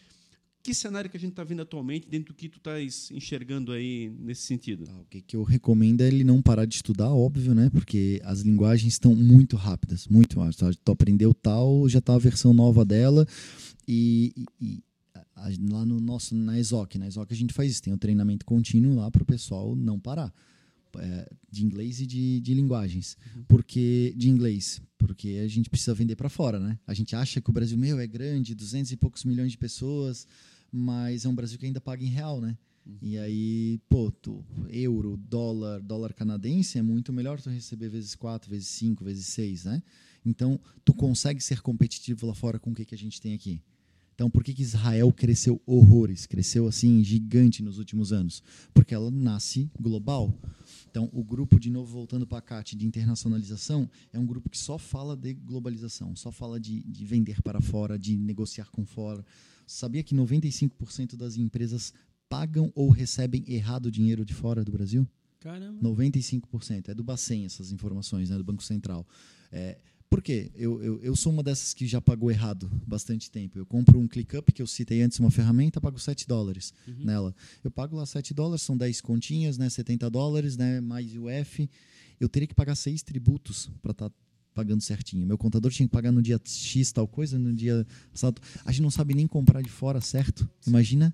Que 0.66 0.74
cenário 0.74 1.08
que 1.08 1.16
a 1.16 1.20
gente 1.20 1.30
está 1.30 1.44
vendo 1.44 1.62
atualmente, 1.62 2.10
dentro 2.10 2.34
do 2.34 2.36
que 2.36 2.50
tu 2.50 2.58
estás 2.58 3.12
enxergando 3.12 3.72
aí 3.72 4.12
nesse 4.18 4.42
sentido? 4.42 4.86
Tá, 4.86 5.00
o 5.00 5.06
que, 5.06 5.22
que 5.22 5.36
eu 5.36 5.44
recomendo 5.44 6.02
é 6.02 6.08
ele 6.08 6.24
não 6.24 6.42
parar 6.42 6.66
de 6.66 6.74
estudar, 6.74 7.14
óbvio, 7.14 7.54
né? 7.54 7.70
Porque 7.70 8.20
as 8.24 8.42
linguagens 8.42 8.94
estão 8.94 9.14
muito 9.14 9.56
rápidas, 9.56 10.08
muito 10.08 10.40
rápidas. 10.40 10.76
Tu 10.84 10.92
aprendeu 10.92 11.36
tal, 11.36 11.88
já 11.88 12.00
está 12.00 12.16
a 12.16 12.18
versão 12.18 12.52
nova 12.52 12.84
dela. 12.84 13.28
E, 13.88 14.34
e, 14.60 14.82
a, 15.36 15.50
lá 15.70 15.86
no 15.86 16.00
nosso, 16.00 16.34
na 16.34 16.60
ESOC, 16.60 16.98
na 16.98 17.08
ESOC 17.10 17.32
a 17.32 17.38
gente 17.38 17.54
faz 17.54 17.70
isso, 17.70 17.84
tem 17.84 17.94
o 17.94 17.96
um 17.96 18.00
treinamento 18.00 18.44
contínuo 18.44 18.96
lá 18.96 19.12
para 19.12 19.22
o 19.22 19.26
pessoal 19.26 19.76
não 19.76 20.00
parar. 20.00 20.34
É, 20.98 21.30
de 21.52 21.64
inglês 21.64 22.00
e 22.00 22.08
de, 22.08 22.40
de 22.40 22.54
linguagens. 22.56 23.18
Uhum. 23.36 23.44
Porque 23.50 24.16
de 24.18 24.30
inglês, 24.30 24.82
porque 24.98 25.42
a 25.44 25.48
gente 25.48 25.70
precisa 25.70 25.94
vender 25.94 26.16
para 26.16 26.28
fora, 26.28 26.60
né? 26.60 26.80
A 26.88 26.94
gente 26.96 27.16
acha 27.16 27.40
que 27.40 27.52
o 27.52 27.54
Brasil 27.54 27.78
meu 27.78 28.00
é 28.00 28.08
grande, 28.08 28.56
200 28.56 28.94
e 28.94 28.98
poucos 28.98 29.26
milhões 29.26 29.52
de 29.52 29.60
pessoas, 29.60 30.26
mas 30.76 31.26
é 31.26 31.30
um 31.30 31.36
Brasil 31.36 31.58
que 31.58 31.66
ainda 31.66 31.80
paga 31.80 32.04
em 32.04 32.10
real, 32.10 32.42
né? 32.42 32.58
Uhum. 32.86 32.98
E 33.02 33.18
aí, 33.18 33.80
pô, 33.90 34.12
tu, 34.12 34.46
euro, 34.70 35.18
dólar, 35.18 35.82
dólar 35.82 36.14
canadense 36.14 36.78
é 36.78 36.82
muito 36.82 37.12
melhor 37.12 37.42
tu 37.42 37.50
receber 37.50 37.90
vezes 37.90 38.14
4, 38.14 38.50
vezes 38.50 38.68
5, 38.68 39.04
vezes 39.04 39.26
6, 39.28 39.66
né? 39.66 39.84
Então, 40.26 40.60
tu 40.84 40.94
consegue 40.94 41.42
ser 41.42 41.62
competitivo 41.62 42.28
lá 42.28 42.34
fora 42.34 42.60
com 42.60 42.72
o 42.72 42.76
que, 42.76 42.86
que 42.86 42.96
a 42.96 42.98
gente 42.98 43.22
tem 43.22 43.34
aqui. 43.34 43.62
Então, 44.16 44.30
por 44.30 44.44
que, 44.44 44.54
que 44.54 44.62
Israel 44.62 45.12
cresceu 45.12 45.62
horrores? 45.66 46.26
Cresceu 46.26 46.68
assim, 46.68 47.04
gigante 47.04 47.62
nos 47.62 47.78
últimos 47.78 48.14
anos? 48.14 48.42
Porque 48.74 48.94
ela 48.94 49.12
nasce 49.12 49.70
global. 49.78 50.34
Então, 50.90 51.10
o 51.12 51.22
grupo, 51.22 51.60
de 51.60 51.70
novo, 51.70 51.92
voltando 51.92 52.26
para 52.26 52.38
a 52.38 52.42
CAT, 52.42 52.78
de 52.78 52.88
internacionalização, 52.88 53.90
é 54.14 54.20
um 54.20 54.26
grupo 54.26 54.50
que 54.50 54.58
só 54.58 54.78
fala 54.78 55.18
de 55.18 55.34
globalização, 55.34 56.16
só 56.16 56.32
fala 56.32 56.60
de, 56.60 56.82
de 56.84 57.06
vender 57.06 57.42
para 57.42 57.60
fora, 57.60 58.00
de 58.00 58.16
negociar 58.16 58.70
com 58.72 58.86
fora, 58.86 59.26
Sabia 59.66 60.04
que 60.04 60.16
95% 60.16 61.16
das 61.16 61.38
empresas 61.38 61.94
pagam 62.30 62.72
ou 62.76 62.90
recebem 62.90 63.44
errado 63.48 63.92
dinheiro 63.92 64.26
de 64.26 64.34
fora 64.34 64.64
do 64.64 64.72
Brasil? 64.72 65.08
Caramba. 65.40 65.80
95%. 65.82 66.90
É 66.90 66.94
do 66.94 67.04
Bacen 67.04 67.46
essas 67.46 67.72
informações, 67.72 68.30
né, 68.30 68.38
do 68.38 68.44
Banco 68.44 68.64
Central. 68.64 69.08
É, 69.52 69.78
por 70.10 70.22
quê? 70.22 70.52
Eu, 70.56 70.82
eu, 70.82 71.04
eu, 71.04 71.16
sou 71.16 71.32
uma 71.32 71.44
dessas 71.44 71.74
que 71.74 71.86
já 71.86 72.00
pagou 72.00 72.32
errado 72.32 72.72
bastante 72.86 73.30
tempo. 73.30 73.58
Eu 73.58 73.66
compro 73.66 74.00
um 74.00 74.08
ClickUp, 74.08 74.52
que 74.52 74.62
eu 74.62 74.68
citei 74.68 75.02
antes, 75.02 75.20
uma 75.20 75.32
ferramenta, 75.32 75.82
pago 75.82 76.00
7 76.00 76.28
dólares 76.28 76.74
uhum. 76.88 77.04
nela. 77.04 77.36
Eu 77.64 77.70
pago 77.70 77.96
lá 77.96 78.06
7 78.06 78.34
dólares, 78.34 78.62
são 78.62 78.78
10 78.78 79.02
continhas, 79.02 79.58
né, 79.58 79.70
70 79.70 80.10
dólares, 80.10 80.58
né, 80.58 80.80
mais 80.80 81.16
UF. 81.16 81.70
Eu 82.20 82.30
teria 82.30 82.48
que 82.48 82.56
pagar 82.56 82.76
6 82.76 83.04
tributos 83.04 83.70
para 83.82 83.92
estar 83.92 84.10
tá 84.10 84.16
pagando 84.56 84.82
certinho. 84.82 85.28
Meu 85.28 85.38
contador 85.38 85.72
tinha 85.72 85.86
que 85.86 85.92
pagar 85.92 86.12
no 86.12 86.22
dia 86.22 86.40
X 86.44 86.92
tal 86.92 87.08
coisa, 87.08 87.38
no 87.38 87.54
dia. 87.54 87.86
A 88.66 88.72
gente 88.72 88.82
não 88.82 88.90
sabe 88.90 89.14
nem 89.14 89.28
comprar 89.28 89.62
de 89.62 89.70
fora, 89.70 90.02
certo? 90.02 90.50
Imagina 90.66 91.14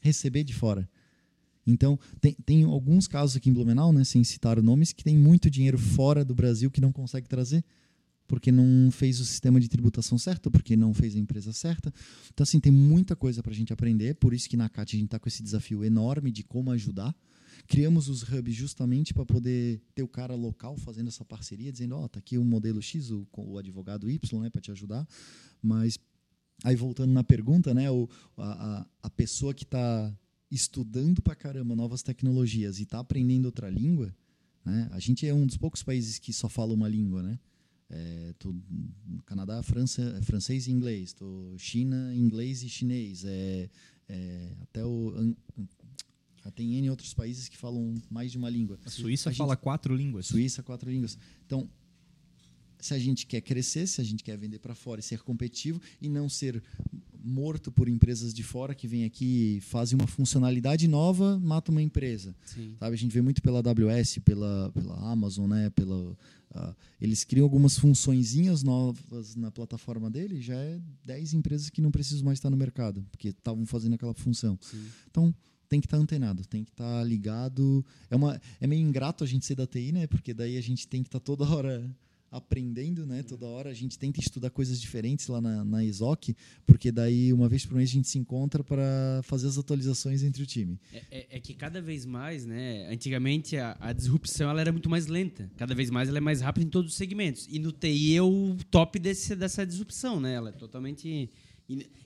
receber 0.00 0.44
de 0.44 0.52
fora. 0.52 0.88
Então, 1.66 1.98
tem, 2.20 2.36
tem 2.44 2.64
alguns 2.64 3.06
casos 3.06 3.36
aqui 3.36 3.48
em 3.48 3.52
Blumenau, 3.52 3.92
né, 3.92 4.02
sem 4.02 4.24
citar 4.24 4.60
nomes, 4.60 4.92
que 4.92 5.04
tem 5.04 5.16
muito 5.16 5.48
dinheiro 5.48 5.78
fora 5.78 6.24
do 6.24 6.34
Brasil 6.34 6.70
que 6.70 6.80
não 6.80 6.90
consegue 6.90 7.28
trazer 7.28 7.64
porque 8.30 8.52
não 8.52 8.92
fez 8.92 9.18
o 9.18 9.24
sistema 9.24 9.58
de 9.58 9.68
tributação 9.68 10.16
certo, 10.16 10.52
porque 10.52 10.76
não 10.76 10.94
fez 10.94 11.16
a 11.16 11.18
empresa 11.18 11.52
certa. 11.52 11.92
Então, 12.32 12.44
assim, 12.44 12.60
tem 12.60 12.70
muita 12.70 13.16
coisa 13.16 13.42
para 13.42 13.50
a 13.50 13.54
gente 13.54 13.72
aprender. 13.72 14.14
Por 14.14 14.32
isso 14.32 14.48
que 14.48 14.56
na 14.56 14.68
CAT 14.68 14.94
a 14.94 14.98
gente 15.00 15.06
está 15.06 15.18
com 15.18 15.28
esse 15.28 15.42
desafio 15.42 15.84
enorme 15.84 16.30
de 16.30 16.44
como 16.44 16.70
ajudar. 16.70 17.12
Criamos 17.66 18.08
os 18.08 18.22
hubs 18.22 18.54
justamente 18.54 19.14
para 19.14 19.24
poder 19.24 19.80
ter 19.94 20.02
o 20.02 20.08
cara 20.08 20.34
local 20.34 20.76
fazendo 20.76 21.08
essa 21.08 21.24
parceria, 21.24 21.72
dizendo, 21.72 21.96
ó, 21.96 22.04
oh, 22.04 22.08
tá 22.08 22.18
aqui 22.18 22.38
o 22.38 22.44
modelo 22.44 22.80
X, 22.80 23.10
o, 23.10 23.26
o 23.36 23.58
advogado 23.58 24.10
Y, 24.10 24.40
né, 24.40 24.50
para 24.50 24.60
te 24.60 24.70
ajudar. 24.70 25.06
Mas 25.62 25.98
aí 26.64 26.76
voltando 26.76 27.12
na 27.12 27.24
pergunta, 27.24 27.72
né, 27.72 27.90
o, 27.90 28.08
a, 28.36 28.86
a 29.02 29.10
pessoa 29.10 29.54
que 29.54 29.64
está 29.64 30.12
estudando 30.50 31.22
para 31.22 31.34
caramba 31.34 31.76
novas 31.76 32.02
tecnologias 32.02 32.78
e 32.78 32.82
está 32.82 32.98
aprendendo 32.98 33.46
outra 33.46 33.70
língua, 33.70 34.14
né, 34.64 34.88
a 34.92 34.98
gente 34.98 35.26
é 35.26 35.32
um 35.32 35.46
dos 35.46 35.56
poucos 35.56 35.82
países 35.82 36.18
que 36.18 36.32
só 36.32 36.48
fala 36.48 36.74
uma 36.74 36.88
língua, 36.88 37.22
né? 37.22 37.38
É, 37.92 38.32
tô, 38.38 38.54
Canadá, 39.26 39.60
França, 39.64 40.20
francês 40.22 40.68
e 40.68 40.70
inglês. 40.70 41.12
Tô, 41.12 41.56
China, 41.58 42.14
inglês 42.14 42.62
e 42.62 42.68
chinês. 42.68 43.24
É, 43.24 43.68
é, 44.08 44.52
até 44.62 44.84
o 44.84 45.34
tem 46.48 46.76
N 46.76 46.88
outros 46.90 47.12
países 47.12 47.48
que 47.48 47.56
falam 47.56 47.94
mais 48.08 48.30
de 48.30 48.38
uma 48.38 48.48
língua. 48.48 48.78
A 48.84 48.90
Suíça 48.90 49.30
a 49.30 49.34
fala 49.34 49.54
gente, 49.54 49.62
quatro 49.62 49.94
línguas. 49.94 50.26
Suíça, 50.26 50.62
quatro 50.62 50.88
línguas. 50.88 51.18
Então, 51.44 51.68
se 52.78 52.94
a 52.94 52.98
gente 52.98 53.26
quer 53.26 53.40
crescer, 53.40 53.86
se 53.86 54.00
a 54.00 54.04
gente 54.04 54.22
quer 54.22 54.36
vender 54.36 54.58
para 54.58 54.74
fora 54.74 55.00
e 55.00 55.02
ser 55.02 55.20
competitivo 55.22 55.80
e 56.00 56.08
não 56.08 56.28
ser 56.28 56.62
morto 57.22 57.70
por 57.70 57.88
empresas 57.88 58.32
de 58.32 58.42
fora 58.42 58.74
que 58.74 58.88
vêm 58.88 59.04
aqui 59.04 59.56
e 59.56 59.60
fazem 59.60 59.98
uma 59.98 60.06
funcionalidade 60.06 60.88
nova, 60.88 61.38
mata 61.38 61.70
uma 61.70 61.82
empresa. 61.82 62.34
Sim. 62.44 62.74
Sabe? 62.78 62.94
A 62.94 62.98
gente 62.98 63.12
vê 63.12 63.20
muito 63.20 63.42
pela 63.42 63.58
AWS, 63.58 64.18
pela, 64.24 64.70
pela 64.72 64.94
Amazon, 65.10 65.48
né? 65.48 65.70
pela, 65.70 66.12
uh, 66.54 66.74
eles 67.00 67.22
criam 67.24 67.44
algumas 67.44 67.78
funçõezinhas 67.78 68.62
novas 68.62 69.36
na 69.36 69.50
plataforma 69.50 70.10
dele, 70.10 70.40
já 70.40 70.56
é 70.56 70.80
10 71.04 71.34
empresas 71.34 71.68
que 71.68 71.82
não 71.82 71.90
precisam 71.90 72.24
mais 72.24 72.38
estar 72.38 72.50
no 72.50 72.56
mercado, 72.56 73.06
porque 73.10 73.28
estavam 73.28 73.66
fazendo 73.66 73.94
aquela 73.94 74.14
função. 74.14 74.58
Sim. 74.60 74.82
Então, 75.10 75.34
tem 75.70 75.80
que 75.80 75.86
estar 75.86 75.96
tá 75.96 76.02
antenado, 76.02 76.44
tem 76.44 76.64
que 76.64 76.70
estar 76.72 76.98
tá 76.98 77.04
ligado. 77.04 77.84
É, 78.10 78.16
uma, 78.16 78.38
é 78.60 78.66
meio 78.66 78.82
ingrato 78.82 79.22
a 79.22 79.26
gente 79.26 79.46
ser 79.46 79.54
da 79.54 79.66
TI, 79.66 79.92
né? 79.92 80.06
Porque 80.08 80.34
daí 80.34 80.58
a 80.58 80.60
gente 80.60 80.86
tem 80.86 81.00
que 81.02 81.08
estar 81.08 81.20
tá 81.20 81.24
toda 81.24 81.44
hora 81.44 81.88
aprendendo, 82.30 83.04
né? 83.04 83.22
Toda 83.22 83.46
hora 83.46 83.70
a 83.70 83.74
gente 83.74 83.98
tenta 83.98 84.20
estudar 84.20 84.50
coisas 84.50 84.80
diferentes 84.80 85.26
lá 85.26 85.40
na, 85.40 85.64
na 85.64 85.84
ESOC, 85.84 86.36
porque 86.66 86.92
daí 86.92 87.32
uma 87.32 87.48
vez 87.48 87.66
por 87.66 87.76
mês 87.76 87.90
a 87.90 87.92
gente 87.92 88.08
se 88.08 88.18
encontra 88.18 88.62
para 88.62 89.20
fazer 89.24 89.48
as 89.48 89.58
atualizações 89.58 90.22
entre 90.22 90.42
o 90.42 90.46
time. 90.46 90.78
É, 90.92 91.02
é, 91.10 91.26
é, 91.30 91.40
que 91.40 91.54
cada 91.54 91.80
vez 91.80 92.04
mais, 92.04 92.46
né? 92.46 92.88
Antigamente 92.90 93.56
a, 93.56 93.76
a, 93.80 93.92
disrupção 93.92 94.50
ela 94.50 94.60
era 94.60 94.72
muito 94.72 94.88
mais 94.88 95.06
lenta, 95.06 95.50
cada 95.56 95.74
vez 95.74 95.90
mais 95.90 96.08
ela 96.08 96.18
é 96.18 96.20
mais 96.20 96.40
rápida 96.40 96.66
em 96.66 96.70
todos 96.70 96.92
os 96.92 96.96
segmentos. 96.96 97.48
E 97.50 97.58
no 97.58 97.72
TI 97.72 98.16
é 98.16 98.22
o 98.22 98.56
top 98.70 98.98
desse, 98.98 99.34
dessa 99.34 99.66
disrupção, 99.66 100.20
né? 100.20 100.34
Ela 100.34 100.50
é 100.50 100.52
totalmente 100.52 101.30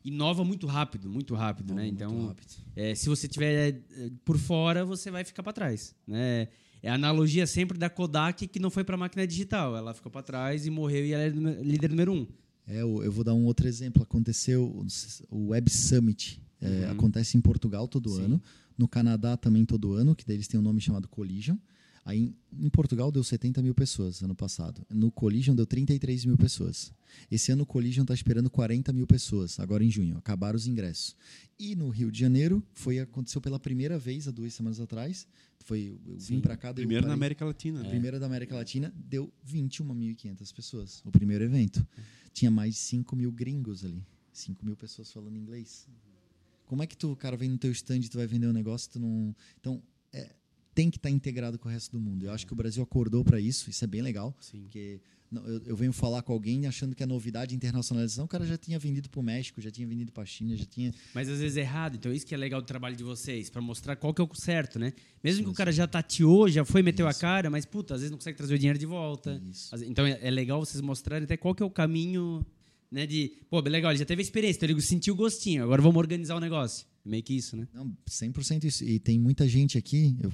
inova 0.04 0.44
muito 0.44 0.66
rápido, 0.66 1.08
muito 1.08 1.34
rápido, 1.34 1.74
né? 1.74 1.86
Então, 1.86 2.26
rápido. 2.26 2.52
É, 2.76 2.94
se 2.94 3.08
você 3.08 3.26
tiver 3.26 3.82
é, 3.96 4.10
por 4.24 4.38
fora, 4.38 4.84
você 4.84 5.10
vai 5.10 5.24
ficar 5.24 5.42
para 5.42 5.52
trás, 5.52 5.94
né? 6.06 6.48
É 6.82 6.90
a 6.90 6.94
analogia 6.94 7.46
sempre 7.46 7.78
da 7.78 7.88
Kodak 7.88 8.46
que 8.46 8.58
não 8.58 8.68
foi 8.68 8.84
para 8.84 8.94
a 8.94 8.98
máquina 8.98 9.26
digital, 9.26 9.74
ela 9.74 9.94
ficou 9.94 10.12
para 10.12 10.22
trás 10.22 10.66
e 10.66 10.70
morreu 10.70 11.06
e 11.06 11.12
ela 11.12 11.22
é 11.22 11.62
líder 11.62 11.88
número 11.88 12.12
um. 12.12 12.26
É, 12.66 12.82
eu 12.82 13.10
vou 13.10 13.24
dar 13.24 13.34
um 13.34 13.44
outro 13.44 13.66
exemplo. 13.66 14.02
Aconteceu 14.02 14.84
o 15.30 15.48
Web 15.48 15.70
Summit, 15.70 16.42
é, 16.60 16.68
uhum. 16.68 16.92
acontece 16.92 17.36
em 17.36 17.40
Portugal 17.40 17.88
todo 17.88 18.10
Sim. 18.10 18.24
ano, 18.24 18.42
no 18.76 18.86
Canadá 18.86 19.36
também 19.36 19.64
todo 19.64 19.94
ano, 19.94 20.14
que 20.14 20.26
deles 20.26 20.46
tem 20.46 20.60
um 20.60 20.62
nome 20.62 20.80
chamado 20.80 21.08
Collision. 21.08 21.56
Aí 22.05 22.34
em 22.52 22.68
Portugal 22.68 23.11
deu 23.11 23.24
70 23.24 23.62
mil 23.62 23.74
pessoas 23.74 24.22
ano 24.22 24.34
passado. 24.34 24.84
No 24.90 25.11
Collision 25.11 25.55
deu 25.57 25.66
33 25.66 26.26
mil 26.26 26.36
pessoas. 26.36 26.92
Esse 27.30 27.50
ano 27.50 27.62
o 27.62 27.66
Collision 27.66 28.02
está 28.02 28.12
esperando 28.12 28.50
40 28.50 28.92
mil 28.92 29.07
pessoas, 29.07 29.59
agora 29.59 29.82
em 29.82 29.90
junho. 29.90 30.18
Acabaram 30.18 30.57
os 30.57 30.66
ingressos. 30.66 31.16
E 31.59 31.74
no 31.74 31.88
Rio 31.88 32.11
de 32.11 32.20
Janeiro, 32.20 32.62
foi 32.74 32.98
aconteceu 32.98 33.40
pela 33.40 33.59
primeira 33.59 33.98
vez 33.98 34.28
há 34.28 34.30
duas 34.30 34.52
semanas 34.52 34.80
atrás. 34.80 35.26
Foi, 35.64 35.98
eu 36.07 36.18
vim 36.18 36.40
para 36.40 36.59
cá. 36.59 36.74
Primeiro 36.74 37.07
na 37.07 37.14
América 37.14 37.42
Latina. 37.44 37.80
É. 37.86 37.88
Primeira 37.88 38.20
da 38.20 38.26
América 38.26 38.55
Latina, 38.55 38.92
deu 38.94 39.32
21.500 39.48 40.55
pessoas. 40.55 41.02
O 41.07 41.11
primeiro 41.11 41.42
evento. 41.42 41.86
Tinha 42.34 42.50
mais 42.50 42.74
de 42.74 42.80
5 42.80 43.16
mil 43.16 43.32
gringos 43.32 43.82
ali. 43.82 44.05
5 44.30 44.64
mil 44.66 44.76
pessoas 44.76 45.11
falando 45.11 45.36
inglês. 45.36 45.88
Como 46.66 46.82
é 46.82 46.86
que 46.86 46.96
tu, 46.96 47.16
cara, 47.16 47.36
vem 47.36 47.48
no 47.48 47.57
teu 47.57 47.70
stand 47.72 48.00
e 48.00 48.09
tu 48.09 48.18
vai 48.18 48.26
vender 48.26 48.46
um 48.46 48.52
negócio 48.52 48.90
tu 48.90 48.98
não... 48.98 49.34
Então, 49.61 49.76
é, 49.76 49.93
tem 50.74 50.90
que 50.90 50.96
estar 50.98 51.08
tá 51.08 51.14
integrado 51.14 51.58
com 51.58 51.68
o 51.68 51.72
resto 51.72 51.92
do 51.92 52.00
mundo. 52.00 52.26
Eu 52.26 52.32
acho 52.32 52.46
que 52.46 52.52
o 52.52 52.56
Brasil 52.56 52.82
acordou 52.82 53.24
para 53.24 53.40
isso, 53.40 53.70
isso 53.70 53.84
é 53.84 53.86
bem 53.86 54.02
legal, 54.02 54.36
Sim. 54.40 54.62
porque 54.62 55.00
eu, 55.32 55.62
eu, 55.66 55.76
venho 55.76 55.92
falar 55.92 56.22
com 56.22 56.32
alguém 56.32 56.66
achando 56.66 56.94
que 56.94 57.02
a 57.02 57.06
novidade 57.06 57.54
internacionalização, 57.54 58.24
o 58.24 58.28
cara 58.28 58.44
já 58.44 58.56
tinha 58.56 58.78
vendido 58.78 59.08
para 59.08 59.20
o 59.20 59.22
México, 59.22 59.60
já 59.60 59.70
tinha 59.70 59.86
vendido 59.86 60.12
para 60.12 60.22
a 60.22 60.26
China, 60.26 60.56
já 60.56 60.64
tinha. 60.64 60.92
Mas 61.14 61.28
às 61.28 61.38
vezes 61.38 61.56
é 61.56 61.60
errado, 61.60 61.96
então 61.96 62.12
isso 62.12 62.26
que 62.26 62.34
é 62.34 62.38
legal 62.38 62.60
do 62.60 62.66
trabalho 62.66 62.96
de 62.96 63.02
vocês, 63.02 63.50
para 63.50 63.60
mostrar 63.60 63.96
qual 63.96 64.12
que 64.12 64.20
é 64.20 64.24
o 64.24 64.34
certo, 64.34 64.78
né? 64.78 64.92
Mesmo 65.22 65.40
isso. 65.40 65.44
que 65.44 65.50
o 65.50 65.54
cara 65.54 65.72
já 65.72 65.86
tateou, 65.86 66.48
já 66.48 66.64
foi, 66.64 66.82
meteu 66.82 67.08
isso. 67.08 67.18
a 67.18 67.20
cara, 67.20 67.50
mas 67.50 67.64
puta, 67.64 67.94
às 67.94 68.00
vezes 68.00 68.10
não 68.10 68.18
consegue 68.18 68.36
trazer 68.36 68.54
o 68.54 68.58
dinheiro 68.58 68.78
de 68.78 68.86
volta. 68.86 69.40
Isso. 69.50 69.74
Então 69.84 70.06
é, 70.06 70.18
é 70.20 70.30
legal 70.30 70.64
vocês 70.64 70.80
mostrarem 70.80 71.24
até 71.24 71.36
qual 71.36 71.54
que 71.54 71.62
é 71.62 71.66
o 71.66 71.70
caminho, 71.70 72.44
né? 72.90 73.06
De, 73.06 73.32
pô, 73.48 73.60
legal, 73.60 73.90
ele 73.90 73.98
já 73.98 74.04
teve 74.04 74.20
a 74.20 74.24
experiência, 74.24 74.58
então 74.58 74.68
ele 74.68 74.80
sentiu 74.80 75.14
o 75.14 75.16
gostinho, 75.16 75.64
agora 75.64 75.82
vamos 75.82 75.98
organizar 75.98 76.36
o 76.36 76.40
negócio. 76.40 76.86
Meio 77.04 77.22
que 77.22 77.34
isso, 77.34 77.56
né? 77.56 77.68
Não, 77.74 77.94
100% 78.08 78.64
isso. 78.64 78.84
E 78.84 78.98
tem 78.98 79.18
muita 79.18 79.46
gente 79.46 79.76
aqui, 79.76 80.16
eu 80.22 80.32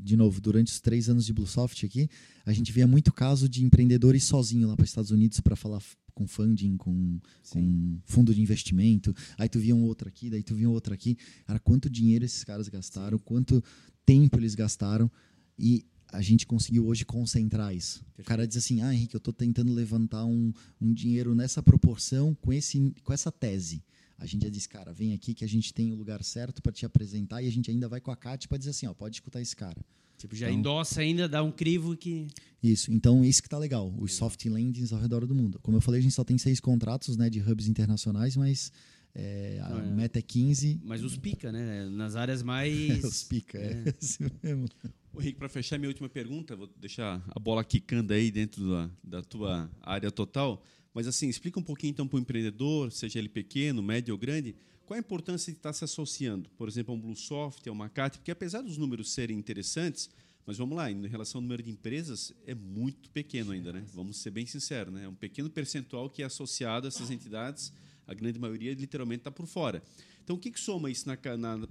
de 0.00 0.16
novo, 0.16 0.40
durante 0.40 0.72
os 0.72 0.80
três 0.80 1.08
anos 1.08 1.26
de 1.26 1.32
Bluesoft 1.32 1.84
aqui, 1.84 2.08
a 2.44 2.52
gente 2.52 2.72
via 2.72 2.86
muito 2.86 3.12
caso 3.12 3.48
de 3.48 3.64
empreendedores 3.64 4.24
sozinhos 4.24 4.68
lá 4.68 4.76
para 4.76 4.84
os 4.84 4.90
Estados 4.90 5.10
Unidos 5.10 5.40
para 5.40 5.56
falar 5.56 5.82
com 6.14 6.26
funding, 6.26 6.76
com, 6.76 7.18
com, 7.50 7.98
fundo 8.04 8.34
de 8.34 8.40
investimento. 8.40 9.14
Aí 9.36 9.48
tu 9.48 9.58
via 9.58 9.74
um 9.74 9.82
outro 9.82 10.08
aqui, 10.08 10.30
daí 10.30 10.42
tu 10.42 10.54
via 10.54 10.68
um 10.68 10.72
outro 10.72 10.94
aqui. 10.94 11.16
Cara, 11.46 11.58
quanto 11.58 11.90
dinheiro 11.90 12.24
esses 12.24 12.44
caras 12.44 12.68
gastaram, 12.68 13.18
quanto 13.18 13.62
tempo 14.06 14.38
eles 14.38 14.54
gastaram. 14.54 15.10
E 15.58 15.84
a 16.12 16.22
gente 16.22 16.46
conseguiu 16.46 16.86
hoje 16.86 17.04
concentrar 17.04 17.74
isso. 17.74 18.04
O 18.16 18.22
cara 18.22 18.46
diz 18.46 18.56
assim, 18.56 18.80
ah, 18.82 18.94
Henrique, 18.94 19.16
eu 19.16 19.18
estou 19.18 19.34
tentando 19.34 19.72
levantar 19.72 20.24
um, 20.24 20.52
um 20.80 20.92
dinheiro 20.92 21.34
nessa 21.34 21.62
proporção 21.62 22.34
com, 22.40 22.52
esse, 22.52 22.94
com 23.02 23.12
essa 23.12 23.32
tese. 23.32 23.82
A 24.18 24.26
gente 24.26 24.42
já 24.42 24.48
disse, 24.48 24.68
cara, 24.68 24.92
vem 24.92 25.12
aqui 25.12 25.34
que 25.34 25.44
a 25.44 25.48
gente 25.48 25.72
tem 25.72 25.92
o 25.92 25.96
lugar 25.96 26.22
certo 26.22 26.62
para 26.62 26.72
te 26.72 26.86
apresentar 26.86 27.42
e 27.42 27.48
a 27.48 27.50
gente 27.50 27.70
ainda 27.70 27.88
vai 27.88 28.00
com 28.00 28.10
a 28.10 28.16
Cat 28.16 28.46
para 28.48 28.58
dizer 28.58 28.70
assim, 28.70 28.86
ó, 28.86 28.94
pode 28.94 29.16
escutar 29.16 29.40
esse 29.40 29.54
cara. 29.54 29.80
Tipo, 30.16 30.36
já 30.36 30.46
então, 30.46 30.58
endossa 30.58 31.00
ainda, 31.00 31.28
dá 31.28 31.42
um 31.42 31.50
crivo 31.50 31.96
que... 31.96 32.28
Isso, 32.62 32.92
então 32.92 33.24
isso 33.24 33.42
que 33.42 33.48
tá 33.48 33.58
legal, 33.58 33.92
os 33.98 34.14
soft 34.14 34.44
landings 34.46 34.92
ao 34.92 35.00
redor 35.00 35.26
do 35.26 35.34
mundo. 35.34 35.58
Como 35.60 35.76
eu 35.76 35.80
falei, 35.80 36.00
a 36.00 36.02
gente 36.02 36.14
só 36.14 36.24
tem 36.24 36.38
seis 36.38 36.60
contratos 36.60 37.16
né, 37.16 37.28
de 37.28 37.40
hubs 37.40 37.66
internacionais, 37.66 38.36
mas 38.36 38.72
é, 39.14 39.60
a 39.62 39.78
é. 39.78 39.90
meta 39.90 40.18
é 40.18 40.22
15. 40.22 40.80
Mas 40.82 41.02
os 41.04 41.16
pica, 41.16 41.52
né? 41.52 41.86
Nas 41.90 42.16
áreas 42.16 42.42
mais... 42.44 43.04
os 43.04 43.22
pica, 43.24 43.58
é. 43.58 43.84
é. 43.86 43.94
Isso 44.00 44.22
mesmo. 44.42 44.66
O 45.12 45.20
Henrique, 45.20 45.38
para 45.38 45.48
fechar 45.48 45.78
minha 45.78 45.88
última 45.88 46.08
pergunta, 46.08 46.56
vou 46.56 46.68
deixar 46.76 47.22
a 47.28 47.38
bola 47.38 47.64
quicando 47.64 48.12
aí 48.12 48.30
dentro 48.30 48.68
da, 48.68 48.90
da 49.02 49.22
tua 49.22 49.70
área 49.80 50.10
total, 50.10 50.62
mas 50.94 51.08
assim, 51.08 51.28
explica 51.28 51.58
um 51.58 51.62
pouquinho 51.62 51.90
então 51.90 52.06
para 52.06 52.16
o 52.16 52.20
empreendedor, 52.20 52.92
seja 52.92 53.18
ele 53.18 53.28
pequeno, 53.28 53.82
médio 53.82 54.14
ou 54.14 54.18
grande, 54.18 54.54
qual 54.86 54.96
a 54.96 55.00
importância 55.00 55.52
de 55.52 55.58
estar 55.58 55.72
se 55.72 55.84
associando, 55.84 56.48
por 56.56 56.68
exemplo, 56.68 56.94
a 56.94 56.96
um 56.96 57.00
Bluesoft, 57.00 57.68
a 57.68 57.72
uma 57.72 57.88
CAT, 57.88 58.18
porque 58.18 58.30
apesar 58.30 58.60
dos 58.60 58.78
números 58.78 59.10
serem 59.10 59.36
interessantes, 59.36 60.08
mas 60.46 60.58
vamos 60.58 60.76
lá, 60.76 60.90
em 60.90 61.06
relação 61.06 61.38
ao 61.38 61.42
número 61.42 61.62
de 61.62 61.70
empresas, 61.70 62.32
é 62.46 62.54
muito 62.54 63.10
pequeno 63.10 63.52
ainda, 63.52 63.72
né? 63.72 63.82
Vamos 63.94 64.18
ser 64.18 64.30
bem 64.30 64.44
sinceros, 64.44 64.92
né? 64.92 65.04
É 65.04 65.08
um 65.08 65.14
pequeno 65.14 65.48
percentual 65.48 66.10
que 66.10 66.22
é 66.22 66.26
associado 66.26 66.86
a 66.86 66.88
essas 66.88 67.10
entidades, 67.10 67.72
a 68.06 68.12
grande 68.12 68.38
maioria 68.38 68.74
literalmente 68.74 69.20
está 69.20 69.30
por 69.30 69.46
fora. 69.46 69.82
Então, 70.22 70.36
o 70.36 70.38
que, 70.38 70.50
que 70.50 70.60
soma 70.60 70.90
isso 70.90 71.06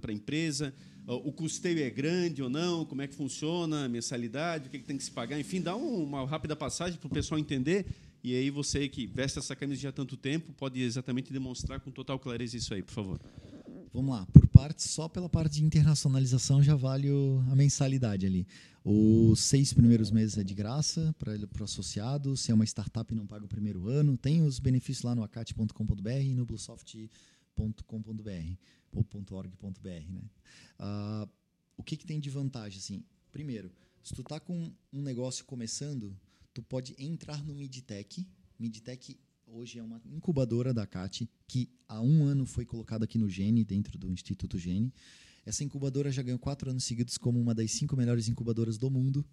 para 0.00 0.10
a 0.10 0.14
empresa? 0.14 0.74
O 1.06 1.32
custeio 1.32 1.80
é 1.80 1.90
grande 1.90 2.42
ou 2.42 2.48
não? 2.48 2.84
Como 2.84 3.02
é 3.02 3.06
que 3.06 3.14
funciona? 3.14 3.84
A 3.84 3.88
mensalidade? 3.88 4.68
O 4.68 4.70
que, 4.70 4.78
que 4.78 4.84
tem 4.84 4.96
que 4.96 5.04
se 5.04 5.10
pagar? 5.10 5.38
Enfim, 5.38 5.60
dá 5.60 5.76
um, 5.76 6.02
uma 6.02 6.26
rápida 6.26 6.56
passagem 6.56 6.98
para 6.98 7.06
o 7.06 7.10
pessoal 7.10 7.38
entender 7.38 7.86
e 8.24 8.34
aí 8.34 8.48
você 8.48 8.88
que 8.88 9.06
veste 9.06 9.38
essa 9.38 9.54
camisa 9.54 9.82
já 9.82 9.90
há 9.90 9.92
tanto 9.92 10.16
tempo 10.16 10.50
pode 10.54 10.80
exatamente 10.80 11.30
demonstrar 11.30 11.78
com 11.78 11.90
total 11.90 12.18
clareza 12.18 12.56
isso 12.56 12.72
aí, 12.72 12.82
por 12.82 12.92
favor. 12.92 13.20
Vamos 13.92 14.16
lá, 14.16 14.26
por 14.32 14.48
parte, 14.48 14.82
só 14.82 15.08
pela 15.08 15.28
parte 15.28 15.56
de 15.56 15.64
internacionalização 15.64 16.62
já 16.62 16.74
vale 16.74 17.10
o, 17.10 17.44
a 17.50 17.54
mensalidade 17.54 18.24
ali. 18.24 18.46
Os 18.82 19.40
seis 19.40 19.72
primeiros 19.72 20.10
meses 20.10 20.36
é 20.38 20.42
de 20.42 20.54
graça 20.54 21.14
para 21.18 21.32
o 21.32 21.64
associado. 21.64 22.36
Se 22.36 22.50
é 22.50 22.54
uma 22.54 22.64
startup, 22.64 23.14
não 23.14 23.26
paga 23.26 23.44
o 23.44 23.48
primeiro 23.48 23.88
ano. 23.88 24.16
Tem 24.16 24.42
os 24.42 24.58
benefícios 24.58 25.04
lá 25.04 25.14
no 25.14 25.22
acate.com.br 25.22 26.10
e 26.10 26.34
no 26.34 26.44
bluesoft.com.br 26.44 27.10
ou 28.92 29.06
.org.br. 29.30 29.88
Né? 29.88 30.22
Uh, 30.80 31.28
o 31.76 31.82
que, 31.82 31.96
que 31.96 32.06
tem 32.06 32.18
de 32.18 32.30
vantagem? 32.30 32.78
Assim, 32.78 33.04
primeiro, 33.30 33.70
se 34.02 34.14
tu 34.14 34.22
está 34.22 34.40
com 34.40 34.72
um 34.92 35.02
negócio 35.02 35.44
começando, 35.44 36.16
tu 36.54 36.62
pode 36.62 36.94
entrar 36.96 37.44
no 37.44 37.52
Midtech. 37.52 38.24
Midtech 38.58 39.18
hoje 39.44 39.80
é 39.80 39.82
uma 39.82 40.00
incubadora 40.06 40.72
da 40.72 40.86
CAT, 40.86 41.28
que 41.48 41.68
há 41.88 42.00
um 42.00 42.24
ano 42.24 42.46
foi 42.46 42.64
colocada 42.64 43.04
aqui 43.04 43.18
no 43.18 43.28
Gene, 43.28 43.64
dentro 43.64 43.98
do 43.98 44.10
Instituto 44.10 44.56
Gene. 44.56 44.94
Essa 45.44 45.64
incubadora 45.64 46.10
já 46.12 46.22
ganhou 46.22 46.38
quatro 46.38 46.70
anos 46.70 46.84
seguidos 46.84 47.18
como 47.18 47.40
uma 47.40 47.54
das 47.54 47.72
cinco 47.72 47.96
melhores 47.96 48.28
incubadoras 48.28 48.78
do 48.78 48.88
mundo. 48.88 49.26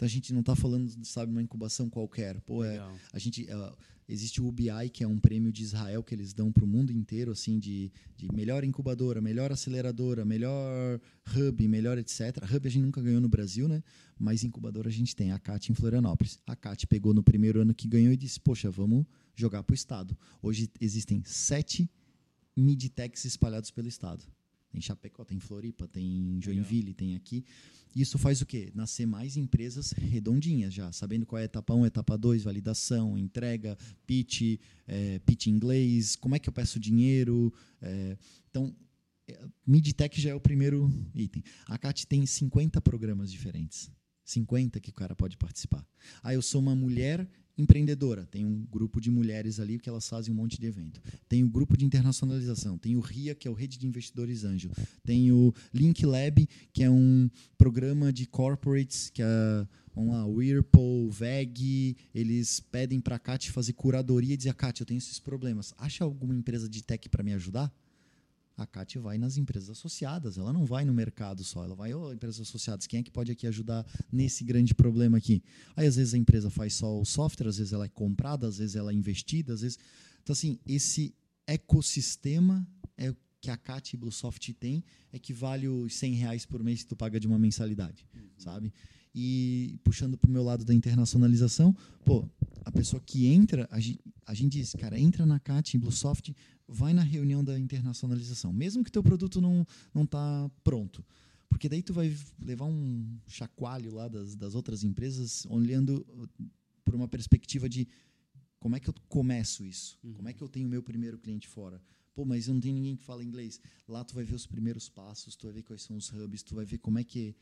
Então 0.00 0.06
a 0.06 0.10
gente 0.10 0.32
não 0.32 0.40
está 0.40 0.56
falando, 0.56 0.90
sabe, 1.04 1.30
uma 1.30 1.42
incubação 1.42 1.90
qualquer. 1.90 2.40
Pô, 2.40 2.64
é, 2.64 2.80
a 3.12 3.18
gente, 3.18 3.42
uh, 3.42 3.76
existe 4.08 4.40
o 4.40 4.46
UBI, 4.46 4.88
que 4.90 5.04
é 5.04 5.06
um 5.06 5.20
prêmio 5.20 5.52
de 5.52 5.62
Israel 5.62 6.02
que 6.02 6.14
eles 6.14 6.32
dão 6.32 6.50
para 6.50 6.64
o 6.64 6.66
mundo 6.66 6.90
inteiro, 6.90 7.30
assim, 7.30 7.58
de, 7.58 7.92
de 8.16 8.32
melhor 8.32 8.64
incubadora, 8.64 9.20
melhor 9.20 9.52
aceleradora, 9.52 10.24
melhor 10.24 10.98
hub, 11.36 11.68
melhor 11.68 11.98
etc. 11.98 12.38
Hub 12.50 12.66
a 12.66 12.70
gente 12.70 12.82
nunca 12.82 13.02
ganhou 13.02 13.20
no 13.20 13.28
Brasil, 13.28 13.68
né? 13.68 13.82
Mas 14.18 14.42
incubadora 14.42 14.88
a 14.88 14.92
gente 14.92 15.14
tem 15.14 15.32
a 15.32 15.38
CAT 15.38 15.70
em 15.70 15.74
Florianópolis. 15.74 16.38
A 16.46 16.56
CAT 16.56 16.86
pegou 16.86 17.12
no 17.12 17.22
primeiro 17.22 17.60
ano 17.60 17.74
que 17.74 17.86
ganhou 17.86 18.10
e 18.10 18.16
disse, 18.16 18.40
poxa, 18.40 18.70
vamos 18.70 19.04
jogar 19.36 19.62
para 19.62 19.74
o 19.74 19.76
estado. 19.76 20.16
Hoje 20.40 20.70
existem 20.80 21.22
sete 21.26 21.90
midtechs 22.56 23.26
espalhados 23.26 23.70
pelo 23.70 23.88
estado. 23.88 24.24
Tem 24.70 24.80
Chapecó, 24.80 25.24
tem 25.24 25.40
Floripa, 25.40 25.88
tem 25.88 26.38
Joinville, 26.40 26.82
Legal. 26.82 26.94
tem 26.94 27.16
aqui. 27.16 27.44
Isso 27.94 28.16
faz 28.18 28.40
o 28.40 28.46
quê? 28.46 28.70
Nascer 28.74 29.04
mais 29.04 29.36
empresas 29.36 29.90
redondinhas 29.90 30.72
já, 30.72 30.92
sabendo 30.92 31.26
qual 31.26 31.40
é 31.40 31.42
a 31.42 31.44
etapa 31.46 31.74
1, 31.74 31.86
etapa 31.86 32.16
2, 32.16 32.44
validação, 32.44 33.18
entrega, 33.18 33.76
pitch, 34.06 34.60
é, 34.86 35.18
pitch 35.20 35.48
inglês, 35.48 36.14
como 36.14 36.36
é 36.36 36.38
que 36.38 36.48
eu 36.48 36.52
peço 36.52 36.78
dinheiro. 36.78 37.52
É, 37.82 38.16
então, 38.48 38.74
é, 39.26 39.48
Midtech 39.66 40.20
já 40.20 40.30
é 40.30 40.34
o 40.34 40.40
primeiro 40.40 40.88
item. 41.14 41.42
A 41.66 41.76
CAT 41.76 42.06
tem 42.06 42.24
50 42.24 42.80
programas 42.80 43.30
diferentes. 43.30 43.90
50 44.24 44.78
que 44.78 44.90
o 44.90 44.94
cara 44.94 45.16
pode 45.16 45.36
participar. 45.36 45.84
Ah, 46.22 46.32
eu 46.32 46.42
sou 46.42 46.60
uma 46.60 46.76
mulher 46.76 47.28
empreendedora. 47.60 48.26
Tem 48.26 48.44
um 48.44 48.64
grupo 48.70 49.00
de 49.00 49.10
mulheres 49.10 49.60
ali 49.60 49.78
que 49.78 49.88
elas 49.88 50.08
fazem 50.08 50.32
um 50.32 50.36
monte 50.36 50.60
de 50.60 50.66
evento. 50.66 51.00
Tem 51.28 51.44
o 51.44 51.48
grupo 51.48 51.76
de 51.76 51.84
internacionalização. 51.84 52.78
Tem 52.78 52.96
o 52.96 53.00
RIA, 53.00 53.34
que 53.34 53.46
é 53.46 53.50
o 53.50 53.54
Rede 53.54 53.78
de 53.78 53.86
Investidores 53.86 54.44
Anjo. 54.44 54.70
Tem 55.04 55.30
o 55.30 55.52
Link 55.72 56.04
Lab, 56.04 56.48
que 56.72 56.82
é 56.82 56.90
um 56.90 57.30
programa 57.56 58.12
de 58.12 58.26
corporates 58.26 59.10
que 59.10 59.22
é 59.22 59.66
vamos 59.94 60.14
lá, 60.14 60.24
Whirlpool, 60.24 61.10
VEG, 61.10 61.96
eles 62.14 62.60
pedem 62.60 63.00
para 63.00 63.16
a 63.16 63.18
Kat 63.18 63.50
fazer 63.50 63.72
curadoria 63.72 64.34
e 64.34 64.36
dizer, 64.36 64.54
Kat, 64.54 64.80
eu 64.80 64.86
tenho 64.86 64.98
esses 64.98 65.18
problemas. 65.18 65.74
Acha 65.76 66.04
alguma 66.04 66.34
empresa 66.34 66.68
de 66.68 66.82
tech 66.82 67.08
para 67.08 67.22
me 67.22 67.32
ajudar? 67.34 67.72
A 68.62 68.66
Kat 68.66 68.98
vai 68.98 69.18
nas 69.18 69.36
empresas 69.36 69.70
associadas, 69.70 70.38
ela 70.38 70.52
não 70.52 70.64
vai 70.64 70.84
no 70.84 70.92
mercado 70.92 71.42
só, 71.42 71.64
ela 71.64 71.74
vai, 71.74 71.94
oh, 71.94 72.12
empresas 72.12 72.40
associadas, 72.40 72.86
quem 72.86 73.00
é 73.00 73.02
que 73.02 73.10
pode 73.10 73.32
aqui 73.32 73.46
ajudar 73.46 73.86
nesse 74.12 74.44
grande 74.44 74.74
problema 74.74 75.18
aqui? 75.18 75.42
Aí 75.76 75.86
às 75.86 75.96
vezes 75.96 76.14
a 76.14 76.18
empresa 76.18 76.50
faz 76.50 76.74
só 76.74 77.00
o 77.00 77.04
software, 77.04 77.48
às 77.48 77.58
vezes 77.58 77.72
ela 77.72 77.84
é 77.84 77.88
comprada, 77.88 78.46
às 78.46 78.58
vezes 78.58 78.76
ela 78.76 78.92
é 78.92 78.94
investida, 78.94 79.54
às 79.54 79.62
vezes. 79.62 79.78
Então, 80.22 80.32
assim, 80.32 80.58
esse 80.66 81.14
ecossistema 81.46 82.66
é 82.96 83.14
que 83.40 83.50
a 83.50 83.56
Cat 83.56 83.94
e 83.94 83.96
Bluesoft 83.96 84.52
tem 84.54 84.84
é 85.12 85.18
que 85.18 85.32
vale 85.32 85.66
os 85.66 85.94
100 85.94 86.14
reais 86.14 86.46
por 86.46 86.62
mês 86.62 86.82
que 86.82 86.88
tu 86.88 86.96
paga 86.96 87.18
de 87.18 87.26
uma 87.26 87.38
mensalidade, 87.38 88.06
uhum. 88.14 88.20
sabe? 88.36 88.72
E 89.14 89.80
puxando 89.82 90.16
para 90.16 90.28
o 90.28 90.32
meu 90.32 90.44
lado 90.44 90.64
da 90.64 90.74
internacionalização, 90.74 91.74
pô, 92.04 92.28
a 92.64 92.70
pessoa 92.70 93.02
que 93.04 93.26
entra, 93.26 93.66
a 93.70 93.80
gente, 93.80 94.00
a 94.26 94.34
gente 94.34 94.52
diz, 94.52 94.72
cara, 94.74 94.98
entra 94.98 95.26
na 95.26 95.40
Cat 95.40 95.74
e 95.74 95.78
Bluesoft, 95.78 96.34
vai 96.70 96.94
na 96.94 97.02
reunião 97.02 97.42
da 97.42 97.58
internacionalização, 97.58 98.52
mesmo 98.52 98.84
que 98.84 98.92
teu 98.92 99.02
produto 99.02 99.40
não 99.40 99.66
não 99.92 100.06
tá 100.06 100.50
pronto. 100.62 101.04
Porque 101.48 101.68
daí 101.68 101.82
tu 101.82 101.92
vai 101.92 102.16
levar 102.40 102.66
um 102.66 103.18
chacoalho 103.26 103.92
lá 103.92 104.06
das, 104.06 104.36
das 104.36 104.54
outras 104.54 104.84
empresas 104.84 105.44
olhando 105.50 106.06
uh, 106.08 106.28
por 106.84 106.94
uma 106.94 107.08
perspectiva 107.08 107.68
de 107.68 107.88
como 108.60 108.76
é 108.76 108.80
que 108.80 108.88
eu 108.88 108.94
começo 109.08 109.64
isso? 109.64 109.98
Uhum. 110.04 110.14
Como 110.14 110.28
é 110.28 110.32
que 110.32 110.42
eu 110.42 110.48
tenho 110.48 110.68
meu 110.68 110.82
primeiro 110.82 111.18
cliente 111.18 111.48
fora? 111.48 111.82
Pô, 112.14 112.24
mas 112.24 112.46
eu 112.46 112.54
não 112.54 112.60
tenho 112.60 112.74
ninguém 112.74 112.94
que 112.94 113.02
fala 113.02 113.24
inglês. 113.24 113.60
Lá 113.88 114.04
tu 114.04 114.14
vai 114.14 114.24
ver 114.24 114.34
os 114.34 114.46
primeiros 114.46 114.88
passos, 114.88 115.34
tu 115.34 115.46
vai 115.46 115.54
ver 115.54 115.62
quais 115.62 115.82
são 115.82 115.96
os 115.96 116.12
hubs, 116.12 116.42
tu 116.42 116.54
vai 116.54 116.64
ver 116.64 116.78
como 116.78 116.98
é 116.98 117.04
que 117.04 117.34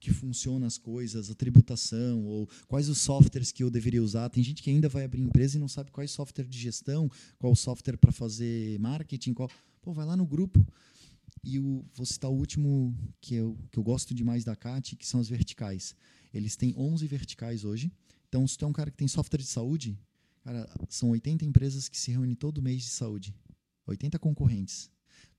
que, 0.00 0.12
funcionam 0.12 0.66
as 0.66 0.76
coisas, 0.76 1.30
a 1.30 1.34
tributação, 1.34 2.24
ou 2.24 2.48
quais 2.68 2.88
os 2.88 2.98
softwares 2.98 3.50
que 3.50 3.62
eu 3.62 3.70
deveria 3.70 4.02
usar. 4.02 4.28
Tem 4.28 4.42
gente 4.42 4.62
que 4.62 4.70
ainda 4.70 4.88
vai 4.88 5.04
abrir 5.04 5.22
empresa 5.22 5.56
e 5.56 5.60
não 5.60 5.68
sabe 5.68 5.90
qual 5.90 6.04
é 6.04 6.06
software 6.06 6.44
de 6.44 6.58
gestão, 6.58 7.10
qual 7.38 7.54
software 7.56 7.96
para 7.96 8.12
fazer 8.12 8.78
marketing. 8.78 9.32
Qual... 9.32 9.50
Pô, 9.80 9.92
vai 9.92 10.06
lá 10.06 10.16
no 10.16 10.26
grupo. 10.26 10.64
E 11.42 11.58
o, 11.58 11.84
vou 11.94 12.06
citar 12.06 12.30
o 12.30 12.34
último 12.34 12.94
que 13.20 13.34
eu, 13.34 13.58
que 13.70 13.78
eu 13.78 13.82
gosto 13.82 14.14
demais 14.14 14.44
da 14.44 14.54
CAT, 14.54 14.96
que 14.96 15.06
são 15.06 15.20
as 15.20 15.28
verticais. 15.28 15.94
Eles 16.32 16.56
têm 16.56 16.74
11 16.76 17.06
verticais 17.06 17.64
hoje. 17.64 17.92
Então, 18.28 18.46
se 18.46 18.58
tu 18.58 18.64
é 18.64 18.68
um 18.68 18.72
cara 18.72 18.90
que 18.90 18.96
tem 18.96 19.08
software 19.08 19.38
de 19.38 19.46
saúde, 19.46 19.98
cara, 20.42 20.68
são 20.88 21.10
80 21.10 21.44
empresas 21.44 21.88
que 21.88 21.98
se 21.98 22.10
reúnem 22.10 22.34
todo 22.34 22.62
mês 22.62 22.82
de 22.82 22.90
saúde. 22.90 23.34
80 23.86 24.18
concorrentes. 24.18 24.90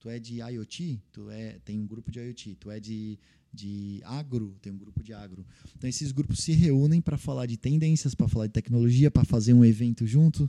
Tu 0.06 0.10
é 0.12 0.20
de 0.20 0.36
IoT, 0.36 1.02
tu 1.12 1.32
é, 1.32 1.58
tem 1.66 1.80
um 1.80 1.88
grupo 1.88 2.12
de 2.12 2.20
IoT. 2.20 2.58
Tu 2.60 2.70
é 2.70 2.80
de 2.80 3.18
de 3.52 4.02
agro, 4.04 4.56
tem 4.62 4.72
um 4.72 4.78
grupo 4.78 5.02
de 5.02 5.14
agro. 5.14 5.44
Então 5.76 5.90
esses 5.90 6.12
grupos 6.12 6.40
se 6.40 6.52
reúnem 6.52 7.02
para 7.02 7.18
falar 7.18 7.48
de 7.48 7.58
tendências, 7.58 8.14
para 8.14 8.28
falar 8.28 8.46
de 8.46 8.54
tecnologia, 8.54 9.10
para 9.10 9.24
fazer 9.24 9.54
um 9.54 9.66
evento 9.66 10.06
junto. 10.06 10.48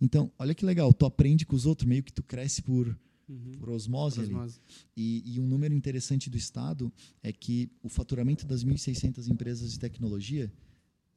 Então, 0.00 0.32
olha 0.38 0.54
que 0.54 0.64
legal, 0.64 0.94
tu 0.94 1.04
aprende 1.04 1.44
com 1.44 1.54
os 1.54 1.66
outros, 1.66 1.86
meio 1.86 2.02
que 2.02 2.12
tu 2.12 2.22
cresce 2.22 2.62
por, 2.62 2.86
uhum. 3.28 3.52
por 3.58 3.68
osmose, 3.68 4.16
por 4.16 4.24
osmose. 4.24 4.60
E, 4.96 5.34
e, 5.34 5.40
um 5.40 5.46
número 5.46 5.74
interessante 5.74 6.30
do 6.30 6.38
Estado 6.38 6.90
é 7.22 7.32
que 7.32 7.68
o 7.82 7.88
faturamento 7.90 8.46
das 8.46 8.64
1.600 8.64 9.28
empresas 9.28 9.72
de 9.72 9.78
tecnologia, 9.78 10.50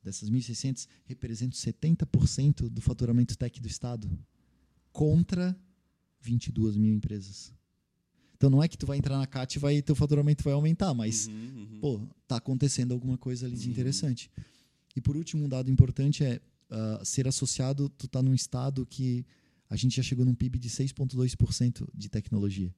dessas 0.04 0.30
1.600, 0.30 0.88
representa 1.06 1.56
70% 1.56 2.68
do 2.68 2.82
faturamento 2.82 3.38
tech 3.38 3.62
do 3.62 3.68
Estado, 3.68 4.10
contra 4.92 5.56
22 6.20 6.76
mil 6.76 6.94
empresas. 6.94 7.58
Então 8.40 8.50
não 8.50 8.64
é 8.64 8.70
que 8.70 8.78
tu 8.78 8.86
vai 8.88 8.98
entrar 8.98 9.18
na 9.18 9.28
CAT 9.28 9.56
e 9.56 9.60
vai, 9.60 9.82
teu 9.82 9.94
faturamento 9.94 10.42
vai 10.46 10.54
aumentar, 10.54 10.94
mas 10.94 11.28
uhum, 11.28 11.34
uhum. 11.74 11.80
pô, 11.82 12.02
tá 12.26 12.38
acontecendo 12.38 12.94
alguma 12.94 13.18
coisa 13.18 13.46
ali 13.46 13.58
de 13.58 13.66
uhum. 13.66 13.72
interessante. 13.74 14.32
E 14.96 15.02
por 15.02 15.18
último, 15.18 15.44
um 15.44 15.50
dado 15.50 15.70
importante 15.70 16.24
é 16.24 16.40
uh, 16.72 17.06
ser 17.06 17.28
associado, 17.28 17.90
tu 17.90 18.08
tá 18.08 18.24
num 18.24 18.34
estado 18.34 18.86
que 18.86 19.26
a 19.70 19.76
gente 19.76 19.98
já 19.98 20.02
chegou 20.02 20.24
num 20.24 20.34
PIB 20.34 20.58
de 20.58 20.70
6,2% 20.70 21.86
de 21.94 22.08
tecnologia. 22.08 22.74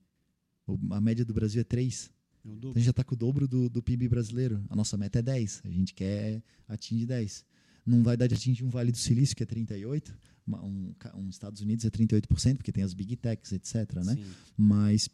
A 0.90 1.00
média 1.00 1.24
do 1.24 1.32
Brasil 1.34 1.62
é 1.62 1.64
3%. 1.64 2.10
É 2.44 2.50
Então 2.50 2.72
a 2.72 2.74
gente 2.74 2.86
já 2.86 2.90
está 2.90 3.04
com 3.04 3.14
o 3.14 3.18
dobro 3.18 3.48
do, 3.48 3.70
do 3.70 3.84
PIB 3.84 4.08
brasileiro. 4.08 4.64
A 4.68 4.76
nossa 4.76 4.98
meta 4.98 5.20
é 5.20 5.22
10. 5.22 5.62
A 5.64 5.70
gente 5.70 5.94
quer 5.94 6.42
atingir 6.68 7.06
10. 7.06 7.46
Não 7.86 8.02
vai 8.02 8.18
dar 8.18 8.26
de 8.26 8.34
atingir 8.34 8.64
um 8.64 8.70
Vale 8.70 8.92
do 8.92 8.98
Silício, 8.98 9.36
que 9.36 9.44
é 9.44 9.46
38. 9.46 10.12
uma- 10.46 10.64
Um, 10.66 10.92
ca- 10.98 11.16
um 11.16 11.30
Estados 11.30 11.62
Unidos 11.62 11.86
é 11.86 11.90
38%, 11.92 12.58
porque 12.58 12.72
tem 12.72 12.84
as 12.84 12.96
Big 12.96 13.16
Techs, 13.16 13.52
etc. 13.52 13.76
Né? 14.04 14.16
Mas 14.58 15.08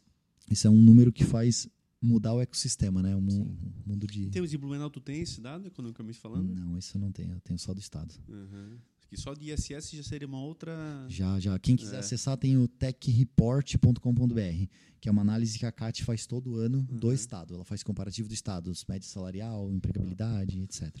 esse 0.50 0.66
é 0.66 0.70
um 0.70 0.80
número 0.80 1.12
que 1.12 1.24
faz 1.24 1.68
mudar 2.00 2.32
o 2.34 2.40
ecossistema, 2.40 3.02
né? 3.02 3.14
O 3.16 3.20
mu- 3.20 3.42
o 3.84 3.88
mundo 3.88 4.06
de... 4.06 4.24
Em 4.24 4.30
termos 4.30 4.50
de 4.50 4.56
Blumenau, 4.58 4.88
tu 4.88 5.00
tem 5.00 5.20
esse 5.20 5.40
dado, 5.40 5.66
economicamente 5.66 6.18
falando? 6.18 6.54
Não, 6.54 6.78
isso 6.78 6.96
eu 6.96 7.00
não 7.00 7.10
tenho. 7.10 7.32
Eu 7.34 7.40
tenho 7.40 7.58
só 7.58 7.74
do 7.74 7.80
Estado. 7.80 8.14
Uhum. 8.28 8.76
Que 9.08 9.16
só 9.16 9.32
de 9.34 9.50
ISS 9.50 9.90
já 9.96 10.02
seria 10.02 10.28
uma 10.28 10.38
outra. 10.40 10.76
Já, 11.08 11.40
já. 11.40 11.58
Quem 11.58 11.74
quiser 11.76 11.96
É. 11.96 11.98
acessar 12.00 12.36
tem 12.36 12.56
o 12.58 12.68
techreport.com.br, 12.68 14.66
que 15.00 15.08
é 15.08 15.12
uma 15.12 15.22
análise 15.22 15.58
que 15.58 15.66
a 15.66 15.72
CAT 15.72 16.04
faz 16.04 16.26
todo 16.26 16.56
ano 16.56 16.82
do 16.90 17.08
Uhum. 17.08 17.12
Estado. 17.12 17.54
Ela 17.54 17.64
faz 17.64 17.82
comparativo 17.82 18.28
do 18.28 18.34
Estado, 18.34 18.72
média 18.88 19.08
salarial, 19.08 19.72
empregabilidade, 19.72 20.60
etc. 20.62 20.94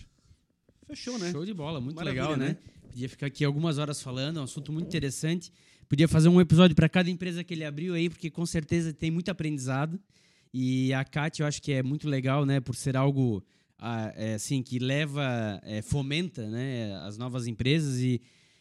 Fechou, 0.86 1.18
né? 1.18 1.30
Show 1.30 1.44
de 1.44 1.52
bola, 1.52 1.80
muito 1.80 1.96
Maravilha, 1.96 2.22
legal, 2.22 2.36
né? 2.38 2.48
né? 2.48 2.58
Podia 2.90 3.08
ficar 3.08 3.26
aqui 3.26 3.44
algumas 3.44 3.76
horas 3.78 4.00
falando, 4.00 4.38
é 4.38 4.40
um 4.40 4.44
assunto 4.44 4.72
muito 4.72 4.86
interessante. 4.86 5.52
Podia 5.88 6.06
fazer 6.06 6.28
um 6.28 6.40
episódio 6.40 6.76
para 6.76 6.88
cada 6.88 7.10
empresa 7.10 7.42
que 7.42 7.54
ele 7.54 7.64
abriu 7.64 7.94
aí, 7.94 8.10
porque 8.10 8.30
com 8.30 8.44
certeza 8.44 8.92
tem 8.92 9.10
muito 9.10 9.30
aprendizado. 9.30 9.98
E 10.52 10.92
a 10.92 11.04
CAT 11.04 11.40
eu 11.40 11.46
acho 11.46 11.62
que 11.62 11.72
é 11.72 11.82
muito 11.82 12.08
legal, 12.08 12.44
né? 12.44 12.60
Por 12.60 12.74
ser 12.74 12.96
algo 12.96 13.42
ah, 13.78 14.12
é, 14.16 14.34
assim 14.34 14.62
que 14.62 14.78
leva, 14.78 15.60
é, 15.62 15.82
fomenta, 15.82 16.48
né? 16.48 16.94
As 17.06 17.16
novas 17.16 17.46
empresas 17.46 18.00
e 18.00 18.20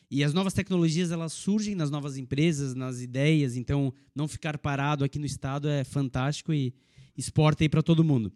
e 0.09 0.23
as 0.23 0.33
novas 0.33 0.53
tecnologias 0.53 1.11
elas 1.11 1.33
surgem 1.33 1.75
nas 1.75 1.91
novas 1.91 2.17
empresas, 2.17 2.73
nas 2.73 3.01
ideias. 3.01 3.57
Então 3.57 3.93
não 4.15 4.27
ficar 4.27 4.57
parado 4.57 5.03
aqui 5.03 5.19
no 5.19 5.25
estado 5.25 5.67
é 5.67 5.83
fantástico 5.83 6.53
e 6.53 6.73
exporta 7.17 7.63
aí 7.63 7.69
para 7.69 7.83
todo 7.83 8.03
mundo. 8.03 8.31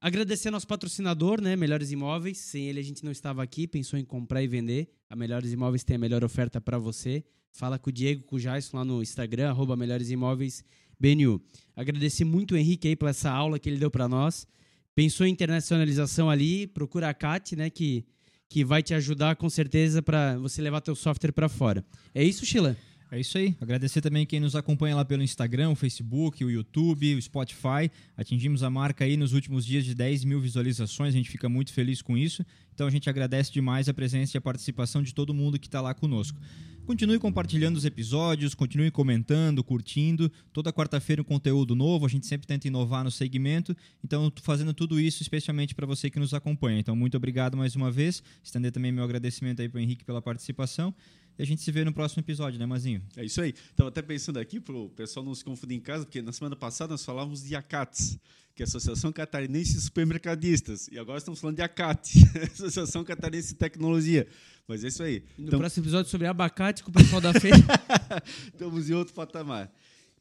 Agradecer 0.00 0.52
nosso 0.52 0.66
patrocinador, 0.66 1.40
né? 1.40 1.56
Melhores 1.56 1.90
Imóveis. 1.90 2.38
Sem 2.38 2.68
ele 2.68 2.78
a 2.78 2.82
gente 2.84 3.04
não 3.04 3.10
estava 3.10 3.42
aqui, 3.42 3.66
pensou 3.66 3.98
em 3.98 4.04
comprar 4.04 4.40
e 4.40 4.46
vender. 4.46 4.88
A 5.10 5.16
Melhores 5.16 5.52
Imóveis 5.52 5.82
tem 5.82 5.96
a 5.96 5.98
melhor 5.98 6.22
oferta 6.22 6.60
para 6.60 6.78
você. 6.78 7.24
Fala 7.50 7.80
com 7.80 7.90
o 7.90 7.92
Diego, 7.92 8.22
com 8.22 8.36
o 8.36 8.38
Jason 8.38 8.76
lá 8.76 8.84
no 8.84 9.02
Instagram, 9.02 9.48
arroba 9.48 9.76
Melhores 9.76 10.08
Imóveis 10.10 10.64
BNU. 11.00 11.42
Agradecer 11.74 12.24
muito 12.24 12.54
o 12.54 12.56
Henrique 12.56 12.86
aí 12.86 12.94
por 12.94 13.08
essa 13.08 13.28
aula 13.28 13.58
que 13.58 13.68
ele 13.68 13.78
deu 13.78 13.90
para 13.90 14.06
nós. 14.06 14.46
Pensou 14.94 15.26
em 15.26 15.30
internacionalização 15.30 16.30
ali, 16.30 16.68
procura 16.68 17.08
a 17.08 17.14
Cat, 17.14 17.56
né? 17.56 17.68
Que, 17.68 18.04
que 18.48 18.64
vai 18.64 18.84
te 18.84 18.94
ajudar 18.94 19.34
com 19.34 19.50
certeza 19.50 20.00
para 20.00 20.38
você 20.38 20.62
levar 20.62 20.80
teu 20.80 20.94
software 20.94 21.32
para 21.32 21.48
fora. 21.48 21.84
É 22.14 22.22
isso, 22.22 22.46
Sheila? 22.46 22.76
É 23.10 23.18
isso 23.18 23.38
aí. 23.38 23.56
Agradecer 23.60 24.02
também 24.02 24.26
quem 24.26 24.38
nos 24.38 24.54
acompanha 24.54 24.94
lá 24.94 25.04
pelo 25.04 25.22
Instagram, 25.22 25.70
o 25.70 25.74
Facebook, 25.74 26.44
o 26.44 26.50
YouTube, 26.50 27.14
o 27.14 27.22
Spotify. 27.22 27.90
Atingimos 28.16 28.62
a 28.62 28.68
marca 28.68 29.04
aí 29.04 29.16
nos 29.16 29.32
últimos 29.32 29.64
dias 29.64 29.84
de 29.84 29.94
10 29.94 30.24
mil 30.24 30.40
visualizações. 30.40 31.14
A 31.14 31.16
gente 31.16 31.30
fica 31.30 31.48
muito 31.48 31.72
feliz 31.72 32.02
com 32.02 32.18
isso. 32.18 32.44
Então 32.74 32.86
a 32.86 32.90
gente 32.90 33.08
agradece 33.08 33.50
demais 33.50 33.88
a 33.88 33.94
presença 33.94 34.36
e 34.36 34.38
a 34.38 34.42
participação 34.42 35.02
de 35.02 35.14
todo 35.14 35.32
mundo 35.32 35.58
que 35.58 35.66
está 35.66 35.80
lá 35.80 35.94
conosco. 35.94 36.38
Continue 36.84 37.18
compartilhando 37.18 37.76
os 37.76 37.84
episódios, 37.84 38.54
continue 38.54 38.90
comentando, 38.90 39.62
curtindo. 39.64 40.30
Toda 40.52 40.72
quarta-feira 40.72 41.20
um 41.20 41.24
conteúdo 41.24 41.74
novo, 41.74 42.06
a 42.06 42.08
gente 42.08 42.26
sempre 42.26 42.46
tenta 42.46 42.66
inovar 42.66 43.04
no 43.04 43.10
segmento. 43.10 43.76
Então, 44.02 44.32
fazendo 44.42 44.72
tudo 44.72 44.98
isso 44.98 45.22
especialmente 45.22 45.74
para 45.74 45.86
você 45.86 46.08
que 46.08 46.18
nos 46.18 46.32
acompanha. 46.32 46.80
Então, 46.80 46.96
muito 46.96 47.16
obrigado 47.16 47.56
mais 47.56 47.74
uma 47.76 47.90
vez. 47.90 48.22
Estender 48.42 48.72
também 48.72 48.92
meu 48.92 49.04
agradecimento 49.04 49.60
aí 49.60 49.68
para 49.68 49.78
o 49.78 49.80
Henrique 49.82 50.04
pela 50.04 50.22
participação. 50.22 50.94
E 51.38 51.42
a 51.42 51.46
gente 51.46 51.62
se 51.62 51.70
vê 51.70 51.84
no 51.84 51.92
próximo 51.92 52.20
episódio, 52.20 52.58
né, 52.58 52.66
Mazinho? 52.66 53.02
É 53.16 53.24
isso 53.24 53.40
aí. 53.40 53.50
Estava 53.50 53.88
até 53.90 54.02
pensando 54.02 54.38
aqui 54.38 54.58
para 54.58 54.74
o 54.74 54.88
pessoal 54.90 55.24
não 55.24 55.34
se 55.34 55.44
confundir 55.44 55.76
em 55.76 55.80
casa, 55.80 56.04
porque 56.04 56.20
na 56.20 56.32
semana 56.32 56.56
passada 56.56 56.92
nós 56.92 57.04
falávamos 57.04 57.44
de 57.44 57.54
ACATS, 57.54 58.18
que 58.56 58.62
é 58.62 58.64
a 58.64 58.66
Associação 58.66 59.12
Catarinense 59.12 59.74
de 59.74 59.80
Supermercadistas. 59.82 60.88
E 60.90 60.98
agora 60.98 61.18
estamos 61.18 61.38
falando 61.40 61.56
de 61.56 61.62
ACAT, 61.62 62.12
Associação 62.52 63.04
Catarinense 63.04 63.48
de 63.48 63.54
Tecnologia. 63.54 64.26
Mas 64.66 64.82
é 64.82 64.88
isso 64.88 65.02
aí. 65.02 65.22
E 65.38 65.42
no 65.42 65.48
Então, 65.48 65.60
próximo 65.60 65.84
episódio 65.84 66.10
sobre 66.10 66.26
abacate 66.26 66.82
com 66.82 66.90
o 66.90 66.92
pessoal 66.92 67.20
da 67.20 67.32
feira. 67.32 67.56
Estamos 68.52 68.90
em 68.90 68.94
outro 68.94 69.14
patamar. 69.14 69.72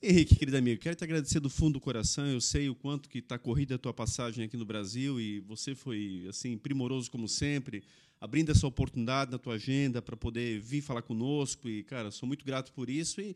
Henrique, 0.02 0.36
querido 0.36 0.56
amigo, 0.56 0.80
quero 0.80 0.96
te 0.96 1.04
agradecer 1.04 1.40
do 1.40 1.50
fundo 1.50 1.74
do 1.74 1.80
coração. 1.82 2.28
Eu 2.28 2.40
sei 2.40 2.70
o 2.70 2.76
quanto 2.76 3.10
que 3.10 3.18
está 3.18 3.40
corrida 3.40 3.74
a 3.74 3.78
tua 3.80 3.92
passagem 3.92 4.46
aqui 4.46 4.56
no 4.56 4.64
Brasil 4.66 5.20
e 5.20 5.40
você 5.40 5.74
foi 5.74 6.28
assim 6.30 6.56
primoroso 6.56 7.10
como 7.10 7.28
sempre, 7.28 7.84
abrindo 8.20 8.52
essa 8.52 8.66
oportunidade 8.66 9.32
na 9.32 9.38
tua 9.38 9.56
agenda 9.56 10.02
para 10.02 10.18
poder 10.18 10.60
vir 10.60 10.82
falar 10.82 11.02
conosco 11.02 11.70
e, 11.70 11.84
cara, 11.84 12.12
sou 12.12 12.28
muito 12.28 12.46
grato 12.46 12.74
por 12.74 12.90
isso 12.90 13.22
e 13.22 13.36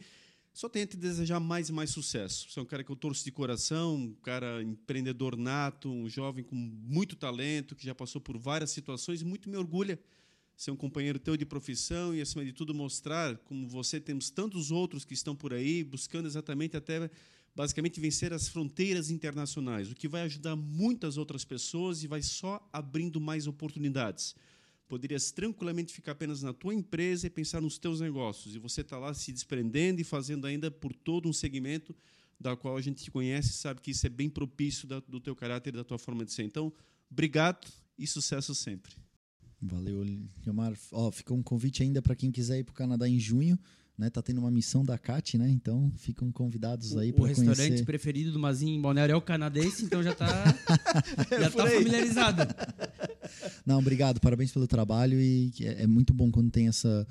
só 0.53 0.67
tenho 0.67 0.85
a 0.85 0.87
te 0.87 0.97
desejar 0.97 1.39
mais 1.39 1.69
e 1.69 1.71
mais 1.71 1.89
sucesso. 1.91 2.49
Você 2.49 2.59
é 2.59 2.61
um 2.63 2.65
cara 2.65 2.83
que 2.83 2.91
eu 2.91 2.95
torço 2.95 3.23
de 3.23 3.31
coração, 3.31 3.95
um 3.95 4.13
cara 4.15 4.61
empreendedor 4.61 5.37
nato, 5.37 5.89
um 5.89 6.09
jovem 6.09 6.43
com 6.43 6.55
muito 6.55 7.15
talento, 7.15 7.75
que 7.75 7.85
já 7.85 7.95
passou 7.95 8.19
por 8.19 8.37
várias 8.37 8.71
situações 8.71 9.21
e 9.21 9.25
muito 9.25 9.49
me 9.49 9.55
orgulha 9.55 9.99
ser 10.61 10.69
um 10.69 10.75
companheiro 10.75 11.17
teu 11.17 11.35
de 11.35 11.45
profissão 11.45 12.13
e, 12.13 12.21
acima 12.21 12.45
de 12.45 12.53
tudo, 12.53 12.73
mostrar 12.73 13.35
como 13.39 13.67
você 13.67 13.99
temos 13.99 14.29
tantos 14.29 14.69
outros 14.69 15.03
que 15.03 15.13
estão 15.13 15.35
por 15.35 15.53
aí 15.53 15.83
buscando 15.83 16.27
exatamente 16.27 16.77
até 16.77 17.09
basicamente 17.55 17.99
vencer 17.99 18.31
as 18.31 18.47
fronteiras 18.47 19.09
internacionais, 19.09 19.91
o 19.91 19.95
que 19.95 20.07
vai 20.07 20.21
ajudar 20.21 20.55
muitas 20.55 21.17
outras 21.17 21.43
pessoas 21.43 22.03
e 22.03 22.07
vai 22.07 22.21
só 22.21 22.65
abrindo 22.71 23.19
mais 23.19 23.47
oportunidades. 23.47 24.35
Poderias 24.91 25.31
tranquilamente 25.31 25.93
ficar 25.93 26.11
apenas 26.11 26.41
na 26.43 26.51
tua 26.51 26.73
empresa 26.73 27.25
e 27.25 27.29
pensar 27.29 27.61
nos 27.61 27.77
teus 27.77 28.01
negócios, 28.01 28.57
e 28.57 28.59
você 28.59 28.81
está 28.81 28.97
lá 28.97 29.13
se 29.13 29.31
desprendendo 29.31 30.01
e 30.01 30.03
fazendo 30.03 30.45
ainda 30.45 30.69
por 30.69 30.93
todo 30.93 31.29
um 31.29 31.31
segmento 31.31 31.95
da 32.37 32.57
qual 32.57 32.75
a 32.75 32.81
gente 32.81 33.01
te 33.01 33.09
conhece 33.09 33.53
sabe 33.53 33.79
que 33.79 33.91
isso 33.91 34.05
é 34.05 34.09
bem 34.09 34.29
propício 34.29 34.85
da, 34.89 34.99
do 34.99 35.21
teu 35.21 35.33
caráter 35.33 35.71
da 35.71 35.85
tua 35.85 35.97
forma 35.97 36.25
de 36.25 36.33
ser. 36.33 36.43
Então, 36.43 36.73
obrigado 37.09 37.71
e 37.97 38.05
sucesso 38.05 38.53
sempre. 38.53 38.91
Valeu, 39.61 40.03
Leomar. 40.45 40.73
Ó, 40.91 41.09
ficou 41.09 41.37
um 41.37 41.43
convite 41.43 41.81
ainda 41.81 42.01
para 42.01 42.13
quem 42.13 42.29
quiser 42.29 42.59
ir 42.59 42.65
para 42.65 42.73
o 42.73 42.75
Canadá 42.75 43.07
em 43.07 43.17
junho. 43.17 43.57
Né? 43.97 44.09
Tá 44.09 44.21
tendo 44.21 44.39
uma 44.39 44.49
missão 44.49 44.83
da 44.83 44.97
CAT, 44.97 45.37
né? 45.37 45.49
Então 45.49 45.91
ficam 45.95 46.31
convidados 46.31 46.97
aí 46.97 47.11
o 47.11 47.13
para 47.13 47.27
restaurante 47.27 47.57
conhecer. 47.57 47.85
preferido 47.85 48.31
do 48.31 48.39
Mazinho 48.39 48.75
em 48.75 48.81
Balneário 48.81 49.13
é 49.13 49.15
o 49.15 49.21
canadense, 49.21 49.85
então 49.85 50.01
já 50.01 50.15
tá, 50.15 50.27
já 51.29 51.49
tá 51.51 51.67
familiarizado. 51.67 52.41
Não, 53.65 53.79
obrigado, 53.79 54.19
parabéns 54.19 54.51
pelo 54.51 54.67
trabalho 54.67 55.19
e 55.19 55.53
é, 55.61 55.83
é 55.83 55.87
muito 55.87 56.13
bom 56.13 56.31
quando 56.31 56.49
tem 56.49 56.67
essa 56.67 57.07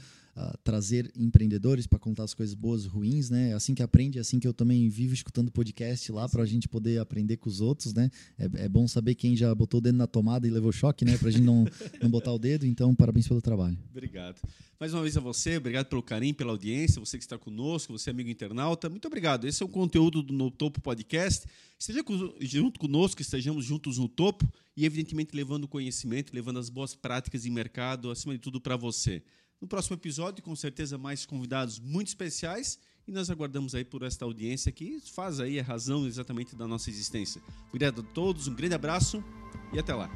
trazer 0.62 1.11
empreendedores 1.17 1.87
para 1.87 1.99
contar 1.99 2.25
as 2.25 2.35
coisas 2.35 2.55
boas 2.55 2.85
e 2.85 2.89
ruins, 2.89 3.31
né? 3.31 3.51
É 3.51 3.53
assim 3.55 3.75
que 3.75 3.83
aprende, 3.83 4.19
é 4.19 4.21
assim 4.21 4.39
que 4.39 4.47
eu 4.47 4.55
também 4.55 4.89
vivo 4.89 5.15
escutando 5.15 5.51
podcast 5.51 6.11
lá 6.12 6.29
para 6.29 6.43
a 6.43 6.47
gente 6.47 6.69
poder 6.69 6.99
aprender 6.99 7.37
com 7.37 7.49
os 7.49 7.61
outros, 7.61 7.93
né? 7.95 8.11
É, 8.39 8.65
é 8.65 8.69
bom 8.69 8.87
saber 8.87 9.15
quem 9.15 9.37
já 9.37 9.55
botou 9.55 9.79
o 9.79 9.81
dedo 9.81 9.97
na 9.97 10.07
tomada 10.07 10.47
e 10.47 10.51
levou 10.51 10.73
choque, 10.73 11.05
né? 11.05 11.17
Para 11.17 11.29
a 11.29 11.31
gente 11.31 11.45
não, 11.45 11.65
não 12.03 12.11
botar 12.11 12.33
o 12.33 12.39
dedo. 12.39 12.67
Então, 12.67 12.95
parabéns 12.95 13.27
pelo 13.27 13.41
trabalho. 13.41 13.79
Obrigado. 13.91 14.41
Mais 14.81 14.95
uma 14.95 15.03
vez 15.03 15.15
a 15.15 15.21
você, 15.21 15.59
obrigado 15.59 15.89
pelo 15.89 16.03
carinho, 16.03 16.35
pela 16.35 16.53
audiência, 16.53 16.99
você 17.01 17.19
que 17.19 17.25
está 17.25 17.37
conosco, 17.37 17.93
você 17.93 18.09
amigo 18.09 18.31
internauta, 18.31 18.89
muito 18.89 19.07
obrigado. 19.07 19.47
Esse 19.47 19.62
é 19.62 19.67
o 19.67 19.69
conteúdo 19.69 20.23
do 20.23 20.33
No 20.33 20.51
Topo 20.51 20.81
Podcast. 20.81 21.47
Esteja 21.79 22.03
junto 22.41 22.81
conosco, 22.81 23.21
estejamos 23.21 23.62
juntos 23.62 23.99
no 23.99 24.09
topo 24.09 24.51
e, 24.75 24.87
evidentemente, 24.87 25.37
levando 25.37 25.69
conhecimento, 25.69 26.33
levando 26.33 26.59
as 26.59 26.71
boas 26.71 26.95
práticas 26.95 27.43
de 27.43 27.51
mercado, 27.51 28.11
acima 28.11 28.33
de 28.33 28.41
tudo, 28.41 28.59
para 28.59 28.75
você. 28.75 29.23
No 29.61 29.69
próximo 29.69 29.97
episódio, 29.97 30.43
com 30.43 30.57
certeza, 30.57 30.97
mais 30.97 31.27
convidados 31.27 31.78
muito 31.78 32.09
especiais 32.09 32.78
e 33.07 33.12
nós 33.12 33.28
aguardamos 33.28 33.74
aí 33.74 33.85
por 33.85 34.03
esta 34.03 34.24
audiência 34.24 34.73
que 34.73 35.01
faz 35.12 35.39
aí 35.39 35.61
a 35.61 35.62
razão 35.62 36.07
exatamente 36.07 36.57
da 36.57 36.66
nossa 36.66 36.89
existência. 36.89 37.43
Obrigado 37.69 38.01
a 38.01 38.05
todos, 38.05 38.49
um 38.49 38.55
grande 38.55 38.74
abraço 38.74 39.23
e 39.73 39.78
até 39.78 39.95
lá. 39.95 40.09